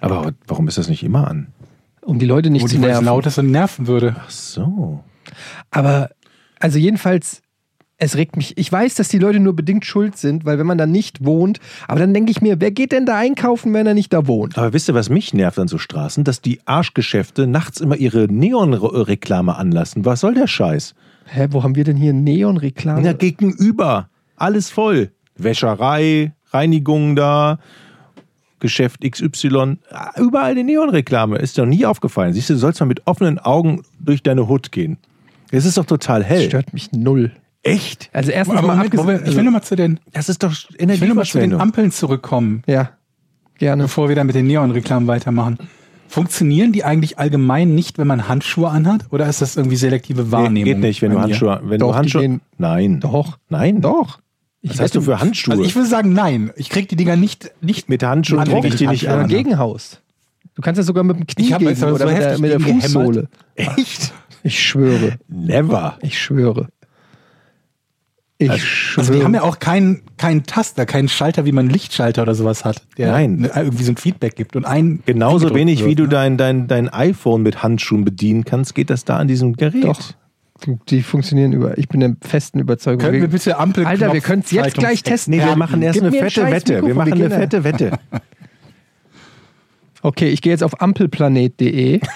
Aber 0.00 0.32
warum 0.46 0.68
ist 0.68 0.76
das 0.78 0.88
nicht 0.88 1.02
immer 1.02 1.28
an? 1.28 1.48
um 2.04 2.18
die 2.18 2.26
Leute 2.26 2.50
nicht 2.50 2.62
Wo 2.62 2.66
zu 2.66 2.74
die 2.76 2.82
weil 2.82 2.88
es 2.90 2.94
nerven. 2.96 3.06
laut 3.06 3.26
ist 3.26 3.38
und 3.38 3.50
nerven 3.52 3.86
würde. 3.86 4.16
Ach 4.18 4.28
so. 4.28 5.04
Aber, 5.70 6.10
also 6.58 6.76
jedenfalls, 6.78 7.41
es 8.02 8.16
regt 8.16 8.36
mich. 8.36 8.58
Ich 8.58 8.70
weiß, 8.70 8.96
dass 8.96 9.08
die 9.08 9.18
Leute 9.18 9.38
nur 9.38 9.54
bedingt 9.54 9.84
schuld 9.84 10.16
sind, 10.16 10.44
weil 10.44 10.58
wenn 10.58 10.66
man 10.66 10.76
da 10.76 10.86
nicht 10.86 11.24
wohnt, 11.24 11.60
aber 11.86 12.00
dann 12.00 12.12
denke 12.12 12.32
ich 12.32 12.42
mir, 12.42 12.60
wer 12.60 12.72
geht 12.72 12.90
denn 12.92 13.06
da 13.06 13.16
einkaufen, 13.16 13.72
wenn 13.72 13.86
er 13.86 13.94
nicht 13.94 14.12
da 14.12 14.26
wohnt? 14.26 14.58
Aber 14.58 14.72
wisst 14.72 14.88
ihr, 14.88 14.94
was 14.94 15.08
mich 15.08 15.32
nervt 15.32 15.58
an 15.58 15.68
so 15.68 15.78
Straßen? 15.78 16.24
Dass 16.24 16.40
die 16.40 16.58
Arschgeschäfte 16.64 17.46
nachts 17.46 17.80
immer 17.80 17.96
ihre 17.96 18.24
Neonreklame 18.26 19.56
anlassen. 19.56 20.04
Was 20.04 20.20
soll 20.20 20.34
der 20.34 20.48
Scheiß? 20.48 20.94
Hä, 21.26 21.46
wo 21.50 21.62
haben 21.62 21.76
wir 21.76 21.84
denn 21.84 21.96
hier 21.96 22.12
Neonreklame? 22.12 23.02
Ja, 23.02 23.12
gegenüber. 23.12 24.08
Alles 24.36 24.68
voll. 24.70 25.12
Wäscherei, 25.36 26.32
Reinigung 26.50 27.14
da, 27.14 27.58
Geschäft 28.58 29.00
XY. 29.08 29.78
Überall 30.16 30.54
die 30.56 30.64
Neonreklame. 30.64 31.38
Ist 31.38 31.56
doch 31.58 31.66
nie 31.66 31.86
aufgefallen. 31.86 32.32
Siehst 32.32 32.50
du, 32.50 32.54
du 32.54 32.58
sollst 32.58 32.80
mal 32.80 32.86
mit 32.86 33.06
offenen 33.06 33.38
Augen 33.38 33.82
durch 34.00 34.22
deine 34.22 34.48
Hut 34.48 34.72
gehen. 34.72 34.98
Es 35.52 35.64
ist 35.66 35.78
doch 35.78 35.84
total 35.84 36.20
Das 36.20 36.28
hell. 36.30 36.42
stört 36.48 36.72
mich 36.72 36.92
null. 36.92 37.30
Echt? 37.62 38.10
Also 38.12 38.30
erstens 38.32 38.58
Aber 38.58 38.66
mal 38.66 38.74
Moment, 38.76 38.86
abgesehen. 38.92 39.06
Moment, 39.06 39.28
ich 39.28 39.36
will 39.36 39.44
nochmal 39.44 39.62
zu 39.62 39.76
den, 39.76 40.00
Das 40.12 40.28
ist 40.28 40.42
doch 40.42 40.52
ich 40.52 41.00
will 41.00 41.08
noch 41.08 41.14
mal 41.14 41.24
zu 41.24 41.38
den. 41.38 41.54
Ampeln 41.54 41.90
zurückkommen. 41.92 42.62
ja. 42.66 42.90
Gerne. 43.58 43.84
bevor 43.84 44.08
wir 44.08 44.16
dann 44.16 44.26
mit 44.26 44.34
den 44.34 44.48
Neon-Reklamen 44.48 45.06
weitermachen. 45.06 45.56
Funktionieren 46.08 46.72
die 46.72 46.82
eigentlich 46.84 47.18
allgemein 47.20 47.76
nicht, 47.76 47.96
wenn 47.96 48.08
man 48.08 48.26
Handschuhe 48.28 48.68
anhat? 48.68 49.04
Oder 49.10 49.28
ist 49.28 49.40
das 49.40 49.56
irgendwie 49.56 49.76
selektive 49.76 50.32
Wahrnehmung? 50.32 50.54
Nee, 50.54 50.64
geht 50.64 50.78
nicht, 50.80 51.00
wenn 51.02 51.12
du? 51.12 51.20
Handschuhe, 51.20 51.60
wenn 51.64 51.78
Doch, 51.78 51.90
du 51.90 51.94
Handschuhe, 51.94 52.22
gehen- 52.22 52.40
nein. 52.58 52.98
Doch. 52.98 53.38
Nein. 53.50 53.80
Doch. 53.80 54.18
Was 54.64 54.80
hast 54.80 54.96
du 54.96 55.00
für 55.02 55.20
Handschuhe? 55.20 55.52
Also 55.52 55.64
ich 55.64 55.76
würde 55.76 55.88
sagen, 55.88 56.12
nein. 56.12 56.50
Ich 56.56 56.70
krieg 56.70 56.88
die 56.88 56.96
Dinger 56.96 57.14
nicht, 57.14 57.52
nicht 57.60 57.88
mit 57.88 58.02
Handschuhen 58.02 58.38
Mann, 58.38 58.48
kriege 58.48 58.66
ich 58.68 58.74
die 58.76 58.88
nicht 58.88 59.08
an. 59.08 59.28
Gegenhaus. 59.28 60.00
Du 60.56 60.62
kannst 60.62 60.78
ja 60.78 60.82
sogar 60.82 61.04
mit 61.04 61.18
dem 61.18 61.26
Knie 61.26 61.44
Ich 61.44 61.52
hab 61.52 61.60
gegen 61.60 61.70
jetzt 61.70 61.82
aber 61.84 61.94
oder 61.94 62.08
so 62.08 62.12
mit 62.12 62.20
der, 62.20 62.38
mit 62.40 62.50
der. 62.50 62.60
Fußsohle. 62.60 63.28
Echt? 63.54 64.12
Ich 64.42 64.60
schwöre. 64.60 65.18
Never. 65.28 65.98
Ich 66.02 66.20
schwöre. 66.20 66.66
Ich 68.44 68.50
Also- 68.50 68.64
schwöre. 68.64 69.00
Also 69.06 69.12
die 69.18 69.24
haben 69.24 69.34
ja 69.34 69.42
auch 69.42 69.58
keinen 69.58 70.02
keinen 70.18 70.44
Taster, 70.44 70.86
keinen 70.86 71.08
Schalter, 71.08 71.44
wie 71.44 71.52
man 71.52 71.64
einen 71.66 71.72
Lichtschalter 71.74 72.22
oder 72.22 72.34
sowas 72.34 72.64
hat, 72.64 72.82
der 72.98 73.10
Nein. 73.12 73.36
ne- 73.36 73.50
irgendwie 73.54 73.84
so 73.84 73.92
ein 73.92 73.96
Feedback 73.96 74.36
gibt. 74.36 74.54
Und 74.56 74.64
ein 74.64 75.00
Genauso 75.06 75.54
wenig 75.54 75.80
wie 75.84 75.88
wird, 75.90 75.98
du 75.98 76.02
ne? 76.04 76.08
dein, 76.10 76.36
dein, 76.36 76.68
dein 76.68 76.88
iPhone 76.88 77.42
mit 77.42 77.62
Handschuhen 77.62 78.04
bedienen 78.04 78.44
kannst, 78.44 78.74
geht 78.74 78.90
das 78.90 79.04
da 79.04 79.16
an 79.16 79.28
diesem 79.28 79.54
Gerät. 79.54 79.84
Doch. 79.84 80.00
Die 80.88 81.02
funktionieren 81.02 81.52
über. 81.52 81.76
Ich 81.76 81.88
bin 81.88 81.98
der 81.98 82.14
festen 82.20 82.60
Überzeugung. 82.60 83.00
Können 83.00 83.20
wir 83.20 83.26
bitte 83.28 83.58
Ampel 83.58 83.84
Alter, 83.84 84.12
wir 84.12 84.20
können's 84.20 84.52
jetzt 84.52 84.76
gleich 84.76 85.02
testen. 85.02 85.32
Nee, 85.34 85.40
wir 85.40 85.48
Ja, 85.48 85.56
machen 85.56 85.82
erst 85.82 85.94
gib 85.94 86.04
eine 86.04 86.16
ein 86.16 86.20
fette 86.20 86.30
scheiß 86.42 86.52
Wette. 86.52 86.86
Wir 86.86 86.94
machen 86.94 87.12
eine 87.14 87.30
fette 87.30 87.64
Wette. 87.64 87.98
Okay, 90.02 90.28
ich 90.28 90.40
gehe 90.42 90.52
jetzt 90.52 90.62
auf 90.62 90.80
ampelplanet.de. 90.80 92.00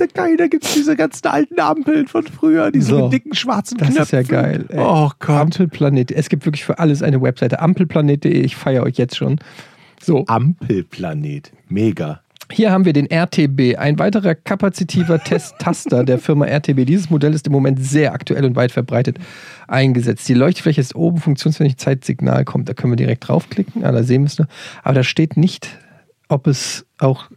Da, 0.00 0.06
geil, 0.06 0.36
da 0.36 0.46
gibt 0.46 0.64
es 0.64 0.74
diese 0.74 0.96
ganzen 0.96 1.26
alten 1.28 1.60
Ampeln 1.60 2.06
von 2.08 2.26
früher, 2.26 2.70
diese 2.70 2.86
So. 2.88 3.02
mit 3.04 3.12
dicken 3.12 3.34
schwarzen 3.34 3.78
Das 3.78 3.88
Knöpfen. 3.88 4.02
ist 4.02 4.12
ja 4.12 4.22
geil. 4.22 4.64
ey. 4.68 4.78
Oh 4.80 5.10
Gott. 5.18 5.36
Ampelplanet. 5.40 6.10
Es 6.10 6.28
gibt 6.28 6.46
wirklich 6.46 6.64
für 6.64 6.78
alles 6.78 7.02
eine 7.02 7.20
Webseite. 7.22 7.60
Ampelplanet.de. 7.60 8.32
Ich 8.40 8.56
feiere 8.56 8.82
euch 8.84 8.96
jetzt 8.96 9.16
schon. 9.16 9.38
So, 10.02 10.24
Ampelplanet. 10.26 11.52
Mega. 11.68 12.20
hier 12.52 12.72
haben 12.72 12.84
wir 12.84 12.92
den 12.92 13.06
RTB, 13.10 13.76
ein 13.78 13.98
weiterer 13.98 14.34
kapazitiver 14.34 15.18
Testtaster 15.24 16.04
der 16.04 16.18
Firma 16.18 16.46
RTB. 16.46 16.84
Dieses 16.86 17.10
Modell 17.10 17.34
ist 17.34 17.46
im 17.46 17.52
Moment 17.52 17.84
sehr 17.84 18.12
aktuell 18.12 18.44
und 18.44 18.56
weit 18.56 18.72
verbreitet 18.72 19.18
eingesetzt. 19.68 20.28
Die 20.28 20.34
Leuchtfläche 20.34 20.80
ist 20.80 20.94
oben, 20.96 21.18
funktionsfähig, 21.18 21.76
Zeitsignal 21.76 22.44
kommt. 22.44 22.68
Da 22.68 22.74
können 22.74 22.92
wir 22.92 22.96
direkt 22.96 23.28
draufklicken. 23.28 23.84
Ah, 23.84 23.92
da 23.92 24.02
sehen 24.02 24.22
wir 24.22 24.26
es 24.26 24.38
noch. 24.38 24.46
Aber 24.82 24.94
da 24.94 25.02
steht 25.04 25.36
nicht, 25.36 25.68
ob 26.28 26.46
es 26.46 26.86
auch 26.98 27.30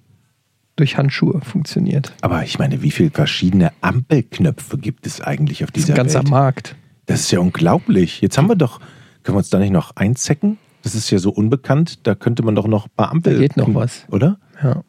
durch 0.76 0.98
Handschuhe 0.98 1.42
funktioniert. 1.42 2.14
Aber 2.22 2.44
ich 2.44 2.58
meine, 2.60 2.82
wie 2.82 2.92
viele 2.92 3.12
verschiedene 3.12 3.72
Ampelknöpfe 3.82 4.78
gibt 4.78 5.06
es 5.06 5.22
eigentlich 5.22 5.64
auf 5.64 5.72
Das 5.72 5.82
ist 5.82 5.88
dieser 5.88 5.94
ein 5.96 5.98
ganzer 5.98 6.20
Welt? 6.20 6.30
Markt. 6.30 6.76
Das 7.06 7.22
ist 7.22 7.32
ja 7.32 7.40
unglaublich. 7.40 8.22
Jetzt 8.22 8.38
haben 8.38 8.48
wir 8.48 8.56
doch, 8.56 8.80
können 9.24 9.36
wir 9.36 9.40
uns 9.40 9.50
da 9.50 9.60
nicht 9.60 9.72
noch 9.72 9.96
einzecken? 9.96 10.58
Das 10.84 10.96
ist 10.96 11.10
ja 11.12 11.20
so 11.20 11.32
unbekannt, 11.32 12.06
da 12.08 12.16
könnte 12.16 12.44
man 12.44 12.56
doch 12.56 12.68
noch 12.68 12.88
bei 12.90 13.06
Ampel. 13.08 13.36
Da 13.36 13.40
geht 13.40 13.58
noch 13.58 13.74
was. 13.74 14.06
Oder? 14.10 14.38
Ja. 14.62 14.84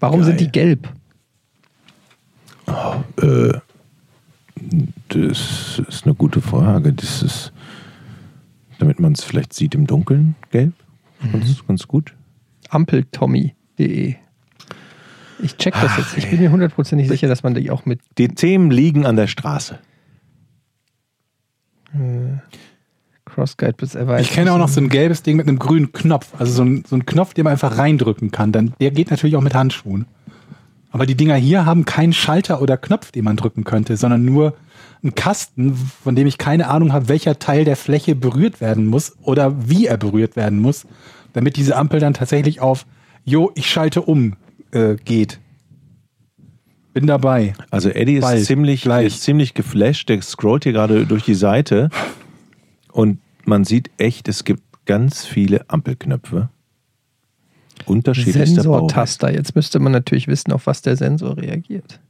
Warum 0.00 0.20
Geil. 0.20 0.28
sind 0.28 0.40
die 0.40 0.50
gelb? 0.50 0.88
Äh, 3.20 3.52
das 5.08 5.82
ist 5.88 6.04
eine 6.04 6.14
gute 6.14 6.40
Frage. 6.40 6.92
Das 6.92 7.22
ist, 7.22 7.52
damit 8.78 8.98
man 9.00 9.12
es 9.12 9.22
vielleicht 9.22 9.52
sieht 9.52 9.74
im 9.74 9.86
Dunkeln, 9.86 10.34
gelb. 10.50 10.72
Ganz, 11.30 11.64
ganz 11.66 11.86
gut. 11.86 12.14
Ampeltommy.de. 12.70 14.16
Ich 15.42 15.56
check 15.56 15.74
das 15.74 15.96
jetzt. 15.98 16.16
Ich 16.16 16.30
bin 16.30 16.40
mir 16.40 16.50
hundertprozentig 16.50 17.08
sicher, 17.08 17.28
dass 17.28 17.42
man 17.42 17.54
die 17.54 17.70
auch 17.70 17.84
mit 17.84 18.00
Die 18.18 18.28
Themen 18.28 18.70
liegen 18.70 19.04
an 19.04 19.16
der 19.16 19.26
Straße. 19.26 19.78
Crossguide 23.24 23.74
bis 23.74 23.94
erweitert. 23.94 24.26
Ich 24.26 24.32
kenne 24.32 24.52
auch 24.52 24.58
noch 24.58 24.68
so 24.68 24.80
ein 24.80 24.88
gelbes 24.88 25.22
Ding 25.22 25.36
mit 25.36 25.48
einem 25.48 25.58
grünen 25.58 25.92
Knopf. 25.92 26.32
Also 26.38 26.52
so 26.52 26.64
ein, 26.64 26.84
so 26.86 26.96
ein 26.96 27.06
Knopf, 27.06 27.34
den 27.34 27.44
man 27.44 27.52
einfach 27.52 27.76
reindrücken 27.76 28.30
kann. 28.30 28.52
Dann, 28.52 28.74
der 28.80 28.90
geht 28.90 29.10
natürlich 29.10 29.36
auch 29.36 29.42
mit 29.42 29.54
Handschuhen. 29.54 30.06
Aber 30.90 31.06
die 31.06 31.14
Dinger 31.14 31.36
hier 31.36 31.64
haben 31.64 31.86
keinen 31.86 32.12
Schalter 32.12 32.60
oder 32.60 32.76
Knopf, 32.76 33.12
den 33.12 33.24
man 33.24 33.36
drücken 33.36 33.64
könnte, 33.64 33.96
sondern 33.96 34.24
nur 34.24 34.54
einen 35.02 35.14
Kasten, 35.14 35.74
von 35.74 36.14
dem 36.14 36.26
ich 36.26 36.38
keine 36.38 36.68
Ahnung 36.68 36.92
habe, 36.92 37.08
welcher 37.08 37.38
Teil 37.38 37.64
der 37.64 37.76
Fläche 37.76 38.14
berührt 38.14 38.60
werden 38.60 38.86
muss 38.86 39.16
oder 39.22 39.68
wie 39.68 39.86
er 39.86 39.96
berührt 39.96 40.36
werden 40.36 40.60
muss, 40.60 40.86
damit 41.32 41.56
diese 41.56 41.76
Ampel 41.76 41.98
dann 41.98 42.14
tatsächlich 42.14 42.60
auf, 42.60 42.86
jo, 43.24 43.50
ich 43.54 43.70
schalte 43.70 44.02
um, 44.02 44.36
äh, 44.72 44.96
geht. 44.96 45.38
Bin 46.92 47.06
dabei. 47.06 47.54
Also 47.70 47.88
Eddie 47.88 48.16
ist 48.16 48.22
Bald, 48.22 48.44
ziemlich, 48.44 48.82
gleich. 48.82 49.06
ist 49.06 49.22
ziemlich 49.22 49.54
geflasht. 49.54 50.08
Der 50.08 50.20
scrollt 50.20 50.64
hier 50.64 50.72
gerade 50.72 51.06
durch 51.06 51.24
die 51.24 51.34
Seite 51.34 51.88
und 52.92 53.18
man 53.44 53.64
sieht 53.64 53.90
echt, 53.96 54.28
es 54.28 54.44
gibt 54.44 54.62
ganz 54.84 55.24
viele 55.24 55.68
Ampelknöpfe. 55.70 56.50
Unterschiedlichster. 57.86 58.62
Sensortaster. 58.62 59.32
Jetzt 59.32 59.56
müsste 59.56 59.78
man 59.80 59.92
natürlich 59.92 60.28
wissen, 60.28 60.52
auf 60.52 60.66
was 60.66 60.82
der 60.82 60.96
Sensor 60.96 61.36
reagiert. 61.36 62.00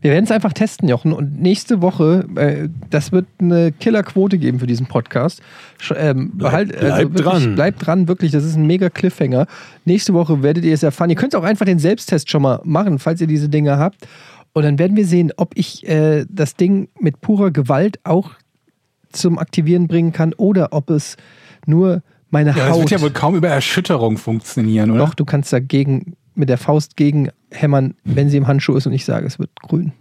Wir 0.00 0.10
werden 0.12 0.24
es 0.24 0.30
einfach 0.30 0.52
testen, 0.52 0.88
Jochen. 0.88 1.12
Und 1.12 1.40
nächste 1.40 1.82
Woche, 1.82 2.26
äh, 2.36 2.68
das 2.90 3.12
wird 3.12 3.26
eine 3.40 3.72
Killerquote 3.72 4.38
geben 4.38 4.58
für 4.60 4.66
diesen 4.66 4.86
Podcast. 4.86 5.40
Sch 5.80 5.92
ähm, 5.96 6.30
Bleib- 6.34 6.50
behalt, 6.68 6.78
bleib 6.80 6.98
wirklich, 7.14 7.22
dran. 7.24 7.54
Bleibt 7.54 7.86
dran, 7.86 8.08
wirklich. 8.08 8.32
Das 8.32 8.44
ist 8.44 8.56
ein 8.56 8.66
mega 8.66 8.90
Cliffhanger. 8.90 9.46
Nächste 9.84 10.14
Woche 10.14 10.42
werdet 10.42 10.64
ihr 10.64 10.74
es 10.74 10.82
erfahren. 10.82 11.10
Ihr 11.10 11.16
könnt 11.16 11.34
auch 11.34 11.44
einfach 11.44 11.66
den 11.66 11.78
Selbsttest 11.78 12.30
schon 12.30 12.42
mal 12.42 12.60
machen, 12.64 12.98
falls 12.98 13.20
ihr 13.20 13.26
diese 13.26 13.48
Dinge 13.48 13.78
habt. 13.78 14.06
Und 14.54 14.62
dann 14.64 14.78
werden 14.78 14.96
wir 14.96 15.06
sehen, 15.06 15.32
ob 15.36 15.52
ich 15.56 15.86
äh, 15.88 16.24
das 16.28 16.54
Ding 16.56 16.88
mit 17.00 17.20
purer 17.20 17.50
Gewalt 17.50 18.00
auch 18.04 18.30
zum 19.12 19.38
Aktivieren 19.38 19.86
bringen 19.88 20.12
kann 20.12 20.32
oder 20.34 20.68
ob 20.72 20.90
es 20.90 21.16
nur 21.66 22.02
meine 22.30 22.50
Ja, 22.50 22.56
das 22.56 22.70
Haut. 22.70 22.80
wird 22.80 22.90
ja 22.90 23.00
wohl 23.00 23.10
kaum 23.10 23.36
über 23.36 23.48
Erschütterung 23.48 24.16
funktionieren, 24.18 24.90
oder? 24.90 25.00
Doch, 25.06 25.14
du 25.14 25.24
kannst 25.24 25.52
dagegen 25.52 26.14
mit 26.34 26.48
der 26.48 26.58
Faust 26.58 26.96
gegen 26.96 27.30
hämmern, 27.50 27.94
wenn 28.04 28.28
sie 28.28 28.36
im 28.36 28.46
Handschuh 28.46 28.76
ist 28.76 28.86
und 28.86 28.92
ich 28.92 29.04
sage, 29.04 29.26
es 29.26 29.38
wird 29.38 29.50
grün. 29.60 29.92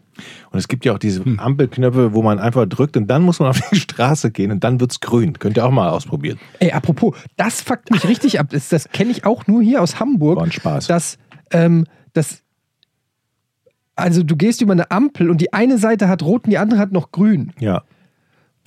Und 0.52 0.60
es 0.60 0.68
gibt 0.68 0.86
ja 0.86 0.94
auch 0.94 0.98
diese 0.98 1.24
Hm. 1.24 1.40
Ampelknöpfe, 1.40 2.14
wo 2.14 2.22
man 2.24 2.40
einfach 2.40 2.66
drückt 2.66 2.98
und 2.98 3.08
dann 3.08 3.22
muss 3.22 3.40
man 3.40 3.50
auf 3.50 3.62
die 3.70 3.76
Straße 3.80 4.32
gehen 4.32 4.52
und 4.52 4.64
dann 4.64 4.80
wird 4.80 4.92
es 4.92 5.00
grün. 5.00 5.38
Könnt 5.40 5.58
ihr 5.58 5.66
auch 5.66 5.72
mal 5.72 5.90
ausprobieren. 5.90 6.40
Ey, 6.60 6.72
apropos, 6.72 7.16
das 7.36 7.62
fuckt 7.62 7.92
mich 7.92 8.08
richtig 8.08 8.40
ab. 8.40 8.48
Das, 8.50 8.70
das 8.70 8.90
kenne 8.90 9.12
ich 9.12 9.26
auch 9.26 9.48
nur 9.48 9.62
hier 9.62 9.82
aus 9.82 10.00
Hamburg. 10.00 10.38
War 10.38 10.44
ein 10.44 10.52
Spaß. 10.52 10.88
Dass, 10.88 11.18
ähm, 11.52 11.86
das, 12.14 12.42
also 13.96 14.24
du 14.24 14.36
gehst 14.36 14.62
über 14.62 14.74
eine 14.74 14.90
Ampel 14.92 15.30
und 15.30 15.40
die 15.40 15.54
eine 15.54 15.78
Seite 15.78 16.08
hat 16.08 16.24
rot 16.24 16.46
und 16.46 16.52
die 16.52 16.58
andere 16.58 16.80
hat 16.80 16.92
noch 16.92 17.12
grün. 17.12 17.54
Ja. 17.60 17.84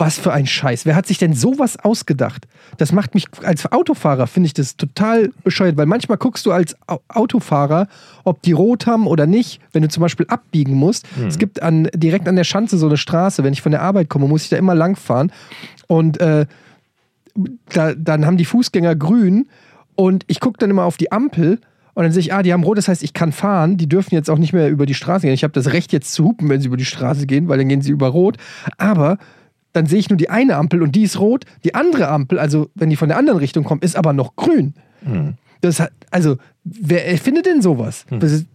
Was 0.01 0.19
für 0.19 0.33
ein 0.33 0.47
Scheiß. 0.47 0.87
Wer 0.87 0.97
hat 0.97 1.07
sich 1.07 1.19
denn 1.19 1.35
sowas 1.35 1.79
ausgedacht? 1.79 2.49
Das 2.79 2.91
macht 2.93 3.15
mich 3.15 3.27
als 3.45 3.71
Autofahrer, 3.71 4.27
finde 4.27 4.47
ich 4.47 4.55
das 4.55 4.77
total 4.77 5.31
bescheuert, 5.45 5.77
weil 5.77 5.87
manchmal 5.87 6.17
guckst 6.19 6.47
du 6.47 6.53
als 6.53 6.75
Au- 6.87 7.01
Autofahrer, 7.09 7.87
ob 8.25 8.41
die 8.43 8.53
rot 8.53 8.87
haben 8.87 9.07
oder 9.07 9.27
nicht, 9.27 9.61
wenn 9.73 9.83
du 9.83 9.89
zum 9.89 10.01
Beispiel 10.01 10.27
abbiegen 10.29 10.75
musst. 10.75 11.07
Es 11.29 11.39
gibt 11.39 11.63
an, 11.63 11.89
direkt 11.95 12.27
an 12.29 12.37
der 12.37 12.45
Schanze 12.45 12.79
so 12.79 12.87
eine 12.87 12.97
Straße, 12.97 13.45
wenn 13.45 13.53
ich 13.53 13.63
von 13.63 13.73
der 13.73 13.83
Arbeit 13.83 14.09
komme, 14.09 14.27
muss 14.27 14.45
ich 14.45 14.49
da 14.49 14.57
immer 14.57 14.75
lang 14.75 14.97
fahren. 14.97 15.31
Und 15.87 16.21
äh, 16.21 16.47
da, 17.73 17.95
dann 17.95 18.27
haben 18.27 18.37
die 18.37 18.45
Fußgänger 18.45 18.97
grün 18.97 19.49
und 19.97 20.25
ich 20.29 20.41
gucke 20.41 20.59
dann 20.59 20.71
immer 20.71 20.85
auf 20.85 20.97
die 20.97 21.13
Ampel 21.13 21.61
und 21.95 22.05
dann 22.05 22.13
sehe 22.13 22.21
ich, 22.21 22.33
ah, 22.33 22.43
die 22.43 22.53
haben 22.53 22.63
rot, 22.63 22.79
das 22.79 22.89
heißt, 22.89 23.03
ich 23.03 23.13
kann 23.13 23.33
fahren. 23.33 23.77
Die 23.77 23.89
dürfen 23.89 24.15
jetzt 24.15 24.31
auch 24.31 24.39
nicht 24.39 24.53
mehr 24.53 24.71
über 24.71 24.87
die 24.87 24.95
Straße 24.95 25.27
gehen. 25.27 25.35
Ich 25.35 25.43
habe 25.45 25.53
das 25.53 25.73
Recht 25.73 25.93
jetzt 25.93 26.13
zu 26.15 26.25
hupen, 26.25 26.49
wenn 26.49 26.61
sie 26.61 26.69
über 26.69 26.77
die 26.77 26.85
Straße 26.85 27.27
gehen, 27.27 27.49
weil 27.49 27.59
dann 27.59 27.69
gehen 27.69 27.83
sie 27.83 27.91
über 27.91 28.09
rot. 28.09 28.37
Aber 28.79 29.19
dann 29.73 29.87
sehe 29.87 29.99
ich 29.99 30.11
nur 30.11 30.17
die 30.17 30.31
eine 30.31 30.57
Ampel 30.57 30.83
und 30.83 30.95
die 30.97 31.03
ist 31.03 31.19
rot. 31.21 31.45
Die 31.65 31.75
andere 31.75 32.09
Ampel, 32.09 32.39
also 32.39 32.71
wenn 32.75 32.91
die 32.91 32.97
von 32.97 33.09
der 33.09 33.19
anderen 33.19 33.39
Richtung 33.39 33.65
kommt, 33.65 33.85
ist 33.85 33.97
aber 33.97 34.13
noch 34.13 34.37
grün. 34.37 34.75
Das 35.61 35.81
hat, 35.81 35.93
also, 36.11 36.37
wer 36.65 37.09
erfindet 37.09 37.47
denn 37.47 37.63
sowas? 37.63 38.05
Das 38.11 38.33
ist, 38.33 38.47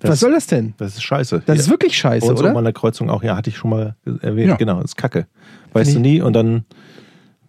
was 0.00 0.10
Das- 0.10 0.20
soll 0.20 0.32
das 0.32 0.46
denn? 0.46 0.74
Das 0.78 0.94
ist 0.94 1.02
scheiße. 1.02 1.42
Das 1.46 1.56
Ja. 1.56 1.62
ist 1.62 1.70
wirklich 1.70 1.96
scheiße, 1.96 2.26
uns 2.26 2.40
oder? 2.40 2.50
oben 2.50 2.58
an 2.58 2.64
der 2.64 2.72
Kreuzung 2.72 3.08
auch, 3.10 3.22
ja, 3.22 3.36
hatte 3.36 3.50
ich 3.50 3.56
schon 3.56 3.70
mal 3.70 3.96
erwähnt. 4.22 4.48
Ja. 4.50 4.56
Genau, 4.56 4.80
ist 4.80 4.96
kacke. 4.96 5.26
Weißt 5.72 5.94
du 5.94 6.00
nie 6.00 6.20
und 6.20 6.32
dann 6.34 6.64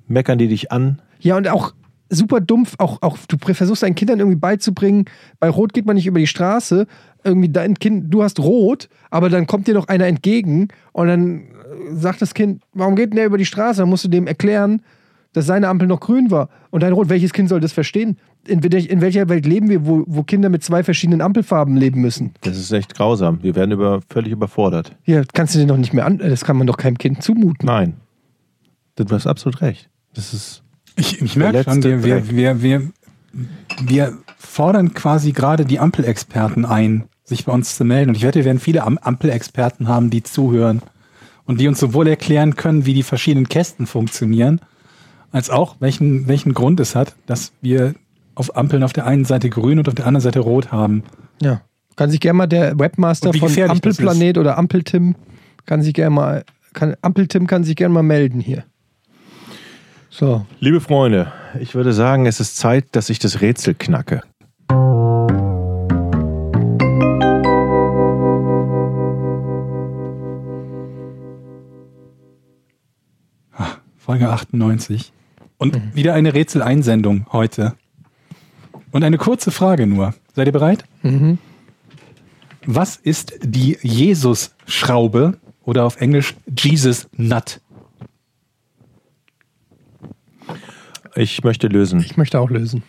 meckern 0.07 0.38
die 0.38 0.47
dich 0.47 0.72
an. 0.72 1.01
Ja, 1.20 1.38
und 1.38 1.47
auch 1.49 1.74
super 2.09 2.39
dumpf, 2.39 2.76
auch, 2.78 3.01
auch 3.01 3.18
du 3.28 3.38
versuchst 3.53 3.84
deinen 3.84 3.95
Kindern 3.95 4.20
irgendwie 4.20 4.38
beizubringen, 4.38 5.05
bei 5.39 5.49
Rot 5.49 5.74
geht 5.74 5.86
man 5.86 5.95
nicht 5.95 6.07
über 6.07 6.20
die 6.20 6.28
Straße, 6.28 6.88
irgendwie 7.24 7.49
dein 7.49 7.74
Kind, 7.76 8.13
du 8.13 8.24
hast 8.24 8.39
Rot, 8.39 8.88
aber 9.09 9.30
dann 9.30 9.45
kommt 9.47 9.68
dir 9.68 9.74
noch 9.74 9.88
einer 9.89 10.05
entgegen 10.05 10.70
und 10.93 11.07
dann 11.07 11.43
sagt 11.91 12.22
das 12.22 12.34
Kind, 12.34 12.61
warum 12.74 12.95
geht 12.95 13.09
denn 13.09 13.18
der 13.18 13.26
über 13.26 13.38
die 13.38 13.45
Straße? 13.45 13.82
Dann 13.82 13.89
musst 13.89 14.03
du 14.03 14.07
dem 14.07 14.28
erklären, 14.28 14.82
dass 15.34 15.45
seine 15.45 15.68
Ampel 15.68 15.88
noch 15.88 15.99
grün 15.99 16.32
war 16.32 16.49
und 16.72 16.82
dein 16.82 16.93
Rot, 16.93 17.09
welches 17.09 17.34
Kind 17.34 17.49
soll 17.49 17.59
das 17.59 17.74
verstehen? 17.74 18.18
In, 18.47 18.61
in 18.61 19.01
welcher 19.01 19.28
Welt 19.30 19.45
leben 19.45 19.70
wir, 19.70 19.86
wo, 19.86 20.03
wo 20.07 20.24
Kinder 20.24 20.49
mit 20.49 20.63
zwei 20.63 20.84
verschiedenen 20.84 21.22
Ampelfarben 21.22 21.76
leben 21.76 22.01
müssen? 22.01 22.32
Das 22.41 22.57
ist 22.57 22.72
echt 22.72 22.95
grausam. 22.95 23.43
Wir 23.43 23.55
werden 23.55 23.72
über, 23.72 24.01
völlig 24.09 24.32
überfordert. 24.32 24.95
Ja, 25.05 25.22
kannst 25.34 25.53
du 25.53 25.59
dir 25.59 25.68
doch 25.68 25.78
nicht 25.78 25.93
mehr 25.93 26.05
an, 26.05 26.18
das 26.18 26.45
kann 26.45 26.57
man 26.57 26.65
doch 26.65 26.78
keinem 26.78 26.97
Kind 26.97 27.22
zumuten. 27.22 27.65
Nein. 27.65 27.97
Du 28.95 29.05
hast 29.13 29.28
absolut 29.28 29.61
recht. 29.61 29.89
Das 30.13 30.34
ist. 30.34 30.63
Ich, 30.95 31.22
ich 31.22 31.36
merke 31.36 31.63
schon, 31.63 31.84
wir, 31.84 32.03
wir, 32.03 32.32
wir, 32.32 32.61
wir, 32.63 32.82
wir 33.84 34.18
fordern 34.38 34.93
quasi 34.95 35.34
gerade 35.34 35.65
die 35.65 35.80
Ampelexperten 35.80 36.65
ein, 36.65 37.03
sich 37.24 37.45
bei 37.45 37.51
uns 37.51 37.76
zu 37.76 37.86
melden. 37.86 38.09
Und 38.09 38.15
ich 38.15 38.24
wette, 38.24 38.39
wir 38.39 38.45
werden 38.45 38.59
viele 38.59 38.84
Am 38.84 38.97
Ampelexperten 38.97 39.88
haben, 39.88 40.09
die 40.09 40.24
zuhören 40.24 40.82
und 41.48 41.60
die 41.60 41.68
uns 41.68 41.80
sowohl 41.80 42.08
erklären 42.08 42.56
können, 42.56 42.86
wie 42.86 42.93
die 42.93 43.04
verschiedenen 43.04 43.50
Kästen 43.50 43.88
funktionieren, 43.88 44.62
Als 45.32 45.50
auch, 45.50 45.76
welchen, 45.80 46.28
welchen 46.28 46.54
Grund 46.54 46.80
es 46.80 46.95
hat, 46.95 47.16
dass 47.26 47.52
wir 47.62 47.95
auf 48.36 48.56
Ampeln 48.56 48.84
auf 48.84 48.93
der 48.93 49.06
einen 49.06 49.26
Seite 49.26 49.50
grün 49.50 49.80
und 49.80 49.88
auf 49.88 49.95
der 49.95 50.06
anderen 50.06 50.22
Seite 50.22 50.39
rot 50.39 50.72
haben. 50.72 51.04
Ja. 51.41 51.62
Kann 51.95 52.12
sich 52.12 52.20
gerne 52.20 52.38
mal 52.38 52.48
der 52.48 52.78
Webmaster 52.78 53.34
von 53.34 53.50
Ampelplanet 53.70 54.38
oder 54.38 54.58
Ampeltim 54.58 55.16
kann 55.66 55.82
sich 55.82 55.93
gerne 55.93 56.12
mal, 56.12 56.43
kann, 56.74 56.95
Ampeltim 57.02 57.48
kann 57.48 57.64
sich 57.64 57.76
gerne 57.76 57.93
mal 57.93 58.04
melden 58.04 58.39
hier. 58.39 58.64
So. 60.10 60.45
Liebe 60.60 60.80
Freunde, 60.80 61.32
ich 61.60 61.76
würde 61.76 61.93
sagen, 61.93 62.26
es 62.26 62.39
ist 62.39 62.58
Zeit, 62.58 62.86
dass 62.93 63.10
ich 63.10 63.20
das 63.20 63.41
Rätsel 63.41 63.76
knacke. 63.76 64.22
Folge 74.08 74.30
98. 74.30 75.12
Und 75.58 75.93
wieder 75.93 76.14
eine 76.14 76.34
Rätseleinsendung 76.34 77.26
heute. 77.34 77.76
Und 78.91 79.03
eine 79.03 79.18
kurze 79.18 79.51
Frage 79.51 79.86
nur. 79.86 80.14
Seid 80.34 80.47
ihr 80.47 80.53
bereit? 80.53 80.86
Mhm. 81.01 81.39
Was 82.66 82.95
ist 82.95 83.34
die 83.43 83.78
Jesus-Schraube 83.82 85.38
oder 85.64 85.84
auf 85.84 85.99
Englisch 85.99 86.36
Jesus 86.58 87.10
Nut? 87.18 87.60
Ich 91.16 91.43
möchte 91.43 91.68
lösen. 91.68 91.99
Ich 91.99 92.16
möchte 92.16 92.39
auch 92.39 92.49
lösen. 92.49 92.84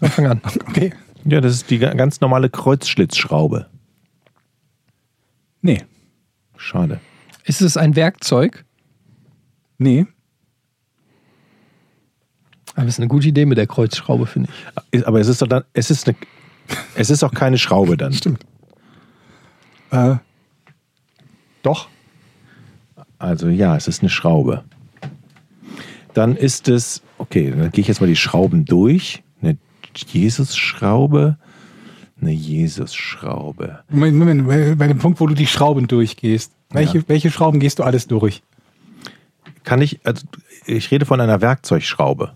Na, 0.00 0.08
Fang 0.08 0.26
an. 0.28 0.40
Okay. 0.66 0.94
Ja, 1.26 1.42
das 1.42 1.52
ist 1.52 1.68
die 1.70 1.78
ga- 1.78 1.92
ganz 1.92 2.22
normale 2.22 2.48
Kreuzschlitzschraube. 2.48 3.66
Nee. 5.60 5.82
Schade. 6.56 7.00
Ist 7.44 7.60
es 7.60 7.76
ein 7.76 7.96
Werkzeug? 7.96 8.64
Nee. 9.76 10.06
Aber 12.74 12.86
das 12.86 12.94
ist 12.94 13.00
eine 13.00 13.08
gute 13.08 13.28
Idee 13.28 13.44
mit 13.46 13.58
der 13.58 13.66
Kreuzschraube, 13.66 14.26
finde 14.26 14.48
ich. 14.90 15.06
Aber 15.06 15.20
es 15.20 15.28
ist 15.28 15.42
doch 15.42 15.46
dann, 15.48 15.64
es 15.74 15.90
ist 15.90 16.08
eine, 16.08 16.16
es 16.94 17.10
ist 17.10 17.22
auch 17.22 17.32
keine 17.32 17.58
Schraube 17.58 17.96
dann. 17.96 18.12
Stimmt. 18.12 18.44
Äh, 19.90 20.16
doch. 21.62 21.88
Also 23.18 23.48
ja, 23.48 23.76
es 23.76 23.88
ist 23.88 24.00
eine 24.00 24.08
Schraube. 24.10 24.64
Dann 26.14 26.36
ist 26.36 26.68
es, 26.68 27.02
okay, 27.18 27.50
dann 27.56 27.70
gehe 27.70 27.82
ich 27.82 27.88
jetzt 27.88 28.00
mal 28.00 28.06
die 28.06 28.16
Schrauben 28.16 28.64
durch. 28.64 29.22
Eine 29.42 29.56
Jesus-Schraube, 29.94 31.36
eine 32.20 32.32
Jesus-Schraube. 32.32 33.80
Moment, 33.90 34.16
Moment, 34.16 34.46
bei, 34.48 34.74
bei 34.74 34.88
dem 34.88 34.98
Punkt, 34.98 35.20
wo 35.20 35.26
du 35.26 35.34
die 35.34 35.46
Schrauben 35.46 35.86
durchgehst. 35.88 36.52
Welche, 36.70 36.98
Ja. 36.98 37.04
welche 37.08 37.30
Schrauben 37.30 37.60
gehst 37.60 37.78
du 37.78 37.82
alles 37.82 38.06
durch? 38.08 38.42
Kann 39.64 39.80
ich, 39.82 40.00
also 40.04 40.26
ich 40.66 40.90
rede 40.90 41.04
von 41.06 41.20
einer 41.20 41.40
Werkzeugschraube. 41.40 42.32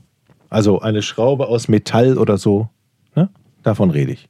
Also 0.49 0.81
eine 0.81 1.03
Schraube 1.03 1.49
aus 1.49 1.69
Metall 1.69 2.19
oder 2.19 2.39
so. 2.39 2.69
Ne? 3.15 3.29
Davon 3.63 3.91
rede 3.91 4.13
ich. 4.13 4.29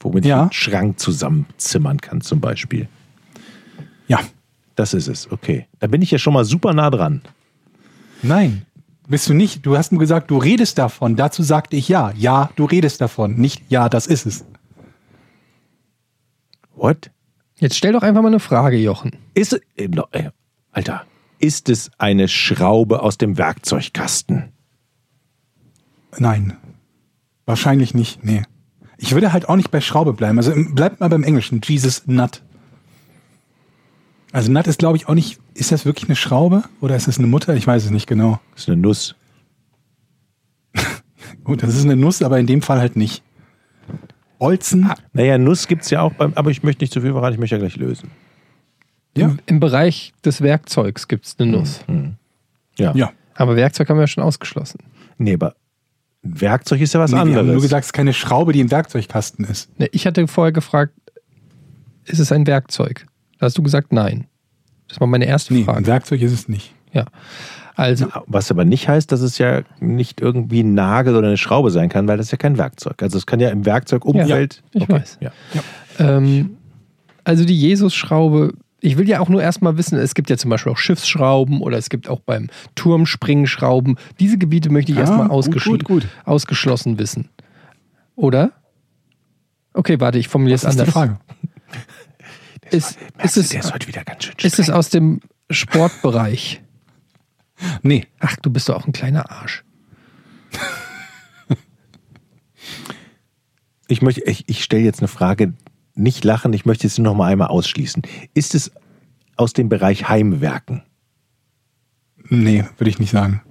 Womit 0.00 0.24
Ja. 0.24 0.36
ich 0.36 0.40
einen 0.42 0.52
Schrank 0.52 0.98
zusammenzimmern 1.00 2.00
kann 2.00 2.20
zum 2.20 2.40
Beispiel. 2.40 2.88
Ja. 4.08 4.20
Das 4.74 4.94
ist 4.94 5.06
es, 5.06 5.30
okay. 5.30 5.66
Da 5.80 5.86
bin 5.86 6.00
ich 6.00 6.10
ja 6.10 6.18
schon 6.18 6.32
mal 6.32 6.46
super 6.46 6.72
nah 6.72 6.88
dran. 6.90 7.20
Nein. 8.22 8.64
Bist 9.06 9.28
du 9.28 9.34
nicht. 9.34 9.66
Du 9.66 9.76
hast 9.76 9.92
nur 9.92 9.98
gesagt, 10.00 10.30
du 10.30 10.38
redest 10.38 10.78
davon. 10.78 11.14
Dazu 11.16 11.42
sagte 11.42 11.76
ich 11.76 11.88
ja. 11.88 12.12
Ja, 12.16 12.50
du 12.56 12.64
redest 12.64 13.00
davon. 13.02 13.34
Nicht 13.36 13.62
ja, 13.68 13.90
das 13.90 14.06
ist 14.06 14.24
es. 14.24 14.44
What? 16.74 17.10
Jetzt 17.58 17.76
stell 17.76 17.92
doch 17.92 18.02
einfach 18.02 18.22
mal 18.22 18.28
eine 18.28 18.40
Frage, 18.40 18.78
Jochen. 18.78 19.12
Ist 19.34 19.52
es, 19.52 19.60
äh, 19.76 19.84
äh, 20.12 20.30
Alter, 20.72 21.04
ist 21.38 21.68
es 21.68 21.90
eine 21.98 22.28
Schraube 22.28 23.02
aus 23.02 23.18
dem 23.18 23.36
Werkzeugkasten? 23.36 24.51
Nein. 26.18 26.56
Wahrscheinlich 27.46 27.94
nicht. 27.94 28.22
Nee. 28.24 28.42
Ich 28.98 29.12
würde 29.14 29.32
halt 29.32 29.48
auch 29.48 29.56
nicht 29.56 29.70
bei 29.70 29.80
Schraube 29.80 30.12
bleiben. 30.12 30.38
Also 30.38 30.52
im- 30.52 30.74
bleibt 30.74 31.00
mal 31.00 31.08
beim 31.08 31.24
Englischen. 31.24 31.60
Jesus 31.64 32.06
Nut. 32.06 32.42
Also 34.32 34.50
Nut 34.52 34.66
ist, 34.66 34.78
glaube 34.78 34.96
ich, 34.96 35.08
auch 35.08 35.14
nicht. 35.14 35.40
Ist 35.54 35.72
das 35.72 35.84
wirklich 35.84 36.08
eine 36.08 36.16
Schraube 36.16 36.64
oder 36.80 36.96
ist 36.96 37.08
es 37.08 37.18
eine 37.18 37.26
Mutter? 37.26 37.54
Ich 37.54 37.66
weiß 37.66 37.84
es 37.84 37.90
nicht 37.90 38.06
genau. 38.06 38.40
Das 38.52 38.62
ist 38.62 38.68
eine 38.68 38.80
Nuss. 38.80 39.14
Gut, 41.44 41.62
das 41.62 41.74
ist 41.74 41.84
eine 41.84 41.96
Nuss, 41.96 42.22
aber 42.22 42.38
in 42.38 42.46
dem 42.46 42.62
Fall 42.62 42.78
halt 42.78 42.96
nicht. 42.96 43.22
Bolzen. 44.38 44.90
Naja, 45.12 45.38
Nuss 45.38 45.68
gibt 45.68 45.82
es 45.82 45.90
ja 45.90 46.00
auch 46.00 46.12
beim, 46.14 46.32
aber 46.34 46.50
ich 46.50 46.62
möchte 46.62 46.82
nicht 46.82 46.92
zu 46.92 47.00
viel 47.00 47.12
verraten, 47.12 47.34
ich 47.34 47.40
möchte 47.40 47.56
ja 47.56 47.60
gleich 47.60 47.76
lösen. 47.76 48.10
Ja. 49.16 49.26
Im, 49.28 49.38
Im 49.46 49.60
Bereich 49.60 50.12
des 50.24 50.40
Werkzeugs 50.40 51.06
gibt 51.06 51.26
es 51.26 51.36
eine 51.38 51.50
Nuss. 51.52 51.80
Ja. 52.78 52.94
Ja. 52.94 53.12
Aber 53.34 53.56
Werkzeug 53.56 53.88
haben 53.88 53.98
wir 53.98 54.02
ja 54.02 54.06
schon 54.08 54.24
ausgeschlossen. 54.24 54.78
Nee, 55.18 55.34
aber 55.34 55.54
Werkzeug 56.22 56.80
ist 56.80 56.94
ja 56.94 57.00
was 57.00 57.12
Nee, 57.12 57.18
anderes. 57.18 57.46
nur 57.46 57.60
gesagt, 57.60 57.82
es 57.84 57.88
ist 57.88 57.92
keine 57.92 58.12
Schraube, 58.12 58.52
die 58.52 58.60
im 58.60 58.70
Werkzeugkasten 58.70 59.44
ist. 59.44 59.76
Ne, 59.78 59.88
ich 59.92 60.06
hatte 60.06 60.26
vorher 60.28 60.52
gefragt, 60.52 60.92
ist 62.04 62.18
es 62.20 62.30
ein 62.32 62.46
Werkzeug? 62.46 63.06
Da 63.38 63.46
hast 63.46 63.58
du 63.58 63.62
gesagt, 63.62 63.92
nein. 63.92 64.26
Das 64.88 65.00
war 65.00 65.06
meine 65.06 65.24
erste 65.26 65.52
Nee, 65.54 65.60
ein 65.60 65.64
Frage. 65.64 65.86
Werkzeug 65.86 66.20
ist 66.22 66.32
es 66.32 66.48
nicht. 66.48 66.74
Ja. 66.92 67.06
Also, 67.74 68.06
Was 68.26 68.50
aber 68.50 68.64
nicht 68.66 68.86
heißt, 68.88 69.10
dass 69.10 69.20
es 69.22 69.38
ja 69.38 69.62
nicht 69.80 70.20
irgendwie 70.20 70.62
ein 70.62 70.74
Nagel 70.74 71.16
oder 71.16 71.28
eine 71.28 71.38
Schraube 71.38 71.70
sein 71.70 71.88
kann, 71.88 72.06
weil 72.06 72.18
das 72.18 72.26
ist 72.26 72.32
ja 72.32 72.38
kein 72.38 72.58
Werkzeug. 72.58 73.02
Also 73.02 73.16
es 73.16 73.24
kann 73.26 73.40
ja 73.40 73.48
im 73.48 73.64
Werkzeugumfeld. 73.64 74.62
Ja, 74.74 74.80
ich 74.82 74.88
weiß. 74.88 75.18
Ja. 75.20 75.32
ähm, 75.98 76.56
also 77.24 77.44
die 77.46 77.58
Jesus-Schraube, 77.58 78.52
ich 78.82 78.96
will 78.98 79.08
ja 79.08 79.20
auch 79.20 79.28
nur 79.28 79.40
erstmal 79.42 79.78
wissen, 79.78 79.96
es 79.98 80.14
gibt 80.14 80.28
ja 80.28 80.36
zum 80.36 80.50
Beispiel 80.50 80.72
auch 80.72 80.76
Schiffsschrauben 80.78 81.60
oder 81.62 81.78
es 81.78 81.88
gibt 81.88 82.08
auch 82.08 82.20
beim 82.20 82.50
Turmspringen 82.74 83.46
Schrauben. 83.46 83.96
Diese 84.20 84.36
Gebiete 84.38 84.70
möchte 84.70 84.92
ich 84.92 84.98
Ah, 84.98 85.02
erstmal 85.02 85.28
gut, 85.28 85.36
ausgeschi- 85.36 85.68
gut, 85.70 85.84
gut. 85.84 86.08
ausgeschlossen 86.24 86.98
wissen. 86.98 87.28
Oder? 88.16 88.52
Okay, 89.72 89.98
warte, 90.00 90.18
ich 90.18 90.28
formuliere 90.28 90.56
es 90.56 90.64
anders. 90.64 90.90
Frage? 90.90 91.18
Ist, 92.70 92.98
ist, 93.22 93.36
es, 93.36 93.50
der 93.50 93.60
ist 93.60 93.74
heute 93.74 93.86
wieder 93.86 94.02
ganz 94.02 94.24
schön 94.24 94.34
ist 94.42 94.58
es 94.58 94.70
aus 94.70 94.88
dem 94.88 95.20
Sportbereich? 95.50 96.62
Nee. 97.82 98.06
Ach, 98.18 98.34
du 98.42 98.50
bist 98.50 98.68
doch 98.68 98.74
auch 98.76 98.86
ein 98.86 98.92
kleiner 98.92 99.30
Arsch. 99.30 99.62
Ich, 103.88 104.02
möchte, 104.02 104.22
ich, 104.22 104.44
ich 104.48 104.64
stelle 104.64 104.82
jetzt 104.82 105.00
eine 105.00 105.08
Frage, 105.08 105.52
nicht 105.94 106.24
lachen, 106.24 106.52
ich 106.52 106.64
möchte 106.64 106.86
es 106.86 106.98
noch 106.98 107.14
mal 107.14 107.30
einmal 107.32 107.48
ausschließen. 107.48 108.02
Ist 108.34 108.54
es 108.54 108.70
aus 109.36 109.52
dem 109.52 109.68
Bereich 109.68 110.08
Heimwerken? 110.08 110.82
Nee, 112.28 112.64
würde 112.78 112.90
ich 112.90 112.98
nicht 112.98 113.10
sagen. 113.10 113.42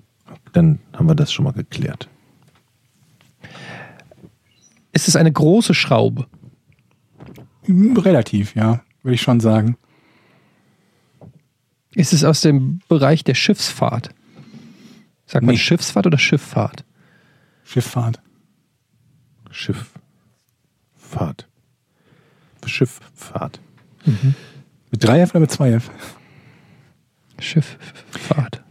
Dann 0.54 0.80
haben 0.94 1.08
wir 1.08 1.16
das 1.16 1.32
schon 1.32 1.46
mal 1.46 1.52
geklärt. 1.54 2.10
Ist 4.92 5.08
es 5.08 5.16
eine 5.16 5.32
große 5.32 5.74
Schraube? 5.74 6.28
Relativ, 7.68 8.56
ja. 8.56 8.84
Würde 9.04 9.16
ich 9.16 9.22
schon 9.22 9.40
sagen. 9.40 9.78
Ist 11.94 12.14
es 12.14 12.24
aus 12.24 12.42
dem 12.42 12.80
Bereich 12.88 13.24
der 13.24 13.36
Schiffsfahrt? 13.36 14.14
Sagt 15.26 15.46
man 15.46 15.56
Nee. 15.56 15.60
Schiffsfahrt 15.60 16.08
oder 16.08 16.18
Schifffahrt? 16.18 16.84
Schifffahrt. 17.64 18.22
Schifffahrt. 19.50 21.48
Schifffahrt. 22.68 23.60
Mit 24.92 25.04
3F 25.04 25.32
oder 25.32 25.40
mit 25.42 25.52
2F? 25.52 25.84
Schifffahrt. 27.40 28.64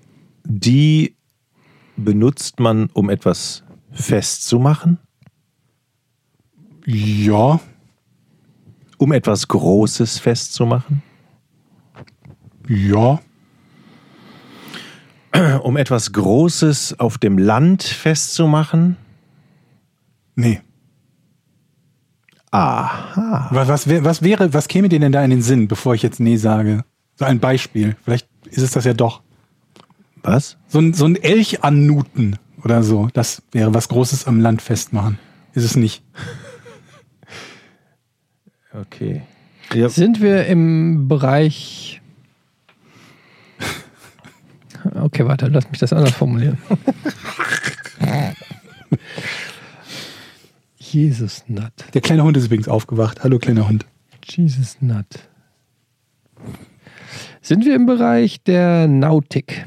Die 0.44 1.16
benutzt 1.96 2.60
man, 2.60 2.88
um 2.92 3.10
etwas 3.10 3.62
festzumachen, 3.92 4.98
Ja. 6.86 7.60
um 8.98 9.12
etwas 9.12 9.48
Großes 9.48 10.18
festzumachen, 10.18 11.02
Ja. 12.68 13.20
um 15.62 15.76
etwas 15.76 16.12
Großes 16.12 16.98
auf 16.98 17.18
dem 17.18 17.38
Land 17.38 17.82
festzumachen. 17.82 18.96
Nee. 20.34 20.60
Aha. 22.50 23.48
Was, 23.52 23.68
was, 23.68 23.88
was 24.04 24.22
wäre, 24.22 24.52
was 24.52 24.68
käme 24.68 24.88
dir 24.88 24.98
denn 24.98 25.12
da 25.12 25.22
in 25.22 25.30
den 25.30 25.42
Sinn, 25.42 25.68
bevor 25.68 25.94
ich 25.94 26.02
jetzt 26.02 26.20
nee 26.20 26.36
sage? 26.36 26.84
So 27.16 27.24
ein 27.24 27.38
Beispiel. 27.38 27.96
Vielleicht 28.02 28.28
ist 28.46 28.62
es 28.62 28.72
das 28.72 28.84
ja 28.84 28.94
doch. 28.94 29.22
Was? 30.22 30.56
So 30.68 30.80
ein, 30.80 30.92
so 30.94 31.04
ein 31.06 31.16
Elch 31.16 31.62
annuten 31.62 32.38
oder 32.64 32.82
so. 32.82 33.08
Das 33.12 33.42
wäre 33.52 33.72
was 33.74 33.88
Großes 33.88 34.26
am 34.26 34.40
Land 34.40 34.62
festmachen. 34.62 35.18
Ist 35.54 35.64
es 35.64 35.76
nicht. 35.76 36.02
Okay. 38.72 39.22
Ja, 39.74 39.88
Sind 39.88 40.20
wir 40.20 40.46
im 40.46 41.08
Bereich. 41.08 42.00
Okay, 44.94 45.26
warte, 45.26 45.48
lass 45.48 45.68
mich 45.68 45.80
das 45.80 45.92
anders 45.92 46.12
formulieren. 46.12 46.56
Jesus 50.92 51.44
Nut. 51.46 51.72
Der 51.94 52.00
kleine 52.00 52.24
Hund 52.24 52.36
ist 52.36 52.46
übrigens 52.46 52.68
aufgewacht. 52.68 53.22
Hallo, 53.22 53.38
kleiner 53.38 53.68
Hund. 53.68 53.86
Jesus 54.24 54.78
Nut. 54.80 55.06
Sind 57.40 57.64
wir 57.64 57.76
im 57.76 57.86
Bereich 57.86 58.42
der 58.42 58.88
Nautik? 58.88 59.66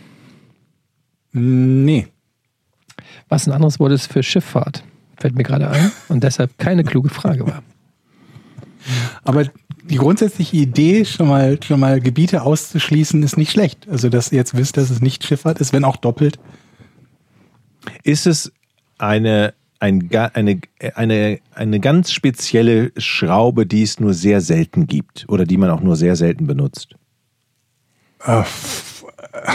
Nee. 1.31 2.07
Was 3.29 3.47
ein 3.47 3.53
anderes 3.53 3.79
Wort 3.79 3.93
ist 3.93 4.11
für 4.11 4.21
Schifffahrt. 4.21 4.83
Fällt 5.17 5.35
mir 5.35 5.43
gerade 5.43 5.69
ein. 5.69 5.91
Und 6.09 6.23
deshalb 6.23 6.57
keine 6.57 6.83
kluge 6.83 7.09
Frage 7.09 7.47
war. 7.47 7.63
Aber 9.23 9.45
die 9.83 9.95
grundsätzliche 9.95 10.57
Idee, 10.57 11.05
schon 11.05 11.29
mal, 11.29 11.57
schon 11.63 11.79
mal 11.79 12.01
Gebiete 12.01 12.41
auszuschließen, 12.41 13.23
ist 13.23 13.37
nicht 13.37 13.51
schlecht. 13.51 13.87
Also, 13.87 14.09
dass 14.09 14.31
ihr 14.31 14.37
jetzt 14.37 14.55
wisst, 14.55 14.75
dass 14.75 14.89
es 14.89 15.01
nicht 15.01 15.23
Schifffahrt 15.23 15.59
ist, 15.59 15.71
wenn 15.71 15.85
auch 15.85 15.97
doppelt. 15.97 16.37
Ist 18.03 18.27
es 18.27 18.51
eine, 18.97 19.53
ein, 19.83 20.09
eine, 20.33 20.59
eine, 20.95 21.39
eine 21.53 21.79
ganz 21.81 22.11
spezielle 22.11 22.91
Schraube, 22.97 23.65
die 23.65 23.83
es 23.83 23.99
nur 23.99 24.13
sehr 24.13 24.39
selten 24.39 24.87
gibt 24.87 25.25
oder 25.27 25.45
die 25.45 25.57
man 25.57 25.69
auch 25.69 25.81
nur 25.81 25.95
sehr 25.97 26.15
selten 26.15 26.47
benutzt? 26.47 26.95
Äh, 28.25 28.39
f- 28.39 29.03
äh, 29.33 29.51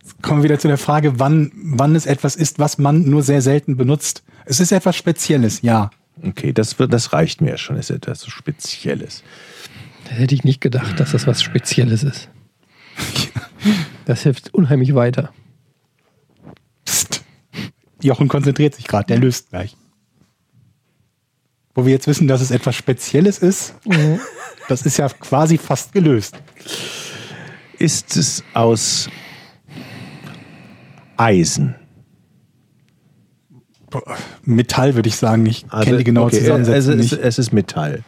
jetzt 0.00 0.22
kommen 0.22 0.40
wir 0.40 0.44
wieder 0.44 0.58
zu 0.60 0.68
der 0.68 0.78
Frage, 0.78 1.18
wann, 1.18 1.50
wann 1.54 1.96
es 1.96 2.06
etwas 2.06 2.36
ist, 2.36 2.58
was 2.60 2.78
man 2.78 3.02
nur 3.10 3.22
sehr 3.24 3.42
selten 3.42 3.76
benutzt. 3.76 4.22
Es 4.44 4.60
ist 4.60 4.70
etwas 4.70 4.96
Spezielles, 4.96 5.62
ja. 5.62 5.90
Okay, 6.22 6.52
das, 6.52 6.78
wird- 6.78 6.92
das 6.92 7.12
reicht 7.12 7.40
mir 7.40 7.58
schon, 7.58 7.76
ist 7.76 7.90
etwas 7.90 8.24
Spezielles. 8.26 9.24
Da 10.08 10.12
hätte 10.12 10.36
ich 10.36 10.44
nicht 10.44 10.60
gedacht, 10.60 11.00
dass 11.00 11.10
das 11.12 11.26
was 11.26 11.42
Spezielles 11.42 12.02
ist. 12.04 12.28
Das 14.04 14.22
hilft 14.22 14.54
unheimlich 14.54 14.94
weiter. 14.94 15.32
Jochen 18.06 18.28
konzentriert 18.28 18.74
sich 18.74 18.86
gerade, 18.86 19.06
der 19.06 19.18
löst 19.18 19.50
gleich. 19.50 19.76
Wo 21.74 21.84
wir 21.84 21.92
jetzt 21.92 22.06
wissen, 22.06 22.26
dass 22.26 22.40
es 22.40 22.50
etwas 22.50 22.74
Spezielles 22.74 23.38
ist, 23.38 23.74
das 24.68 24.82
ist 24.82 24.96
ja 24.96 25.08
quasi 25.08 25.58
fast 25.58 25.92
gelöst. 25.92 26.36
Ist 27.78 28.16
es 28.16 28.42
aus 28.54 29.10
Eisen? 31.18 31.74
Metall 34.44 34.94
würde 34.94 35.08
ich 35.08 35.16
sagen, 35.16 35.44
ich 35.46 35.68
kenne 35.68 35.98
die 35.98 36.04
genaue 36.04 36.26
okay, 36.26 36.40
Zusammensetzung 36.40 36.74
also 36.74 36.92
es, 36.92 37.12
nicht. 37.12 37.22
es 37.22 37.38
ist 37.38 37.52
Metall. 37.52 38.02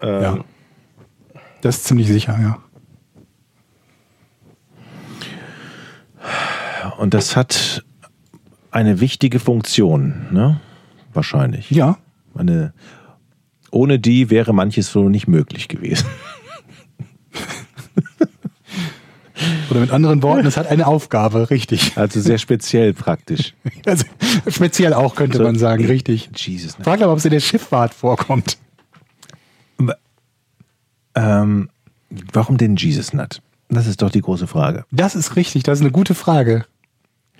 ja. 0.00 0.44
Das 1.60 1.76
ist 1.76 1.84
ziemlich 1.84 2.08
sicher, 2.08 2.38
ja. 2.40 2.58
Und 6.98 7.14
das 7.14 7.36
hat 7.36 7.84
eine 8.72 9.00
wichtige 9.00 9.38
Funktion, 9.38 10.26
ne? 10.30 10.60
Wahrscheinlich. 11.12 11.70
Ja, 11.70 11.98
Eine, 12.34 12.72
ohne 13.70 13.98
die 13.98 14.30
wäre 14.30 14.54
manches 14.54 14.90
so 14.90 15.10
nicht 15.10 15.28
möglich 15.28 15.68
gewesen. 15.68 16.06
oder 19.70 19.80
mit 19.80 19.90
anderen 19.90 20.22
Worten, 20.22 20.46
es 20.46 20.56
hat 20.56 20.66
eine 20.66 20.86
Aufgabe, 20.86 21.50
richtig. 21.50 21.96
Also 21.96 22.20
sehr 22.20 22.38
speziell 22.38 22.94
praktisch. 22.94 23.54
Also, 23.84 24.04
speziell 24.48 24.94
auch, 24.94 25.16
könnte 25.16 25.38
So, 25.38 25.44
man 25.44 25.58
sagen, 25.58 25.84
richtig. 25.84 26.30
Jesus. 26.36 26.78
ne? 26.78 26.84
Frag 26.84 27.02
aber, 27.02 27.10
ob 27.12 27.18
es 27.18 27.24
in 27.24 27.32
der 27.32 27.40
Schifffahrt 27.40 27.92
vorkommt. 27.92 28.56
Ähm, 31.14 31.68
warum 32.32 32.56
den 32.58 32.76
Jesus 32.76 33.12
Nut? 33.12 33.42
Das 33.68 33.86
ist 33.88 34.00
doch 34.02 34.10
die 34.10 34.20
große 34.20 34.46
Frage. 34.46 34.84
Das 34.92 35.14
ist 35.16 35.34
richtig, 35.36 35.64
das 35.64 35.78
ist 35.78 35.82
eine 35.82 35.90
gute 35.90 36.14
Frage, 36.14 36.64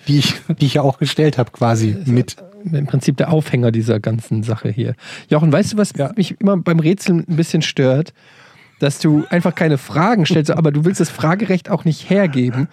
die 0.09 0.19
ich, 0.19 0.35
die 0.61 0.67
ich 0.67 0.75
ja 0.75 0.83
auch 0.83 0.99
gestellt 0.99 1.39
habe, 1.39 1.51
quasi 1.51 1.97
mit. 2.07 2.37
Im 2.65 2.87
Prinzip 2.87 3.17
der 3.17 3.33
Aufhänger 3.33 3.73
dieser 3.73 3.99
ganzen 3.99 4.45
Sache 4.45 4.69
hier. 4.69 4.95
Jochen, 5.29 5.53
weißt 5.53 5.73
du, 5.73 5.77
was 5.79 5.93
Ja. 5.97 6.13
mich 6.15 6.41
immer 6.41 6.57
beim 6.57 6.79
Rätseln 6.79 7.25
ein 7.29 7.35
bisschen 7.35 7.61
stört? 7.61 8.13
Dass 8.83 8.99
du 8.99 9.23
einfach 9.31 9.55
keine 9.55 9.79
Fragen 9.79 10.27
stellst, 10.27 10.51
aber 10.51 10.73
du 10.73 10.85
willst 10.85 10.99
das 11.01 11.09
Fragerecht 11.09 11.71
auch 11.71 11.85
nicht 11.85 12.11
hergeben. 12.11 12.67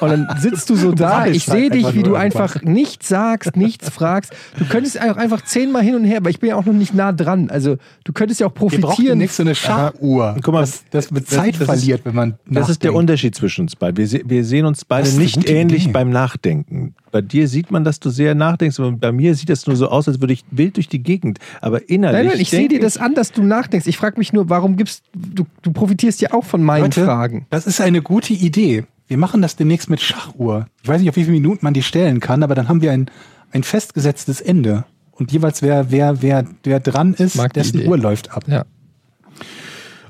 Und 0.00 0.10
dann 0.10 0.28
sitzt 0.38 0.68
du 0.68 0.76
so 0.76 0.92
da. 0.92 1.26
Ich 1.26 1.46
sehe 1.46 1.70
halt 1.70 1.74
dich, 1.74 1.94
wie 1.94 2.02
du 2.02 2.16
einfach 2.16 2.62
nichts 2.62 3.08
sagst, 3.08 3.56
nichts 3.56 3.88
fragst. 3.88 4.34
Du 4.58 4.66
könntest 4.66 5.00
auch 5.00 5.16
einfach 5.16 5.40
zehnmal 5.42 5.82
hin 5.82 5.94
und 5.94 6.04
her, 6.04 6.18
aber 6.18 6.28
ich 6.28 6.38
bin 6.38 6.50
ja 6.50 6.56
auch 6.56 6.66
noch 6.66 6.74
nicht 6.74 6.92
nah 6.92 7.12
dran. 7.12 7.48
Also 7.48 7.78
du 8.04 8.12
könntest 8.12 8.40
ja 8.40 8.46
auch 8.46 8.50
Wir 8.50 8.60
brauchen 8.68 8.80
profitieren. 8.82 9.16
nicht 9.18 9.32
so 9.32 9.42
eine 9.42 9.54
Schachuhr, 9.54 10.36
Guck 10.42 10.52
mal, 10.52 10.60
das, 10.60 10.84
das 10.90 11.10
mit 11.10 11.26
Zeit 11.30 11.54
das 11.54 11.60
ist- 11.62 11.66
verliert, 11.66 12.02
wenn 12.04 12.14
man 12.14 12.34
Das 12.44 12.68
ist 12.68 12.82
der 12.82 12.90
nachdenkt. 12.90 12.98
Unterschied 12.98 13.34
zwischen 13.34 13.62
uns 13.62 13.74
beiden. 13.74 13.96
Wir, 13.96 14.06
se 14.06 14.20
wir 14.26 14.44
sehen 14.44 14.66
uns 14.66 14.84
beide 14.84 15.04
Das 15.04 15.12
ist 15.14 15.18
nicht 15.18 15.48
ähnlich 15.48 15.84
Idee. 15.84 15.92
beim 15.92 16.10
Nachdenken. 16.10 16.94
Bei 17.10 17.22
dir 17.22 17.48
sieht 17.48 17.70
man, 17.70 17.84
dass 17.84 18.00
du 18.00 18.10
sehr 18.10 18.34
nachdenkst, 18.34 18.78
aber 18.80 18.92
bei 18.92 19.12
mir 19.12 19.34
sieht 19.34 19.48
das 19.48 19.66
nur 19.66 19.76
so 19.76 19.88
aus, 19.88 20.08
als 20.08 20.20
würde 20.20 20.34
ich 20.34 20.44
wild 20.50 20.76
durch 20.76 20.88
die 20.88 21.02
Gegend. 21.02 21.38
Aber 21.62 21.88
innerlich. 21.88 22.18
Nein, 22.18 22.26
nein, 22.32 22.40
ich 22.40 22.50
sehe 22.50 22.68
dir 22.68 22.80
das 22.80 22.98
an, 22.98 23.14
dass 23.14 23.32
du 23.32 23.42
nachdenkst. 23.42 23.86
Ich 23.86 23.96
frage 23.96 24.18
mich 24.18 24.34
nur, 24.34 24.50
warum 24.50 24.76
gibst 24.76 25.04
du, 25.38 25.46
du 25.62 25.72
profitierst 25.72 26.20
ja 26.20 26.32
auch 26.32 26.44
von 26.44 26.62
meinen 26.62 26.84
Leute, 26.84 27.04
Fragen. 27.04 27.46
Das 27.50 27.66
ist 27.66 27.80
eine 27.80 28.02
gute 28.02 28.32
Idee. 28.32 28.84
Wir 29.06 29.16
machen 29.16 29.40
das 29.42 29.56
demnächst 29.56 29.88
mit 29.88 30.00
Schachuhr. 30.00 30.66
Ich 30.82 30.88
weiß 30.88 31.00
nicht, 31.00 31.08
auf 31.08 31.16
wie 31.16 31.24
viele 31.24 31.34
Minuten 31.34 31.60
man 31.64 31.74
die 31.74 31.82
stellen 31.82 32.20
kann, 32.20 32.42
aber 32.42 32.54
dann 32.54 32.68
haben 32.68 32.82
wir 32.82 32.92
ein, 32.92 33.10
ein 33.52 33.62
festgesetztes 33.62 34.40
Ende. 34.40 34.84
Und 35.12 35.32
jeweils 35.32 35.62
wer, 35.62 35.90
wer, 35.90 36.22
wer, 36.22 36.44
wer 36.62 36.80
dran 36.80 37.14
ist, 37.14 37.36
mag 37.36 37.52
dessen 37.52 37.80
Idee. 37.80 37.88
Uhr 37.88 37.98
läuft 37.98 38.30
ab. 38.32 38.44
Ja. 38.46 38.64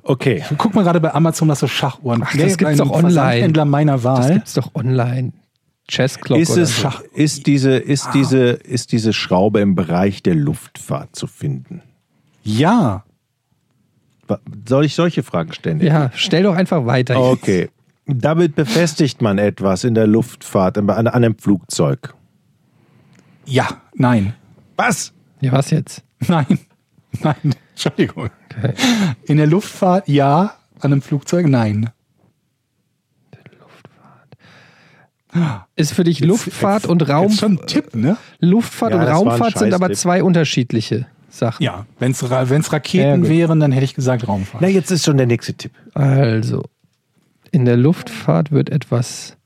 Okay. 0.02 0.42
Guck 0.56 0.74
mal 0.74 0.82
gerade 0.84 1.00
bei 1.00 1.12
Amazon 1.14 1.48
nach 1.48 1.56
so 1.56 1.68
Schachuhren. 1.68 2.22
Ach, 2.24 2.34
das 2.34 2.56
gibt's 2.56 2.78
doch 2.78 2.90
online. 2.90 3.12
Versandhändler 3.12 3.64
meiner 3.64 3.92
Das 3.94 4.04
Wahl. 4.04 4.34
gibt's 4.34 4.54
doch 4.54 4.74
online. 4.74 5.32
Chess 5.86 6.18
Clock 6.18 6.40
Ist, 6.40 6.50
oder 6.50 6.62
es, 6.62 6.80
so. 6.80 6.88
ist, 7.14 7.46
diese, 7.46 7.76
ist, 7.76 8.08
diese, 8.14 8.48
ist 8.48 8.92
diese 8.92 9.12
Schraube 9.12 9.60
im 9.60 9.74
Bereich 9.74 10.22
der 10.22 10.34
Luftfahrt 10.34 11.16
zu 11.16 11.26
finden? 11.26 11.82
Ja. 12.42 13.04
Soll 14.66 14.84
ich 14.84 14.94
solche 14.94 15.22
Fragen 15.22 15.52
stellen? 15.52 15.80
Ja, 15.80 16.10
stell 16.14 16.44
doch 16.44 16.54
einfach 16.54 16.86
weiter. 16.86 17.14
jetzt. 17.14 17.42
Okay. 17.42 17.70
Damit 18.06 18.54
befestigt 18.54 19.20
man 19.20 19.38
etwas 19.38 19.84
in 19.84 19.94
der 19.94 20.06
Luftfahrt, 20.06 20.78
an, 20.78 20.88
an 20.88 21.06
einem 21.06 21.36
Flugzeug. 21.38 22.14
Ja. 23.44 23.68
Nein. 23.94 24.34
Was? 24.76 25.12
Ja, 25.40 25.52
was 25.52 25.70
jetzt? 25.70 26.02
Nein. 26.26 26.58
Nein. 27.22 27.54
Entschuldigung. 27.70 28.30
Okay. 28.56 28.74
In 29.24 29.36
der 29.36 29.46
Luftfahrt 29.46 30.08
ja, 30.08 30.54
an 30.80 30.92
einem 30.92 31.02
Flugzeug 31.02 31.46
nein. 31.46 31.90
Ist 35.76 35.92
für 35.92 36.04
dich 36.04 36.20
Luftfahrt 36.20 36.86
und 36.86 37.08
Raum. 37.08 37.28
Jetzt 37.28 37.40
schon 37.40 37.58
ein 37.58 37.66
Tipp, 37.66 37.94
ne? 37.94 38.16
Luftfahrt 38.40 38.92
Ja, 38.92 39.00
und 39.00 39.06
Raumfahrt 39.06 39.58
sind 39.58 39.74
aber 39.74 39.92
zwei 39.92 40.22
unterschiedliche 40.22 41.06
Sachen. 41.28 41.62
Ja. 41.62 41.86
Wenn 41.98 42.12
es 42.12 42.30
Raketen 42.72 43.24
Ja, 43.24 43.28
wären, 43.30 43.60
dann 43.60 43.72
hätte 43.72 43.84
ich 43.84 43.94
gesagt 43.94 44.26
Raumfahrt. 44.26 44.62
Na, 44.62 44.68
jetzt 44.68 44.90
ist 44.90 45.04
schon 45.04 45.16
der 45.16 45.26
nächste 45.26 45.54
Tipp. 45.54 45.72
Also, 45.94 46.64
in 47.50 47.64
der 47.64 47.76
Luftfahrt 47.76 48.50
wird 48.50 48.70
etwas 48.70 49.36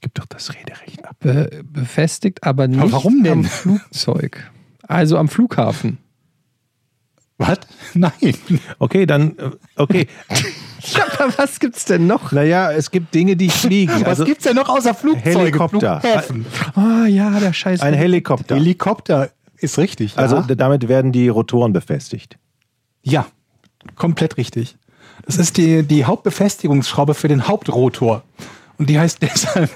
Gib 0.00 0.14
doch 0.14 0.26
das 0.26 0.54
Rederecht 0.54 1.04
ab. 1.06 1.16
be 1.18 1.50
befestigt, 1.64 2.44
aber 2.44 2.68
nicht 2.68 2.92
warum 2.92 3.22
denn? 3.24 3.32
am 3.32 3.44
Flugzeug. 3.44 4.48
Also 4.86 5.18
am 5.18 5.28
Flughafen. 5.28 5.98
Was? 7.36 7.58
Nein. 7.94 8.12
Okay, 8.78 9.06
dann, 9.06 9.36
äh, 9.38 9.50
okay. 9.76 10.06
Aber 11.18 11.36
was 11.36 11.58
gibt's 11.58 11.84
denn 11.84 12.06
noch? 12.06 12.30
Naja, 12.32 12.70
es 12.72 12.90
gibt 12.92 13.12
Dinge, 13.14 13.36
die 13.36 13.50
fliegen. 13.50 13.92
Was 14.00 14.04
Also 14.06 14.24
gibt's 14.24 14.44
denn 14.44 14.54
noch 14.56 14.68
außer 14.68 14.94
Flugzeuge? 14.94 15.38
Helikopter. 15.38 16.00
Ah 16.74 17.06
ja, 17.06 17.38
der 17.40 17.52
Scheiß. 17.52 17.80
ein 17.80 17.94
Helikopter. 17.94 18.54
Helikopter 18.54 19.30
ist 19.60 19.78
richtig. 19.78 20.16
Also 20.18 20.36
ja. 20.36 20.42
d- 20.42 20.56
damit 20.56 20.88
werden 20.88 21.12
die 21.12 21.28
Rotoren 21.28 21.72
befestigt. 21.72 22.38
ja, 23.02 23.26
komplett 23.96 24.36
richtig. 24.36 24.76
Das 25.26 25.36
ist 25.36 25.56
die, 25.56 25.82
die 25.82 26.04
Hauptbefestigungsschraube 26.04 27.14
für 27.14 27.28
den 27.28 27.46
Hauptrotor. 27.48 28.22
Und 28.78 28.88
die 28.88 28.98
heißt 28.98 29.20
deshalb 29.22 29.70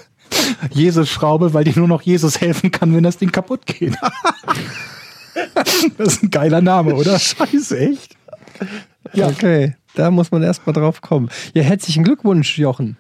Jesus-Schraube, 0.71 1.53
weil 1.55 1.65
die 1.65 1.73
nur 1.79 1.89
noch 1.89 2.03
Jesus 2.03 2.41
helfen 2.41 2.71
kann, 2.71 2.95
wenn 2.95 3.03
das 3.05 3.19
Ding 3.19 3.31
kaputt 3.33 3.67
geht. 3.67 3.95
das 5.99 6.15
ist 6.15 6.23
ein 6.23 6.31
geiler 6.31 6.61
Name, 6.61 6.95
oder? 6.95 7.19
Scheiße, 7.19 7.79
echt? 7.79 8.17
Ja. 9.15 9.29
Okay, 9.29 9.77
da 9.95 10.11
muss 10.11 10.31
man 10.31 10.43
erstmal 10.43 10.73
drauf 10.75 11.01
kommen. 11.01 11.29
Ja, 11.55 11.63
herzlichen 11.63 12.05
Glückwunsch, 12.05 12.59
Jochen. 12.59 12.97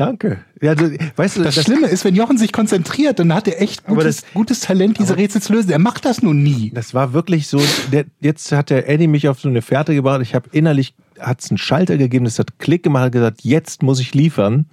Danke. 0.00 0.38
Ja, 0.62 0.74
du, 0.74 0.96
weißt 1.16 1.36
du, 1.36 1.42
Das, 1.42 1.62
Schlimme 1.62 1.86
ist, 1.86 2.06
wenn 2.06 2.14
Jochen 2.14 2.38
sich 2.38 2.52
konzentriert, 2.52 3.18
dann 3.18 3.34
hat 3.34 3.46
er 3.46 3.60
echt 3.60 3.84
gutes, 3.84 4.22
das- 4.22 4.32
gutes 4.32 4.60
Talent, 4.60 4.98
diese 4.98 5.18
Rätsel 5.18 5.42
zu 5.42 5.52
lösen. 5.52 5.70
Er 5.70 5.78
macht 5.78 6.06
das 6.06 6.22
nun 6.22 6.42
nie. 6.42 6.70
Das 6.74 6.94
war 6.94 7.12
wirklich 7.12 7.48
so. 7.48 7.60
Der, 7.92 8.06
jetzt 8.18 8.50
hat 8.52 8.70
der 8.70 8.88
Eddie 8.88 9.08
mich 9.08 9.28
auf 9.28 9.38
so 9.38 9.50
eine 9.50 9.60
Fährte 9.60 9.94
gebracht. 9.94 10.22
Ich 10.22 10.34
habe 10.34 10.48
innerlich 10.52 10.94
hat 11.18 11.42
es 11.42 11.50
einen 11.50 11.58
Schalter 11.58 11.98
gegeben, 11.98 12.24
das 12.24 12.38
hat 12.38 12.58
Klick 12.58 12.82
gemacht, 12.82 13.02
hat 13.04 13.12
gesagt, 13.12 13.40
jetzt 13.42 13.82
muss 13.82 14.00
ich 14.00 14.14
liefern. 14.14 14.64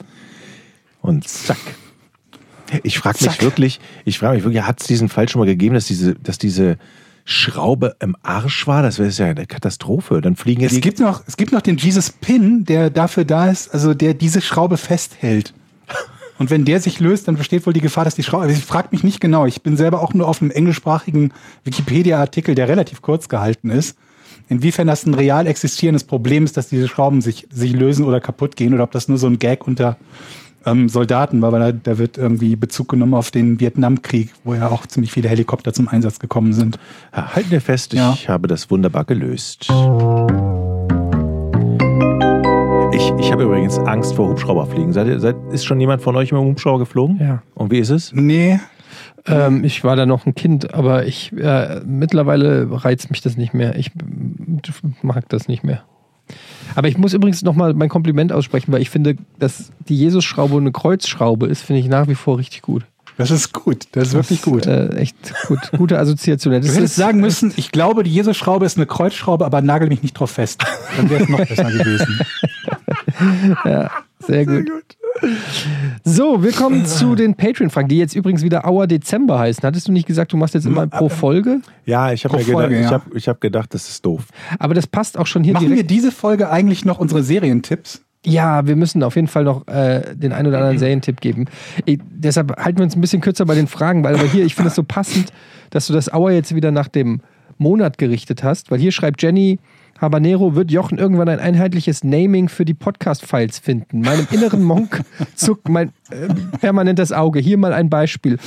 Und 1.02 1.28
zack. 1.28 1.58
Ich 2.84 2.98
frage 2.98 3.26
mich 3.26 3.42
wirklich, 3.42 3.82
ich 4.06 4.20
frage 4.20 4.36
mich 4.36 4.46
wirklich, 4.46 4.64
hat 4.64 4.80
es 4.80 4.88
diesen 4.88 5.10
Fall 5.10 5.28
schon 5.28 5.40
mal 5.40 5.46
gegeben, 5.46 5.76
dass 5.76 5.88
diese, 5.88 6.16
dass 6.16 6.38
diese 6.38 6.78
Schraube 7.30 7.98
im 8.00 8.16
Arsch 8.24 8.68
war? 8.68 8.82
Das 8.84 9.00
wäre 9.00 9.10
ja 9.10 9.26
eine 9.26 9.46
Katastrophe. 9.46 10.22
Dann 10.22 10.38
fliegen 10.38 10.62
ja 10.62 10.68
Es 10.68 10.80
gibt, 10.80 11.00
noch, 11.00 11.24
es 11.28 11.36
gibt 11.36 11.52
noch 11.52 11.60
den 11.60 11.76
Jesus 11.76 12.10
Pin, 12.10 12.64
der 12.64 12.90
dafür 12.90 13.26
da 13.26 13.50
ist, 13.50 13.74
also 13.74 13.94
der 13.94 14.14
diese 14.14 14.40
Schraube 14.40 14.78
festhält. 14.78 15.54
Und 16.40 16.52
wenn 16.52 16.64
der 16.64 16.80
sich 16.80 17.02
löst, 17.02 17.28
dann 17.28 17.36
besteht 17.36 17.66
wohl 17.66 17.74
die 17.74 17.82
Gefahr, 17.82 18.06
dass 18.06 18.16
die 18.16 18.24
Schraube. 18.24 18.44
Also 18.46 18.56
ich 18.56 18.64
frage 18.64 18.90
mich 18.92 19.04
nicht 19.04 19.20
genau. 19.20 19.46
Ich 19.46 19.62
bin 19.62 19.76
selber 19.76 20.02
auch 20.02 20.14
nur 20.14 20.26
auf 20.26 20.42
einem 20.42 20.52
englischsprachigen 20.52 21.34
Wikipedia-Artikel, 21.66 22.56
der 22.56 22.70
relativ 22.70 23.02
kurz 23.02 23.28
gehalten 23.28 23.72
ist. 23.72 23.98
Inwiefern 24.48 24.88
das 24.88 25.06
ein 25.06 25.14
real 25.14 25.48
existierendes 25.48 26.06
Problem 26.06 26.46
ist, 26.46 26.56
dass 26.56 26.70
diese 26.70 26.88
Schrauben 26.88 27.20
sich, 27.20 27.48
sich 27.52 27.74
lösen 27.74 28.06
oder 28.06 28.22
kaputt 28.22 28.56
gehen 28.56 28.74
oder 28.74 28.84
ob 28.84 28.92
das 28.92 29.10
nur 29.10 29.18
so 29.18 29.28
ein 29.28 29.38
Gag 29.38 29.68
unter 29.68 29.98
ähm, 30.68 30.90
Soldaten, 30.90 31.42
weil 31.42 31.52
da, 31.60 31.72
da 31.72 31.98
wird 31.98 32.18
irgendwie 32.18 32.56
Bezug 32.56 32.90
genommen 32.90 33.14
auf 33.14 33.32
den 33.32 33.60
Vietnamkrieg, 33.60 34.34
wo 34.44 34.54
ja 34.54 34.68
auch 34.70 34.86
ziemlich 34.86 35.12
viele 35.12 35.30
Helikopter 35.30 35.74
zum 35.74 35.88
Einsatz 35.88 36.20
gekommen 36.20 36.54
sind. 36.54 36.78
Halten 37.14 37.52
wir 37.52 37.62
fest, 37.62 37.94
Ja. 37.94 38.14
ich 38.14 38.30
habe 38.30 38.48
das 38.48 38.70
wunderbar 38.70 39.06
gelöst. 39.06 39.70
Ich, 42.94 43.12
ich 43.20 43.32
habe 43.32 43.44
übrigens 43.44 43.78
Angst 43.80 44.16
vor 44.16 44.30
Hubschrauberfliegen. 44.30 44.92
Seid, 44.94 45.08
ihr- 45.08 45.20
seid, 45.20 45.36
ist 45.52 45.66
schon 45.66 45.80
jemand 45.80 46.02
von 46.02 46.16
euch 46.16 46.32
mit 46.32 46.42
dem 46.42 46.48
Hubschrauber 46.48 46.80
geflogen? 46.80 47.20
Ja. 47.22 47.44
Und 47.54 47.72
wie 47.72 47.80
ist 47.80 47.90
es? 47.90 48.12
Nee, 48.14 48.60
Ähm, 49.30 49.66
ich 49.66 49.84
war 49.84 49.98
da 49.98 50.06
noch 50.06 50.26
ein 50.26 50.36
Kind, 50.36 50.74
aber 50.74 51.06
ich 51.06 51.34
äh, 51.34 51.82
mittlerweile 51.86 52.66
reizt 52.72 53.10
mich 53.12 53.20
das 53.22 53.36
nicht 53.36 53.54
mehr. 53.54 53.76
Ich 53.76 53.92
mm, 53.94 54.60
mag 55.02 55.28
das 55.28 55.50
nicht 55.50 55.66
mehr. 55.66 55.84
Aber 56.76 56.88
ich 56.88 56.98
muss 56.98 57.14
übrigens 57.14 57.42
nochmal 57.44 57.74
mein 57.74 57.90
Kompliment 57.90 58.32
aussprechen, 58.32 58.72
weil 58.72 58.82
ich 58.82 58.90
finde, 58.90 59.16
dass 59.40 59.72
die 59.88 59.96
Jesus-Schraube 59.98 60.58
eine 60.58 60.72
Kreuzschraube 60.72 61.48
ist, 61.48 61.62
finde 61.64 61.82
ich 61.82 61.88
nach 61.88 62.08
wie 62.08 62.16
vor 62.16 62.38
richtig 62.38 62.62
gut. 62.62 62.84
das 63.18 63.32
ist 63.32 63.54
gut. 63.54 63.86
Das 63.94 64.10
ist 64.10 64.14
wirklich 64.14 64.42
gut. 64.44 64.66
Äh, 64.68 64.90
echt 64.96 65.16
gut. 65.48 65.60
Gute 65.78 65.98
Assoziation. 66.00 66.54
Das 66.54 66.62
Du 66.66 66.68
hättest 66.74 66.84
ist- 66.84 66.96
sagen 66.96 67.20
müssen, 67.20 67.52
ich 67.56 67.72
glaube, 67.72 68.04
die 68.04 68.12
Jesus-Schraube 68.12 68.66
ist 68.66 68.78
eine 68.78 68.86
Kreuzschraube, 68.86 69.46
aber 69.46 69.62
nagel 69.62 69.88
mich 69.90 70.04
nicht 70.04 70.14
drauf 70.14 70.32
fest. 70.32 70.64
Dann 70.98 71.10
wäre 71.10 71.24
es 71.24 71.30
noch 71.30 71.40
besser 71.40 71.72
gewesen. 71.72 72.20
Sehr 74.20 74.46
gut. 74.46 74.70
So, 76.04 76.44
wir 76.44 76.52
kommen 76.52 76.86
zu 76.86 77.16
den 77.16 77.36
Patreon-Fragen, 77.36 77.88
die 77.88 77.98
jetzt 77.98 78.16
übrigens 78.16 78.44
wieder 78.44 78.68
Auer 78.68 78.88
Dezember 78.88 79.40
heißen. 79.40 79.64
Hattest 79.64 79.88
du 79.88 79.92
nicht 79.92 80.08
gesagt, 80.08 80.32
du 80.34 80.38
machst 80.38 80.54
jetzt 80.54 80.66
immer 80.66 80.88
pro 80.88 81.10
Folge? 81.10 81.62
Ja, 81.86 82.12
ich 82.12 82.24
habe 82.24 82.38
gedacht, 82.38 82.52
Folge, 82.52 82.76
ich 82.76 82.84
ja. 82.84 82.92
habe 82.92 83.18
ich 83.18 83.28
hab 83.28 83.42
gedacht, 83.42 83.74
das 83.74 83.90
ist 83.90 84.06
doof. 84.06 84.28
Aber 84.60 84.74
das 84.74 84.88
passt 84.88 85.18
auch 85.18 85.28
schon 85.28 85.44
hier 85.44 85.54
Machen 85.54 85.64
wir 85.64 85.70
direkt. 85.70 85.92
diese 85.92 86.12
Folge 86.12 86.50
eigentlich 86.50 86.86
noch 86.86 87.00
unsere 87.00 87.24
Serientipps? 87.24 88.04
Ja, 88.26 88.68
wir 88.68 88.76
müssen 88.76 89.04
auf 89.04 89.16
jeden 89.16 89.28
Fall 89.28 89.44
noch 89.44 89.68
äh, 89.68 90.16
den 90.16 90.34
einen 90.34 90.48
oder 90.48 90.58
anderen 90.58 90.78
Serientipp 90.78 91.22
geben. 91.22 91.46
Ich, 91.86 92.00
deshalb 92.10 92.58
halten 92.58 92.80
wir 92.80 92.84
uns 92.84 92.96
ein 92.96 93.02
bisschen 93.02 93.22
kürzer 93.22 93.46
bei 93.46 93.56
den 93.56 93.68
Fragen, 93.68 94.04
weil 94.04 94.16
aber 94.16 94.28
hier, 94.28 94.46
ich 94.46 94.56
finde 94.56 94.70
es 94.70 94.76
so 94.76 94.84
passend, 94.84 95.32
dass 95.70 95.88
du 95.88 95.94
das 95.94 96.12
Auer 96.12 96.32
jetzt 96.32 96.54
wieder 96.54 96.72
nach 96.72 96.88
dem 96.88 97.22
Monat 97.58 97.98
gerichtet 97.98 98.44
hast, 98.44 98.70
weil 98.70 98.80
hier 98.80 98.92
schreibt 98.92 99.22
Jenny. 99.22 99.60
Habanero 100.00 100.56
wird 100.56 100.72
Jochen 100.72 100.98
irgendwann 100.98 101.30
ein 101.30 101.40
einheitliches 101.40 102.04
Naming 102.04 102.50
für 102.50 102.66
die 102.66 102.74
Podcast-Files 102.74 103.60
finden. 103.60 104.02
Meinem 104.02 104.28
inneren 104.32 104.64
Monk 104.64 105.04
zuckt 105.36 105.70
mein 105.70 105.90
äh, 106.10 106.28
permanentes 106.60 107.12
Auge. 107.12 107.40
Hier 107.40 107.58
mal 107.58 107.74
ein 107.74 107.90
Beispiel. 107.90 108.38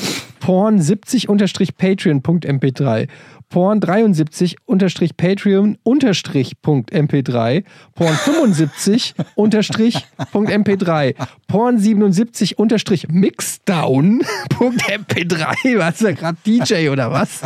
Porn 0.40 0.81
70-patreon.mp3. 0.81 3.09
Porn 3.51 3.81
73 3.81 4.56
unterstrich 4.64 5.16
Patreon 5.16 5.77
unterstrich 5.82 6.62
Punkt 6.62 6.93
MP3, 6.93 7.64
Porn 7.97 8.14
75 8.14 9.14
unterstrich 9.35 10.06
Punkt 10.31 10.52
MP3, 10.52 11.16
Porn 11.48 11.81
77 11.81 12.60
unterstrich 12.60 13.09
Mixdown 13.09 14.22
Punkt 14.51 14.82
MP3, 14.82 15.78
was 15.78 15.94
ist 15.94 16.05
da 16.05 16.12
gerade 16.12 16.39
DJ 16.47 16.90
oder 16.90 17.10
was? 17.10 17.40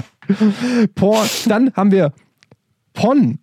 Porn, 0.95 1.27
dann 1.47 1.73
haben 1.75 1.91
wir 1.91 2.13
Pon 2.93 3.39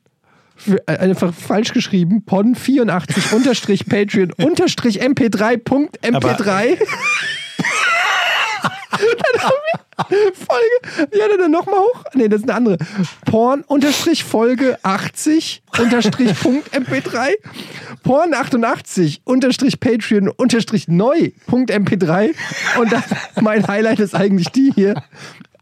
einfach 0.86 1.34
falsch 1.34 1.74
geschrieben, 1.74 2.24
Pon 2.26 2.56
84 2.56 3.34
unterstrich 3.34 3.86
Patreon 3.86 4.32
unterstrich 4.34 5.02
MP3 5.02 5.58
Punkt 5.58 6.00
MP3. 6.04 6.78
dann 8.92 9.42
haben 9.42 9.54
wir 9.74 9.82
Folge, 10.34 11.12
er 11.32 11.38
denn 11.38 11.52
nochmal 11.52 11.80
hoch? 11.80 12.04
Nee, 12.14 12.28
das 12.28 12.42
ist 12.42 12.50
eine 12.50 12.56
andere. 12.56 12.78
Porn 13.26 13.62
unterstrich 13.68 14.24
Folge 14.24 14.78
80 14.84 15.64
unterstrich 15.80 16.38
Punkt 16.42 16.74
MP3. 16.74 17.34
Porn 18.04 18.34
88 18.34 19.22
unterstrich 19.24 19.80
Patreon 19.80 20.30
unterstrich 20.30 20.88
neu 20.88 21.32
Punkt 21.48 21.72
MP3. 21.72 22.34
Und 22.80 22.92
dann, 22.92 23.04
mein 23.42 23.68
Highlight 23.68 24.00
ist 24.00 24.16
eigentlich 24.16 24.50
die 24.50 24.72
hier. 24.74 25.02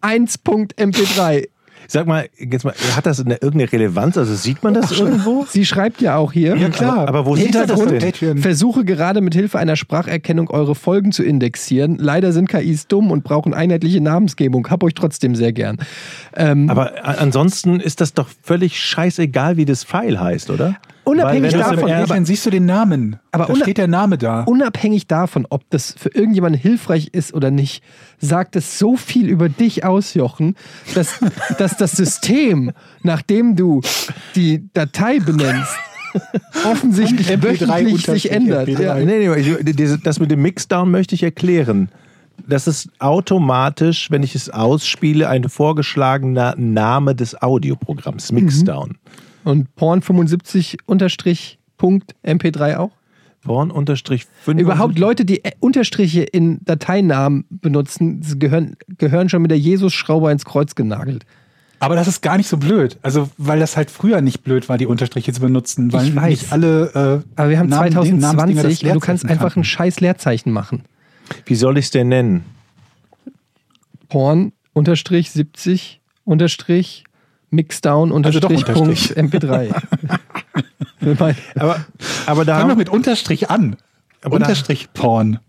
1 0.02 0.40
Punkt 0.40 0.76
MP3. 0.80 1.48
Sag 1.92 2.06
mal, 2.06 2.30
jetzt 2.38 2.66
mal, 2.66 2.76
hat 2.96 3.08
das 3.08 3.20
eine, 3.20 3.34
irgendeine 3.42 3.72
Relevanz? 3.72 4.16
Also 4.16 4.36
sieht 4.36 4.64
man 4.64 4.76
das 4.76 4.92
irgendwo? 4.92 5.48
Sie 5.50 5.66
schreibt 5.66 6.02
ja 6.02 6.18
auch 6.18 6.32
hier. 6.32 6.56
Ja, 6.56 6.70
klar. 6.70 7.00
Aber, 7.00 7.10
aber 7.10 7.26
wo 7.26 7.36
sieht 7.36 7.56
das 7.56 7.68
denn? 7.68 8.38
Versuche 8.38 8.86
gerade 8.86 9.22
mit 9.22 9.34
Hilfe 9.34 9.58
einer 9.58 9.76
Spracherkennung 9.76 10.52
eure 10.52 10.76
Folgen 10.76 11.12
zu 11.12 11.24
indexieren. 11.24 11.98
Leider 12.00 12.32
sind 12.32 12.48
KIs 12.48 12.86
dumm 12.86 13.10
und 13.10 13.24
brauchen 13.24 13.56
einheitliche 13.56 14.02
Namensgebung. 14.02 14.70
Hab 14.70 14.84
euch 14.84 14.94
trotzdem 14.94 15.34
sehr 15.34 15.52
gern. 15.52 15.78
Ähm, 16.36 16.70
Aber 16.70 17.04
ansonsten 17.04 17.80
ist 17.80 18.02
das 18.02 18.14
doch 18.14 18.28
völlig 18.44 18.80
scheißegal, 18.80 19.58
wie 19.58 19.66
das 19.66 19.84
File 19.84 20.20
heißt, 20.20 20.52
oder? 20.52 20.76
Unabhängig 21.10 21.54
Weil 21.54 21.60
wenn 21.60 21.70
im 21.70 21.76
davon, 21.78 21.92
aber- 21.92 22.14
dann 22.14 22.26
siehst 22.26 22.46
du 22.46 22.50
den 22.50 22.66
Namen. 22.66 23.18
Aber 23.32 23.46
da 23.46 23.56
steht 23.56 23.78
der 23.78 23.88
Name 23.88 24.18
da. 24.18 24.44
unabhängig 24.44 25.08
davon, 25.08 25.48
ob 25.50 25.70
das 25.70 25.96
für 25.98 26.10
irgendjemanden 26.10 26.62
hilfreich 26.62 27.10
ist 27.14 27.34
oder 27.34 27.52
nicht, 27.52 27.84
sagt 28.20 28.56
es 28.56 28.78
so 28.78 28.96
viel 28.96 29.28
über 29.28 29.50
dich 29.50 29.86
aus, 29.86 30.14
Jochen, 30.14 30.56
dass, 30.94 31.20
dass 31.58 31.78
das 31.78 31.94
System, 31.94 32.72
nachdem 33.02 33.56
du 33.56 33.82
die 34.36 34.70
Datei 34.74 35.20
benennst, 35.20 35.74
offensichtlich 36.66 37.30
MP3 37.30 37.44
wöchentlich 37.44 38.06
sich 38.06 38.32
ändert. 38.32 38.68
MP3. 38.68 38.82
Ja. 38.82 38.96
Nee, 38.96 39.28
nee, 39.28 39.62
ich, 39.62 40.04
das 40.04 40.20
mit 40.20 40.32
dem 40.32 40.42
Mixdown 40.42 40.92
möchte 40.92 41.16
ich 41.16 41.24
erklären. 41.24 41.90
Das 42.48 42.68
ist 42.68 42.90
automatisch, 43.00 44.10
wenn 44.12 44.24
ich 44.24 44.34
es 44.34 44.50
ausspiele, 44.50 45.30
ein 45.30 45.50
vorgeschlagener 45.50 46.56
Name 46.58 47.14
des 47.14 47.40
Audioprogramms, 47.42 48.32
Mixdown. 48.32 48.98
Und 49.50 49.76
Porn 49.76 50.02
75 50.02 50.78
unterstrich 50.86 51.60
Punkt 51.78 52.16
MP3 52.24 52.78
auch? 52.78 52.92
Porn 53.42 53.72
unterstrich 53.72 54.26
5. 54.44 54.60
Überhaupt 54.62 55.00
Leute, 55.00 55.24
die 55.26 55.44
äh, 55.46 55.52
Unterstriche 55.60 56.24
in 56.24 56.60
Dateinamen 56.66 57.46
benutzen, 57.50 58.22
sie 58.22 58.38
gehören, 58.38 58.76
gehören 58.98 59.30
schon 59.30 59.42
mit 59.42 59.50
der 59.52 59.58
Jesus-Schraube 59.60 60.30
ins 60.32 60.44
Kreuz 60.46 60.76
genagelt. 60.76 61.26
Aber 61.80 61.96
das 61.96 62.10
ist 62.10 62.22
gar 62.22 62.36
nicht 62.36 62.50
so 62.50 62.58
blöd. 62.58 62.98
Also, 63.02 63.30
weil 63.38 63.60
das 63.60 63.78
halt 63.78 63.90
früher 63.90 64.20
nicht 64.20 64.44
blöd 64.44 64.68
war, 64.68 64.78
die 64.78 64.86
Unterstriche 64.86 65.32
zu 65.32 65.40
benutzen. 65.40 65.94
Weil 65.94 66.10
Ich 66.10 66.16
weiß. 66.16 66.30
nicht 66.30 66.52
alle. 66.52 67.24
Äh, 67.26 67.40
Aber 67.40 67.50
wir 67.50 67.58
haben 67.60 67.70
Namen- 67.70 67.92
2020 67.94 68.22
Namensdinger 68.22 68.64
das 68.64 68.84
und 68.84 68.94
du 68.96 69.00
kannst 69.00 69.26
einfach 69.26 69.56
ein 69.56 69.64
scheiß 69.64 70.02
Leerzeichen 70.02 70.52
machen. 70.52 70.84
Wie 71.46 71.56
soll 71.56 71.78
ich 71.78 71.86
es 71.86 71.92
denn 71.92 72.10
nennen? 72.10 72.44
Porn 74.10 74.52
unterstrich 74.74 75.32
70 75.32 76.02
unterstrich 76.26 77.06
Mixdown 77.52 78.12
Also 78.26 78.40
doch 78.40 78.50
unterstrich 78.50 78.76
Punkt 78.76 78.90
Unterstrich. 78.90 79.18
MP3. 79.18 79.74
Für 81.00 81.16
mein- 81.20 81.36
Aber, 81.56 81.86
aber 82.26 82.46
da 82.46 82.60
Fang 82.60 82.70
doch 82.70 82.76
mit 82.76 82.90
Unterstrich 82.90 83.50
an. 83.50 83.76
Aber 84.22 84.38
da- 84.40 84.46
Unterstrich 84.46 84.90
Porn. 84.94 85.40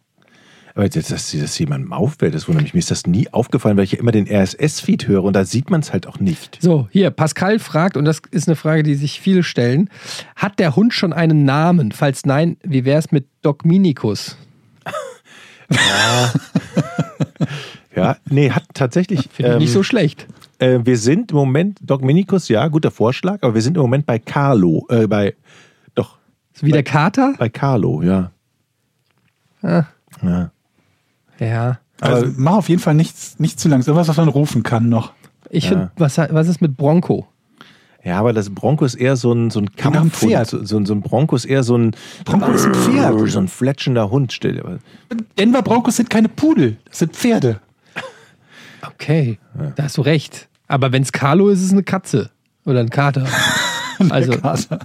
aber 0.74 0.88
dass, 0.88 1.08
dass 1.08 1.32
das 1.32 1.58
jemandem 1.58 1.92
auffällt, 1.92 2.34
das 2.34 2.46
wundert 2.46 2.62
mich. 2.62 2.72
Mir 2.74 2.78
ist 2.78 2.90
das 2.90 3.06
nie 3.06 3.28
aufgefallen, 3.32 3.76
weil 3.76 3.84
ich 3.84 3.92
ja 3.92 3.98
immer 3.98 4.12
den 4.12 4.26
RSS-Feed 4.28 5.08
höre 5.08 5.24
und 5.24 5.34
da 5.34 5.44
sieht 5.44 5.68
man 5.70 5.80
es 5.80 5.92
halt 5.92 6.06
auch 6.06 6.20
nicht. 6.20 6.58
So, 6.62 6.88
hier, 6.92 7.10
Pascal 7.10 7.58
fragt, 7.58 7.96
und 7.96 8.04
das 8.04 8.22
ist 8.30 8.48
eine 8.48 8.54
Frage, 8.56 8.82
die 8.84 8.94
sich 8.94 9.20
viele 9.20 9.42
stellen: 9.42 9.90
Hat 10.36 10.58
der 10.60 10.76
Hund 10.76 10.94
schon 10.94 11.12
einen 11.12 11.44
Namen? 11.44 11.90
Falls 11.92 12.24
nein, 12.24 12.56
wie 12.62 12.84
wäre 12.84 12.98
es 13.00 13.10
mit 13.12 13.26
Doc 13.42 13.64
Minikus? 13.64 14.36
Ja, 17.94 18.16
nee, 18.28 18.50
hat 18.50 18.64
tatsächlich. 18.72 19.28
Finde 19.32 19.50
ich 19.50 19.54
ähm, 19.56 19.58
nicht 19.58 19.72
so 19.72 19.82
schlecht. 19.82 20.26
Äh, 20.60 20.78
wir 20.84 20.96
sind 20.98 21.30
im 21.32 21.36
Moment, 21.36 21.78
Doc 21.82 22.02
Minikus, 22.02 22.48
ja, 22.48 22.66
guter 22.68 22.90
Vorschlag, 22.90 23.38
aber 23.42 23.54
wir 23.54 23.62
sind 23.62 23.76
im 23.76 23.82
Moment 23.82 24.06
bei 24.06 24.18
Carlo, 24.18 24.86
äh, 24.88 25.06
bei, 25.06 25.34
doch, 25.94 26.18
Ist 26.54 26.62
wie 26.64 26.72
der 26.72 26.82
Kater? 26.82 27.34
bei 27.38 27.48
Carlo, 27.48 28.02
ja. 28.02 28.30
Ah. 29.62 29.84
ja. 30.22 30.50
Ja. 31.38 31.78
Also 32.00 32.32
mach 32.36 32.54
auf 32.56 32.68
jeden 32.68 32.80
Fall 32.80 32.94
nichts, 32.94 33.38
nicht 33.38 33.60
zu 33.60 33.68
lang. 33.68 33.80
Irgendwas, 33.80 34.08
was 34.08 34.16
man 34.16 34.28
rufen 34.28 34.62
kann 34.62 34.88
noch. 34.88 35.12
Ich 35.50 35.64
Ja. 35.64 35.70
finde, 35.70 35.90
was, 35.96 36.16
was 36.18 36.48
ist 36.48 36.60
mit 36.62 36.76
Bronco? 36.76 37.26
Ja, 38.02 38.18
aber 38.18 38.32
das 38.32 38.48
Bronco 38.48 38.86
ist 38.86 38.94
eher 38.94 39.16
so 39.16 39.32
ein, 39.32 39.50
so 39.50 39.60
ein 39.60 39.74
Kampfhund. 39.76 40.14
Pferd. 40.14 40.46
So, 40.48 40.64
so, 40.64 40.82
so 40.84 40.94
ein 40.94 41.02
Bronco 41.02 41.36
ist 41.36 41.44
eher 41.44 41.62
so 41.62 41.76
ein. 41.76 41.90
Bronco 42.24 42.50
ist 42.52 42.64
ein 42.64 42.74
Pferd. 42.74 43.28
So 43.30 43.38
ein 43.38 43.48
fletschender 43.48 44.10
Hund. 44.10 44.32
Stell 44.32 44.54
dir 44.54 44.64
mal. 44.64 44.78
Denver 45.38 45.60
Broncos 45.60 45.96
sind 45.96 46.08
keine 46.08 46.30
Pudel, 46.30 46.78
das 46.86 47.00
sind 47.00 47.14
Pferde. 47.14 47.60
Okay, 48.96 49.38
da 49.76 49.82
hast 49.84 49.98
du 49.98 50.00
recht. 50.02 50.48
Aber 50.70 50.92
wenn 50.92 51.02
es 51.02 51.10
Carlo 51.10 51.48
ist, 51.48 51.58
ist 51.58 51.66
es 51.66 51.72
eine 51.72 51.82
Katze. 51.82 52.30
Oder 52.64 52.78
ein 52.78 52.90
Kater. 52.90 53.26
also, 54.10 54.30
Kater. 54.32 54.78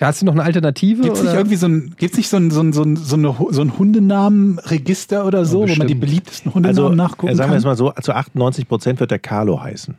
hast 0.00 0.22
du 0.22 0.26
noch 0.26 0.32
eine 0.32 0.42
Alternative? 0.44 1.02
Gibt 1.02 1.16
es 1.18 1.22
nicht 1.22 1.34
irgendwie 1.34 1.56
so 1.56 1.66
ein, 1.66 1.94
gibt's 1.98 2.16
nicht 2.16 2.30
so 2.30 2.38
ein, 2.38 2.50
so 2.50 2.62
ein, 2.62 2.72
so 2.72 2.82
ein, 2.82 2.96
so 2.96 3.16
eine, 3.16 3.36
so 3.50 3.60
ein 3.60 3.78
Hundenamenregister 3.78 5.26
oder 5.26 5.44
so, 5.44 5.68
wo 5.68 5.74
man 5.74 5.86
die 5.86 5.94
beliebtesten 5.94 6.54
Hundenamen 6.54 6.84
Also, 6.84 6.94
nachgucken 6.96 7.32
äh, 7.32 7.36
sagen 7.36 7.50
wir 7.50 7.56
kann? 7.56 7.58
es 7.58 7.64
mal 7.64 7.76
so: 7.76 7.92
zu 8.00 8.14
98 8.14 8.66
Prozent 8.66 9.00
wird 9.00 9.10
der 9.10 9.18
Carlo 9.18 9.62
heißen. 9.62 9.94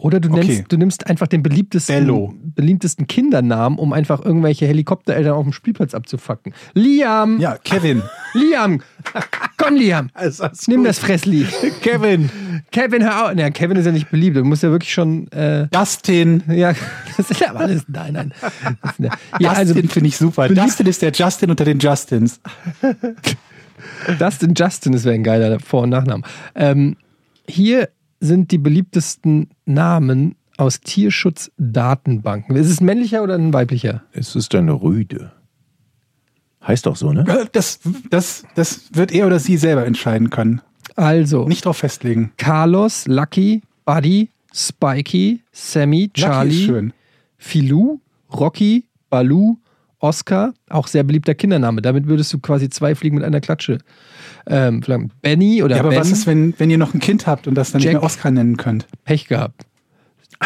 Oder 0.00 0.20
du, 0.20 0.30
Okay. 0.30 0.46
nennst, 0.46 0.72
du 0.72 0.76
nimmst 0.76 1.06
einfach 1.08 1.26
den 1.26 1.42
beliebtesten, 1.42 1.96
Bello. 2.06 2.32
beliebtesten 2.54 3.08
Kindernamen, 3.08 3.80
um 3.80 3.92
einfach 3.92 4.24
irgendwelche 4.24 4.64
Helikoptereltern 4.64 5.32
auf 5.32 5.42
dem 5.42 5.52
Spielplatz 5.52 5.92
abzufacken. 5.92 6.54
Liam! 6.74 7.40
Ja, 7.40 7.56
Kevin. 7.64 8.02
Liam! 8.32 8.80
Komm, 9.56 9.74
Liam! 9.74 10.10
Also, 10.14 10.46
das 10.46 10.68
Nimm 10.68 10.78
gut. 10.82 10.88
das 10.90 11.00
Fressli. 11.00 11.44
Kevin, 11.82 12.30
Kevin, 12.70 13.02
hör 13.02 13.26
auf. 13.32 13.36
Ja, 13.36 13.50
Kevin 13.50 13.76
ist 13.76 13.86
ja 13.86 13.92
nicht 13.92 14.08
beliebt. 14.08 14.36
Du 14.36 14.44
musst 14.44 14.62
ja 14.62 14.70
wirklich 14.70 14.92
schon. 14.92 15.26
Äh, 15.32 15.66
Dustin. 15.72 16.44
ja, 16.48 16.74
das 17.16 17.30
ist 17.32 17.40
ja 17.40 17.52
alles. 17.54 17.82
Nein, 17.88 18.12
nein. 18.12 18.32
Ja, 19.40 19.50
also 19.50 19.74
Dustin 19.74 19.90
finde 19.90 20.08
ich 20.10 20.16
super. 20.16 20.48
Dustin 20.48 20.86
ist 20.86 21.02
der 21.02 21.10
Justin 21.10 21.50
unter 21.50 21.64
den 21.64 21.80
Justins. 21.80 22.40
Dustin 24.18 24.54
Justin, 24.56 24.92
das 24.92 25.04
wäre 25.04 25.14
ein 25.16 25.24
geiler 25.24 25.58
Vor- 25.60 25.82
und 25.82 25.90
Nachname. 25.90 26.22
Ähm, 26.54 26.96
hier 27.48 27.88
sind 28.20 28.50
die 28.50 28.58
beliebtesten 28.58 29.48
Namen 29.64 30.34
aus 30.56 30.80
Tierschutzdatenbanken. 30.80 32.56
Ist 32.56 32.68
es 32.70 32.80
ein 32.80 32.86
männlicher 32.86 33.22
oder 33.22 33.34
ein 33.34 33.52
weiblicher? 33.52 34.02
Es 34.12 34.34
ist 34.34 34.54
eine 34.54 34.72
Rüde. 34.72 35.32
Heißt 36.66 36.86
doch 36.86 36.96
so, 36.96 37.12
ne? 37.12 37.24
Äh, 37.28 37.46
Das, 37.52 37.80
das, 38.10 38.44
das 38.54 38.90
wird 38.92 39.12
er 39.12 39.26
oder 39.26 39.38
sie 39.38 39.56
selber 39.56 39.86
entscheiden 39.86 40.30
können. 40.30 40.60
Also, 40.96 41.46
Nicht 41.46 41.64
drauf 41.64 41.78
festlegen. 41.78 42.32
Carlos, 42.36 43.06
Lucky, 43.06 43.62
Buddy, 43.84 44.30
Spikey, 44.52 45.42
Sammy, 45.52 46.10
Charlie, 46.12 46.64
schön. 46.64 46.92
Filou, 47.36 48.00
Rocky, 48.32 48.84
Baloo, 49.08 49.58
Oscar, 50.00 50.54
auch 50.70 50.86
sehr 50.86 51.02
beliebter 51.02 51.34
Kindername. 51.34 51.82
Damit 51.82 52.06
würdest 52.06 52.32
du 52.32 52.38
quasi 52.38 52.68
zwei 52.70 52.94
Fliegen 52.94 53.16
mit 53.16 53.24
einer 53.24 53.40
Klatsche. 53.40 53.78
Ähm, 54.46 54.82
vielleicht 54.82 55.20
Benny 55.22 55.62
oder 55.62 55.76
Ja, 55.76 55.80
aber 55.82 55.90
ben, 55.90 55.98
was 56.00 56.10
ist, 56.10 56.26
wenn, 56.26 56.54
wenn 56.58 56.70
ihr 56.70 56.78
noch 56.78 56.94
ein 56.94 57.00
Kind 57.00 57.26
habt 57.26 57.46
und 57.46 57.54
das 57.54 57.72
dann 57.72 57.80
Jack. 57.82 57.92
nicht 57.94 58.00
mehr 58.00 58.06
Oscar 58.06 58.30
nennen 58.30 58.56
könnt? 58.56 58.86
Pech 59.04 59.26
gehabt. 59.28 59.66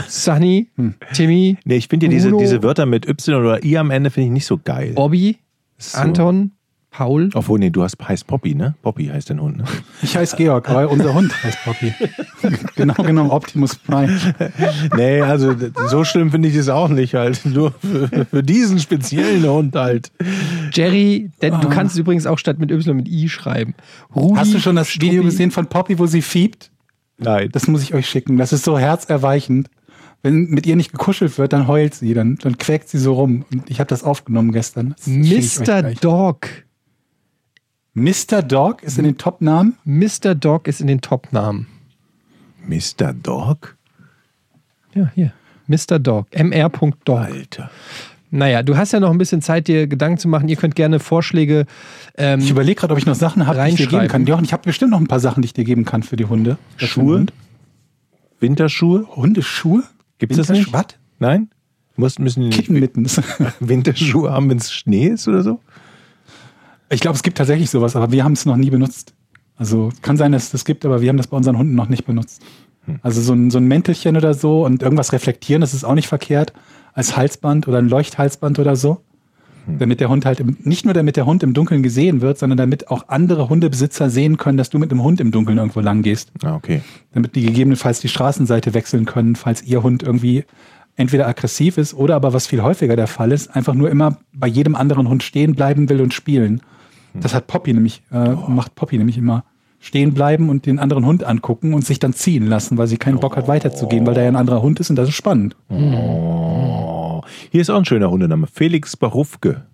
Sunny, 0.08 0.70
Hm. 0.76 0.94
Timmy, 1.12 1.58
Nee, 1.64 1.76
ich 1.76 1.88
finde 1.88 2.06
ja 2.06 2.10
diese, 2.10 2.28
Bruno. 2.30 2.40
diese 2.42 2.62
Wörter 2.62 2.86
mit 2.86 3.06
Y 3.06 3.34
oder 3.36 3.62
I 3.64 3.76
am 3.76 3.90
Ende 3.90 4.10
finde 4.10 4.26
ich 4.28 4.32
nicht 4.32 4.46
so 4.46 4.58
geil. 4.62 4.92
Bobby, 4.94 5.38
So. 5.78 5.98
Anton, 5.98 6.52
Paul. 6.92 7.30
Obwohl, 7.32 7.58
nee, 7.58 7.70
du 7.70 7.82
hast, 7.82 7.96
heißt 8.06 8.26
Poppy, 8.26 8.54
ne? 8.54 8.74
Poppy 8.82 9.06
heißt 9.06 9.30
dein 9.30 9.40
Hund, 9.40 9.56
ne? 9.56 9.64
Ich 10.02 10.14
heiße 10.16 10.36
Georg, 10.36 10.68
aber 10.68 10.90
unser 10.90 11.14
Hund 11.14 11.32
heißt 11.42 11.58
Poppy. 11.64 11.94
genau 12.76 12.94
genommen 13.02 13.30
Optimus 13.30 13.76
Prime. 13.76 14.14
Nee, 14.94 15.22
also 15.22 15.54
so 15.88 16.04
schlimm 16.04 16.30
finde 16.30 16.48
ich 16.48 16.54
es 16.54 16.68
auch 16.68 16.88
nicht 16.90 17.14
halt. 17.14 17.44
Nur 17.46 17.72
für, 17.80 18.26
für 18.26 18.42
diesen 18.42 18.78
speziellen 18.78 19.44
Hund 19.48 19.74
halt. 19.74 20.12
Jerry, 20.72 21.30
denn 21.40 21.54
Ah. 21.54 21.60
du 21.60 21.68
kannst 21.70 21.94
es 21.94 21.98
übrigens 21.98 22.26
auch 22.26 22.38
statt 22.38 22.58
mit 22.58 22.70
Y 22.70 22.94
mit 22.94 23.08
I 23.08 23.28
schreiben. 23.28 23.74
Rudi, 24.14 24.38
Hast 24.38 24.52
du 24.54 24.60
schon 24.60 24.76
das 24.76 24.88
Struppi. 24.90 25.12
Video 25.12 25.22
gesehen 25.24 25.50
von 25.50 25.66
Poppy, 25.66 25.98
wo 25.98 26.06
sie 26.06 26.20
fiebt? 26.22 26.70
Nein. 27.18 27.48
Das 27.52 27.68
muss 27.68 27.82
ich 27.82 27.94
euch 27.94 28.06
schicken. 28.06 28.36
Das 28.36 28.52
ist 28.52 28.64
so 28.64 28.78
herzerweichend. 28.78 29.70
Wenn 30.24 30.50
mit 30.50 30.66
ihr 30.66 30.76
nicht 30.76 30.92
gekuschelt 30.92 31.36
wird, 31.38 31.52
dann 31.52 31.66
heult 31.66 31.94
sie, 31.94 32.14
dann, 32.14 32.36
dann 32.42 32.56
quäkt 32.56 32.88
sie 32.88 32.98
so 32.98 33.14
rum. 33.14 33.44
Und 33.52 33.68
ich 33.70 33.80
habe 33.80 33.88
das 33.88 34.04
aufgenommen 34.04 34.52
gestern. 34.52 34.94
Das 34.96 35.06
Mr. 35.06 35.64
gleich. 35.82 35.98
Dog. 36.00 36.46
Mr. 37.94 38.42
Dog 38.42 38.82
ist 38.82 38.98
in 38.98 39.04
den 39.04 39.18
Top-Namen. 39.18 39.76
Mr. 39.84 40.34
Dog 40.34 40.66
ist 40.66 40.80
in 40.80 40.86
den 40.86 41.00
Top-Namen. 41.00 41.66
Mr. 42.66 43.12
Dog? 43.12 43.76
Ja, 44.94 45.10
hier. 45.14 45.32
Mr. 45.66 45.98
Dog. 45.98 46.26
mr.dog. 46.32 47.18
Alter. 47.18 47.70
Naja, 48.30 48.62
du 48.62 48.76
hast 48.78 48.92
ja 48.92 49.00
noch 49.00 49.10
ein 49.10 49.18
bisschen 49.18 49.42
Zeit, 49.42 49.68
dir 49.68 49.86
Gedanken 49.86 50.16
zu 50.18 50.26
machen. 50.26 50.48
Ihr 50.48 50.56
könnt 50.56 50.74
gerne 50.74 51.00
Vorschläge. 51.00 51.66
Ähm, 52.16 52.40
Ich 52.40 52.50
überlege 52.50 52.80
gerade, 52.80 52.92
ob 52.94 52.98
ich 52.98 53.04
noch 53.04 53.14
Sachen 53.14 53.46
habe, 53.46 53.62
die 53.64 53.70
ich 53.70 53.76
dir 53.76 53.86
geben 53.88 54.08
kann. 54.08 54.24
Jochen, 54.26 54.44
ich 54.44 54.54
habe 54.54 54.62
bestimmt 54.62 54.90
noch 54.92 55.00
ein 55.00 55.06
paar 55.06 55.20
Sachen, 55.20 55.42
die 55.42 55.46
ich 55.46 55.52
dir 55.52 55.64
geben 55.64 55.84
kann 55.84 56.02
für 56.02 56.16
die 56.16 56.24
Hunde. 56.24 56.56
Das 56.80 56.88
Schuhe? 56.88 57.18
Hund. 57.18 57.32
Winterschuhe? 58.40 59.06
Hundeschuhe? 59.14 59.82
Gibt 60.18 60.32
es 60.32 60.38
das 60.38 60.48
nicht? 60.48 60.72
Was? 60.72 60.86
Nein? 61.18 61.50
Muss, 61.96 62.18
müssen 62.18 62.40
die 62.40 62.46
nicht 62.46 62.56
Kittenmittens. 62.58 63.20
Winterschuhe 63.60 64.32
haben, 64.32 64.48
wenn 64.48 64.56
es 64.56 64.72
Schnee 64.72 65.08
ist 65.08 65.28
oder 65.28 65.42
so? 65.42 65.60
Ich 66.92 67.00
glaube, 67.00 67.16
es 67.16 67.22
gibt 67.22 67.38
tatsächlich 67.38 67.70
sowas, 67.70 67.96
aber 67.96 68.12
wir 68.12 68.22
haben 68.22 68.32
es 68.32 68.44
noch 68.44 68.56
nie 68.56 68.70
benutzt. 68.70 69.14
Also 69.56 69.90
kann 70.02 70.16
sein, 70.16 70.32
dass 70.32 70.44
es 70.44 70.50
das 70.50 70.64
gibt, 70.64 70.84
aber 70.84 71.00
wir 71.00 71.08
haben 71.08 71.16
das 71.16 71.26
bei 71.26 71.36
unseren 71.36 71.56
Hunden 71.56 71.74
noch 71.74 71.88
nicht 71.88 72.04
benutzt. 72.04 72.42
Also 73.02 73.20
so 73.20 73.32
ein, 73.32 73.50
so 73.50 73.58
ein 73.58 73.66
Mäntelchen 73.66 74.16
oder 74.16 74.34
so 74.34 74.64
und 74.64 74.82
irgendwas 74.82 75.12
reflektieren, 75.12 75.60
das 75.60 75.72
ist 75.72 75.84
auch 75.84 75.94
nicht 75.94 76.08
verkehrt, 76.08 76.52
als 76.94 77.16
Halsband 77.16 77.68
oder 77.68 77.78
ein 77.78 77.88
Leuchthalsband 77.88 78.58
oder 78.58 78.76
so. 78.76 79.00
Damit 79.78 80.00
der 80.00 80.08
Hund 80.08 80.26
halt, 80.26 80.40
im, 80.40 80.56
nicht 80.64 80.84
nur 80.84 80.92
damit 80.92 81.14
der 81.14 81.24
Hund 81.24 81.44
im 81.44 81.54
Dunkeln 81.54 81.84
gesehen 81.84 82.20
wird, 82.20 82.36
sondern 82.36 82.56
damit 82.56 82.90
auch 82.90 83.08
andere 83.08 83.48
Hundebesitzer 83.48 84.10
sehen 84.10 84.36
können, 84.36 84.58
dass 84.58 84.70
du 84.70 84.80
mit 84.80 84.90
einem 84.90 85.04
Hund 85.04 85.20
im 85.20 85.30
Dunkeln 85.30 85.58
irgendwo 85.58 85.78
lang 85.78 86.02
gehst. 86.02 86.32
Ah, 86.42 86.56
okay. 86.56 86.82
Damit 87.12 87.36
die 87.36 87.42
gegebenenfalls 87.42 88.00
die 88.00 88.08
Straßenseite 88.08 88.74
wechseln 88.74 89.04
können, 89.04 89.36
falls 89.36 89.62
ihr 89.62 89.84
Hund 89.84 90.02
irgendwie 90.02 90.44
entweder 90.96 91.28
aggressiv 91.28 91.78
ist 91.78 91.94
oder 91.94 92.16
aber 92.16 92.32
was 92.32 92.48
viel 92.48 92.62
häufiger 92.62 92.96
der 92.96 93.06
Fall 93.06 93.30
ist, 93.30 93.54
einfach 93.54 93.74
nur 93.74 93.88
immer 93.88 94.18
bei 94.32 94.48
jedem 94.48 94.74
anderen 94.74 95.08
Hund 95.08 95.22
stehen 95.22 95.54
bleiben 95.54 95.88
will 95.88 96.00
und 96.00 96.12
spielen. 96.12 96.60
Das 97.14 97.34
hat 97.34 97.46
Poppy 97.46 97.72
nämlich, 97.72 98.02
äh, 98.12 98.30
macht 98.48 98.74
Poppy 98.74 98.98
nämlich 98.98 99.18
immer. 99.18 99.44
Stehen 99.80 100.14
bleiben 100.14 100.48
und 100.48 100.66
den 100.66 100.78
anderen 100.78 101.04
Hund 101.04 101.24
angucken 101.24 101.74
und 101.74 101.84
sich 101.84 101.98
dann 101.98 102.12
ziehen 102.12 102.46
lassen, 102.46 102.78
weil 102.78 102.86
sie 102.86 102.98
keinen 102.98 103.18
Bock 103.18 103.36
hat 103.36 103.48
weiterzugehen, 103.48 104.06
weil 104.06 104.14
da 104.14 104.22
ja 104.22 104.28
ein 104.28 104.36
anderer 104.36 104.62
Hund 104.62 104.78
ist 104.78 104.90
und 104.90 104.96
das 104.96 105.08
ist 105.08 105.16
spannend. 105.16 105.56
Oh. 105.68 107.22
Hier 107.50 107.60
ist 107.60 107.70
auch 107.70 107.78
ein 107.78 107.84
schöner 107.84 108.10
Hundename. 108.10 108.46
Felix 108.46 108.96
Barufke. 108.96 109.66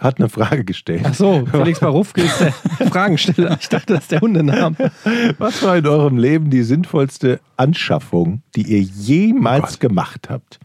Hat 0.00 0.18
eine 0.18 0.28
Frage 0.28 0.64
gestellt. 0.64 1.02
ach 1.04 1.14
so, 1.14 1.44
Felix 1.50 1.80
Barufke 1.80 2.20
ist 2.20 2.40
der 2.40 2.52
Fragensteller. 2.88 3.56
Ich 3.60 3.68
dachte, 3.68 3.94
das 3.94 4.04
ist 4.04 4.12
der 4.12 4.20
Hundename. 4.20 4.76
Was 5.38 5.62
war 5.62 5.76
in 5.76 5.86
eurem 5.86 6.18
Leben 6.18 6.50
die 6.50 6.62
sinnvollste 6.62 7.40
Anschaffung, 7.56 8.42
die 8.54 8.62
ihr 8.62 8.80
jemals 8.80 9.80
gemacht 9.80 10.28
habt? 10.30 10.60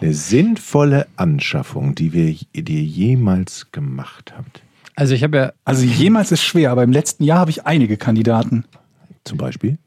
Eine 0.00 0.12
sinnvolle 0.12 1.06
Anschaffung, 1.16 1.94
die, 1.94 2.12
wir, 2.12 2.34
die 2.54 2.74
ihr 2.74 2.82
jemals 2.82 3.70
gemacht 3.72 4.34
habt. 4.36 4.62
Also 4.94 5.14
ich 5.14 5.22
habe 5.22 5.36
ja, 5.36 5.52
Also 5.64 5.84
jemals 5.84 6.32
ist 6.32 6.42
schwer, 6.42 6.70
aber 6.70 6.82
im 6.82 6.92
letzten 6.92 7.24
Jahr 7.24 7.40
habe 7.40 7.50
ich 7.50 7.66
einige 7.66 7.96
Kandidaten. 7.96 8.64
Zum 9.24 9.38
Beispiel? 9.38 9.78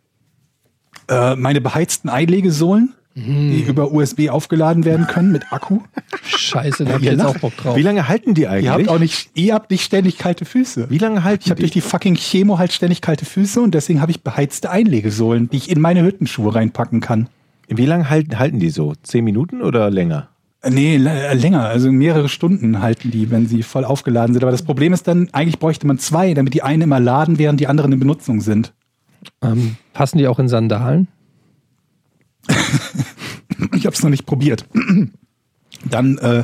Äh, 1.07 1.35
meine 1.35 1.61
beheizten 1.61 2.09
Einlegesohlen, 2.09 2.93
die 3.15 3.65
über 3.67 3.91
USB 3.91 4.29
aufgeladen 4.29 4.85
werden 4.85 5.07
können 5.07 5.31
mit 5.31 5.51
Akku. 5.51 5.79
scheiße, 6.23 6.85
da 6.85 6.93
hab 6.93 6.99
ich 6.99 7.05
ihr 7.07 7.11
jetzt 7.13 7.21
lacht. 7.21 7.35
auch 7.35 7.39
Bock 7.39 7.57
drauf. 7.57 7.75
Wie 7.75 7.81
lange 7.81 8.07
halten 8.07 8.33
die 8.33 8.47
eigentlich? 8.47 8.65
Ihr 8.65 8.71
habt 8.71 8.87
auch 8.87 8.99
nicht, 8.99 9.31
ihr 9.33 9.53
habt 9.55 9.71
nicht 9.71 9.83
ständig 9.83 10.17
kalte 10.17 10.45
Füße. 10.45 10.89
Wie 10.89 10.99
lange 10.99 11.23
halten 11.23 11.43
Ich 11.43 11.49
habe 11.51 11.59
durch 11.59 11.71
die 11.71 11.81
fucking 11.81 12.15
Chemo 12.15 12.59
halt 12.59 12.71
ständig 12.71 13.01
kalte 13.01 13.25
Füße 13.25 13.59
und 13.59 13.73
deswegen 13.75 13.99
habe 13.99 14.11
ich 14.11 14.21
beheizte 14.21 14.69
Einlegesohlen, 14.69 15.49
die 15.49 15.57
ich 15.57 15.69
in 15.69 15.81
meine 15.81 16.03
Hüttenschuhe 16.03 16.55
reinpacken 16.55 17.01
kann. 17.01 17.27
Wie 17.69 17.85
lange 17.85 18.09
halten, 18.09 18.39
halten 18.39 18.59
die 18.59 18.69
so? 18.69 18.93
Zehn 19.03 19.23
Minuten 19.23 19.61
oder 19.61 19.89
länger? 19.89 20.29
Äh, 20.61 20.71
Nee, 20.71 20.95
äh, 20.95 21.33
länger, 21.33 21.63
also 21.63 21.91
mehrere 21.91 22.27
Stunden 22.29 22.81
halten 22.81 23.11
die, 23.11 23.31
wenn 23.31 23.47
sie 23.47 23.63
voll 23.63 23.85
aufgeladen 23.85 24.33
sind. 24.33 24.43
Aber 24.43 24.51
das 24.51 24.63
Problem 24.63 24.91
ist 24.93 25.07
dann, 25.07 25.29
eigentlich 25.31 25.59
bräuchte 25.59 25.87
man 25.87 25.99
zwei, 25.99 26.33
damit 26.33 26.53
die 26.53 26.63
einen 26.63 26.81
immer 26.83 26.99
laden, 26.99 27.37
während 27.37 27.59
die 27.59 27.67
anderen 27.67 27.91
in 27.93 27.99
Benutzung 27.99 28.41
sind. 28.41 28.73
Ähm, 29.41 29.75
passen 29.93 30.17
die 30.17 30.27
auch 30.27 30.39
in 30.39 30.47
Sandalen? 30.49 31.07
Ich 33.75 33.85
habe 33.85 33.93
es 33.95 34.01
noch 34.03 34.09
nicht 34.09 34.25
probiert. 34.25 34.65
Dann 35.85 36.17
äh, 36.19 36.43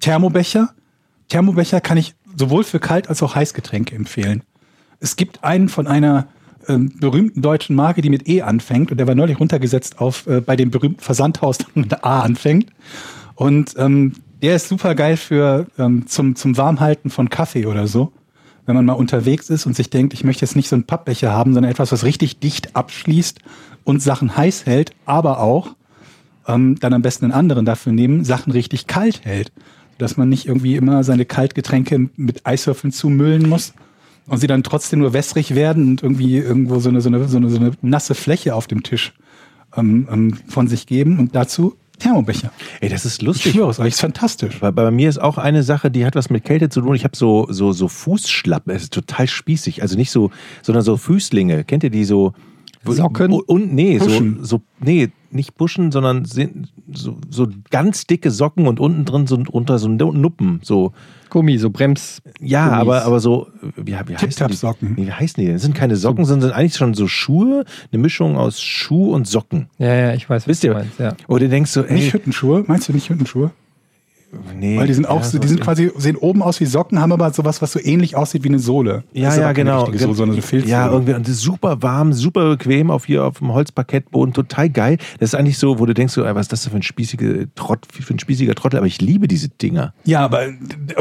Thermobecher. 0.00 0.70
Thermobecher 1.28 1.80
kann 1.80 1.98
ich 1.98 2.14
sowohl 2.36 2.62
für 2.64 2.78
Kalt- 2.78 3.08
als 3.08 3.22
auch 3.22 3.34
Heißgetränke 3.34 3.94
empfehlen. 3.96 4.42
Es 5.00 5.16
gibt 5.16 5.42
einen 5.42 5.68
von 5.68 5.86
einer 5.86 6.28
ähm, 6.68 6.92
berühmten 6.98 7.42
deutschen 7.42 7.76
Marke, 7.76 8.02
die 8.02 8.10
mit 8.10 8.28
E 8.28 8.42
anfängt 8.42 8.90
und 8.90 8.98
der 8.98 9.06
war 9.06 9.14
neulich 9.14 9.38
runtergesetzt 9.40 10.00
auf 10.00 10.26
äh, 10.26 10.40
bei 10.40 10.56
dem 10.56 10.70
berühmten 10.70 11.00
Versandhaus, 11.00 11.58
das 11.58 11.68
mit 11.74 12.04
A 12.04 12.20
anfängt. 12.20 12.70
Und 13.34 13.74
ähm, 13.78 14.14
der 14.42 14.56
ist 14.56 14.68
super 14.68 14.94
geil 14.94 15.16
für 15.16 15.66
ähm, 15.78 16.06
zum, 16.06 16.36
zum 16.36 16.56
Warmhalten 16.56 17.10
von 17.10 17.30
Kaffee 17.30 17.66
oder 17.66 17.86
so. 17.86 18.12
Wenn 18.66 18.76
man 18.76 18.84
mal 18.84 18.92
unterwegs 18.92 19.50
ist 19.50 19.66
und 19.66 19.74
sich 19.74 19.90
denkt, 19.90 20.14
ich 20.14 20.24
möchte 20.24 20.44
jetzt 20.44 20.56
nicht 20.56 20.68
so 20.68 20.76
einen 20.76 20.84
Pappbecher 20.84 21.32
haben, 21.32 21.54
sondern 21.54 21.70
etwas, 21.70 21.90
was 21.90 22.04
richtig 22.04 22.38
dicht 22.38 22.76
abschließt 22.76 23.40
und 23.84 24.02
Sachen 24.02 24.36
heiß 24.36 24.66
hält, 24.66 24.92
aber 25.04 25.40
auch 25.40 25.74
ähm, 26.46 26.76
dann 26.78 26.92
am 26.92 27.02
besten 27.02 27.26
einen 27.26 27.34
anderen 27.34 27.64
dafür 27.64 27.92
nehmen, 27.92 28.24
Sachen 28.24 28.52
richtig 28.52 28.86
kalt 28.86 29.24
hält. 29.24 29.52
Dass 29.98 30.16
man 30.16 30.28
nicht 30.28 30.46
irgendwie 30.46 30.76
immer 30.76 31.04
seine 31.04 31.24
Kaltgetränke 31.24 32.10
mit 32.16 32.46
Eiswürfeln 32.46 32.92
zumüllen 32.92 33.48
muss 33.48 33.74
und 34.26 34.38
sie 34.38 34.46
dann 34.46 34.62
trotzdem 34.62 35.00
nur 35.00 35.12
wässrig 35.12 35.54
werden 35.54 35.88
und 35.88 36.02
irgendwie 36.02 36.36
irgendwo 36.36 36.78
so 36.78 36.88
eine, 36.88 37.00
so 37.00 37.08
eine, 37.08 37.28
so 37.28 37.36
eine, 37.36 37.50
so 37.50 37.56
eine 37.56 37.72
nasse 37.82 38.14
Fläche 38.14 38.54
auf 38.54 38.66
dem 38.66 38.82
Tisch 38.82 39.12
ähm, 39.76 40.08
ähm, 40.10 40.34
von 40.48 40.68
sich 40.68 40.86
geben. 40.86 41.18
Und 41.18 41.34
dazu 41.34 41.76
Thermobecher. 41.98 42.50
Ey, 42.80 42.88
das 42.88 43.04
ist 43.04 43.20
Ich 43.20 43.26
lustig. 43.26 43.52
schwöre 43.52 43.70
es 43.70 43.78
euch, 43.78 43.88
ist 43.88 44.00
fantastisch. 44.00 44.60
Weil 44.60 44.72
bei 44.72 44.90
mir 44.90 45.08
ist 45.08 45.20
auch 45.20 45.38
eine 45.38 45.62
Sache, 45.62 45.90
die 45.90 46.04
hat 46.04 46.16
was 46.16 46.30
mit 46.30 46.44
Kälte 46.44 46.68
zu 46.68 46.80
tun. 46.80 46.96
Ich 46.96 47.04
habe 47.04 47.16
so, 47.16 47.46
so, 47.50 47.72
so 47.72 47.86
Fußschlappen. 47.86 48.74
Es 48.74 48.84
ist 48.84 48.92
total 48.92 49.28
spießig. 49.28 49.82
Also 49.82 49.96
nicht 49.96 50.10
so, 50.10 50.30
sondern 50.62 50.82
so 50.82 50.96
Füßlinge. 50.96 51.64
Kennt 51.64 51.84
ihr 51.84 51.90
die 51.90 52.04
so? 52.04 52.32
Socken? 52.84 53.32
Und 53.32 53.72
nee, 53.72 53.98
so, 53.98 54.08
so, 54.40 54.62
nee, 54.80 55.12
nicht 55.32 55.54
Buschen, 55.56 55.92
sondern 55.92 56.24
sind 56.24 56.72
so, 56.92 57.16
so 57.28 57.48
ganz 57.70 58.06
dicke 58.06 58.30
Socken 58.30 58.66
und 58.66 58.80
unten 58.80 59.04
drin 59.04 59.26
so 59.26 59.36
drunter 59.36 59.78
so 59.78 59.88
Nuppen. 59.88 60.60
So, 60.62 60.92
Gummi, 61.30 61.58
so 61.58 61.70
Brems. 61.70 62.20
ja, 62.40 62.64
Gummis. 62.66 62.80
aber, 62.80 63.04
aber 63.04 63.20
so, 63.20 63.48
wie, 63.76 63.92
wie 63.92 63.94
heißen 63.94 64.08
die? 64.18 64.26
Tip-Tap-Socken. 64.26 64.94
Nee, 64.96 65.06
wie 65.06 65.12
heißen 65.12 65.40
die 65.40 65.46
denn? 65.46 65.54
Das 65.54 65.62
sind 65.62 65.74
keine 65.74 65.96
Socken, 65.96 66.24
sondern 66.24 66.50
sind 66.50 66.56
eigentlich 66.58 66.76
schon 66.76 66.94
so 66.94 67.08
Schuhe, 67.08 67.64
eine 67.90 68.02
Mischung 68.02 68.36
aus 68.36 68.60
Schuh 68.60 69.12
und 69.14 69.26
Socken. 69.26 69.68
Ja, 69.78 69.94
ja, 69.94 70.14
ich 70.14 70.28
weiß, 70.28 70.42
was 70.42 70.48
Wisst 70.48 70.62
du 70.62 70.68
ihr? 70.68 70.74
meinst. 70.74 70.98
Ja. 70.98 71.14
Oder 71.28 71.40
du 71.44 71.48
denkst 71.48 71.70
so, 71.70 71.82
ey, 71.84 71.94
Nicht 71.94 72.12
Hüttenschuhe? 72.12 72.64
Meinst 72.66 72.88
du 72.88 72.92
nicht 72.92 73.08
Hüttenschuhe? 73.08 73.50
Nee, 74.54 74.78
Weil 74.78 74.86
die 74.86 74.94
sind 74.94 75.06
auch 75.06 75.20
ja, 75.20 75.24
so, 75.24 75.38
die 75.38 75.46
sind 75.46 75.60
quasi, 75.60 75.90
sehen 75.98 76.16
oben 76.16 76.42
aus 76.42 76.58
wie 76.60 76.64
Socken, 76.64 77.00
haben 77.00 77.12
aber 77.12 77.30
sowas, 77.32 77.60
was 77.60 77.72
so 77.72 77.78
ähnlich 77.78 78.16
aussieht 78.16 78.44
wie 78.44 78.48
eine 78.48 78.58
Sohle. 78.58 79.04
Ja, 79.12 79.26
Das 79.28 79.36
ja, 79.36 79.52
genau. 79.52 79.84
Sohle, 79.84 79.98
sondern 80.14 80.36
so 80.36 80.42
Filzsohle. 80.42 80.70
ja, 80.72 80.90
irgendwie 80.90 81.12
und 81.14 81.26
das 81.28 81.34
ist 81.34 81.42
super 81.42 81.82
warm, 81.82 82.12
super 82.14 82.48
bequem 82.56 82.90
auf 82.90 83.04
hier 83.04 83.24
auf 83.24 83.38
dem 83.40 83.52
Holzparkettboden, 83.52 84.32
total 84.32 84.70
geil. 84.70 84.96
Das 85.20 85.30
ist 85.30 85.34
eigentlich 85.34 85.58
so, 85.58 85.78
wo 85.78 85.84
du 85.86 85.92
denkst, 85.92 86.14
so, 86.14 86.24
ey, 86.24 86.34
was 86.34 86.42
ist 86.46 86.52
das 86.52 86.66
für 86.66 86.74
ein 86.76 86.82
spießiger 86.82 87.46
Trott, 87.54 87.86
für 87.90 88.14
ein 88.14 88.18
spießiger 88.18 88.54
Trottel? 88.54 88.78
Aber 88.78 88.86
ich 88.86 89.00
liebe 89.02 89.28
diese 89.28 89.48
Dinger. 89.50 89.92
Ja, 90.04 90.20
aber 90.20 90.46
äh, 90.46 90.52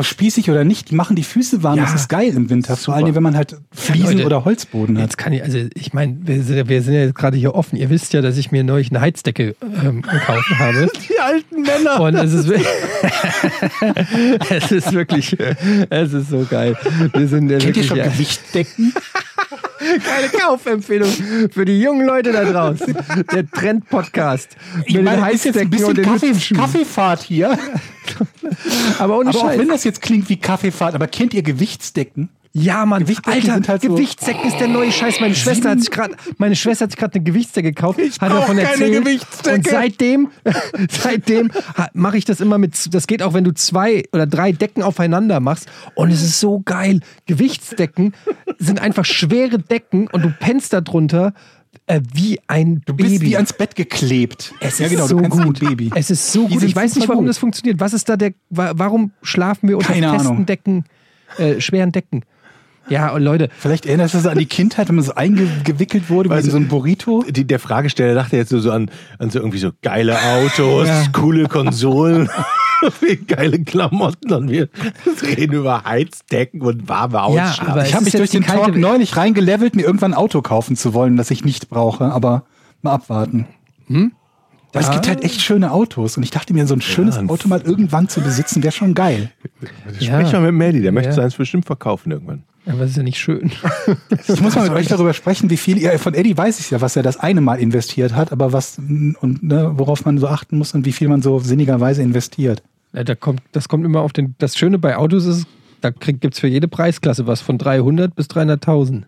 spießig 0.01 0.49
oder 0.51 0.63
nicht, 0.65 0.91
die 0.91 0.95
machen 0.95 1.15
die 1.15 1.23
Füße 1.23 1.63
warm. 1.63 1.77
Ja, 1.77 1.83
das 1.83 1.93
ist 1.93 2.09
geil 2.09 2.33
im 2.35 2.49
Winter. 2.49 2.75
Vor 2.75 2.95
super. 2.95 2.97
allem, 3.05 3.15
wenn 3.15 3.23
man 3.23 3.37
halt 3.37 3.55
Fliesen 3.71 4.15
Leute, 4.17 4.25
oder 4.25 4.45
Holzboden 4.45 4.97
hat. 4.97 5.03
Jetzt 5.03 5.17
kann 5.17 5.31
ich, 5.31 5.41
also 5.41 5.57
ich 5.73 5.93
meine, 5.93 6.17
wir, 6.21 6.43
sind 6.43 6.57
ja- 6.57 6.67
wir 6.67 6.81
sind 6.81 6.93
ja 6.95 7.01
jetzt 7.01 7.15
gerade 7.15 7.37
hier 7.37 7.55
offen. 7.55 7.77
Ihr 7.77 7.89
wisst 7.89 8.11
ja, 8.13 8.21
dass 8.21 8.35
ich 8.37 8.51
mir 8.51 8.63
neulich 8.65 8.89
eine 8.91 8.99
Heizdecke 8.99 9.55
ähm, 9.83 10.01
gekauft 10.01 10.49
habe. 10.59 10.89
Die 11.09 11.19
alten 11.19 11.61
Männer. 11.61 12.01
Und 12.01 12.15
es 12.15 12.33
ist, 12.33 12.51
es 14.49 14.71
ist 14.71 14.93
wirklich, 14.93 15.37
es 15.89 16.13
ist 16.13 16.29
so 16.29 16.45
geil. 16.49 16.77
Wir 17.13 17.27
sind 17.27 17.49
Kennt 17.49 17.77
ihr 17.77 17.83
schon 17.83 17.97
ja, 17.97 18.05
Gewichtdecken? 18.05 18.93
keine 20.03 20.29
Kaufempfehlung 20.29 21.09
für 21.51 21.65
die 21.65 21.81
jungen 21.81 22.05
Leute 22.05 22.31
da 22.31 22.45
draußen. 22.45 22.95
Der 23.31 23.49
Trend-Podcast. 23.49 24.55
Ich 24.85 25.01
meine, 25.01 25.21
das 25.21 25.33
ist 25.33 25.45
jetzt 25.45 25.57
ein 25.57 25.69
bisschen 25.69 26.01
Kaffee. 26.01 26.33
Kaffeefahrt 26.53 27.21
hier. 27.23 27.57
Aber 28.99 29.17
ohne 29.17 29.29
Aber 29.29 29.39
auch 29.39 29.57
wenn 29.57 29.67
das 29.67 29.83
jetzt 29.83 30.01
klingt 30.01 30.29
wie 30.29 30.37
Kaffeefahrt, 30.37 30.95
aber 30.95 31.07
kennt 31.07 31.33
ihr 31.33 31.43
Gewichtsdecken? 31.43 32.29
Ja, 32.53 32.85
Mann, 32.85 33.05
Alter, 33.23 33.61
halt 33.65 33.81
so- 33.81 33.93
Gewichtsdecken 33.95 34.45
ist 34.49 34.59
der 34.59 34.67
neue 34.67 34.91
Scheiß. 34.91 35.21
Meine 35.21 35.35
Schwester 35.35 35.69
hat 35.69 35.79
sich 35.79 35.89
gerade, 35.89 36.15
meine 36.37 36.55
Schwester 36.57 36.83
hat 36.83 36.91
sich 36.91 36.99
gerade 36.99 37.15
eine 37.15 37.23
Gewichtsdecke 37.23 37.71
gekauft, 37.71 37.99
hat 37.99 38.19
brauch 38.19 38.39
davon 38.41 38.57
keine 38.57 38.69
erzählt. 38.69 39.03
Gewichtsdecke. 39.05 39.55
Und 39.55 39.67
seitdem, 39.69 40.29
seitdem 40.89 41.51
mache 41.93 42.17
ich 42.17 42.25
das 42.25 42.41
immer 42.41 42.57
mit. 42.57 42.93
Das 42.93 43.07
geht 43.07 43.23
auch, 43.23 43.33
wenn 43.33 43.43
du 43.45 43.53
zwei 43.53 44.03
oder 44.11 44.27
drei 44.27 44.51
Decken 44.51 44.83
aufeinander 44.83 45.39
machst. 45.39 45.67
Und 45.95 46.11
es 46.11 46.21
ist 46.21 46.39
so 46.39 46.59
geil. 46.65 46.99
Gewichtsdecken 47.25 48.13
sind 48.59 48.81
einfach 48.81 49.05
schwere 49.05 49.57
Decken 49.59 50.07
und 50.07 50.23
du 50.23 50.33
pennst 50.39 50.73
da 50.73 50.81
drunter 50.81 51.33
äh, 51.87 52.01
wie 52.13 52.39
ein 52.47 52.81
Du 52.85 52.93
Baby. 52.93 53.09
bist 53.11 53.21
wie 53.21 53.35
ans 53.37 53.53
Bett 53.53 53.75
geklebt. 53.75 54.53
Es 54.59 54.79
ja, 54.79 54.87
ist 54.87 54.91
genau, 54.91 55.07
so 55.07 55.19
du 55.19 55.29
gut. 55.29 55.59
Baby. 55.61 55.89
Es 55.95 56.11
ist 56.11 56.31
so 56.33 56.47
Die 56.47 56.55
gut. 56.55 56.63
Ich 56.63 56.75
weiß 56.75 56.95
nicht, 56.95 57.07
warum 57.07 57.23
gut. 57.23 57.29
das 57.29 57.37
funktioniert. 57.37 57.79
Was 57.79 57.93
ist 57.93 58.09
da 58.09 58.17
der, 58.17 58.33
wa- 58.49 58.73
warum 58.75 59.11
schlafen 59.21 59.69
wir 59.69 59.77
unter 59.77 59.93
Keine 59.93 60.09
festen 60.11 60.27
Ahnung. 60.27 60.45
Decken, 60.45 60.83
äh, 61.37 61.61
schweren 61.61 61.93
Decken? 61.93 62.23
Ja, 62.89 63.11
und 63.13 63.21
Leute, 63.21 63.49
Vielleicht 63.57 63.85
erinnerst 63.85 64.13
du 64.13 64.17
dich 64.17 64.27
an 64.29 64.37
die 64.37 64.45
Kindheit, 64.47 64.89
wenn 64.89 64.95
man 64.95 65.05
so 65.05 65.13
eingewickelt 65.15 66.09
wurde 66.09 66.29
wie 66.29 66.33
in 66.39 66.49
so 66.49 66.57
ein 66.57 66.67
Burrito. 66.67 67.23
Die, 67.29 67.45
der 67.45 67.59
Fragesteller 67.59 68.15
dachte 68.15 68.35
jetzt 68.37 68.49
so 68.49 68.71
an, 68.71 68.89
an 69.19 69.29
so 69.29 69.39
irgendwie 69.39 69.59
so 69.59 69.71
geile 69.81 70.17
Autos, 70.19 70.87
coole 71.13 71.47
Konsolen, 71.47 72.29
wie 73.01 73.15
geile 73.17 73.63
Klamotten 73.63 74.33
und 74.33 74.49
wir 74.49 74.67
reden 75.21 75.53
über 75.53 75.83
Heizdecken 75.85 76.61
und 76.61 76.89
warme 76.89 77.21
Ausschlag. 77.21 77.69
aber 77.69 77.83
ich 77.83 77.89
es 77.89 77.93
habe 77.95 78.05
mich 78.05 78.13
durch 78.15 78.31
den 78.31 78.43
Talk 78.43 78.75
neulich 78.75 79.15
reingelevelt, 79.15 79.75
mir 79.75 79.83
irgendwann 79.83 80.13
ein 80.13 80.17
Auto 80.17 80.41
kaufen 80.41 80.75
zu 80.75 80.93
wollen, 80.93 81.15
das 81.17 81.31
ich 81.31 81.45
nicht 81.45 81.69
brauche, 81.69 82.05
aber 82.11 82.43
mal 82.81 82.93
abwarten. 82.93 83.45
Hm? 83.87 84.11
Weil 84.73 84.83
es 84.83 84.91
gibt 84.91 85.07
halt 85.07 85.23
echt 85.23 85.41
schöne 85.41 85.71
Autos 85.71 86.17
und 86.17 86.23
ich 86.23 86.31
dachte 86.31 86.53
mir, 86.53 86.65
so 86.65 86.73
ein 86.73 86.81
schönes 86.81 87.17
ein 87.17 87.29
Auto 87.29 87.47
mal 87.47 87.61
irgendwann 87.61 88.07
zu 88.09 88.21
besitzen, 88.21 88.63
wäre 88.63 88.71
schon 88.71 88.93
geil. 88.95 89.29
Sprech 89.99 90.31
mal 90.31 90.41
mit 90.41 90.53
Melly, 90.53 90.81
der 90.81 90.91
möchte 90.93 91.09
Ja. 91.09 91.15
seins 91.15 91.35
bestimmt 91.35 91.65
verkaufen 91.65 92.11
irgendwann. 92.11 92.43
Aber 92.71 92.81
das 92.81 92.91
ist 92.91 92.97
ja 92.97 93.03
nicht 93.03 93.19
schön. 93.19 93.51
Ich 94.27 94.41
muss 94.41 94.55
mal 94.55 94.63
mit 94.63 94.73
euch 94.73 94.87
darüber 94.87 95.13
sprechen, 95.13 95.49
wie 95.49 95.57
viel 95.57 95.77
ihr, 95.77 95.97
von 95.99 96.13
Eddie 96.13 96.37
weiß 96.37 96.59
ich 96.59 96.71
ja, 96.71 96.81
was 96.81 96.95
er 96.95 97.03
das 97.03 97.17
eine 97.17 97.41
Mal 97.41 97.59
investiert 97.59 98.13
hat, 98.15 98.31
aber 98.31 98.53
was 98.53 98.77
und 98.77 99.43
ne, 99.43 99.71
worauf 99.75 100.05
man 100.05 100.17
so 100.17 100.27
achten 100.27 100.57
muss 100.57 100.73
und 100.73 100.85
wie 100.85 100.91
viel 100.91 101.07
man 101.07 101.21
so 101.21 101.39
sinnigerweise 101.39 102.01
investiert. 102.01 102.63
Ja, 102.93 103.03
da 103.03 103.15
kommt, 103.15 103.41
das 103.51 103.67
kommt 103.67 103.85
immer 103.85 104.01
auf 104.01 104.13
den. 104.13 104.35
Das 104.37 104.57
Schöne 104.57 104.77
bei 104.79 104.97
Autos 104.97 105.25
ist, 105.25 105.47
da 105.81 105.89
gibt 105.89 106.33
es 106.33 106.39
für 106.39 106.47
jede 106.47 106.67
Preisklasse 106.67 107.27
was 107.27 107.41
von 107.41 107.57
300 107.57 108.15
bis 108.15 108.27
300.000. 108.27 109.03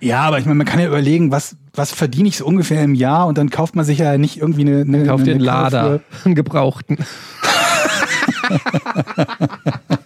Ja, 0.00 0.22
aber 0.22 0.38
ich 0.38 0.44
meine, 0.44 0.56
man 0.56 0.66
kann 0.66 0.80
ja 0.80 0.86
überlegen, 0.86 1.30
was, 1.30 1.56
was 1.74 1.92
verdiene 1.92 2.28
ich 2.28 2.36
so 2.36 2.44
ungefähr 2.44 2.82
im 2.82 2.94
Jahr 2.94 3.26
und 3.26 3.38
dann 3.38 3.48
kauft 3.50 3.74
man 3.74 3.84
sich 3.84 3.98
ja 3.98 4.18
nicht 4.18 4.38
irgendwie 4.38 4.62
eine, 4.62 4.82
eine, 4.82 5.06
Kauft 5.06 5.22
eine, 5.22 5.32
eine 5.32 5.44
Karre 5.44 5.70
Lader, 5.70 6.00
einen 6.24 6.34
gebrauchten. 6.34 6.98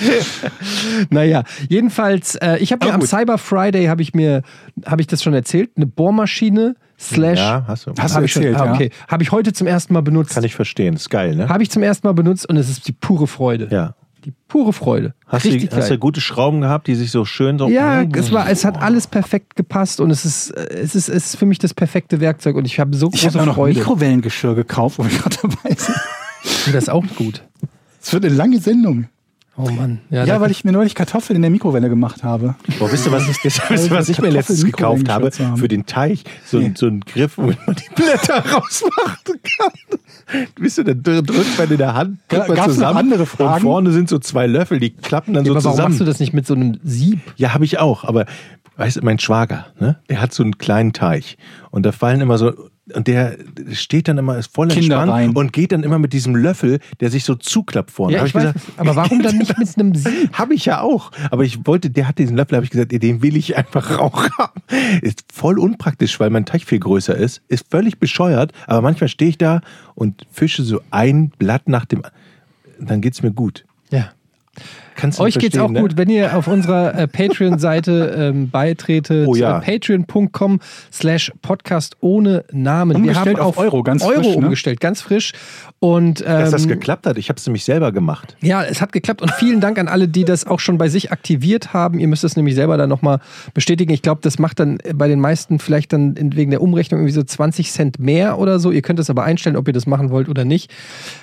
naja, 1.10 1.44
jedenfalls, 1.68 2.34
äh, 2.36 2.58
ich 2.58 2.72
habe 2.72 2.84
mir 2.84 2.90
Aber 2.90 2.94
am 2.94 3.00
gut. 3.00 3.08
Cyber 3.08 3.38
Friday, 3.38 3.86
habe 3.86 4.02
ich 4.02 4.14
mir, 4.14 4.42
habe 4.86 5.00
ich 5.00 5.06
das 5.06 5.22
schon 5.22 5.34
erzählt, 5.34 5.70
eine 5.76 5.86
Bohrmaschine 5.86 6.74
slash. 6.98 7.38
Ja, 7.38 7.64
hast 7.66 7.86
du. 7.86 7.92
Hast 7.98 8.12
du 8.12 8.16
Habe 8.16 8.26
ich 8.26 8.32
schon, 8.32 8.42
erzählt, 8.42 8.60
ah, 8.60 8.66
ja. 8.66 8.74
okay. 8.74 8.90
Habe 9.08 9.22
ich 9.22 9.32
heute 9.32 9.52
zum 9.52 9.66
ersten 9.66 9.94
Mal 9.94 10.02
benutzt. 10.02 10.34
Kann 10.34 10.44
ich 10.44 10.54
verstehen, 10.54 10.94
ist 10.94 11.10
geil, 11.10 11.36
ne? 11.36 11.48
Habe 11.48 11.62
ich 11.62 11.70
zum 11.70 11.82
ersten 11.82 12.06
Mal 12.06 12.12
benutzt 12.12 12.48
und 12.48 12.56
es 12.56 12.68
ist 12.68 12.86
die 12.88 12.92
pure 12.92 13.26
Freude. 13.26 13.68
Ja. 13.70 13.94
Die 14.24 14.32
pure 14.48 14.72
Freude. 14.72 15.14
Hast 15.26 15.44
du, 15.44 15.50
Richtig 15.50 15.70
hast 15.72 15.90
du 15.90 15.98
gute 15.98 16.20
Schrauben 16.20 16.60
gehabt, 16.60 16.88
die 16.88 16.96
sich 16.96 17.12
so 17.12 17.24
schön 17.24 17.56
so. 17.56 17.68
Ja, 17.68 18.02
es 18.02 18.32
war, 18.32 18.50
es 18.50 18.64
hat 18.64 18.76
alles 18.82 19.06
perfekt 19.06 19.54
gepasst 19.54 20.00
und 20.00 20.10
es 20.10 20.24
ist, 20.24 20.50
äh, 20.50 20.74
es 20.74 20.96
ist, 20.96 21.08
es 21.08 21.26
ist 21.26 21.36
für 21.36 21.46
mich 21.46 21.58
das 21.58 21.72
perfekte 21.72 22.20
Werkzeug 22.20 22.56
und 22.56 22.64
ich 22.64 22.80
habe 22.80 22.96
so 22.96 23.10
Ich 23.12 23.22
große 23.22 23.38
habe 23.38 23.46
noch 23.46 23.54
Freude. 23.54 23.78
Mikrowellengeschirr 23.78 24.56
gekauft, 24.56 24.98
wo 24.98 25.04
wir 25.04 25.16
gerade 25.16 25.36
dabei 25.42 25.74
sind. 25.76 25.96
Das 26.66 26.74
ist 26.84 26.88
auch 26.90 27.04
gut. 27.16 27.42
Es 28.00 28.12
wird 28.12 28.24
eine 28.24 28.34
lange 28.34 28.58
Sendung. 28.60 29.08
Oh 29.60 29.68
Mann. 29.70 29.98
Ja, 30.08 30.24
da- 30.24 30.40
weil 30.40 30.52
ich 30.52 30.64
mir 30.64 30.70
neulich 30.70 30.94
Kartoffeln 30.94 31.34
in 31.34 31.42
der 31.42 31.50
Mikrowelle 31.50 31.88
gemacht 31.88 32.22
habe. 32.22 32.54
Boah, 32.78 32.92
wisst 32.92 33.06
ihr, 33.06 33.12
was 33.12 33.28
ich, 33.28 33.42
wisst 33.42 33.60
ihr, 33.70 33.90
was 33.90 34.08
ich 34.08 34.20
mir 34.20 34.30
letztens 34.30 34.64
gekauft 34.64 35.08
habe? 35.08 35.30
Für 35.32 35.66
den 35.66 35.84
Teich. 35.84 36.22
So, 36.46 36.58
ein- 36.58 36.76
so 36.76 36.86
einen 36.86 37.00
Griff, 37.00 37.36
womit 37.38 37.58
man 37.66 37.74
die 37.74 37.92
Blätter 37.94 38.34
rausmachen 38.52 39.40
kann. 39.58 40.42
Wisst 40.58 40.78
ihr, 40.78 40.84
dann 40.84 41.02
dr- 41.02 41.22
drückt 41.22 41.58
man 41.58 41.70
in 41.70 41.76
der 41.78 41.94
Hand, 41.94 42.18
drückt 42.28 42.48
man 42.48 42.70
zusammen. 42.70 42.98
andere 42.98 43.26
Fragen? 43.26 43.54
Und 43.54 43.60
vorne 43.62 43.90
sind 43.90 44.08
so 44.08 44.18
zwei 44.20 44.46
Löffel, 44.46 44.78
die 44.78 44.90
klappen 44.90 45.34
dann 45.34 45.44
Ja, 45.44 45.52
so 45.52 45.56
aber 45.56 45.64
warum 45.64 45.72
zusammen. 45.76 45.88
machst 45.90 46.00
du 46.00 46.04
das 46.04 46.20
nicht 46.20 46.32
mit 46.34 46.46
so 46.46 46.54
einem 46.54 46.78
Sieb? 46.84 47.18
Ja, 47.36 47.52
habe 47.54 47.64
ich 47.64 47.78
auch. 47.80 48.04
Aber 48.04 48.26
weißt 48.76 48.98
du, 48.98 49.00
mein 49.04 49.18
Schwager, 49.18 49.66
ne, 49.80 49.98
der 50.08 50.20
hat 50.20 50.32
so 50.32 50.42
einen 50.44 50.56
kleinen 50.58 50.92
Teich. 50.92 51.36
Und 51.70 51.84
da 51.84 51.90
fallen 51.92 52.20
immer 52.20 52.38
so, 52.38 52.52
und 52.94 53.06
der 53.06 53.36
steht 53.72 54.08
dann 54.08 54.18
immer, 54.18 54.38
ist 54.38 54.54
voll 54.54 54.68
Kinder 54.68 54.96
entspannt 55.00 55.10
rein. 55.12 55.30
und 55.30 55.52
geht 55.52 55.72
dann 55.72 55.82
immer 55.82 55.98
mit 55.98 56.12
diesem 56.12 56.34
Löffel, 56.36 56.80
der 57.00 57.10
sich 57.10 57.24
so 57.24 57.34
zuklappt 57.34 57.90
vorne. 57.90 58.14
Ja, 58.14 58.20
Hab 58.20 58.28
ich 58.28 58.34
weiß, 58.34 58.54
aber 58.76 58.96
warum 58.96 59.22
dann 59.22 59.36
nicht 59.38 59.56
mit 59.58 59.78
einem 59.78 59.94
Sieb? 59.94 60.30
Habe 60.32 60.54
ich 60.54 60.64
ja 60.64 60.80
auch. 60.80 61.10
Aber 61.30 61.44
ich 61.44 61.66
wollte, 61.66 61.90
der 61.90 62.08
hat 62.08 62.18
diesen 62.18 62.36
Löffel, 62.36 62.56
habe 62.56 62.64
ich 62.64 62.70
gesagt, 62.70 62.92
den 62.92 63.22
will 63.22 63.36
ich 63.36 63.56
einfach 63.56 63.98
auch 63.98 64.28
haben. 64.38 64.62
Ist 65.02 65.24
voll 65.32 65.58
unpraktisch, 65.58 66.18
weil 66.20 66.30
mein 66.30 66.44
Teich 66.46 66.64
viel 66.64 66.78
größer 66.80 67.16
ist. 67.16 67.42
Ist 67.48 67.66
völlig 67.70 67.98
bescheuert. 67.98 68.52
Aber 68.66 68.80
manchmal 68.80 69.08
stehe 69.08 69.30
ich 69.30 69.38
da 69.38 69.60
und 69.94 70.26
fische 70.30 70.62
so 70.62 70.80
ein 70.90 71.30
Blatt 71.38 71.68
nach 71.68 71.84
dem. 71.84 72.02
Dann 72.80 73.00
geht's 73.00 73.22
mir 73.22 73.32
gut. 73.32 73.64
Ja. 73.90 74.10
Kannst 74.98 75.20
du 75.20 75.22
Euch 75.22 75.38
geht's 75.38 75.56
auch 75.56 75.66
verstehen, 75.66 75.80
gut, 75.80 75.92
Ne? 75.92 75.96
wenn 75.98 76.10
ihr 76.10 76.36
auf 76.36 76.48
unserer 76.48 76.92
äh, 76.92 77.06
Patreon-Seite 77.06 78.16
ähm, 78.18 78.50
beitretet. 78.50 79.28
Oh 79.28 79.36
ja. 79.36 79.58
Äh, 79.58 79.78
Patreon.com 79.78 80.58
slash 80.92 81.32
Podcast 81.40 81.96
ohne 82.00 82.44
Namen. 82.50 82.96
Umgestellt 82.96 83.38
auf 83.38 83.58
Euro, 83.58 83.84
ganz 83.84 84.02
Euro 84.02 84.22
frisch, 84.22 84.36
ne? 84.36 84.36
umgestellt, 84.36 84.80
ganz 84.80 85.00
frisch. 85.00 85.32
Und 85.78 86.20
ähm, 86.22 86.26
Dass 86.26 86.50
das 86.50 86.66
geklappt 86.66 87.06
hat. 87.06 87.16
Ich 87.16 87.28
habe 87.28 87.38
es 87.38 87.46
nämlich 87.46 87.64
selber 87.64 87.92
gemacht. 87.92 88.36
Ja, 88.40 88.64
es 88.64 88.80
hat 88.80 88.90
geklappt 88.90 89.22
und 89.22 89.30
vielen 89.30 89.60
Dank 89.60 89.78
an 89.78 89.86
alle, 89.86 90.08
die 90.08 90.24
das 90.24 90.44
auch 90.48 90.58
schon 90.58 90.78
bei 90.78 90.88
sich 90.88 91.12
aktiviert 91.12 91.72
haben. 91.72 92.00
Ihr 92.00 92.08
müsst 92.08 92.24
es 92.24 92.34
nämlich 92.34 92.56
selber 92.56 92.76
dann 92.76 92.88
nochmal 92.88 93.20
bestätigen. 93.54 93.92
Ich 93.92 94.02
glaube, 94.02 94.20
das 94.22 94.40
macht 94.40 94.58
dann 94.58 94.78
bei 94.94 95.06
den 95.06 95.20
meisten 95.20 95.60
vielleicht 95.60 95.92
dann 95.92 96.16
wegen 96.34 96.50
der 96.50 96.60
Umrechnung 96.60 97.00
irgendwie 97.02 97.14
so 97.14 97.22
20 97.22 97.70
Cent 97.70 97.98
mehr 98.00 98.38
oder 98.38 98.58
so. 98.58 98.72
Ihr 98.72 98.82
könnt 98.82 98.98
es 98.98 99.08
aber 99.08 99.22
einstellen, 99.22 99.54
ob 99.54 99.68
ihr 99.68 99.72
das 99.72 99.86
machen 99.86 100.10
wollt 100.10 100.28
oder 100.28 100.44
nicht. 100.44 100.72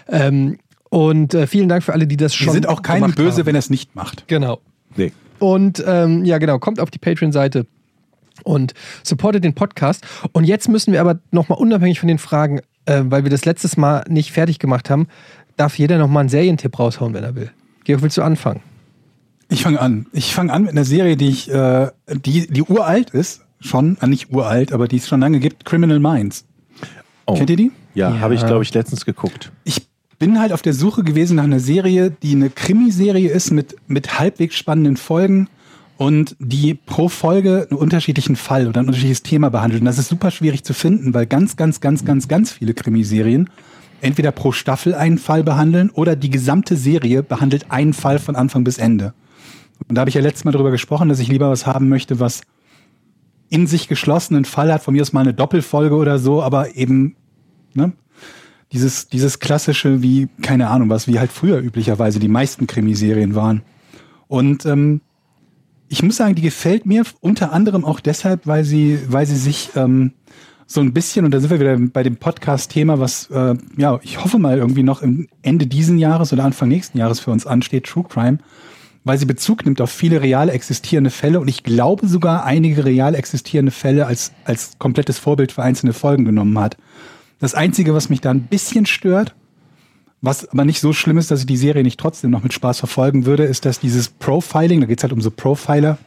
Ähm, 0.07 0.57
und 0.95 1.34
äh, 1.34 1.45
vielen 1.47 1.67
Dank 1.67 1.84
für 1.84 1.93
alle, 1.93 2.07
die 2.07 2.17
das 2.17 2.31
Wir 2.39 2.45
schon 2.45 2.53
sind 2.53 2.67
auch 2.67 2.81
keine 2.81 3.01
gemacht 3.01 3.17
böse, 3.17 3.39
haben. 3.39 3.47
wenn 3.47 3.55
er 3.55 3.59
es 3.59 3.69
nicht 3.69 3.95
macht. 3.95 4.27
Genau. 4.27 4.59
Nee. 4.95 5.11
Und 5.39 5.84
ähm, 5.85 6.23
ja, 6.23 6.38
genau, 6.38 6.57
kommt 6.59 6.80
auf 6.80 6.89
die 6.89 6.99
Patreon-Seite 6.99 7.65
und 8.43 8.73
supportet 9.03 9.43
den 9.43 9.53
Podcast. 9.53 10.05
Und 10.31 10.45
jetzt 10.45 10.69
müssen 10.69 10.93
wir 10.93 11.01
aber 11.01 11.19
nochmal 11.31 11.59
unabhängig 11.59 11.99
von 11.99 12.07
den 12.07 12.17
Fragen, 12.17 12.61
äh, 12.85 13.01
weil 13.05 13.23
wir 13.23 13.30
das 13.30 13.43
letztes 13.43 13.76
Mal 13.76 14.05
nicht 14.07 14.31
fertig 14.31 14.57
gemacht 14.59 14.89
haben, 14.89 15.07
darf 15.57 15.77
jeder 15.77 15.97
nochmal 15.97 16.22
einen 16.22 16.30
Serientipp 16.30 16.80
raushauen, 16.80 17.13
wenn 17.13 17.23
er 17.26 17.35
will. 17.35 17.51
Georg, 17.84 18.01
willst 18.01 18.17
du 18.17 18.22
anfangen? 18.22 18.61
Ich 19.49 19.63
fange 19.63 19.80
an. 19.81 20.05
Ich 20.13 20.34
fange 20.34 20.51
an 20.53 20.63
mit 20.63 20.72
einer 20.72 20.85
Serie, 20.85 21.17
die 21.17 21.27
ich, 21.30 21.51
äh, 21.51 21.89
die, 22.07 22.47
die 22.47 22.63
uralt 22.63 23.09
ist. 23.09 23.41
Schon, 23.59 23.97
äh, 24.01 24.07
nicht 24.07 24.31
uralt, 24.31 24.72
aber 24.72 24.88
die 24.88 24.97
es 24.97 25.07
schon 25.07 25.19
lange 25.19 25.39
gibt. 25.39 25.65
Criminal 25.65 25.99
Minds. 25.99 26.45
Oh. 27.26 27.34
Kennt 27.35 27.49
ihr 27.49 27.55
die? 27.57 27.72
Ja, 27.93 28.11
Ja. 28.11 28.19
habe 28.19 28.35
ich, 28.35 28.45
glaube 28.45 28.63
ich, 28.63 28.73
letztens 28.73 29.05
geguckt. 29.05 29.51
Ich 29.63 29.85
bin 30.19 30.39
halt 30.39 30.53
auf 30.53 30.61
der 30.61 30.73
Suche 30.73 31.03
gewesen 31.03 31.35
nach 31.37 31.43
einer 31.43 31.59
Serie, 31.59 32.11
die 32.11 32.33
eine 32.33 32.49
Krimiserie 32.49 33.29
ist 33.29 33.51
mit, 33.51 33.75
mit 33.87 34.19
halbwegs 34.19 34.55
spannenden 34.55 34.97
Folgen 34.97 35.49
und 35.97 36.35
die 36.39 36.73
pro 36.73 37.09
Folge 37.09 37.67
einen 37.69 37.79
unterschiedlichen 37.79 38.35
Fall 38.35 38.67
oder 38.67 38.81
ein 38.81 38.87
unterschiedliches 38.87 39.23
Thema 39.23 39.49
behandelt. 39.49 39.81
Und 39.81 39.85
das 39.85 39.97
ist 39.97 40.09
super 40.09 40.31
schwierig 40.31 40.63
zu 40.63 40.73
finden, 40.73 41.13
weil 41.13 41.25
ganz, 41.25 41.55
ganz, 41.55 41.79
ganz, 41.81 42.05
ganz, 42.05 42.27
ganz 42.27 42.51
viele 42.51 42.73
Krimiserien 42.73 43.49
entweder 44.01 44.31
pro 44.31 44.51
Staffel 44.51 44.93
einen 44.93 45.17
Fall 45.17 45.43
behandeln 45.43 45.89
oder 45.89 46.15
die 46.15 46.29
gesamte 46.29 46.75
Serie 46.75 47.23
behandelt 47.23 47.71
einen 47.71 47.93
Fall 47.93 48.19
von 48.19 48.35
Anfang 48.35 48.63
bis 48.63 48.77
Ende. 48.77 49.13
Und 49.87 49.95
da 49.95 50.01
habe 50.01 50.09
ich 50.09 50.15
ja 50.15 50.21
letztes 50.21 50.45
Mal 50.45 50.51
darüber 50.51 50.71
gesprochen, 50.71 51.09
dass 51.09 51.19
ich 51.19 51.27
lieber 51.27 51.49
was 51.49 51.65
haben 51.65 51.89
möchte, 51.89 52.19
was 52.19 52.41
in 53.49 53.67
sich 53.67 53.87
geschlossenen 53.87 54.45
Fall 54.45 54.73
hat, 54.73 54.83
von 54.83 54.93
mir 54.93 55.01
aus 55.01 55.13
mal 55.13 55.21
eine 55.21 55.33
Doppelfolge 55.33 55.95
oder 55.95 56.19
so, 56.19 56.41
aber 56.41 56.75
eben 56.75 57.15
ne, 57.73 57.93
dieses, 58.76 59.07
dieses 59.07 59.39
klassische, 59.39 60.02
wie, 60.02 60.27
keine 60.41 60.69
Ahnung 60.69 60.89
was, 60.89 61.07
wie 61.07 61.18
halt 61.18 61.31
früher 61.31 61.60
üblicherweise 61.60 62.19
die 62.19 62.27
meisten 62.27 62.68
Krimiserien 62.68 63.34
waren. 63.34 63.61
Und 64.27 64.65
ähm, 64.65 65.02
ich 65.88 66.03
muss 66.03 66.18
sagen, 66.18 66.35
die 66.35 66.41
gefällt 66.41 66.85
mir 66.85 67.03
unter 67.22 67.53
anderem 67.53 67.85
auch 67.85 68.02
deshalb, 68.02 68.45
weil 68.45 68.65
sie, 68.65 68.99
weil 69.07 69.26
sie 69.26 69.38
sich 69.38 69.69
ähm, 69.76 70.11
so 70.68 70.81
ein 70.81 70.93
bisschen, 70.93 71.23
und 71.23 71.34
da 71.34 71.39
sind 71.39 71.52
wir 71.52 71.60
wieder 71.60 71.77
bei 71.77 72.03
dem 72.03 72.18
Podcast-Thema, 72.18 72.99
was 72.99 73.30
äh, 73.31 73.56
ja, 73.77 73.97
ich 74.03 74.22
hoffe 74.22 74.39
mal 74.39 74.57
irgendwie 74.57 74.84
noch 74.84 75.02
im 75.02 75.30
Ende 75.41 75.68
diesen 75.68 75.97
Jahres 75.97 76.34
oder 76.34 76.43
Anfang 76.43 76.68
nächsten 76.68 76.97
Jahres 76.97 77.22
für 77.22 77.31
uns 77.31 77.45
ansteht, 77.45 77.85
True 77.85 78.06
Crime, 78.10 78.39
weil 79.06 79.18
sie 79.18 79.26
Bezug 79.26 79.64
nimmt 79.64 79.80
auf 79.80 79.91
viele 79.91 80.22
real 80.22 80.49
existierende 80.49 81.11
Fälle 81.11 81.39
und 81.39 81.47
ich 81.47 81.64
glaube 81.64 82.07
sogar 82.07 82.43
einige 82.43 82.84
real 82.84 83.15
existierende 83.15 83.72
Fälle 83.72 84.06
als, 84.06 84.34
als 84.43 84.73
komplettes 84.80 85.18
Vorbild 85.18 85.53
für 85.53 85.64
einzelne 85.64 85.93
Folgen 85.93 86.26
genommen 86.26 86.60
hat. 86.60 86.76
Das 87.40 87.53
Einzige, 87.53 87.94
was 87.94 88.10
mich 88.10 88.22
da 88.22 88.32
ein 88.32 88.44
bisschen 88.44 88.86
stört, 88.86 89.36
was 90.22 90.48
aber 90.48 90.66
nicht 90.66 90.80
so 90.80 90.94
schlimm 90.94 91.18
ist, 91.18 91.32
dass 91.32 91.41
ich 91.41 91.45
die 91.45 91.57
Serie 91.57 91.84
nicht 91.84 91.99
trotzdem 91.99 92.32
noch 92.32 92.44
mit 92.44 92.53
Spaß 92.53 92.80
verfolgen 92.80 93.26
würde, 93.26 93.44
ist, 93.44 93.66
dass 93.66 93.80
dieses 93.80 94.10
Profiling, 94.10 94.82
da 94.82 94.88
geht's 94.88 95.03
halt 95.03 95.14
um 95.14 95.22
so 95.22 95.32
Profiler, 95.32 95.98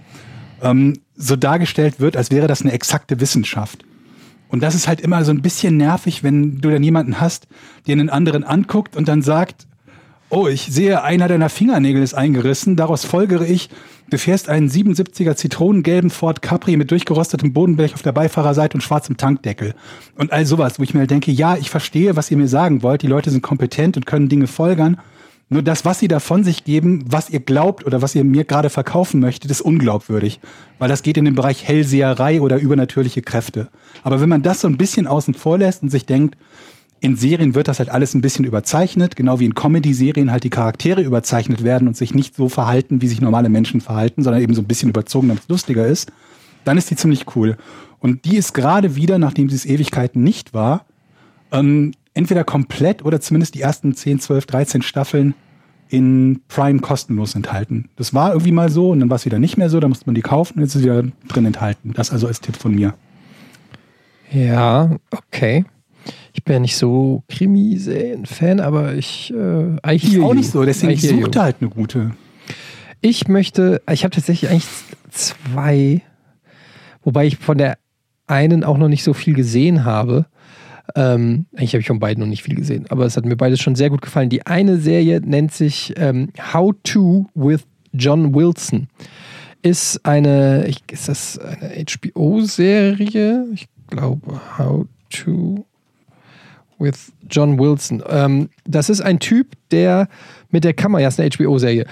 ähm, 0.62 0.94
so 1.14 1.36
dargestellt 1.36 2.00
wird, 2.00 2.16
als 2.16 2.30
wäre 2.30 2.46
das 2.46 2.62
eine 2.62 2.72
exakte 2.72 3.20
Wissenschaft. 3.20 3.84
Und 4.48 4.62
das 4.62 4.74
ist 4.74 4.88
halt 4.88 5.00
immer 5.00 5.24
so 5.24 5.30
ein 5.30 5.42
bisschen 5.42 5.76
nervig, 5.76 6.22
wenn 6.22 6.60
du 6.60 6.70
dann 6.70 6.82
jemanden 6.82 7.20
hast, 7.20 7.46
der 7.86 7.92
einen 7.92 8.10
anderen 8.10 8.44
anguckt 8.44 8.96
und 8.96 9.06
dann 9.06 9.22
sagt, 9.22 9.66
oh, 10.30 10.46
ich 10.46 10.62
sehe, 10.62 11.02
einer 11.02 11.28
deiner 11.28 11.48
Fingernägel 11.48 12.02
ist 12.02 12.14
eingerissen, 12.14 12.76
daraus 12.76 13.04
folgere 13.04 13.46
ich, 13.46 13.70
du 14.10 14.18
fährst 14.18 14.48
einen 14.48 14.68
77er 14.68 15.36
zitronengelben 15.36 16.10
Ford 16.10 16.42
Capri 16.42 16.76
mit 16.76 16.90
durchgerostetem 16.90 17.52
Bodenblech 17.52 17.94
auf 17.94 18.02
der 18.02 18.12
Beifahrerseite 18.12 18.76
und 18.76 18.82
schwarzem 18.82 19.16
Tankdeckel. 19.16 19.74
Und 20.16 20.32
all 20.32 20.46
sowas, 20.46 20.78
wo 20.78 20.82
ich 20.82 20.94
mir 20.94 21.06
denke, 21.06 21.30
ja, 21.30 21.56
ich 21.56 21.70
verstehe, 21.70 22.16
was 22.16 22.30
ihr 22.30 22.36
mir 22.36 22.48
sagen 22.48 22.82
wollt, 22.82 23.02
die 23.02 23.06
Leute 23.06 23.30
sind 23.30 23.42
kompetent 23.42 23.96
und 23.96 24.06
können 24.06 24.28
Dinge 24.28 24.46
folgern, 24.46 24.98
nur 25.50 25.62
das, 25.62 25.86
was 25.86 25.98
sie 25.98 26.08
da 26.08 26.20
von 26.20 26.44
sich 26.44 26.64
geben, 26.64 27.04
was 27.08 27.30
ihr 27.30 27.40
glaubt 27.40 27.86
oder 27.86 28.02
was 28.02 28.14
ihr 28.14 28.22
mir 28.22 28.44
gerade 28.44 28.68
verkaufen 28.68 29.18
möchtet, 29.18 29.50
ist 29.50 29.62
unglaubwürdig. 29.62 30.40
Weil 30.78 30.90
das 30.90 31.02
geht 31.02 31.16
in 31.16 31.24
den 31.24 31.34
Bereich 31.34 31.66
Hellseherei 31.66 32.42
oder 32.42 32.58
übernatürliche 32.58 33.22
Kräfte. 33.22 33.68
Aber 34.02 34.20
wenn 34.20 34.28
man 34.28 34.42
das 34.42 34.60
so 34.60 34.68
ein 34.68 34.76
bisschen 34.76 35.06
außen 35.06 35.32
vor 35.32 35.56
lässt 35.56 35.82
und 35.82 35.88
sich 35.88 36.04
denkt, 36.04 36.36
in 37.00 37.16
Serien 37.16 37.54
wird 37.54 37.68
das 37.68 37.78
halt 37.78 37.90
alles 37.90 38.14
ein 38.14 38.20
bisschen 38.20 38.44
überzeichnet, 38.44 39.14
genau 39.14 39.38
wie 39.38 39.44
in 39.44 39.54
Comedy-Serien 39.54 40.32
halt 40.32 40.44
die 40.44 40.50
Charaktere 40.50 41.02
überzeichnet 41.02 41.62
werden 41.62 41.86
und 41.86 41.96
sich 41.96 42.14
nicht 42.14 42.34
so 42.34 42.48
verhalten, 42.48 43.00
wie 43.00 43.08
sich 43.08 43.20
normale 43.20 43.48
Menschen 43.48 43.80
verhalten, 43.80 44.22
sondern 44.22 44.42
eben 44.42 44.54
so 44.54 44.62
ein 44.62 44.66
bisschen 44.66 44.90
überzogen, 44.90 45.28
damit 45.28 45.44
es 45.44 45.48
lustiger 45.48 45.86
ist, 45.86 46.10
dann 46.64 46.76
ist 46.76 46.90
die 46.90 46.96
ziemlich 46.96 47.36
cool. 47.36 47.56
Und 48.00 48.24
die 48.24 48.36
ist 48.36 48.52
gerade 48.52 48.96
wieder, 48.96 49.18
nachdem 49.18 49.48
sie 49.48 49.56
es 49.56 49.66
Ewigkeiten 49.66 50.22
nicht 50.22 50.54
war, 50.54 50.86
ähm, 51.52 51.92
entweder 52.14 52.44
komplett 52.44 53.04
oder 53.04 53.20
zumindest 53.20 53.54
die 53.54 53.60
ersten 53.60 53.94
10, 53.94 54.20
12, 54.20 54.46
13 54.46 54.82
Staffeln 54.82 55.34
in 55.88 56.40
Prime 56.48 56.80
kostenlos 56.80 57.34
enthalten. 57.34 57.88
Das 57.96 58.12
war 58.12 58.32
irgendwie 58.32 58.52
mal 58.52 58.70
so 58.70 58.90
und 58.90 59.00
dann 59.00 59.08
war 59.08 59.16
es 59.16 59.24
wieder 59.24 59.38
nicht 59.38 59.56
mehr 59.56 59.70
so, 59.70 59.80
da 59.80 59.88
musste 59.88 60.06
man 60.06 60.14
die 60.14 60.20
kaufen 60.20 60.54
und 60.56 60.62
jetzt 60.62 60.74
ist 60.74 60.80
es 60.80 60.84
wieder 60.84 61.04
drin 61.28 61.46
enthalten. 61.46 61.92
Das 61.94 62.10
also 62.10 62.26
als 62.26 62.40
Tipp 62.40 62.56
von 62.56 62.74
mir. 62.74 62.94
Ja, 64.30 64.96
okay. 65.10 65.64
Ich 66.48 66.50
bin 66.50 66.54
ja 66.54 66.60
nicht 66.60 66.78
so 66.78 67.24
Krimiserien-Fan, 67.28 68.60
aber 68.60 68.94
ich 68.94 69.34
äh, 69.34 69.94
Ich 69.94 70.18
auch 70.18 70.30
you. 70.30 70.32
nicht 70.32 70.50
so, 70.50 70.64
deswegen 70.64 70.94
ich 70.94 71.06
suchte 71.06 71.42
halt 71.42 71.56
eine 71.60 71.68
gute. 71.68 72.12
Ich 73.02 73.28
möchte, 73.28 73.82
ich 73.92 74.02
habe 74.02 74.14
tatsächlich 74.14 74.50
eigentlich 74.50 74.66
zwei, 75.10 76.00
wobei 77.04 77.26
ich 77.26 77.36
von 77.36 77.58
der 77.58 77.76
einen 78.26 78.64
auch 78.64 78.78
noch 78.78 78.88
nicht 78.88 79.04
so 79.04 79.12
viel 79.12 79.34
gesehen 79.34 79.84
habe. 79.84 80.24
Ähm, 80.96 81.44
eigentlich 81.54 81.74
habe 81.74 81.82
ich 81.82 81.86
von 81.86 82.00
beiden 82.00 82.22
noch 82.22 82.30
nicht 82.30 82.44
viel 82.44 82.54
gesehen, 82.54 82.86
aber 82.88 83.04
es 83.04 83.18
hat 83.18 83.26
mir 83.26 83.36
beides 83.36 83.60
schon 83.60 83.74
sehr 83.74 83.90
gut 83.90 84.00
gefallen. 84.00 84.30
Die 84.30 84.46
eine 84.46 84.78
Serie 84.78 85.20
nennt 85.20 85.52
sich 85.52 85.92
ähm, 85.98 86.30
How 86.54 86.72
to 86.82 87.26
with 87.34 87.66
John 87.92 88.34
Wilson. 88.34 88.88
Ist 89.60 90.02
eine, 90.06 90.66
ich, 90.66 90.78
ist 90.90 91.10
das 91.10 91.38
eine 91.38 91.84
HBO-Serie? 91.84 93.48
Ich 93.52 93.68
glaube, 93.90 94.40
How 94.56 94.86
to 95.10 95.67
with 96.78 97.12
John 97.28 97.58
Wilson. 97.58 98.02
Ähm, 98.08 98.50
das 98.64 98.90
ist 98.90 99.00
ein 99.00 99.18
Typ, 99.18 99.54
der 99.70 100.08
mit 100.50 100.64
der 100.64 100.74
Kamera, 100.74 101.02
ja, 101.02 101.08
ist 101.08 101.20
eine 101.20 101.30
HBO-Serie, 101.30 101.86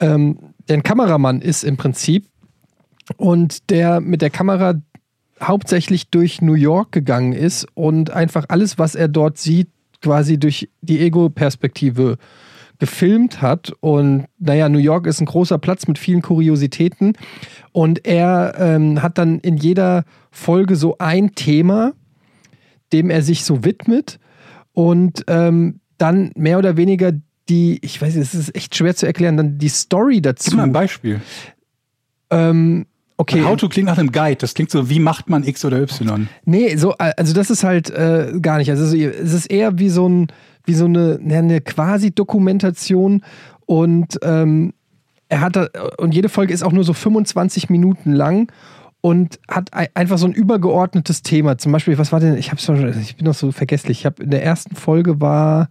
ähm, 0.00 0.38
der 0.68 0.78
ein 0.78 0.82
Kameramann 0.82 1.40
ist 1.40 1.64
im 1.64 1.76
Prinzip 1.76 2.26
und 3.16 3.70
der 3.70 4.00
mit 4.00 4.22
der 4.22 4.30
Kamera 4.30 4.74
hauptsächlich 5.42 6.10
durch 6.10 6.42
New 6.42 6.54
York 6.54 6.92
gegangen 6.92 7.32
ist 7.32 7.66
und 7.74 8.10
einfach 8.10 8.46
alles, 8.48 8.78
was 8.78 8.94
er 8.94 9.08
dort 9.08 9.38
sieht, 9.38 9.68
quasi 10.02 10.38
durch 10.38 10.68
die 10.80 11.00
Ego-Perspektive 11.00 12.18
gefilmt 12.78 13.42
hat. 13.42 13.72
Und 13.80 14.26
naja, 14.38 14.68
New 14.68 14.78
York 14.78 15.06
ist 15.06 15.20
ein 15.20 15.26
großer 15.26 15.58
Platz 15.58 15.86
mit 15.86 15.98
vielen 15.98 16.22
Kuriositäten. 16.22 17.14
Und 17.72 18.06
er 18.06 18.54
ähm, 18.58 19.02
hat 19.02 19.18
dann 19.18 19.40
in 19.40 19.56
jeder 19.56 20.04
Folge 20.30 20.76
so 20.76 20.96
ein 20.98 21.34
Thema, 21.34 21.92
dem 22.92 23.10
er 23.10 23.22
sich 23.22 23.44
so 23.44 23.64
widmet 23.64 24.18
und 24.78 25.24
ähm, 25.26 25.80
dann 25.96 26.30
mehr 26.36 26.56
oder 26.56 26.76
weniger 26.76 27.10
die, 27.48 27.80
ich 27.82 28.00
weiß 28.00 28.14
nicht, 28.14 28.32
es 28.32 28.34
ist 28.38 28.54
echt 28.54 28.76
schwer 28.76 28.94
zu 28.94 29.06
erklären, 29.06 29.36
dann 29.36 29.58
die 29.58 29.68
Story 29.68 30.22
dazu. 30.22 30.50
Gib 30.50 30.58
mal 30.58 30.62
ein 30.62 30.72
Beispiel. 30.72 31.20
Ähm, 32.30 32.86
okay. 33.16 33.42
How 33.42 33.56
to 33.56 33.68
klingt 33.68 33.88
nach 33.88 33.98
einem 33.98 34.12
Guide. 34.12 34.36
Das 34.36 34.54
klingt 34.54 34.70
so, 34.70 34.88
wie 34.88 35.00
macht 35.00 35.30
man 35.30 35.42
X 35.42 35.64
oder 35.64 35.82
Y? 35.82 36.28
Nee, 36.44 36.76
so, 36.76 36.94
also 36.96 37.34
das 37.34 37.50
ist 37.50 37.64
halt 37.64 37.90
äh, 37.90 38.34
gar 38.40 38.58
nicht. 38.58 38.70
Also 38.70 38.96
es 38.96 39.34
ist 39.34 39.46
eher 39.46 39.80
wie 39.80 39.88
so, 39.88 40.08
ein, 40.08 40.28
wie 40.64 40.74
so 40.74 40.84
eine, 40.84 41.18
ne, 41.20 41.38
eine 41.38 41.60
Quasi-Dokumentation 41.60 43.24
und 43.66 44.16
ähm, 44.22 44.74
er 45.28 45.40
hat 45.40 45.56
da, 45.56 45.66
und 45.98 46.14
jede 46.14 46.28
Folge 46.28 46.54
ist 46.54 46.62
auch 46.62 46.72
nur 46.72 46.84
so 46.84 46.92
25 46.92 47.68
Minuten 47.68 48.12
lang 48.12 48.52
und 49.08 49.38
hat 49.48 49.74
ei- 49.74 49.90
einfach 49.94 50.18
so 50.18 50.26
ein 50.26 50.32
übergeordnetes 50.32 51.22
Thema. 51.22 51.58
Zum 51.58 51.72
Beispiel, 51.72 51.98
was 51.98 52.12
war 52.12 52.20
denn, 52.20 52.36
ich 52.36 52.50
hab's 52.50 52.64
schon, 52.64 52.88
ich 53.00 53.16
bin 53.16 53.24
noch 53.26 53.34
so 53.34 53.52
vergesslich. 53.52 54.00
Ich 54.00 54.06
habe 54.06 54.22
in 54.22 54.30
der 54.30 54.44
ersten 54.44 54.74
Folge 54.76 55.20
war 55.20 55.68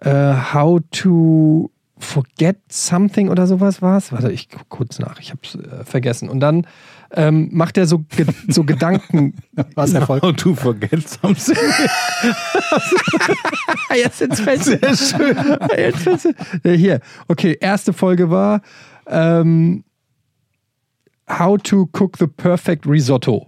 äh, 0.00 0.34
How 0.54 0.80
to 0.90 1.70
Forget 1.98 2.58
Something 2.68 3.28
oder 3.28 3.46
sowas 3.46 3.80
war 3.80 3.96
es. 3.98 4.10
Warte, 4.10 4.32
ich 4.32 4.48
guck 4.48 4.68
kurz 4.68 4.98
nach, 4.98 5.20
ich 5.20 5.30
hab's 5.30 5.54
äh, 5.54 5.84
vergessen. 5.84 6.28
Und 6.28 6.40
dann 6.40 6.66
ähm, 7.14 7.50
macht 7.52 7.78
er 7.78 7.86
so, 7.86 7.98
ge 8.00 8.26
so 8.48 8.64
Gedanken. 8.64 9.34
Was 9.76 9.92
Erfolg? 9.94 10.22
How 10.22 10.34
to 10.34 10.54
forget 10.54 11.08
something. 11.08 11.56
Jetzt 13.94 14.22
ins 14.22 14.40
Fenster. 14.40 14.78
Sehr 14.78 14.96
schön. 14.96 15.36
Jetzt 15.76 16.26
Äh, 16.64 16.76
Hier, 16.76 17.00
okay, 17.28 17.56
erste 17.60 17.92
Folge 17.92 18.30
war 18.30 18.62
ähm, 19.06 19.84
How 21.38 21.56
to 21.62 21.88
cook 21.92 22.16
the 22.18 22.26
perfect 22.26 22.86
risotto. 22.86 23.46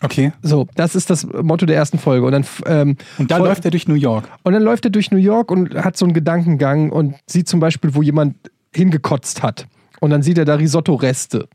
Okay. 0.00 0.32
So, 0.42 0.66
das 0.76 0.94
ist 0.94 1.10
das 1.10 1.26
Motto 1.26 1.66
der 1.66 1.76
ersten 1.76 1.98
Folge. 1.98 2.24
Und 2.26 2.32
dann, 2.32 2.44
ähm, 2.66 2.96
Und 3.18 3.30
da 3.30 3.38
Voll- 3.38 3.48
läuft 3.48 3.64
er 3.64 3.70
durch 3.72 3.88
New 3.88 3.94
York. 3.96 4.28
und 4.44 4.52
dann 4.52 4.62
läuft 4.62 4.84
er 4.84 4.90
durch 4.90 5.10
New 5.10 5.18
York 5.18 5.50
und 5.50 5.74
hat 5.74 5.96
so 5.96 6.04
einen 6.04 6.14
Gedankengang 6.14 6.90
und 6.90 7.14
sieht 7.26 7.48
zum 7.48 7.58
Beispiel, 7.58 7.94
wo 7.94 8.02
jemand 8.02 8.36
hingekotzt 8.74 9.42
hat. 9.42 9.66
Und 10.00 10.10
dann 10.10 10.22
sieht 10.22 10.38
er 10.38 10.44
da 10.44 10.54
Risotto-Reste. 10.54 11.48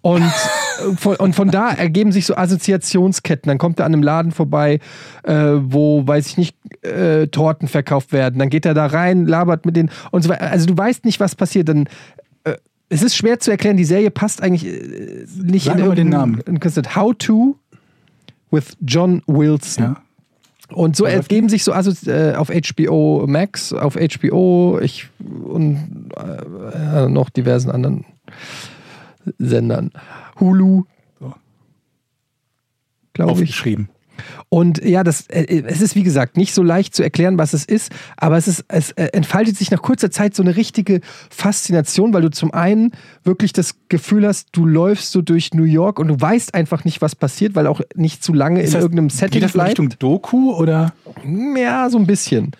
Und, 0.00 0.22
von, 0.96 1.16
und 1.16 1.34
von 1.34 1.50
da 1.50 1.70
ergeben 1.70 2.12
sich 2.12 2.26
so 2.26 2.36
Assoziationsketten. 2.36 3.48
Dann 3.48 3.58
kommt 3.58 3.80
er 3.80 3.86
an 3.86 3.92
einem 3.94 4.02
Laden 4.04 4.30
vorbei, 4.30 4.78
äh, 5.24 5.34
wo, 5.34 6.06
weiß 6.06 6.26
ich 6.28 6.36
nicht, 6.38 6.56
äh, 6.84 7.26
Torten 7.28 7.66
verkauft 7.66 8.12
werden. 8.12 8.38
Dann 8.38 8.48
geht 8.48 8.64
er 8.64 8.74
da 8.74 8.86
rein, 8.86 9.26
labert 9.26 9.66
mit 9.66 9.74
denen 9.76 9.90
und 10.12 10.22
so 10.22 10.28
weiter. 10.28 10.42
Also 10.50 10.66
du 10.66 10.76
weißt 10.76 11.04
nicht, 11.04 11.18
was 11.18 11.34
passiert. 11.34 11.68
Dann, 11.68 11.88
es 12.92 13.02
ist 13.02 13.16
schwer 13.16 13.40
zu 13.40 13.50
erklären, 13.50 13.76
die 13.76 13.84
Serie 13.84 14.10
passt 14.10 14.42
eigentlich 14.42 14.66
äh, 14.66 15.26
nicht 15.42 15.64
Sag 15.66 15.78
in 15.78 15.86
mal 15.86 15.94
den 15.94 16.06
irgendeinen- 16.12 16.32
Namen. 16.44 16.60
in. 16.60 16.94
How 16.94 17.12
to 17.16 17.56
with 18.50 18.76
John 18.80 19.22
Wilson. 19.26 19.84
Ja. 19.84 20.02
Und 20.74 20.96
so 20.96 21.04
ergeben 21.04 21.48
sich 21.50 21.64
so 21.64 21.72
also 21.72 21.90
äh, 22.10 22.34
auf 22.34 22.48
HBO 22.50 23.26
Max, 23.26 23.72
auf 23.74 23.96
HBO 23.96 24.78
ich, 24.80 25.08
und 25.44 26.08
äh, 26.16 27.08
noch 27.08 27.28
diversen 27.30 27.70
anderen 27.70 28.04
Sendern. 29.38 29.90
Hulu, 30.40 30.84
So. 31.20 31.34
glaube 33.12 33.32
ich. 33.32 33.38
Aufgeschrieben. 33.50 33.88
Und 34.48 34.84
ja, 34.84 35.02
das, 35.04 35.26
äh, 35.28 35.62
es 35.66 35.80
ist 35.80 35.94
wie 35.96 36.02
gesagt 36.02 36.36
nicht 36.36 36.54
so 36.54 36.62
leicht 36.62 36.94
zu 36.94 37.02
erklären, 37.02 37.38
was 37.38 37.52
es 37.52 37.64
ist, 37.64 37.92
aber 38.16 38.36
es, 38.36 38.48
ist, 38.48 38.64
es 38.68 38.92
äh, 38.92 39.06
entfaltet 39.12 39.56
sich 39.56 39.70
nach 39.70 39.82
kurzer 39.82 40.10
Zeit 40.10 40.34
so 40.34 40.42
eine 40.42 40.56
richtige 40.56 41.00
Faszination, 41.30 42.14
weil 42.14 42.22
du 42.22 42.30
zum 42.30 42.52
einen 42.54 42.92
wirklich 43.24 43.52
das 43.52 43.74
Gefühl 43.88 44.26
hast, 44.26 44.48
du 44.52 44.64
läufst 44.66 45.12
so 45.12 45.22
durch 45.22 45.54
New 45.54 45.64
York 45.64 45.98
und 45.98 46.08
du 46.08 46.20
weißt 46.20 46.54
einfach 46.54 46.84
nicht, 46.84 47.02
was 47.02 47.14
passiert, 47.16 47.54
weil 47.54 47.66
auch 47.66 47.80
nicht 47.94 48.22
zu 48.22 48.32
lange 48.32 48.60
in 48.60 48.64
Ist 48.66 48.74
das- 48.74 48.82
irgendeinem 48.82 49.10
Setting 49.10 49.40
Geht 49.40 49.44
das 49.44 49.54
in. 49.54 49.60
Richtung 49.60 49.88
Doku 49.98 50.52
oder? 50.54 50.92
Ja, 51.56 51.88
so 51.90 51.98
ein 51.98 52.06
bisschen. 52.06 52.52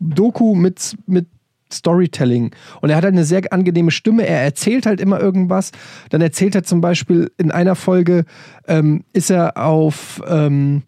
Doku 0.00 0.54
mit, 0.54 0.96
mit 1.06 1.26
Storytelling. 1.72 2.52
Und 2.80 2.90
er 2.90 2.96
hat 2.96 3.04
halt 3.04 3.14
eine 3.14 3.24
sehr 3.24 3.40
angenehme 3.52 3.90
Stimme. 3.90 4.26
Er 4.26 4.42
erzählt 4.42 4.86
halt 4.86 5.00
immer 5.00 5.20
irgendwas. 5.20 5.72
Dann 6.10 6.20
erzählt 6.20 6.54
er 6.54 6.62
zum 6.62 6.80
Beispiel 6.80 7.30
in 7.36 7.50
einer 7.50 7.74
Folge, 7.74 8.24
ähm, 8.68 9.04
ist 9.12 9.30
er 9.30 9.56
auf, 9.56 10.22
ähm, 10.28 10.82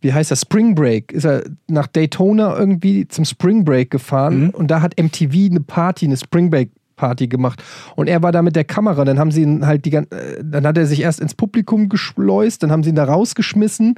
wie 0.00 0.12
heißt 0.12 0.30
das, 0.30 0.40
Spring 0.42 0.74
Break, 0.74 1.12
ist 1.12 1.24
er 1.24 1.42
nach 1.68 1.86
Daytona 1.86 2.56
irgendwie 2.56 3.06
zum 3.08 3.24
Spring 3.24 3.64
Break 3.64 3.90
gefahren 3.90 4.44
Mhm. 4.44 4.50
und 4.50 4.70
da 4.70 4.80
hat 4.82 4.98
MTV 5.00 5.50
eine 5.50 5.60
Party, 5.60 6.06
eine 6.06 6.16
Spring 6.16 6.50
Break 6.50 6.70
Party 6.96 7.28
gemacht 7.28 7.62
und 7.96 8.08
er 8.08 8.22
war 8.22 8.30
da 8.32 8.42
mit 8.42 8.56
der 8.56 8.64
Kamera, 8.64 9.04
dann 9.04 9.18
haben 9.18 9.30
sie 9.30 9.42
ihn 9.42 9.64
halt 9.66 9.84
die 9.86 9.90
gan- 9.90 10.06
äh, 10.10 10.42
dann 10.44 10.66
hat 10.66 10.76
er 10.76 10.84
sich 10.86 11.00
erst 11.00 11.20
ins 11.20 11.34
Publikum 11.34 11.88
geschleust, 11.88 12.62
dann 12.62 12.70
haben 12.70 12.82
sie 12.82 12.90
ihn 12.90 12.94
da 12.96 13.04
rausgeschmissen 13.04 13.94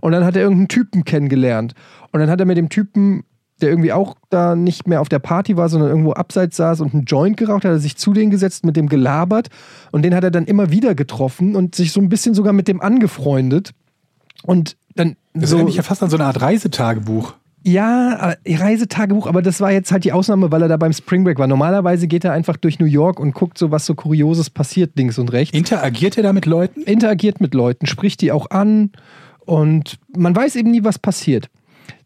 und 0.00 0.12
dann 0.12 0.24
hat 0.24 0.36
er 0.36 0.42
irgendeinen 0.42 0.68
Typen 0.68 1.04
kennengelernt 1.04 1.74
und 2.12 2.20
dann 2.20 2.30
hat 2.30 2.38
er 2.40 2.46
mit 2.46 2.56
dem 2.56 2.68
Typen 2.68 3.24
der 3.60 3.68
irgendwie 3.70 3.92
auch 3.92 4.16
da 4.30 4.56
nicht 4.56 4.88
mehr 4.88 5.00
auf 5.00 5.08
der 5.08 5.20
Party 5.20 5.56
war, 5.56 5.68
sondern 5.68 5.88
irgendwo 5.88 6.12
abseits 6.12 6.56
saß 6.56 6.80
und 6.80 6.92
einen 6.92 7.04
Joint 7.04 7.36
geraucht, 7.36 7.64
hat 7.64 7.70
er 7.70 7.78
sich 7.78 7.96
zu 7.96 8.12
denen 8.12 8.32
gesetzt, 8.32 8.66
mit 8.66 8.74
dem 8.76 8.88
gelabert 8.88 9.48
und 9.92 10.02
den 10.02 10.12
hat 10.12 10.24
er 10.24 10.32
dann 10.32 10.44
immer 10.46 10.72
wieder 10.72 10.96
getroffen 10.96 11.54
und 11.54 11.76
sich 11.76 11.92
so 11.92 12.00
ein 12.00 12.08
bisschen 12.08 12.34
sogar 12.34 12.52
mit 12.52 12.66
dem 12.66 12.80
angefreundet. 12.80 13.70
Und 14.42 14.76
dann 14.96 15.14
Das 15.34 15.50
so, 15.50 15.56
erinnert 15.56 15.66
mich 15.70 15.76
ja 15.76 15.82
fast 15.82 16.02
an 16.02 16.10
so 16.10 16.16
eine 16.16 16.26
Art 16.26 16.40
Reisetagebuch. 16.40 17.34
ja, 17.64 18.36
äh, 18.44 18.56
Reisetagebuch, 18.56 19.26
aber 19.26 19.42
das 19.42 19.60
war 19.60 19.72
jetzt 19.72 19.90
halt 19.90 20.04
die 20.04 20.12
Ausnahme, 20.12 20.52
weil 20.52 20.62
er 20.62 20.68
da 20.68 20.76
beim 20.76 20.92
Spring 20.92 21.24
Break 21.24 21.38
war. 21.38 21.46
Normalerweise 21.46 22.06
geht 22.06 22.24
er 22.24 22.32
einfach 22.32 22.56
durch 22.56 22.78
New 22.78 22.86
York 22.86 23.18
und 23.18 23.34
guckt 23.34 23.58
so, 23.58 23.70
was 23.70 23.84
so 23.84 23.94
Kurioses 23.94 24.50
passiert, 24.50 24.96
links 24.96 25.18
und 25.18 25.32
rechts. 25.32 25.56
Interagiert 25.56 26.16
er 26.16 26.22
da 26.22 26.32
mit 26.32 26.46
Leuten? 26.46 26.82
interagiert 26.82 27.40
mit 27.40 27.54
Leuten, 27.54 27.86
spricht 27.86 28.20
die 28.20 28.30
auch 28.32 28.50
an 28.50 28.92
und 29.40 29.98
man 30.16 30.36
weiß 30.36 30.56
eben 30.56 30.70
nie, 30.70 30.84
was 30.84 30.98
passiert. 30.98 31.50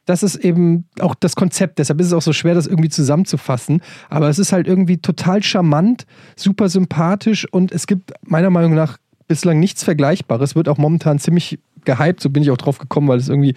Das 0.07 0.23
ist 0.23 0.37
eben 0.37 0.87
auch 1.01 1.15
das 1.15 1.37
Konzept, 1.37 1.79
deshalb 1.79 2.01
ist 2.01 2.07
es 2.07 2.13
auch 2.15 2.23
so 2.23 2.33
schwer, 2.33 2.55
das 2.55 2.67
irgendwie 2.67 2.89
zusammenzufassen. 2.89 3.83
Aber 4.09 4.31
es 4.31 4.39
ist 4.39 4.53
halt 4.53 4.67
irgendwie 4.67 4.97
total 4.97 5.43
charmant, 5.43 6.07
super 6.35 6.71
sympathisch 6.71 7.47
und 7.53 7.73
es 7.73 7.87
gibt 7.87 8.13
meiner 8.23 8.49
Meinung 8.49 8.75
nach 8.75 8.97
bislang 9.27 9.61
nichts 9.61 9.85
Vergleichbares. 9.85 10.57
Wird 10.57 10.71
auch 10.71 10.79
momentan 10.79 11.19
ziemlich 11.19 11.59
gehypt, 11.85 12.21
so 12.21 12.31
bin 12.31 12.43
ich 12.43 12.51
auch 12.51 12.57
drauf 12.57 12.79
gekommen, 12.79 13.09
weil 13.09 13.19
es 13.19 13.29
irgendwie 13.29 13.55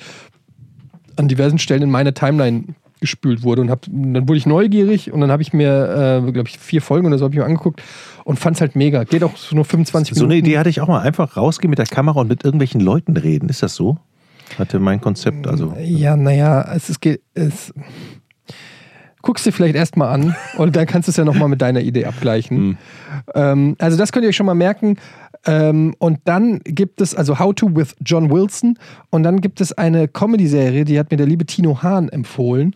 an 1.18 1.28
diversen 1.28 1.60
Stellen 1.60 1.82
in 1.84 1.92
meine 1.92 2.14
Timeline 2.14 2.64
gespült 3.00 3.42
wurde 3.44 3.62
und 3.64 3.72
hab, 3.72 3.86
dann 3.90 4.28
wurde 4.28 4.38
ich 4.38 4.46
neugierig 4.46 5.12
und 5.12 5.22
dann 5.22 5.32
habe 5.32 5.42
ich 5.42 5.54
mir, 5.54 6.22
äh, 6.28 6.32
glaube 6.32 6.48
ich, 6.48 6.60
vier 6.60 6.82
Folgen 6.84 7.08
oder 7.08 7.18
so 7.18 7.26
habe 7.26 7.34
ich 7.34 7.40
mir 7.40 7.46
angeguckt 7.46 7.82
und 8.26 8.38
fand 8.40 8.58
es 8.58 8.62
halt 8.62 8.76
mega. 8.76 9.04
Geht 9.06 9.24
auch 9.24 9.36
so 9.38 9.56
nur 9.56 9.66
25 9.66 10.16
So 10.16 10.26
eine 10.26 10.36
Minuten. 10.36 10.46
Idee 10.48 10.58
hatte 10.60 10.70
ich 10.70 10.82
auch 10.82 10.88
mal. 10.88 11.00
Einfach 11.02 11.36
rausgehen 11.36 11.70
mit 11.72 11.80
der 11.80 11.88
Kamera 11.88 12.22
und 12.22 12.28
mit 12.28 12.44
irgendwelchen 12.46 12.80
Leuten 12.80 13.18
reden. 13.18 13.50
Ist 13.50 13.64
das 13.64 13.74
so? 13.76 13.98
Hatte 14.60 14.80
mein 14.80 15.02
Konzept, 15.02 15.48
also. 15.48 15.74
Ja, 15.82 16.16
naja, 16.16 16.62
es 16.76 16.90
ist. 16.92 17.02
ge- 17.02 17.20
Es, 17.34 17.74
guckst 19.22 19.46
dir 19.46 19.52
vielleicht 19.52 19.76
erstmal 19.76 20.14
an 20.14 20.36
und 20.58 20.76
dann 20.76 20.86
kannst 20.86 21.08
du 21.08 21.12
es 21.12 21.18
ja 21.18 21.26
nochmal 21.26 21.50
mit 21.50 21.62
deiner 21.62 21.82
Idee 21.82 22.06
abgleichen. 22.06 22.78
Ähm, 23.36 23.76
also, 23.80 23.98
das 23.98 24.12
könnt 24.12 24.24
ihr 24.24 24.30
euch 24.30 24.36
schon 24.36 24.46
mal 24.46 24.56
merken. 24.56 24.98
Ähm, 25.46 25.96
und 25.98 26.20
dann 26.26 26.60
gibt 26.64 27.02
es, 27.02 27.16
also 27.16 27.40
How 27.40 27.54
to 27.56 27.76
with 27.76 27.96
John 28.06 28.30
Wilson. 28.30 28.78
Und 29.10 29.24
dann 29.24 29.42
gibt 29.42 29.60
es 29.60 29.74
eine 29.74 30.08
Comedy-Serie, 30.08 30.86
die 30.86 31.00
hat 31.00 31.10
mir 31.12 31.18
der 31.18 31.26
liebe 31.26 31.46
Tino 31.46 31.82
Hahn 31.82 32.10
empfohlen. 32.10 32.76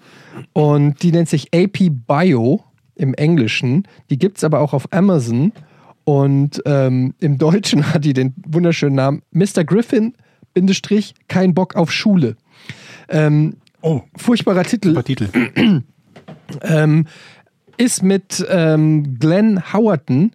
Und 0.54 1.04
die 1.04 1.12
nennt 1.12 1.30
sich 1.30 1.54
AP 1.54 1.92
Bio 2.08 2.64
im 2.96 3.14
Englischen. 3.14 3.88
Die 4.10 4.18
gibt 4.18 4.38
es 4.38 4.44
aber 4.44 4.62
auch 4.62 4.74
auf 4.74 4.92
Amazon. 4.92 5.52
Und 6.06 6.62
ähm, 6.66 7.14
im 7.20 7.38
Deutschen 7.38 7.94
hat 7.94 8.06
die 8.06 8.14
den 8.14 8.34
wunderschönen 8.48 8.96
Namen 8.96 9.22
Mr. 9.32 9.64
Griffin, 9.64 10.14
Bindestrich, 10.54 11.14
kein 11.28 11.54
Bock 11.54 11.76
auf 11.76 11.92
Schule. 11.92 12.36
Ähm, 13.10 13.58
Oh, 13.82 14.02
furchtbarer 14.18 14.64
Titel. 14.64 14.90
super 14.90 15.04
Titel. 15.04 15.28
Ähm, 16.62 17.08
ist 17.78 18.04
mit 18.04 18.46
ähm, 18.50 19.18
Glenn 19.20 19.74
Howerton, 19.74 20.32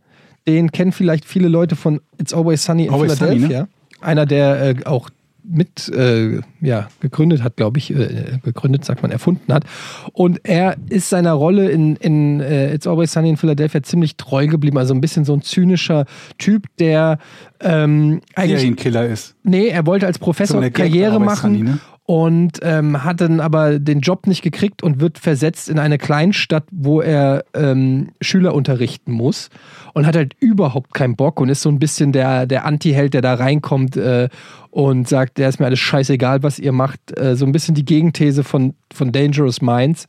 den 0.47 0.73
kennen 0.73 0.93
vielleicht 0.93 1.25
viele 1.25 1.49
Leute 1.49 1.77
von 1.77 2.01
It's 2.19 2.35
Always 2.35 2.65
Sunny 2.65 2.87
in 2.87 2.93
Always 2.93 3.19
Sunny, 3.19 3.41
Philadelphia. 3.41 3.69
Einer, 4.01 4.27
der 4.27 4.63
äh, 4.63 4.75
auch 4.85 5.11
mit 5.43 5.89
äh, 5.89 6.41
ja, 6.61 6.89
gegründet 7.01 7.43
hat, 7.43 7.57
glaube 7.57 7.79
ich, 7.79 7.91
äh, 7.95 8.39
gegründet, 8.43 8.85
sagt 8.85 9.03
man, 9.03 9.11
erfunden 9.11 9.53
hat. 9.53 9.65
Und 10.13 10.41
er 10.45 10.77
ist 10.89 11.11
seiner 11.11 11.33
Rolle 11.33 11.71
in, 11.71 11.97
in 11.97 12.41
äh, 12.41 12.75
It's 12.75 12.87
Always 12.87 13.13
Sunny 13.13 13.31
in 13.31 13.37
Philadelphia 13.37 13.83
ziemlich 13.83 14.17
treu 14.17 14.47
geblieben. 14.47 14.79
Also 14.79 14.95
ein 14.95 15.01
bisschen 15.01 15.25
so 15.25 15.33
ein 15.33 15.43
zynischer 15.43 16.05
Typ, 16.39 16.67
der 16.79 17.19
ähm, 17.61 18.21
eigentlich 18.35 18.61
Serienkiller 18.61 19.07
ist. 19.07 19.35
Nee, 19.43 19.69
er 19.69 19.87
wollte 19.87 20.07
als 20.07 20.19
Professor 20.19 20.63
So 20.63 20.71
Karriere 20.71 21.19
machen 21.19 21.55
Sunny, 21.55 21.71
ne? 21.71 21.79
Und 22.11 22.59
ähm, 22.63 23.05
hat 23.05 23.21
dann 23.21 23.39
aber 23.39 23.79
den 23.79 24.01
Job 24.01 24.27
nicht 24.27 24.43
gekriegt 24.43 24.83
und 24.83 24.99
wird 24.99 25.17
versetzt 25.17 25.69
in 25.69 25.79
eine 25.79 25.97
Kleinstadt, 25.97 26.65
wo 26.73 27.01
er 27.01 27.45
ähm, 27.55 28.09
Schüler 28.21 28.53
unterrichten 28.53 29.13
muss 29.13 29.49
und 29.95 30.09
hat 30.09 30.17
halt 30.17 30.35
überhaupt 30.41 30.93
keinen 30.93 31.15
Bock 31.15 31.39
und 31.39 31.51
ist 31.51 31.63
so 31.63 31.69
ein 31.69 31.79
bisschen 31.79 32.11
der, 32.11 32.47
der 32.47 32.65
Anti-Held, 32.65 33.15
der 33.15 33.21
da 33.23 33.35
reinkommt 33.35 33.97
äh, 33.97 34.29
und 34.71 35.09
sagt, 35.09 35.39
der 35.39 35.51
ist 35.51 35.61
mir 35.61 35.67
alles 35.67 35.79
scheißegal, 35.79 36.43
was 36.43 36.59
ihr 36.59 36.73
macht. 36.73 37.17
Äh, 37.17 37.37
so 37.37 37.47
ein 37.47 37.53
bisschen 37.53 37.77
die 37.77 37.85
Gegenthese 37.85 38.43
von, 38.43 38.75
von 38.93 39.13
Dangerous 39.13 39.63
Minds 39.63 40.09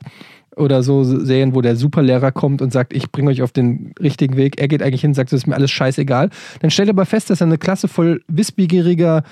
oder 0.56 0.82
so 0.82 1.02
Serien, 1.04 1.54
wo 1.54 1.60
der 1.60 1.76
Superlehrer 1.76 2.32
kommt 2.32 2.62
und 2.62 2.72
sagt, 2.72 2.92
ich 2.92 3.10
bringe 3.10 3.30
euch 3.30 3.42
auf 3.42 3.52
den 3.52 3.92
richtigen 4.00 4.36
Weg. 4.36 4.60
Er 4.60 4.68
geht 4.68 4.82
eigentlich 4.82 5.00
hin 5.00 5.14
sagt, 5.14 5.32
das 5.32 5.38
ist 5.38 5.46
mir 5.46 5.54
alles 5.54 5.70
scheißegal. 5.70 6.30
Dann 6.60 6.70
stellt 6.70 6.88
er 6.88 6.94
aber 6.94 7.06
fest, 7.06 7.30
dass 7.30 7.40
er 7.40 7.46
eine 7.46 7.58
Klasse 7.58 7.88
voll 7.88 8.22
wissbegieriger, 8.28 9.22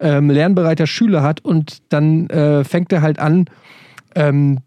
ähm, 0.00 0.30
lernbereiter 0.30 0.86
Schüler 0.86 1.22
hat 1.22 1.44
und 1.44 1.78
dann 1.90 2.28
äh, 2.30 2.64
fängt 2.64 2.92
er 2.92 3.02
halt 3.02 3.18
an, 3.18 3.46
ähm, 4.14 4.58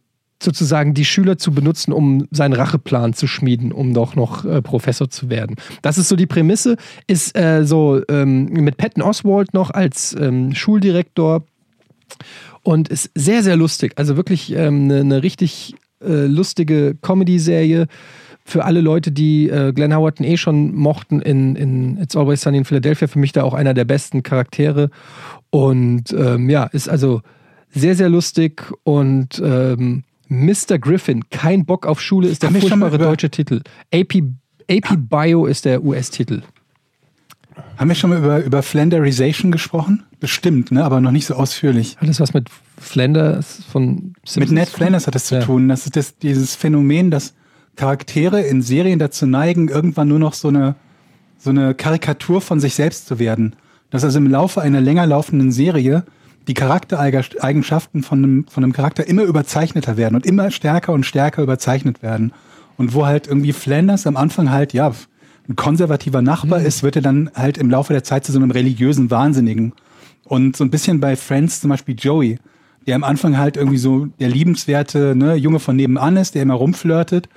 sozusagen 0.42 0.94
die 0.94 1.06
Schüler 1.06 1.38
zu 1.38 1.52
benutzen, 1.52 1.94
um 1.94 2.28
seinen 2.30 2.54
Racheplan 2.54 3.14
zu 3.14 3.28
schmieden, 3.28 3.72
um 3.72 3.94
doch 3.94 4.16
noch 4.16 4.46
äh, 4.46 4.62
Professor 4.62 5.10
zu 5.10 5.30
werden. 5.30 5.56
Das 5.82 5.98
ist 5.98 6.10
so 6.10 6.16
die 6.16 6.28
Prämisse, 6.28 6.76
ist 7.08 7.38
äh, 7.38 7.66
so 7.66 8.02
ähm, 8.10 8.46
mit 8.46 8.78
Patton 8.78 9.02
Oswald 9.02 9.54
noch 9.54 9.72
als 9.72 10.16
ähm, 10.20 10.54
Schuldirektor 10.54 11.44
und 12.62 12.90
ist 12.90 13.10
sehr, 13.16 13.42
sehr 13.42 13.56
lustig. 13.56 13.94
Also 13.96 14.18
wirklich 14.18 14.54
ähm, 14.54 14.84
eine, 14.84 15.00
eine 15.00 15.24
richtig 15.24 15.76
äh, 16.06 16.26
lustige 16.26 16.96
Comedy-Serie 17.02 17.88
für 18.46 18.66
alle 18.66 18.82
Leute, 18.82 19.12
die 19.12 19.50
äh, 19.50 19.72
Glenn 19.72 19.96
Howerton 19.96 20.26
eh 20.26 20.38
schon 20.38 20.76
mochten 20.76 21.22
in, 21.22 21.56
in 21.56 21.98
It's 21.98 22.16
Always 22.16 22.42
Sunny 22.42 22.58
in 22.58 22.66
Philadelphia. 22.66 23.08
Für 23.08 23.20
mich 23.20 23.32
da 23.32 23.44
auch 23.44 23.54
einer 23.54 23.74
der 23.74 23.86
besten 23.86 24.22
Charaktere. 24.22 24.90
Und 25.50 26.14
ähm, 26.14 26.50
ja, 26.50 26.66
ist 26.66 26.90
also 26.90 27.22
sehr, 27.70 27.96
sehr 27.96 28.10
lustig 28.10 28.64
und 28.84 29.42
ähm, 29.44 30.04
Mr. 30.28 30.80
Griffin, 30.80 31.30
kein 31.30 31.66
Bock 31.66 31.86
auf 31.86 32.02
Schule, 32.02 32.28
ist 32.28 32.44
der 32.44 32.52
furchtbare 32.52 32.98
deutsche 32.98 33.30
Titel. 33.30 33.62
AP, 33.94 34.24
AP 34.70 34.98
Bio 35.10 35.46
ist 35.46 35.66
der 35.66 35.84
US-Titel. 35.84 36.42
Haben 37.78 37.88
wir 37.90 37.96
schon 37.96 38.10
mal 38.12 38.20
über, 38.20 38.44
über 38.44 38.64
Flanderization 38.64 39.52
gesprochen? 39.52 40.04
Bestimmt, 40.20 40.72
ne? 40.72 40.84
aber 40.84 41.02
noch 41.02 41.12
nicht 41.12 41.26
so 41.26 41.36
ausführlich. 41.36 41.98
Hat 41.98 42.08
das 42.08 42.20
was 42.20 42.34
mit 42.34 42.50
Flanders 42.78 43.62
von 43.72 44.14
Simpsons 44.26 44.38
Mit 44.38 44.52
Ned? 44.52 44.70
Flanders 44.70 45.08
hat 45.08 45.16
das 45.16 45.26
zu 45.26 45.36
Ja. 45.36 45.42
tun. 45.42 45.68
Das 45.70 45.86
ist 45.86 45.96
das, 45.96 46.18
dieses 46.18 46.56
Phänomen, 46.56 47.12
dass 47.12 47.34
Charaktere 47.76 48.42
in 48.42 48.62
Serien 48.62 49.00
dazu 49.00 49.26
neigen, 49.26 49.68
irgendwann 49.70 50.08
nur 50.08 50.20
noch 50.20 50.34
so 50.34 50.48
eine, 50.50 50.76
so 51.40 51.50
eine 51.50 51.74
Karikatur 51.74 52.42
von 52.42 52.60
sich 52.60 52.76
selbst 52.76 53.08
zu 53.08 53.20
werden. 53.20 53.56
Dass 53.90 54.04
also 54.04 54.18
im 54.20 54.28
Laufe 54.30 54.62
einer 54.62 54.82
länger 54.82 55.06
laufenden 55.06 55.52
Serie 55.52 56.04
die 56.48 56.54
Charaktereigenschaften 56.54 58.04
von 58.04 58.24
einem, 58.24 58.48
von 58.48 58.64
einem 58.64 58.74
Charakter 58.74 59.08
immer 59.08 59.24
überzeichneter 59.24 59.98
werden 59.98 60.16
und 60.16 60.26
immer 60.26 60.52
stärker 60.52 60.94
und 60.94 61.06
stärker 61.06 61.42
überzeichnet 61.42 62.02
werden. 62.04 62.34
Und 62.78 62.94
wo 62.94 63.06
halt 63.06 63.28
irgendwie 63.28 63.54
Flanders 63.54 64.08
am 64.08 64.18
Anfang 64.18 64.50
halt, 64.52 64.74
ja, 64.74 64.94
ein 65.50 65.56
konservativer 65.56 66.22
Nachbar 66.22 66.62
ist, 66.62 66.84
wird 66.84 66.96
er 66.96 67.02
dann 67.02 67.30
halt 67.36 67.58
im 67.58 67.70
Laufe 67.70 67.94
der 67.94 68.04
Zeit 68.04 68.26
zu 68.26 68.32
so 68.32 68.40
einem 68.40 68.52
religiösen 68.52 69.12
Wahnsinnigen. 69.12 69.74
Und 70.24 70.56
so 70.56 70.64
ein 70.64 70.70
bisschen 70.70 71.00
bei 71.00 71.16
Friends 71.16 71.62
zum 71.62 71.70
Beispiel 71.70 71.96
Joey, 71.98 72.40
der 72.88 72.96
am 72.96 73.04
Anfang 73.04 73.38
halt 73.38 73.58
irgendwie 73.58 73.78
so 73.78 74.08
der 74.20 74.30
liebenswerte 74.30 75.16
ne, 75.16 75.36
Junge 75.36 75.60
von 75.60 75.76
nebenan 75.76 76.18
ist, 76.18 76.36
der 76.36 76.44
immer 76.44 76.54
rumflirtet, 76.54 77.28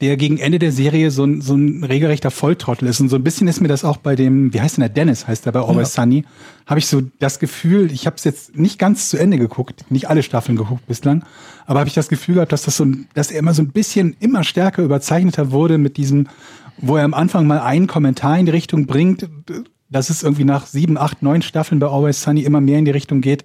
der 0.00 0.16
gegen 0.16 0.38
Ende 0.38 0.58
der 0.58 0.72
Serie 0.72 1.10
so 1.10 1.24
ein, 1.24 1.40
so 1.40 1.54
ein 1.54 1.84
regelrechter 1.84 2.30
Volltrottel 2.30 2.88
ist. 2.88 3.00
Und 3.00 3.08
so 3.08 3.16
ein 3.16 3.22
bisschen 3.22 3.46
ist 3.46 3.60
mir 3.60 3.68
das 3.68 3.84
auch 3.84 3.96
bei 3.96 4.16
dem, 4.16 4.52
wie 4.52 4.60
heißt 4.60 4.76
denn 4.76 4.82
der 4.82 4.88
Dennis, 4.88 5.26
heißt 5.26 5.46
der 5.46 5.52
bei 5.52 5.60
Always 5.60 5.94
Sunny, 5.94 6.24
habe 6.66 6.80
ich 6.80 6.86
so 6.86 7.02
das 7.20 7.38
Gefühl, 7.38 7.90
ich 7.92 8.06
habe 8.06 8.16
es 8.16 8.24
jetzt 8.24 8.56
nicht 8.56 8.78
ganz 8.78 9.08
zu 9.08 9.16
Ende 9.16 9.38
geguckt, 9.38 9.90
nicht 9.90 10.10
alle 10.10 10.22
Staffeln 10.22 10.56
geguckt 10.56 10.86
bislang, 10.86 11.24
aber 11.66 11.78
habe 11.78 11.88
ich 11.88 11.94
das 11.94 12.08
Gefühl 12.08 12.34
gehabt, 12.34 12.52
dass 12.52 12.64
das 12.64 12.76
so 12.76 12.84
ein, 12.84 13.06
dass 13.14 13.30
er 13.30 13.38
immer 13.38 13.54
so 13.54 13.62
ein 13.62 13.68
bisschen 13.68 14.16
immer 14.18 14.42
stärker 14.42 14.82
überzeichneter 14.82 15.52
wurde 15.52 15.78
mit 15.78 15.96
diesem, 15.96 16.28
wo 16.78 16.96
er 16.96 17.04
am 17.04 17.14
Anfang 17.14 17.46
mal 17.46 17.60
einen 17.60 17.86
Kommentar 17.86 18.38
in 18.38 18.46
die 18.46 18.52
Richtung 18.52 18.86
bringt, 18.86 19.28
dass 19.90 20.10
es 20.10 20.22
irgendwie 20.22 20.44
nach 20.44 20.66
sieben, 20.66 20.98
acht, 20.98 21.22
neun 21.22 21.42
Staffeln 21.42 21.78
bei 21.78 21.86
Always 21.86 22.22
Sunny 22.22 22.42
immer 22.42 22.60
mehr 22.60 22.78
in 22.78 22.84
die 22.84 22.90
Richtung 22.90 23.20
geht, 23.20 23.44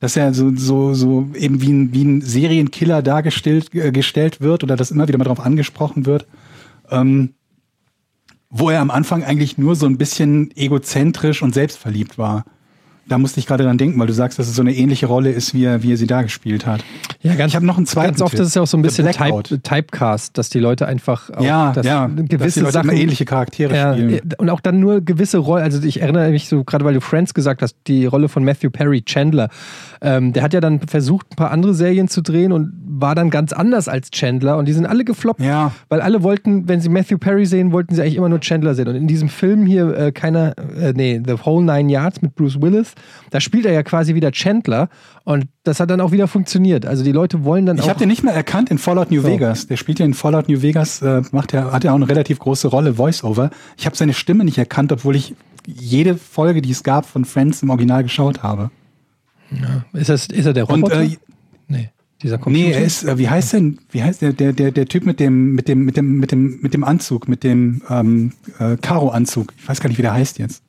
dass 0.00 0.16
er 0.16 0.32
so, 0.32 0.54
so, 0.56 0.94
so 0.94 1.28
eben 1.34 1.60
wie 1.60 1.72
ein, 1.72 1.92
wie 1.92 2.04
ein 2.04 2.20
Serienkiller 2.22 3.02
dargestellt 3.02 3.74
äh, 3.74 3.92
gestellt 3.92 4.40
wird 4.40 4.64
oder 4.64 4.76
dass 4.76 4.90
immer 4.90 5.08
wieder 5.08 5.18
mal 5.18 5.24
darauf 5.24 5.44
angesprochen 5.44 6.06
wird. 6.06 6.26
Ähm, 6.90 7.34
wo 8.50 8.68
er 8.70 8.80
am 8.80 8.90
Anfang 8.90 9.22
eigentlich 9.22 9.58
nur 9.58 9.76
so 9.76 9.86
ein 9.86 9.96
bisschen 9.96 10.50
egozentrisch 10.56 11.40
und 11.42 11.54
selbstverliebt 11.54 12.18
war. 12.18 12.44
Da 13.06 13.16
musste 13.16 13.40
ich 13.40 13.46
gerade 13.46 13.64
dran 13.64 13.78
denken, 13.78 13.98
weil 13.98 14.08
du 14.08 14.12
sagst, 14.12 14.38
dass 14.38 14.48
es 14.48 14.56
so 14.56 14.62
eine 14.62 14.74
ähnliche 14.74 15.06
Rolle 15.06 15.30
ist, 15.30 15.54
wie 15.54 15.64
er, 15.64 15.82
wie 15.82 15.92
er 15.92 15.96
sie 15.96 16.06
da 16.06 16.22
gespielt 16.22 16.66
hat. 16.66 16.84
Ja, 17.22 17.34
ganz, 17.34 17.52
ich 17.52 17.56
habe 17.56 17.66
noch 17.66 17.76
einen 17.76 17.84
zweiten. 17.86 18.08
Ganz 18.12 18.22
oft 18.22 18.30
Tipp. 18.32 18.40
ist 18.40 18.48
es 18.48 18.54
ja 18.54 18.62
auch 18.62 18.66
so 18.66 18.78
ein 18.78 18.82
bisschen. 18.82 19.06
Type, 19.10 19.60
Typecast, 19.62 20.38
dass 20.38 20.48
die 20.48 20.58
Leute 20.58 20.86
einfach 20.86 21.28
ja, 21.40 21.70
das, 21.72 21.84
ja, 21.84 22.06
gewisse 22.06 22.62
dass 22.62 22.72
Sachen 22.72 22.90
ähnliche 22.90 23.26
Charaktere 23.26 23.74
Ja, 23.76 23.92
spielen. 23.92 24.20
und 24.38 24.48
auch 24.48 24.60
dann 24.60 24.80
nur 24.80 25.02
gewisse 25.02 25.36
Rollen. 25.38 25.62
Also 25.62 25.82
ich 25.86 26.00
erinnere 26.00 26.30
mich 26.30 26.48
so, 26.48 26.64
gerade 26.64 26.84
weil 26.84 26.94
du 26.94 27.00
Friends 27.02 27.34
gesagt 27.34 27.60
hast, 27.60 27.76
die 27.86 28.06
Rolle 28.06 28.28
von 28.30 28.42
Matthew 28.42 28.70
Perry, 28.70 29.02
Chandler. 29.02 29.50
Ähm, 30.00 30.32
der 30.32 30.42
hat 30.42 30.54
ja 30.54 30.60
dann 30.60 30.80
versucht, 30.80 31.26
ein 31.32 31.36
paar 31.36 31.50
andere 31.50 31.74
Serien 31.74 32.08
zu 32.08 32.22
drehen 32.22 32.52
und 32.52 32.72
war 32.86 33.14
dann 33.14 33.28
ganz 33.28 33.52
anders 33.52 33.86
als 33.88 34.10
Chandler. 34.10 34.56
Und 34.56 34.66
die 34.66 34.72
sind 34.72 34.86
alle 34.86 35.04
gefloppt, 35.04 35.40
Ja. 35.42 35.72
weil 35.90 36.00
alle 36.00 36.22
wollten, 36.22 36.68
wenn 36.68 36.80
sie 36.80 36.88
Matthew 36.88 37.18
Perry 37.18 37.44
sehen, 37.44 37.72
wollten 37.72 37.94
sie 37.94 38.00
eigentlich 38.00 38.16
immer 38.16 38.30
nur 38.30 38.40
Chandler 38.40 38.74
sehen. 38.74 38.88
Und 38.88 38.94
in 38.94 39.06
diesem 39.06 39.28
Film 39.28 39.66
hier, 39.66 39.94
äh, 39.96 40.12
keiner, 40.12 40.54
äh, 40.78 40.94
nee, 40.94 41.20
The 41.24 41.34
Whole 41.44 41.64
Nine 41.64 41.92
Yards 41.92 42.22
mit 42.22 42.34
Bruce 42.34 42.60
Willis, 42.62 42.94
da 43.30 43.40
spielt 43.40 43.66
er 43.66 43.72
ja 43.72 43.82
quasi 43.82 44.14
wieder 44.14 44.32
Chandler. 44.32 44.88
Und 45.30 45.46
das 45.64 45.78
hat 45.80 45.90
dann 45.90 46.00
auch 46.00 46.10
wieder 46.12 46.26
funktioniert. 46.28 46.86
Also 46.86 47.04
die 47.04 47.12
Leute 47.12 47.44
wollen 47.44 47.64
dann 47.66 47.76
Ich 47.78 47.84
auch. 47.84 47.88
habe 47.90 47.98
den 48.00 48.08
nicht 48.08 48.22
mehr 48.24 48.34
erkannt 48.34 48.70
in 48.70 48.78
Fallout 48.78 49.10
New 49.10 49.20
So. 49.22 49.28
Vegas. 49.28 49.66
Der 49.68 49.76
spielt 49.76 49.98
ja 50.00 50.04
in 50.04 50.14
Fallout 50.14 50.48
New 50.48 50.60
Vegas, 50.62 51.02
äh, 51.02 51.22
macht 51.30 51.52
ja, 51.52 51.70
hat 51.72 51.84
ja 51.84 51.92
auch 51.92 51.96
eine 51.96 52.08
relativ 52.08 52.38
große 52.40 52.68
Rolle, 52.68 52.94
Voice-Over. 52.94 53.50
Ich 53.76 53.86
habe 53.86 53.96
seine 53.96 54.12
Stimme 54.12 54.44
nicht 54.44 54.58
erkannt, 54.58 54.90
obwohl 54.92 55.14
ich 55.14 55.34
jede 55.66 56.16
Folge, 56.16 56.62
die 56.62 56.70
es 56.72 56.82
gab, 56.82 57.06
von 57.06 57.24
Friends 57.24 57.62
im 57.62 57.70
Original 57.70 58.02
geschaut 58.02 58.42
habe. 58.42 58.70
ist, 59.92 60.08
das, 60.08 60.26
ist 60.26 60.46
er 60.46 60.52
der 60.52 60.68
Und 60.68 60.82
Roboter? 60.82 61.02
äh, 61.02 61.16
nee, 61.68 61.90
dieser 62.22 62.38
Computer. 62.38 62.66
nee, 62.68 62.72
er 62.74 62.82
ist, 62.84 63.04
äh, 63.04 63.18
wie 63.18 63.28
heißt 63.28 63.52
denn, 63.52 63.78
wie 63.90 64.02
heißt 64.02 64.22
der, 64.22 64.32
der, 64.32 64.52
der, 64.52 64.70
der 64.72 64.86
Typ 64.86 65.06
mit 65.06 65.20
dem, 65.20 65.54
mit 65.54 65.68
dem, 65.68 65.84
mit 65.84 65.96
dem, 65.96 66.18
mit 66.18 66.32
dem, 66.32 66.58
mit 66.60 66.74
dem 66.74 66.82
Anzug, 66.84 67.28
mit 67.28 67.44
dem 67.44 67.82
ähm, 67.88 68.32
äh, 68.58 68.76
Karo-Anzug. 68.80 69.52
Ich 69.58 69.68
weiß 69.68 69.80
gar 69.80 69.88
nicht, 69.88 69.98
wie 69.98 70.02
der 70.02 70.14
heißt 70.14 70.38
jetzt. 70.38 70.62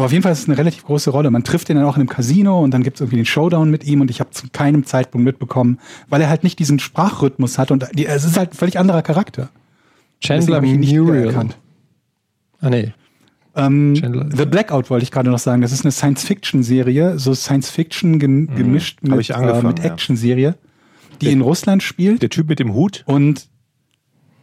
Aber 0.00 0.06
auf 0.06 0.12
jeden 0.12 0.22
Fall 0.22 0.32
ist 0.32 0.38
es 0.38 0.48
eine 0.48 0.56
relativ 0.56 0.86
große 0.86 1.10
Rolle. 1.10 1.30
Man 1.30 1.44
trifft 1.44 1.68
ihn 1.68 1.76
dann 1.76 1.84
auch 1.84 1.96
in 1.96 2.00
einem 2.00 2.08
Casino 2.08 2.64
und 2.64 2.70
dann 2.72 2.82
gibt 2.82 2.96
es 2.96 3.02
irgendwie 3.02 3.16
den 3.16 3.26
Showdown 3.26 3.70
mit 3.70 3.84
ihm 3.84 4.00
und 4.00 4.10
ich 4.10 4.20
habe 4.20 4.30
zu 4.30 4.46
keinem 4.50 4.86
Zeitpunkt 4.86 5.26
mitbekommen, 5.26 5.78
weil 6.08 6.22
er 6.22 6.30
halt 6.30 6.42
nicht 6.42 6.58
diesen 6.58 6.78
Sprachrhythmus 6.78 7.58
hat 7.58 7.70
und 7.70 7.86
die, 7.92 8.06
es 8.06 8.24
ist 8.24 8.38
halt 8.38 8.52
ein 8.52 8.56
völlig 8.56 8.78
anderer 8.78 9.02
Charakter. 9.02 9.50
Chandler 10.22 10.62
Muriel. 10.62 11.06
wiedererkannt. 11.06 11.58
Ah, 12.62 12.70
nee. 12.70 12.94
Ähm. 13.54 13.94
The 13.94 14.46
Blackout 14.46 14.88
wollte 14.88 15.02
ich 15.02 15.10
gerade 15.10 15.28
noch 15.28 15.38
sagen. 15.38 15.60
Das 15.60 15.70
ist 15.70 15.84
eine 15.84 15.92
Science-Fiction-Serie, 15.92 17.18
so 17.18 17.34
Science-Fiction 17.34 18.18
gem 18.18 18.54
gemischt 18.54 19.00
Hab 19.06 19.18
mit, 19.18 19.28
äh, 19.28 19.62
mit. 19.62 19.84
Action-Serie, 19.84 20.54
die 21.20 21.30
in 21.30 21.42
Russland 21.42 21.82
spielt. 21.82 22.22
Der 22.22 22.30
Typ 22.30 22.48
mit 22.48 22.58
dem 22.58 22.72
Hut, 22.72 23.04
Und 23.04 23.50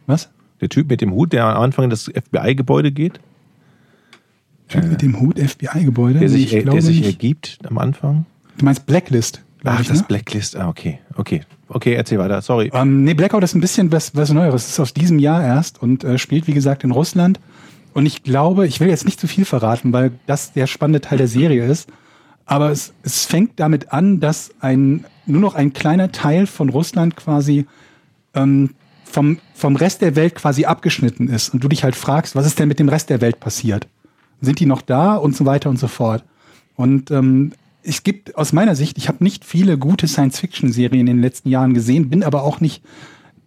was? 0.06 0.30
der 0.60 0.68
Typ 0.68 0.88
mit 0.88 1.00
dem 1.00 1.10
Hut, 1.10 1.32
der 1.32 1.46
am 1.46 1.60
Anfang 1.64 1.86
in 1.86 1.90
das 1.90 2.04
FBI-Gebäude 2.04 2.92
geht, 2.92 3.18
Typ 4.68 4.84
mit 4.84 5.02
dem 5.02 5.20
Hut, 5.20 5.38
FBI-Gebäude? 5.38 6.20
der 6.20 6.28
sich, 6.28 6.50
der 6.50 6.82
sich 6.82 7.04
ergibt 7.04 7.58
am 7.66 7.78
Anfang. 7.78 8.26
Du 8.58 8.64
meinst 8.64 8.86
Blacklist, 8.86 9.42
Ach, 9.64 9.80
ich, 9.80 9.88
das 9.88 9.98
ne? 9.98 10.04
Blacklist. 10.08 10.56
Ah, 10.56 10.68
okay. 10.68 10.98
Okay. 11.16 11.42
Okay, 11.68 11.94
erzähl 11.94 12.18
weiter. 12.18 12.40
Sorry. 12.40 12.70
Ähm, 12.72 13.04
nee, 13.04 13.14
Blackout 13.14 13.42
ist 13.44 13.54
ein 13.54 13.60
bisschen 13.60 13.92
was, 13.92 14.14
was 14.14 14.32
Neueres. 14.32 14.64
Es 14.64 14.70
ist 14.72 14.80
aus 14.80 14.94
diesem 14.94 15.18
Jahr 15.18 15.44
erst 15.44 15.82
und 15.82 16.04
äh, 16.04 16.18
spielt, 16.18 16.46
wie 16.46 16.54
gesagt, 16.54 16.84
in 16.84 16.90
Russland. 16.90 17.40
Und 17.94 18.06
ich 18.06 18.22
glaube, 18.22 18.66
ich 18.66 18.80
will 18.80 18.88
jetzt 18.88 19.04
nicht 19.04 19.20
zu 19.20 19.26
viel 19.26 19.44
verraten, 19.44 19.92
weil 19.92 20.12
das 20.26 20.52
der 20.52 20.66
spannende 20.66 21.00
Teil 21.00 21.18
der 21.18 21.28
Serie 21.28 21.64
ist. 21.66 21.88
Aber 22.46 22.70
es, 22.70 22.94
es 23.02 23.26
fängt 23.26 23.60
damit 23.60 23.92
an, 23.92 24.20
dass 24.20 24.50
ein, 24.60 25.04
nur 25.26 25.40
noch 25.40 25.54
ein 25.54 25.72
kleiner 25.72 26.12
Teil 26.12 26.46
von 26.46 26.70
Russland 26.70 27.16
quasi 27.16 27.66
ähm, 28.34 28.70
vom, 29.04 29.38
vom 29.54 29.76
Rest 29.76 30.00
der 30.00 30.16
Welt 30.16 30.34
quasi 30.34 30.64
abgeschnitten 30.64 31.28
ist. 31.28 31.52
Und 31.52 31.62
du 31.62 31.68
dich 31.68 31.84
halt 31.84 31.96
fragst, 31.96 32.36
was 32.36 32.46
ist 32.46 32.58
denn 32.58 32.68
mit 32.68 32.78
dem 32.78 32.88
Rest 32.88 33.10
der 33.10 33.20
Welt 33.20 33.40
passiert? 33.40 33.86
Sind 34.40 34.60
die 34.60 34.66
noch 34.66 34.82
da 34.82 35.16
und 35.16 35.36
so 35.36 35.44
weiter 35.46 35.70
und 35.70 35.78
so 35.78 35.88
fort. 35.88 36.24
Und 36.76 37.10
ähm, 37.10 37.52
es 37.82 38.02
gibt 38.02 38.36
aus 38.36 38.52
meiner 38.52 38.76
Sicht, 38.76 38.98
ich 38.98 39.08
habe 39.08 39.24
nicht 39.24 39.44
viele 39.44 39.78
gute 39.78 40.06
Science-Fiction-Serien 40.06 41.06
in 41.06 41.16
den 41.16 41.22
letzten 41.22 41.48
Jahren 41.48 41.74
gesehen, 41.74 42.10
bin 42.10 42.22
aber 42.22 42.42
auch 42.42 42.60
nicht 42.60 42.82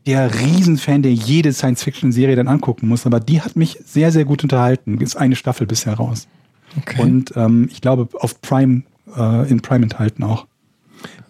der 0.06 0.40
Riesenfan, 0.40 1.04
der 1.04 1.14
jede 1.14 1.54
Science-Fiction-Serie 1.54 2.36
dann 2.36 2.48
angucken 2.48 2.88
muss. 2.88 3.06
Aber 3.06 3.20
die 3.20 3.42
hat 3.42 3.56
mich 3.56 3.80
sehr, 3.86 4.12
sehr 4.12 4.26
gut 4.26 4.44
unterhalten. 4.44 5.00
Ist 5.00 5.16
eine 5.16 5.36
Staffel 5.36 5.68
bisher 5.68 5.94
raus. 5.94 6.28
Okay. 6.78 7.02
Und 7.02 7.34
ähm, 7.36 7.70
ich 7.72 7.82
glaube 7.82 8.08
auf 8.20 8.42
Prime, 8.42 8.84
äh, 9.16 9.50
in 9.50 9.62
Prime 9.62 9.84
enthalten 9.84 10.24
auch. 10.24 10.48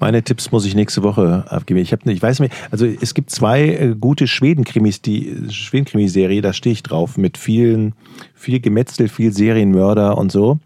Meine 0.02 0.24
Tipps 0.24 0.52
muss 0.52 0.66
ich 0.66 0.74
nächste 0.74 1.04
Woche 1.04 1.46
abgeben. 1.48 1.80
Ich 1.80 1.92
habe, 1.92 2.12
ich 2.12 2.22
weiß 2.22 2.40
nicht, 2.40 2.56
also 2.72 2.88
es 2.88 3.14
gibt 3.14 3.30
zwei 3.30 3.68
äh, 3.68 3.96
gute 3.98 4.26
Schweden-Krimis, 4.26 5.04
die 5.04 5.32
Schweden-Krimiserie, 5.52 6.42
da 6.42 6.54
stehe 6.54 6.74
ich 6.74 6.82
drauf 6.82 7.18
mit 7.18 7.38
vielen, 7.38 7.94
viel 8.34 8.60
Gemetzel, 8.60 9.10
viel 9.10 9.32
Serienmörder 9.32 10.18
und 10.18 10.32
so. 10.32 10.58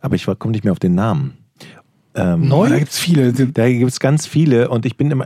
Aber 0.00 0.14
ich 0.14 0.24
komme 0.24 0.52
nicht 0.52 0.64
mehr 0.64 0.72
auf 0.72 0.78
den 0.78 0.94
Namen. 0.94 1.36
Ähm, 2.18 2.50
Oh, 2.52 2.66
da 2.66 2.78
gibt's 2.78 2.98
viele. 2.98 3.32
Da 3.32 3.68
gibt 3.68 3.90
es 3.90 4.00
ganz 4.00 4.26
viele 4.26 4.68
und 4.70 4.84
ich 4.86 4.96
bin 4.96 5.10
immer, 5.10 5.24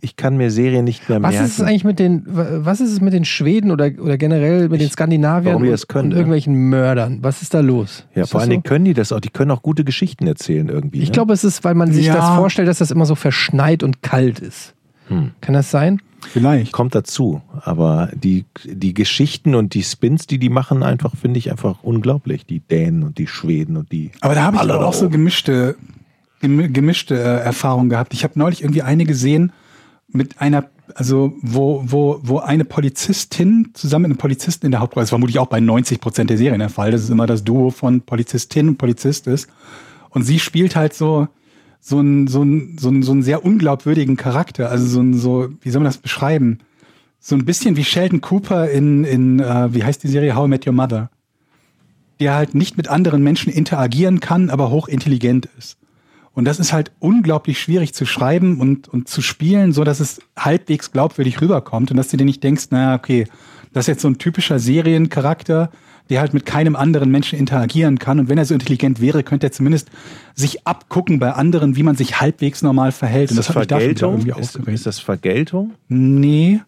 ich 0.00 0.16
kann 0.16 0.36
mir 0.36 0.50
Serien 0.50 0.84
nicht 0.84 1.08
mehr 1.08 1.20
Was 1.22 1.32
merken. 1.32 1.46
ist 1.46 1.58
es 1.58 1.64
eigentlich 1.64 1.84
mit 1.84 1.98
den, 1.98 2.22
was 2.26 2.80
ist 2.80 2.92
es 2.92 3.00
mit 3.00 3.12
den 3.12 3.24
Schweden 3.24 3.70
oder, 3.70 3.90
oder 4.00 4.16
generell 4.16 4.68
mit 4.68 4.80
den 4.80 4.90
Skandinaviern 4.90 5.54
warum 5.54 5.62
die 5.64 5.68
und, 5.68 5.72
das 5.72 5.88
können, 5.88 6.04
und 6.04 6.08
ne? 6.10 6.16
irgendwelchen 6.16 6.54
Mördern? 6.54 7.18
Was 7.22 7.42
ist 7.42 7.52
da 7.54 7.60
los? 7.60 8.06
Ja, 8.14 8.22
ist 8.22 8.30
vor 8.30 8.40
allen 8.40 8.50
Dingen 8.50 8.62
so? 8.64 8.68
können 8.68 8.84
die 8.84 8.94
das 8.94 9.10
auch. 9.12 9.20
Die 9.20 9.30
können 9.30 9.50
auch 9.50 9.62
gute 9.62 9.84
Geschichten 9.84 10.26
erzählen 10.26 10.68
irgendwie. 10.68 11.00
Ich 11.00 11.08
ne? 11.08 11.12
glaube, 11.14 11.32
es 11.32 11.42
ist, 11.44 11.64
weil 11.64 11.74
man 11.74 11.92
sich 11.92 12.06
Ja. 12.06 12.14
das 12.14 12.28
vorstellt, 12.36 12.68
dass 12.68 12.78
das 12.78 12.90
immer 12.90 13.06
so 13.06 13.14
verschneit 13.16 13.82
und 13.82 14.02
kalt 14.02 14.38
ist. 14.38 14.74
Hm. 15.08 15.32
Kann 15.40 15.54
das 15.54 15.70
sein? 15.70 16.00
Vielleicht. 16.32 16.72
kommt 16.72 16.94
dazu. 16.94 17.40
Aber 17.62 18.10
die, 18.14 18.44
die 18.64 18.92
Geschichten 18.94 19.54
und 19.54 19.72
die 19.74 19.82
Spins, 19.82 20.26
die 20.26 20.38
die 20.38 20.50
machen, 20.50 20.82
einfach 20.82 21.16
finde 21.16 21.38
ich 21.38 21.50
einfach 21.50 21.82
unglaublich. 21.82 22.44
Die 22.46 22.60
Dänen 22.60 23.02
und 23.02 23.16
die 23.18 23.26
Schweden 23.26 23.76
und 23.78 23.90
die. 23.90 24.10
Aber 24.20 24.34
da 24.34 24.42
habe 24.42 24.56
ich 24.58 24.70
auch 24.70 24.92
so 24.92 25.08
gemischte, 25.08 25.76
gemi- 25.78 25.84
gemischte 26.40 27.14
äh, 27.14 27.40
Erfahrungen 27.42 27.90
gehabt. 27.90 28.14
Ich 28.14 28.24
habe 28.24 28.38
neulich 28.38 28.62
irgendwie 28.62 28.82
eine 28.82 29.04
gesehen 29.04 29.52
mit 30.08 30.40
einer, 30.40 30.70
also 30.94 31.34
wo, 31.40 31.82
wo, 31.86 32.20
wo 32.22 32.38
eine 32.38 32.64
Polizistin 32.64 33.70
zusammen 33.74 34.04
mit 34.04 34.10
einem 34.12 34.18
Polizisten 34.18 34.66
in 34.66 34.72
der 34.72 34.80
Hauptrolle, 34.80 35.02
das 35.02 35.08
ist 35.08 35.10
vermutlich 35.10 35.38
auch 35.38 35.46
bei 35.46 35.60
90 35.60 36.00
Prozent 36.00 36.30
der 36.30 36.38
Serien 36.38 36.58
der 36.58 36.68
Fall, 36.68 36.90
das 36.90 37.02
ist 37.02 37.10
immer 37.10 37.26
das 37.26 37.44
Duo 37.44 37.70
von 37.70 38.00
Polizistin 38.00 38.68
und 38.68 38.78
Polizist 38.78 39.26
ist. 39.26 39.48
Und 40.10 40.24
sie 40.24 40.40
spielt 40.40 40.74
halt 40.74 40.94
so, 40.94 41.28
so 41.80 41.98
einen, 41.98 42.26
so 42.26 42.40
einen, 42.40 42.76
so 42.78 42.88
einen, 42.88 43.02
so 43.02 43.12
einen 43.12 43.22
sehr 43.22 43.44
unglaubwürdigen 43.44 44.16
Charakter. 44.16 44.70
Also 44.70 44.86
so 44.86 45.00
ein, 45.00 45.14
so, 45.14 45.48
wie 45.60 45.70
soll 45.70 45.80
man 45.80 45.88
das 45.88 45.98
beschreiben? 45.98 46.58
So 47.20 47.36
ein 47.36 47.44
bisschen 47.44 47.76
wie 47.76 47.84
Sheldon 47.84 48.20
Cooper 48.20 48.68
in, 48.70 49.04
in 49.04 49.40
äh, 49.40 49.72
wie 49.72 49.84
heißt 49.84 50.02
die 50.02 50.08
Serie 50.08 50.34
How 50.34 50.46
I 50.46 50.48
Met 50.48 50.66
Your 50.66 50.72
Mother? 50.72 51.10
der 52.20 52.34
halt 52.34 52.54
nicht 52.54 52.76
mit 52.76 52.88
anderen 52.88 53.22
Menschen 53.22 53.50
interagieren 53.50 54.20
kann, 54.20 54.50
aber 54.50 54.70
hochintelligent 54.70 55.48
ist. 55.58 55.78
Und 56.32 56.44
das 56.44 56.58
ist 56.60 56.72
halt 56.72 56.92
unglaublich 57.00 57.60
schwierig 57.60 57.92
zu 57.92 58.06
schreiben 58.06 58.60
und, 58.60 58.88
und 58.88 59.08
zu 59.08 59.20
spielen, 59.20 59.72
so 59.72 59.84
dass 59.84 60.00
es 60.00 60.20
halbwegs 60.38 60.92
glaubwürdig 60.92 61.40
rüberkommt 61.40 61.90
und 61.90 61.96
dass 61.96 62.08
du 62.08 62.16
dir 62.16 62.24
nicht 62.24 62.42
denkst, 62.42 62.66
naja, 62.70 62.94
okay, 62.94 63.26
das 63.72 63.84
ist 63.84 63.88
jetzt 63.88 64.02
so 64.02 64.08
ein 64.08 64.18
typischer 64.18 64.58
Seriencharakter, 64.58 65.70
der 66.08 66.20
halt 66.20 66.34
mit 66.34 66.44
keinem 66.44 66.76
anderen 66.76 67.10
Menschen 67.10 67.38
interagieren 67.38 67.98
kann. 67.98 68.18
Und 68.18 68.28
wenn 68.28 68.38
er 68.38 68.44
so 68.44 68.54
intelligent 68.54 69.00
wäre, 69.00 69.22
könnte 69.22 69.46
er 69.46 69.52
zumindest 69.52 69.90
sich 70.34 70.66
abgucken 70.66 71.20
bei 71.20 71.32
anderen, 71.32 71.76
wie 71.76 71.84
man 71.84 71.94
sich 71.94 72.20
halbwegs 72.20 72.62
normal 72.62 72.90
verhält. 72.92 73.30
Ist 73.30 73.32
und 73.32 73.36
das, 73.38 73.46
das, 73.46 73.56
mich 73.56 73.66
da 73.68 73.76
Vergeltung? 73.76 74.12
irgendwie 74.18 74.40
Ist, 74.40 74.56
ist 74.56 74.86
das 74.86 74.98
Vergeltung? 74.98 75.72
nee. 75.88 76.60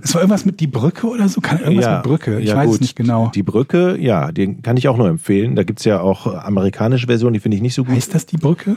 Es 0.00 0.14
war 0.14 0.22
irgendwas 0.22 0.44
mit 0.44 0.60
die 0.60 0.66
Brücke 0.66 1.06
oder 1.06 1.28
so? 1.28 1.40
Kann 1.40 1.58
irgendwas 1.60 1.88
mit 1.96 2.02
Brücke? 2.02 2.40
Ich 2.40 2.48
ja, 2.48 2.56
weiß 2.56 2.66
gut. 2.66 2.74
es 2.76 2.80
nicht 2.80 2.96
genau. 2.96 3.30
Die 3.34 3.42
Brücke, 3.42 3.96
ja, 4.00 4.32
den 4.32 4.62
kann 4.62 4.76
ich 4.76 4.88
auch 4.88 4.96
nur 4.96 5.08
empfehlen. 5.08 5.54
Da 5.54 5.62
gibt 5.64 5.80
es 5.80 5.84
ja 5.84 6.00
auch 6.00 6.26
amerikanische 6.26 7.06
Versionen, 7.06 7.34
die 7.34 7.40
finde 7.40 7.56
ich 7.56 7.62
nicht 7.62 7.74
so 7.74 7.84
gut. 7.84 7.94
Heißt 7.94 8.14
das 8.14 8.26
die 8.26 8.36
Brücke? 8.38 8.76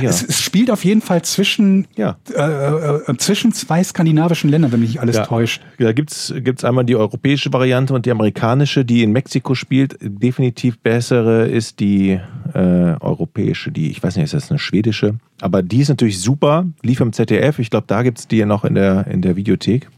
Ja. 0.00 0.08
Es, 0.08 0.22
es 0.22 0.40
spielt 0.40 0.70
auf 0.70 0.84
jeden 0.84 1.00
Fall 1.02 1.22
zwischen, 1.22 1.86
Ja. 1.96 2.16
äh, 2.34 2.40
äh, 2.40 3.16
zwischen 3.18 3.52
zwei 3.52 3.82
skandinavischen 3.82 4.48
Ländern, 4.48 4.72
wenn 4.72 4.80
mich 4.80 4.90
nicht 4.90 5.00
alles 5.00 5.16
Ja. 5.16 5.26
täuscht. 5.26 5.60
Da 5.78 5.92
gibt's 5.92 6.32
gibt's 6.36 6.64
einmal 6.64 6.84
die 6.84 6.96
europäische 6.96 7.52
Variante 7.52 7.92
und 7.92 8.06
die 8.06 8.10
amerikanische, 8.10 8.84
die 8.84 9.02
in 9.02 9.12
Mexiko 9.12 9.54
spielt. 9.54 9.96
Definitiv 10.00 10.78
bessere 10.78 11.46
ist 11.48 11.80
die 11.80 12.18
äh, 12.54 12.58
europäische, 13.00 13.70
die, 13.72 13.90
ich 13.90 14.02
weiß 14.02 14.16
nicht, 14.16 14.24
ist 14.24 14.34
das 14.34 14.50
eine 14.50 14.58
schwedische? 14.58 15.14
Aber 15.40 15.62
die 15.62 15.80
ist 15.80 15.88
natürlich 15.88 16.20
super, 16.20 16.66
lief 16.82 17.00
im 17.00 17.12
ZDF. 17.12 17.58
Ich 17.58 17.68
glaube, 17.70 17.84
da 17.88 18.02
gibt's 18.02 18.28
die 18.28 18.36
ja 18.36 18.46
noch 18.46 18.64
in 18.64 18.74
der, 18.74 19.06
in 19.08 19.20
der 19.20 19.36
Videothek. 19.36 19.88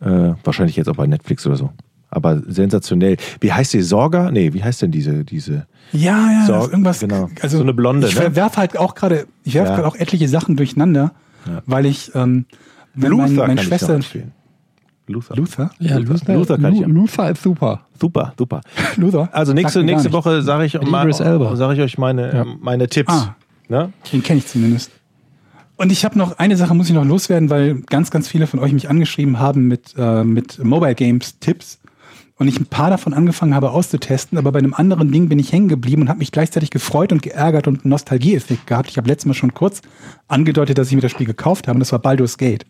Äh, 0.00 0.34
wahrscheinlich 0.44 0.76
jetzt 0.76 0.88
auch 0.88 0.96
bei 0.96 1.06
Netflix 1.06 1.46
oder 1.46 1.56
so. 1.56 1.70
Aber 2.10 2.40
sensationell. 2.46 3.16
Wie 3.40 3.52
heißt 3.52 3.72
die? 3.74 3.82
Sorga? 3.82 4.30
Nee, 4.30 4.52
wie 4.54 4.62
heißt 4.62 4.82
denn 4.82 4.90
diese, 4.92 5.24
diese? 5.24 5.66
Ja, 5.92 6.30
ja, 6.30 6.44
So, 6.46 6.52
das 6.52 6.64
ist 6.66 6.70
irgendwas. 6.72 7.00
genau. 7.00 7.30
Also 7.42 7.56
So 7.58 7.62
eine 7.62 7.74
Blonde, 7.74 8.06
Ich 8.08 8.18
ne? 8.18 8.34
werfe 8.36 8.56
halt 8.58 8.78
auch 8.78 8.94
gerade, 8.94 9.26
ich 9.44 9.54
werfe 9.54 9.70
Ja. 9.70 9.76
gerade 9.76 9.88
auch 9.88 9.96
etliche 9.96 10.28
Sachen 10.28 10.56
durcheinander, 10.56 11.12
weil 11.66 11.86
ich, 11.86 12.14
ähm, 12.14 12.46
wenn 12.94 13.12
mein, 13.12 13.34
meine 13.34 13.36
kann 13.54 13.58
ich 13.58 13.62
Schwester. 13.64 14.00
Luther. 15.08 15.36
Luther, 15.36 15.70
Ja, 15.78 15.98
Luther. 15.98 16.12
Luther, 16.14 16.34
Luther 16.34 16.58
kann 16.58 16.74
ich 16.74 16.80
ja. 16.80 16.86
Luther 16.88 17.30
ist 17.30 17.42
super. 17.42 17.82
Super, 18.00 18.32
super. 18.36 18.60
Luther. 18.96 19.28
Also 19.32 19.52
nächste, 19.52 19.82
nächste. 19.84 20.12
Woche 20.12 20.42
sage 20.42 20.64
ich, 20.64 20.80
mal, 20.80 21.12
sag 21.12 21.74
ich 21.74 21.80
euch 21.80 21.96
meine, 21.98 22.34
Ja. 22.34 22.44
meine 22.60 22.88
Tipps. 22.88 23.12
Ah. 23.12 23.36
Ne? 23.68 23.92
Den 24.12 24.22
kenne 24.22 24.38
ich 24.38 24.46
zumindest. 24.48 24.90
Und 25.76 25.92
ich 25.92 26.04
habe 26.04 26.18
noch 26.18 26.38
eine 26.38 26.56
Sache, 26.56 26.74
muss 26.74 26.88
ich 26.88 26.94
noch 26.94 27.04
loswerden, 27.04 27.50
weil 27.50 27.80
ganz, 27.82 28.10
ganz 28.10 28.28
viele 28.28 28.46
von 28.46 28.60
euch 28.60 28.72
mich 28.72 28.88
angeschrieben 28.88 29.38
haben 29.38 29.68
mit, 29.68 29.94
äh, 29.98 30.24
mit 30.24 30.62
Mobile 30.64 30.94
Games 30.94 31.38
Tipps. 31.38 31.78
und 32.38 32.48
ich 32.48 32.58
ein 32.60 32.66
paar 32.66 32.90
davon 32.90 33.14
angefangen 33.14 33.54
habe 33.54 33.70
auszutesten, 33.70 34.36
aber 34.36 34.52
bei 34.52 34.58
einem 34.58 34.74
anderen 34.74 35.10
Ding 35.10 35.28
bin 35.28 35.38
ich 35.38 35.52
hängen 35.52 35.68
geblieben 35.68 36.02
und 36.02 36.08
habe 36.10 36.18
mich 36.18 36.32
gleichzeitig 36.32 36.70
gefreut 36.70 37.12
und 37.12 37.22
geärgert 37.22 37.66
und 37.66 37.84
einen 37.84 37.90
Nostalgieeffekt 37.90 38.66
gehabt. 38.66 38.90
Ich 38.90 38.98
habe 38.98 39.08
letztes 39.08 39.26
Mal 39.26 39.34
schon 39.34 39.54
kurz 39.54 39.80
angedeutet, 40.28 40.76
dass 40.76 40.88
ich 40.88 40.94
mir 40.94 41.00
das 41.00 41.12
Spiel 41.12 41.26
gekauft 41.26 41.66
habe 41.66 41.76
und 41.76 41.80
das 41.80 41.92
war 41.92 41.98
Baldur's 41.98 42.36
Gate. 42.36 42.66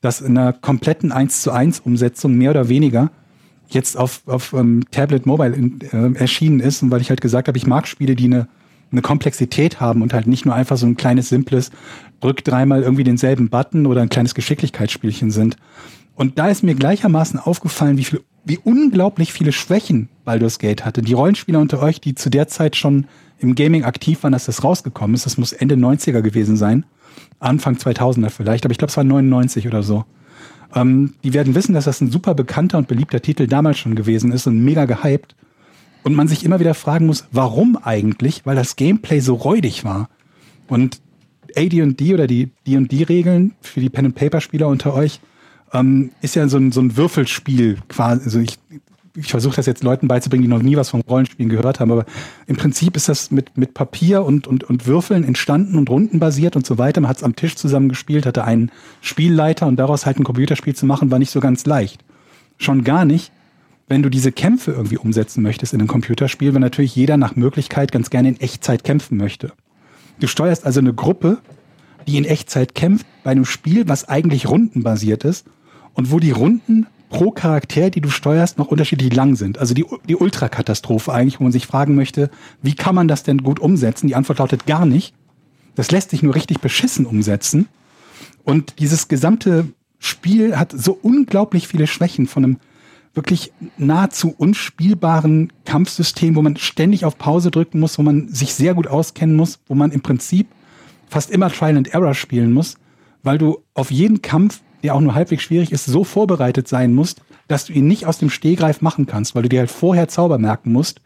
Das 0.00 0.20
in 0.20 0.36
einer 0.36 0.52
kompletten 0.52 1.12
1 1.12 1.42
zu 1.42 1.52
1 1.52 1.80
Umsetzung 1.80 2.34
mehr 2.34 2.50
oder 2.50 2.68
weniger 2.68 3.10
jetzt 3.68 3.96
auf, 3.96 4.22
auf 4.26 4.52
ähm, 4.52 4.82
Tablet 4.90 5.26
Mobile 5.26 5.54
in, 5.54 5.80
äh, 5.92 6.18
erschienen 6.18 6.60
ist 6.60 6.82
und 6.82 6.90
weil 6.90 7.00
ich 7.00 7.10
halt 7.10 7.20
gesagt 7.20 7.48
habe, 7.48 7.58
ich 7.58 7.66
mag 7.66 7.86
Spiele, 7.86 8.16
die 8.16 8.24
eine, 8.24 8.48
eine 8.90 9.02
Komplexität 9.02 9.80
haben 9.80 10.02
und 10.02 10.12
halt 10.12 10.26
nicht 10.26 10.44
nur 10.44 10.54
einfach 10.54 10.76
so 10.76 10.86
ein 10.86 10.96
kleines, 10.96 11.28
simples, 11.28 11.70
drück 12.20 12.44
dreimal 12.44 12.82
irgendwie 12.82 13.04
denselben 13.04 13.48
Button 13.48 13.86
oder 13.86 14.02
ein 14.02 14.08
kleines 14.08 14.34
Geschicklichkeitsspielchen 14.34 15.30
sind. 15.30 15.56
Und 16.14 16.38
da 16.38 16.48
ist 16.48 16.62
mir 16.62 16.74
gleichermaßen 16.74 17.40
aufgefallen, 17.40 17.96
wie 17.96 18.04
viel, 18.04 18.20
wie 18.44 18.58
unglaublich 18.58 19.32
viele 19.32 19.52
Schwächen 19.52 20.08
Baldur's 20.24 20.58
Gate 20.58 20.84
hatte. 20.84 21.02
Die 21.02 21.14
Rollenspieler 21.14 21.60
unter 21.60 21.82
euch, 21.82 22.00
die 22.00 22.14
zu 22.14 22.30
der 22.30 22.48
Zeit 22.48 22.76
schon 22.76 23.06
im 23.38 23.54
Gaming 23.54 23.84
aktiv 23.84 24.22
waren, 24.22 24.32
dass 24.32 24.44
das 24.44 24.62
rausgekommen 24.62 25.14
ist, 25.14 25.24
das 25.24 25.38
muss 25.38 25.52
Ende 25.52 25.76
90er 25.76 26.20
gewesen 26.20 26.56
sein. 26.56 26.84
Anfang 27.38 27.76
2000er 27.76 28.28
vielleicht, 28.28 28.64
aber 28.64 28.72
ich 28.72 28.78
glaube, 28.78 28.90
es 28.90 28.96
war 28.96 29.04
99 29.04 29.66
oder 29.66 29.82
so. 29.82 30.04
Ähm, 30.74 31.14
die 31.24 31.32
werden 31.32 31.54
wissen, 31.54 31.74
dass 31.74 31.86
das 31.86 32.00
ein 32.00 32.10
super 32.10 32.34
bekannter 32.34 32.78
und 32.78 32.86
beliebter 32.86 33.22
Titel 33.22 33.46
damals 33.46 33.78
schon 33.78 33.94
gewesen 33.94 34.30
ist 34.32 34.46
und 34.46 34.62
mega 34.62 34.84
gehypt. 34.84 35.34
Und 36.02 36.14
man 36.14 36.28
sich 36.28 36.44
immer 36.44 36.60
wieder 36.60 36.74
fragen 36.74 37.06
muss, 37.06 37.26
warum 37.30 37.76
eigentlich? 37.82 38.46
Weil 38.46 38.56
das 38.56 38.76
Gameplay 38.76 39.20
so 39.20 39.34
räudig 39.34 39.84
war. 39.84 40.08
Und 40.68 41.00
AD&D 41.56 42.14
oder 42.14 42.26
die 42.26 42.50
D&D-Regeln 42.66 43.52
für 43.60 43.80
die 43.80 43.90
Pen-and-Paper-Spieler 43.90 44.68
unter 44.68 44.94
euch 44.94 45.20
ähm, 45.72 46.10
ist 46.20 46.34
ja 46.34 46.48
so 46.48 46.58
ein, 46.58 46.72
so 46.72 46.80
ein 46.80 46.96
Würfelspiel 46.96 47.78
quasi. 47.88 48.24
Also 48.24 48.40
ich, 48.40 48.58
ich 49.16 49.28
versuche 49.28 49.56
das 49.56 49.66
jetzt 49.66 49.82
Leuten 49.82 50.08
beizubringen, 50.08 50.42
die 50.42 50.48
noch 50.48 50.62
nie 50.62 50.76
was 50.76 50.90
vom 50.90 51.00
Rollenspielen 51.00 51.50
gehört 51.50 51.80
haben, 51.80 51.90
aber 51.90 52.04
im 52.46 52.56
Prinzip 52.56 52.96
ist 52.96 53.08
das 53.08 53.30
mit, 53.30 53.56
mit 53.56 53.74
Papier 53.74 54.24
und, 54.24 54.46
und, 54.46 54.64
und 54.64 54.86
Würfeln 54.86 55.24
entstanden 55.24 55.76
und 55.76 55.90
rundenbasiert 55.90 56.56
und 56.56 56.66
so 56.66 56.78
weiter. 56.78 57.00
Man 57.00 57.08
hat 57.08 57.18
es 57.18 57.22
am 57.22 57.36
Tisch 57.36 57.56
zusammen 57.56 57.88
gespielt, 57.88 58.26
hatte 58.26 58.44
einen 58.44 58.70
Spielleiter 59.00 59.66
und 59.66 59.76
daraus 59.76 60.06
halt 60.06 60.18
ein 60.18 60.24
Computerspiel 60.24 60.74
zu 60.74 60.86
machen, 60.86 61.10
war 61.10 61.18
nicht 61.18 61.30
so 61.30 61.40
ganz 61.40 61.66
leicht. 61.66 62.04
Schon 62.56 62.84
gar 62.84 63.04
nicht, 63.04 63.32
wenn 63.88 64.02
du 64.02 64.08
diese 64.08 64.30
Kämpfe 64.30 64.72
irgendwie 64.72 64.98
umsetzen 64.98 65.42
möchtest 65.42 65.72
in 65.72 65.80
einem 65.80 65.88
Computerspiel, 65.88 66.54
weil 66.54 66.60
natürlich 66.60 66.94
jeder 66.94 67.16
nach 67.16 67.34
Möglichkeit 67.34 67.90
ganz 67.90 68.10
gerne 68.10 68.28
in 68.28 68.40
Echtzeit 68.40 68.84
kämpfen 68.84 69.16
möchte. 69.16 69.52
Du 70.20 70.26
steuerst 70.26 70.64
also 70.64 70.80
eine 70.80 70.94
Gruppe, 70.94 71.38
die 72.06 72.16
in 72.16 72.24
Echtzeit 72.24 72.74
kämpft, 72.74 73.06
bei 73.24 73.30
einem 73.30 73.44
Spiel, 73.44 73.88
was 73.88 74.08
eigentlich 74.08 74.48
rundenbasiert 74.48 75.24
ist 75.24 75.46
und 75.94 76.10
wo 76.10 76.18
die 76.18 76.30
Runden 76.30 76.86
pro 77.08 77.32
Charakter, 77.32 77.90
die 77.90 78.00
du 78.00 78.08
steuerst, 78.08 78.58
noch 78.58 78.68
unterschiedlich 78.68 79.12
lang 79.14 79.34
sind. 79.34 79.58
Also 79.58 79.74
die, 79.74 79.84
die 80.08 80.16
Ultrakatastrophe 80.16 81.12
eigentlich, 81.12 81.40
wo 81.40 81.44
man 81.44 81.52
sich 81.52 81.66
fragen 81.66 81.94
möchte, 81.96 82.30
wie 82.62 82.74
kann 82.74 82.94
man 82.94 83.08
das 83.08 83.24
denn 83.24 83.42
gut 83.42 83.58
umsetzen? 83.58 84.06
Die 84.06 84.14
Antwort 84.14 84.38
lautet 84.38 84.66
gar 84.66 84.86
nicht. 84.86 85.14
Das 85.74 85.90
lässt 85.90 86.10
sich 86.10 86.22
nur 86.22 86.34
richtig 86.34 86.60
beschissen 86.60 87.06
umsetzen. 87.06 87.68
Und 88.44 88.78
dieses 88.78 89.08
gesamte 89.08 89.68
Spiel 89.98 90.56
hat 90.56 90.72
so 90.72 90.98
unglaublich 91.02 91.66
viele 91.66 91.86
Schwächen 91.86 92.26
von 92.26 92.44
einem 92.44 92.56
wirklich 93.20 93.52
nahezu 93.78 94.34
unspielbaren 94.36 95.52
Kampfsystem, 95.64 96.36
wo 96.36 96.42
man 96.42 96.56
ständig 96.56 97.04
auf 97.04 97.18
Pause 97.18 97.50
drücken 97.50 97.80
muss, 97.80 97.98
wo 97.98 98.02
man 98.02 98.28
sich 98.28 98.54
sehr 98.54 98.74
gut 98.74 98.86
auskennen 98.86 99.36
muss, 99.36 99.60
wo 99.66 99.74
man 99.74 99.92
im 99.92 100.00
Prinzip 100.00 100.48
fast 101.08 101.30
immer 101.30 101.50
Trial 101.50 101.76
and 101.76 101.94
Error 101.94 102.14
spielen 102.14 102.52
muss, 102.52 102.76
weil 103.22 103.38
du 103.38 103.62
auf 103.74 103.90
jeden 103.90 104.22
Kampf 104.22 104.60
der 104.82 104.94
auch 104.94 105.00
nur 105.00 105.14
halbwegs 105.14 105.42
schwierig 105.42 105.72
ist, 105.72 105.84
so 105.86 106.04
vorbereitet 106.04 106.68
sein 106.68 106.94
musst, 106.94 107.22
dass 107.48 107.66
du 107.66 107.72
ihn 107.72 107.86
nicht 107.86 108.06
aus 108.06 108.18
dem 108.18 108.30
Stehgreif 108.30 108.80
machen 108.80 109.06
kannst, 109.06 109.34
weil 109.34 109.42
du 109.42 109.48
dir 109.48 109.60
halt 109.60 109.70
vorher 109.70 110.08
Zauber 110.08 110.38
merken 110.38 110.72
musst 110.72 111.00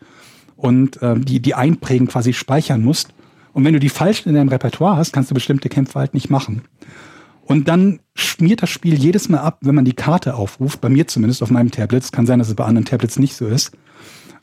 und 0.57 0.99
ähm, 1.03 1.25
die, 1.25 1.41
die 1.41 1.55
einprägen 1.55 2.09
quasi 2.09 2.33
speichern 2.33 2.83
musst. 2.83 3.15
Und 3.53 3.65
wenn 3.65 3.73
du 3.73 3.81
die 3.81 3.89
falschen 3.89 4.29
in 4.29 4.35
deinem 4.35 4.49
Repertoire 4.49 4.97
hast, 4.97 5.13
kannst 5.13 5.31
du 5.31 5.35
bestimmte 5.35 5.69
Kämpfe 5.69 5.99
halt 5.99 6.15
nicht 6.15 6.31
machen. 6.31 6.63
Und 7.47 7.69
dann 7.69 8.01
schmiert 8.15 8.63
das 8.63 8.71
Spiel 8.71 8.95
jedes 8.95 9.29
Mal 9.29 9.41
ab, 9.41 9.59
wenn 9.61 9.75
man 9.75 9.85
die 9.85 9.93
Karte 9.93 10.35
aufruft, 10.35 10.81
bei 10.81 10.89
mir 10.89 11.07
zumindest 11.07 11.43
auf 11.43 11.51
meinem 11.51 11.71
Tablet. 11.71 12.11
Kann 12.11 12.27
sein, 12.27 12.39
dass 12.39 12.49
es 12.49 12.55
bei 12.55 12.65
anderen 12.65 12.87
Tablets 12.87 13.19
nicht 13.19 13.37
so 13.37 13.47
ist. 13.47 13.73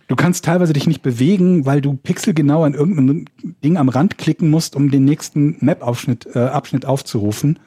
Du 0.07 0.15
kannst 0.15 0.45
teilweise 0.45 0.73
dich 0.73 0.87
nicht 0.87 1.01
bewegen, 1.01 1.65
weil 1.65 1.81
du 1.81 1.95
pixelgenau 1.95 2.63
an 2.63 2.73
irgendeinem 2.73 3.25
Ding 3.63 3.77
am 3.77 3.89
Rand 3.89 4.17
klicken 4.17 4.49
musst, 4.49 4.75
um 4.75 4.91
den 4.91 5.05
nächsten 5.05 5.57
Map-Abschnitt 5.61 6.27
äh, 6.35 6.39
Abschnitt 6.39 6.85
aufzurufen. 6.85 7.59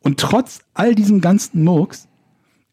Und 0.00 0.18
trotz 0.18 0.60
all 0.72 0.94
diesem 0.94 1.20
ganzen 1.20 1.62
Murks 1.62 2.08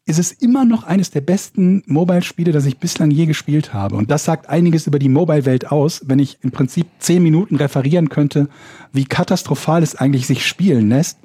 ist 0.06 0.18
es 0.18 0.32
immer 0.32 0.64
noch 0.64 0.84
eines 0.84 1.10
der 1.10 1.20
besten 1.20 1.82
Mobile-Spiele, 1.86 2.50
das 2.50 2.64
ich 2.64 2.78
bislang 2.78 3.10
je 3.10 3.26
gespielt 3.26 3.74
habe. 3.74 3.96
Und 3.96 4.10
das 4.10 4.24
sagt 4.24 4.48
einiges 4.48 4.86
über 4.86 4.98
die 4.98 5.10
Mobile-Welt 5.10 5.70
aus, 5.70 6.00
wenn 6.06 6.18
ich 6.18 6.38
im 6.40 6.50
Prinzip 6.50 6.86
zehn 6.98 7.22
Minuten 7.22 7.56
referieren 7.56 8.08
könnte, 8.08 8.48
wie 8.92 9.04
katastrophal 9.04 9.82
es 9.82 9.94
eigentlich 9.94 10.26
sich 10.26 10.46
spielen 10.46 10.88
lässt 10.88 11.18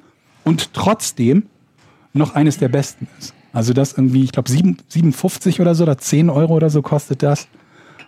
und 0.44 0.72
trotzdem 0.74 1.44
noch 2.12 2.34
eines 2.34 2.58
der 2.58 2.68
besten 2.68 3.08
ist. 3.18 3.34
Also 3.52 3.72
das 3.72 3.92
irgendwie, 3.92 4.24
ich 4.24 4.32
glaube, 4.32 4.50
57 4.50 5.60
oder 5.60 5.74
so 5.74 5.84
oder 5.84 5.98
10 5.98 6.30
Euro 6.30 6.54
oder 6.54 6.70
so 6.70 6.82
kostet 6.82 7.22
das. 7.22 7.48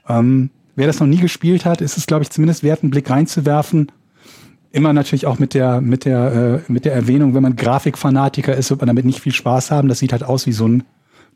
Ähm, 0.08 0.50
wer 0.74 0.86
das 0.86 1.00
noch 1.00 1.06
nie 1.06 1.18
gespielt 1.18 1.64
hat, 1.64 1.80
ist 1.80 1.96
es, 1.96 2.06
glaube 2.06 2.22
ich, 2.22 2.30
zumindest 2.30 2.62
wert, 2.62 2.82
einen 2.82 2.90
Blick 2.90 3.08
reinzuwerfen. 3.08 3.92
Immer 4.72 4.92
natürlich 4.92 5.26
auch 5.26 5.38
mit 5.38 5.54
der, 5.54 5.80
mit 5.80 6.04
der, 6.04 6.62
äh, 6.68 6.72
mit 6.72 6.84
der 6.84 6.94
Erwähnung, 6.94 7.34
wenn 7.34 7.42
man 7.42 7.56
Grafikfanatiker 7.56 8.54
ist, 8.56 8.70
wird 8.70 8.80
man 8.80 8.88
damit 8.88 9.04
nicht 9.04 9.20
viel 9.20 9.32
Spaß 9.32 9.70
haben. 9.70 9.88
Das 9.88 10.00
sieht 10.00 10.12
halt 10.12 10.24
aus 10.24 10.46
wie 10.46 10.52
so 10.52 10.66
ein 10.66 10.84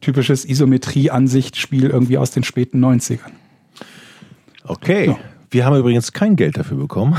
typisches 0.00 0.44
Isometrie-Ansicht-Spiel 0.44 1.86
irgendwie 1.88 2.18
aus 2.18 2.32
den 2.32 2.42
späten 2.42 2.84
90ern. 2.84 3.30
Okay. 4.64 5.08
Ja. 5.08 5.18
Wir 5.50 5.64
haben 5.64 5.76
übrigens 5.76 6.12
kein 6.12 6.36
Geld 6.36 6.56
dafür 6.56 6.76
bekommen. 6.78 7.16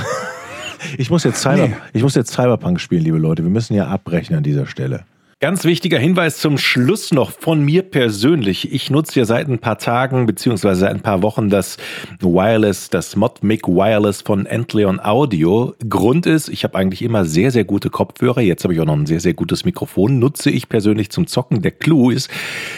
Ich 0.97 1.09
muss, 1.09 1.23
jetzt 1.23 1.41
Cyber, 1.41 1.67
Nee. 1.67 1.75
ich 1.93 2.03
muss 2.03 2.15
jetzt 2.15 2.31
Cyberpunk 2.33 2.79
spielen, 2.79 3.03
liebe 3.03 3.17
Leute. 3.17 3.43
Wir 3.43 3.49
müssen 3.51 3.73
ja 3.73 3.87
abbrechen 3.87 4.35
an 4.35 4.43
dieser 4.43 4.65
Stelle. 4.65 5.05
Ganz 5.43 5.63
wichtiger 5.63 5.97
Hinweis 5.97 6.37
zum 6.37 6.59
Schluss 6.59 7.11
noch 7.11 7.31
von 7.31 7.65
mir 7.65 7.81
persönlich. 7.81 8.71
Ich 8.71 8.91
nutze 8.91 9.19
ja 9.21 9.25
seit 9.25 9.47
ein 9.49 9.57
paar 9.57 9.79
Tagen 9.79 10.27
beziehungsweise 10.27 10.81
seit 10.81 10.91
ein 10.91 10.99
paar 10.99 11.23
Wochen 11.23 11.49
das 11.49 11.77
Wireless, 12.19 12.91
das 12.91 13.15
Modmic 13.15 13.67
Wireless 13.67 14.21
von 14.21 14.45
Entleon 14.45 14.99
Audio. 14.99 15.73
Grund 15.89 16.27
ist, 16.27 16.47
ich 16.47 16.63
habe 16.63 16.77
eigentlich 16.77 17.01
immer 17.01 17.25
sehr, 17.25 17.49
sehr 17.49 17.63
gute 17.63 17.89
Kopfhörer. 17.89 18.41
Jetzt 18.41 18.65
habe 18.65 18.75
ich 18.75 18.79
auch 18.81 18.85
noch 18.85 18.95
ein 18.95 19.07
sehr, 19.07 19.19
sehr 19.19 19.33
gutes 19.33 19.65
Mikrofon. 19.65 20.19
Nutze 20.19 20.51
ich 20.51 20.69
persönlich 20.69 21.09
zum 21.09 21.25
Zocken. 21.25 21.63
Der 21.63 21.71
Clou 21.71 22.11
ist, 22.11 22.29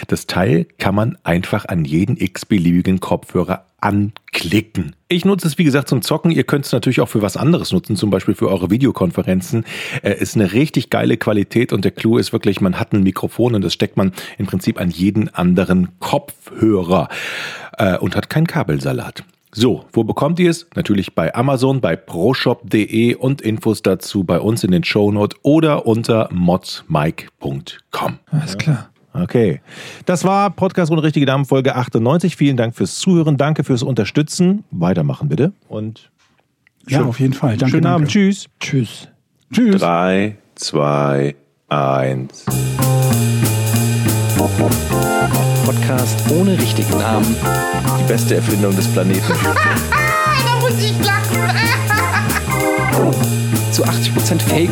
das 0.07 0.25
Teil 0.25 0.65
kann 0.77 0.95
man 0.95 1.17
einfach 1.23 1.65
an 1.65 1.83
jeden 1.83 2.15
x-beliebigen 2.15 3.01
Kopfhörer 3.01 3.65
anklicken. 3.83 4.95
Ich 5.09 5.25
nutze 5.25 5.45
es, 5.45 5.57
wie 5.57 5.65
gesagt, 5.65 5.89
zum 5.89 6.01
Zocken. 6.01 6.31
Ihr 6.31 6.45
könnt 6.45 6.65
es 6.65 6.71
natürlich 6.71 7.01
auch 7.01 7.09
für 7.09 7.21
was 7.21 7.35
anderes 7.35 7.73
nutzen, 7.73 7.97
zum 7.97 8.09
Beispiel 8.09 8.33
für 8.33 8.49
eure 8.49 8.71
Videokonferenzen. 8.71 9.65
Äh, 10.01 10.13
ist 10.19 10.35
eine 10.35 10.53
richtig 10.53 10.89
geile 10.89 11.17
Qualität 11.17 11.73
und 11.73 11.83
der 11.83 11.91
Clou 11.91 12.17
ist 12.17 12.31
wirklich, 12.31 12.61
man 12.61 12.79
hat 12.79 12.93
ein 12.93 13.03
Mikrofon 13.03 13.55
und 13.55 13.61
das 13.61 13.73
steckt 13.73 13.97
man 13.97 14.13
im 14.37 14.45
Prinzip 14.45 14.79
an 14.79 14.89
jeden 14.89 15.27
anderen 15.35 15.99
Kopfhörer 15.99 17.09
äh, 17.77 17.97
und 17.97 18.15
hat 18.15 18.29
keinen 18.29 18.47
Kabelsalat. 18.47 19.25
So, 19.51 19.85
wo 19.91 20.05
bekommt 20.05 20.39
ihr 20.39 20.49
es? 20.49 20.65
Natürlich 20.75 21.13
bei 21.13 21.35
Amazon, 21.35 21.81
bei 21.81 21.97
proshop.de 21.97 23.15
und 23.15 23.41
Infos 23.41 23.83
dazu 23.83 24.23
bei 24.23 24.39
uns 24.39 24.63
in 24.63 24.71
den 24.71 24.85
Shownotes 24.85 25.37
oder 25.43 25.85
unter 25.85 26.29
modsmike.com. 26.31 28.19
Alles 28.31 28.57
klar. 28.57 28.92
Okay. 29.13 29.61
Das 30.05 30.23
war 30.23 30.49
Podcast 30.49 30.91
ohne 30.91 31.03
richtige 31.03 31.25
Namen 31.25 31.45
Folge 31.45 31.75
98. 31.75 32.35
Vielen 32.35 32.57
Dank 32.57 32.75
fürs 32.75 32.95
Zuhören. 32.97 33.37
Danke 33.37 33.63
fürs 33.63 33.83
Unterstützen. 33.83 34.63
Weitermachen 34.71 35.29
bitte. 35.29 35.53
Und 35.69 36.09
Ja, 36.87 36.99
schön- 36.99 37.07
auf 37.07 37.19
jeden 37.19 37.33
Fall. 37.33 37.57
Danke, 37.57 37.71
schönen 37.71 37.83
danke. 37.83 37.95
Abend. 37.95 38.09
Tschüss. 38.09 38.47
Tschüss. 38.59 39.07
Tschüss. 39.53 39.79
Drei, 39.81 40.37
zwei, 40.55 41.35
eins. 41.69 42.45
Podcast 45.65 46.19
ohne 46.31 46.57
richtigen 46.57 46.97
Namen. 46.97 47.35
Die 47.99 48.03
beste 48.07 48.35
Erfindung 48.35 48.75
des 48.75 48.87
Planeten. 48.87 49.21
da 49.43 50.59
muss 50.59 50.83
ich 50.83 50.93
lachen. 51.05 51.39
Zu 53.71 53.83
80% 53.85 54.41
Fake. 54.41 54.71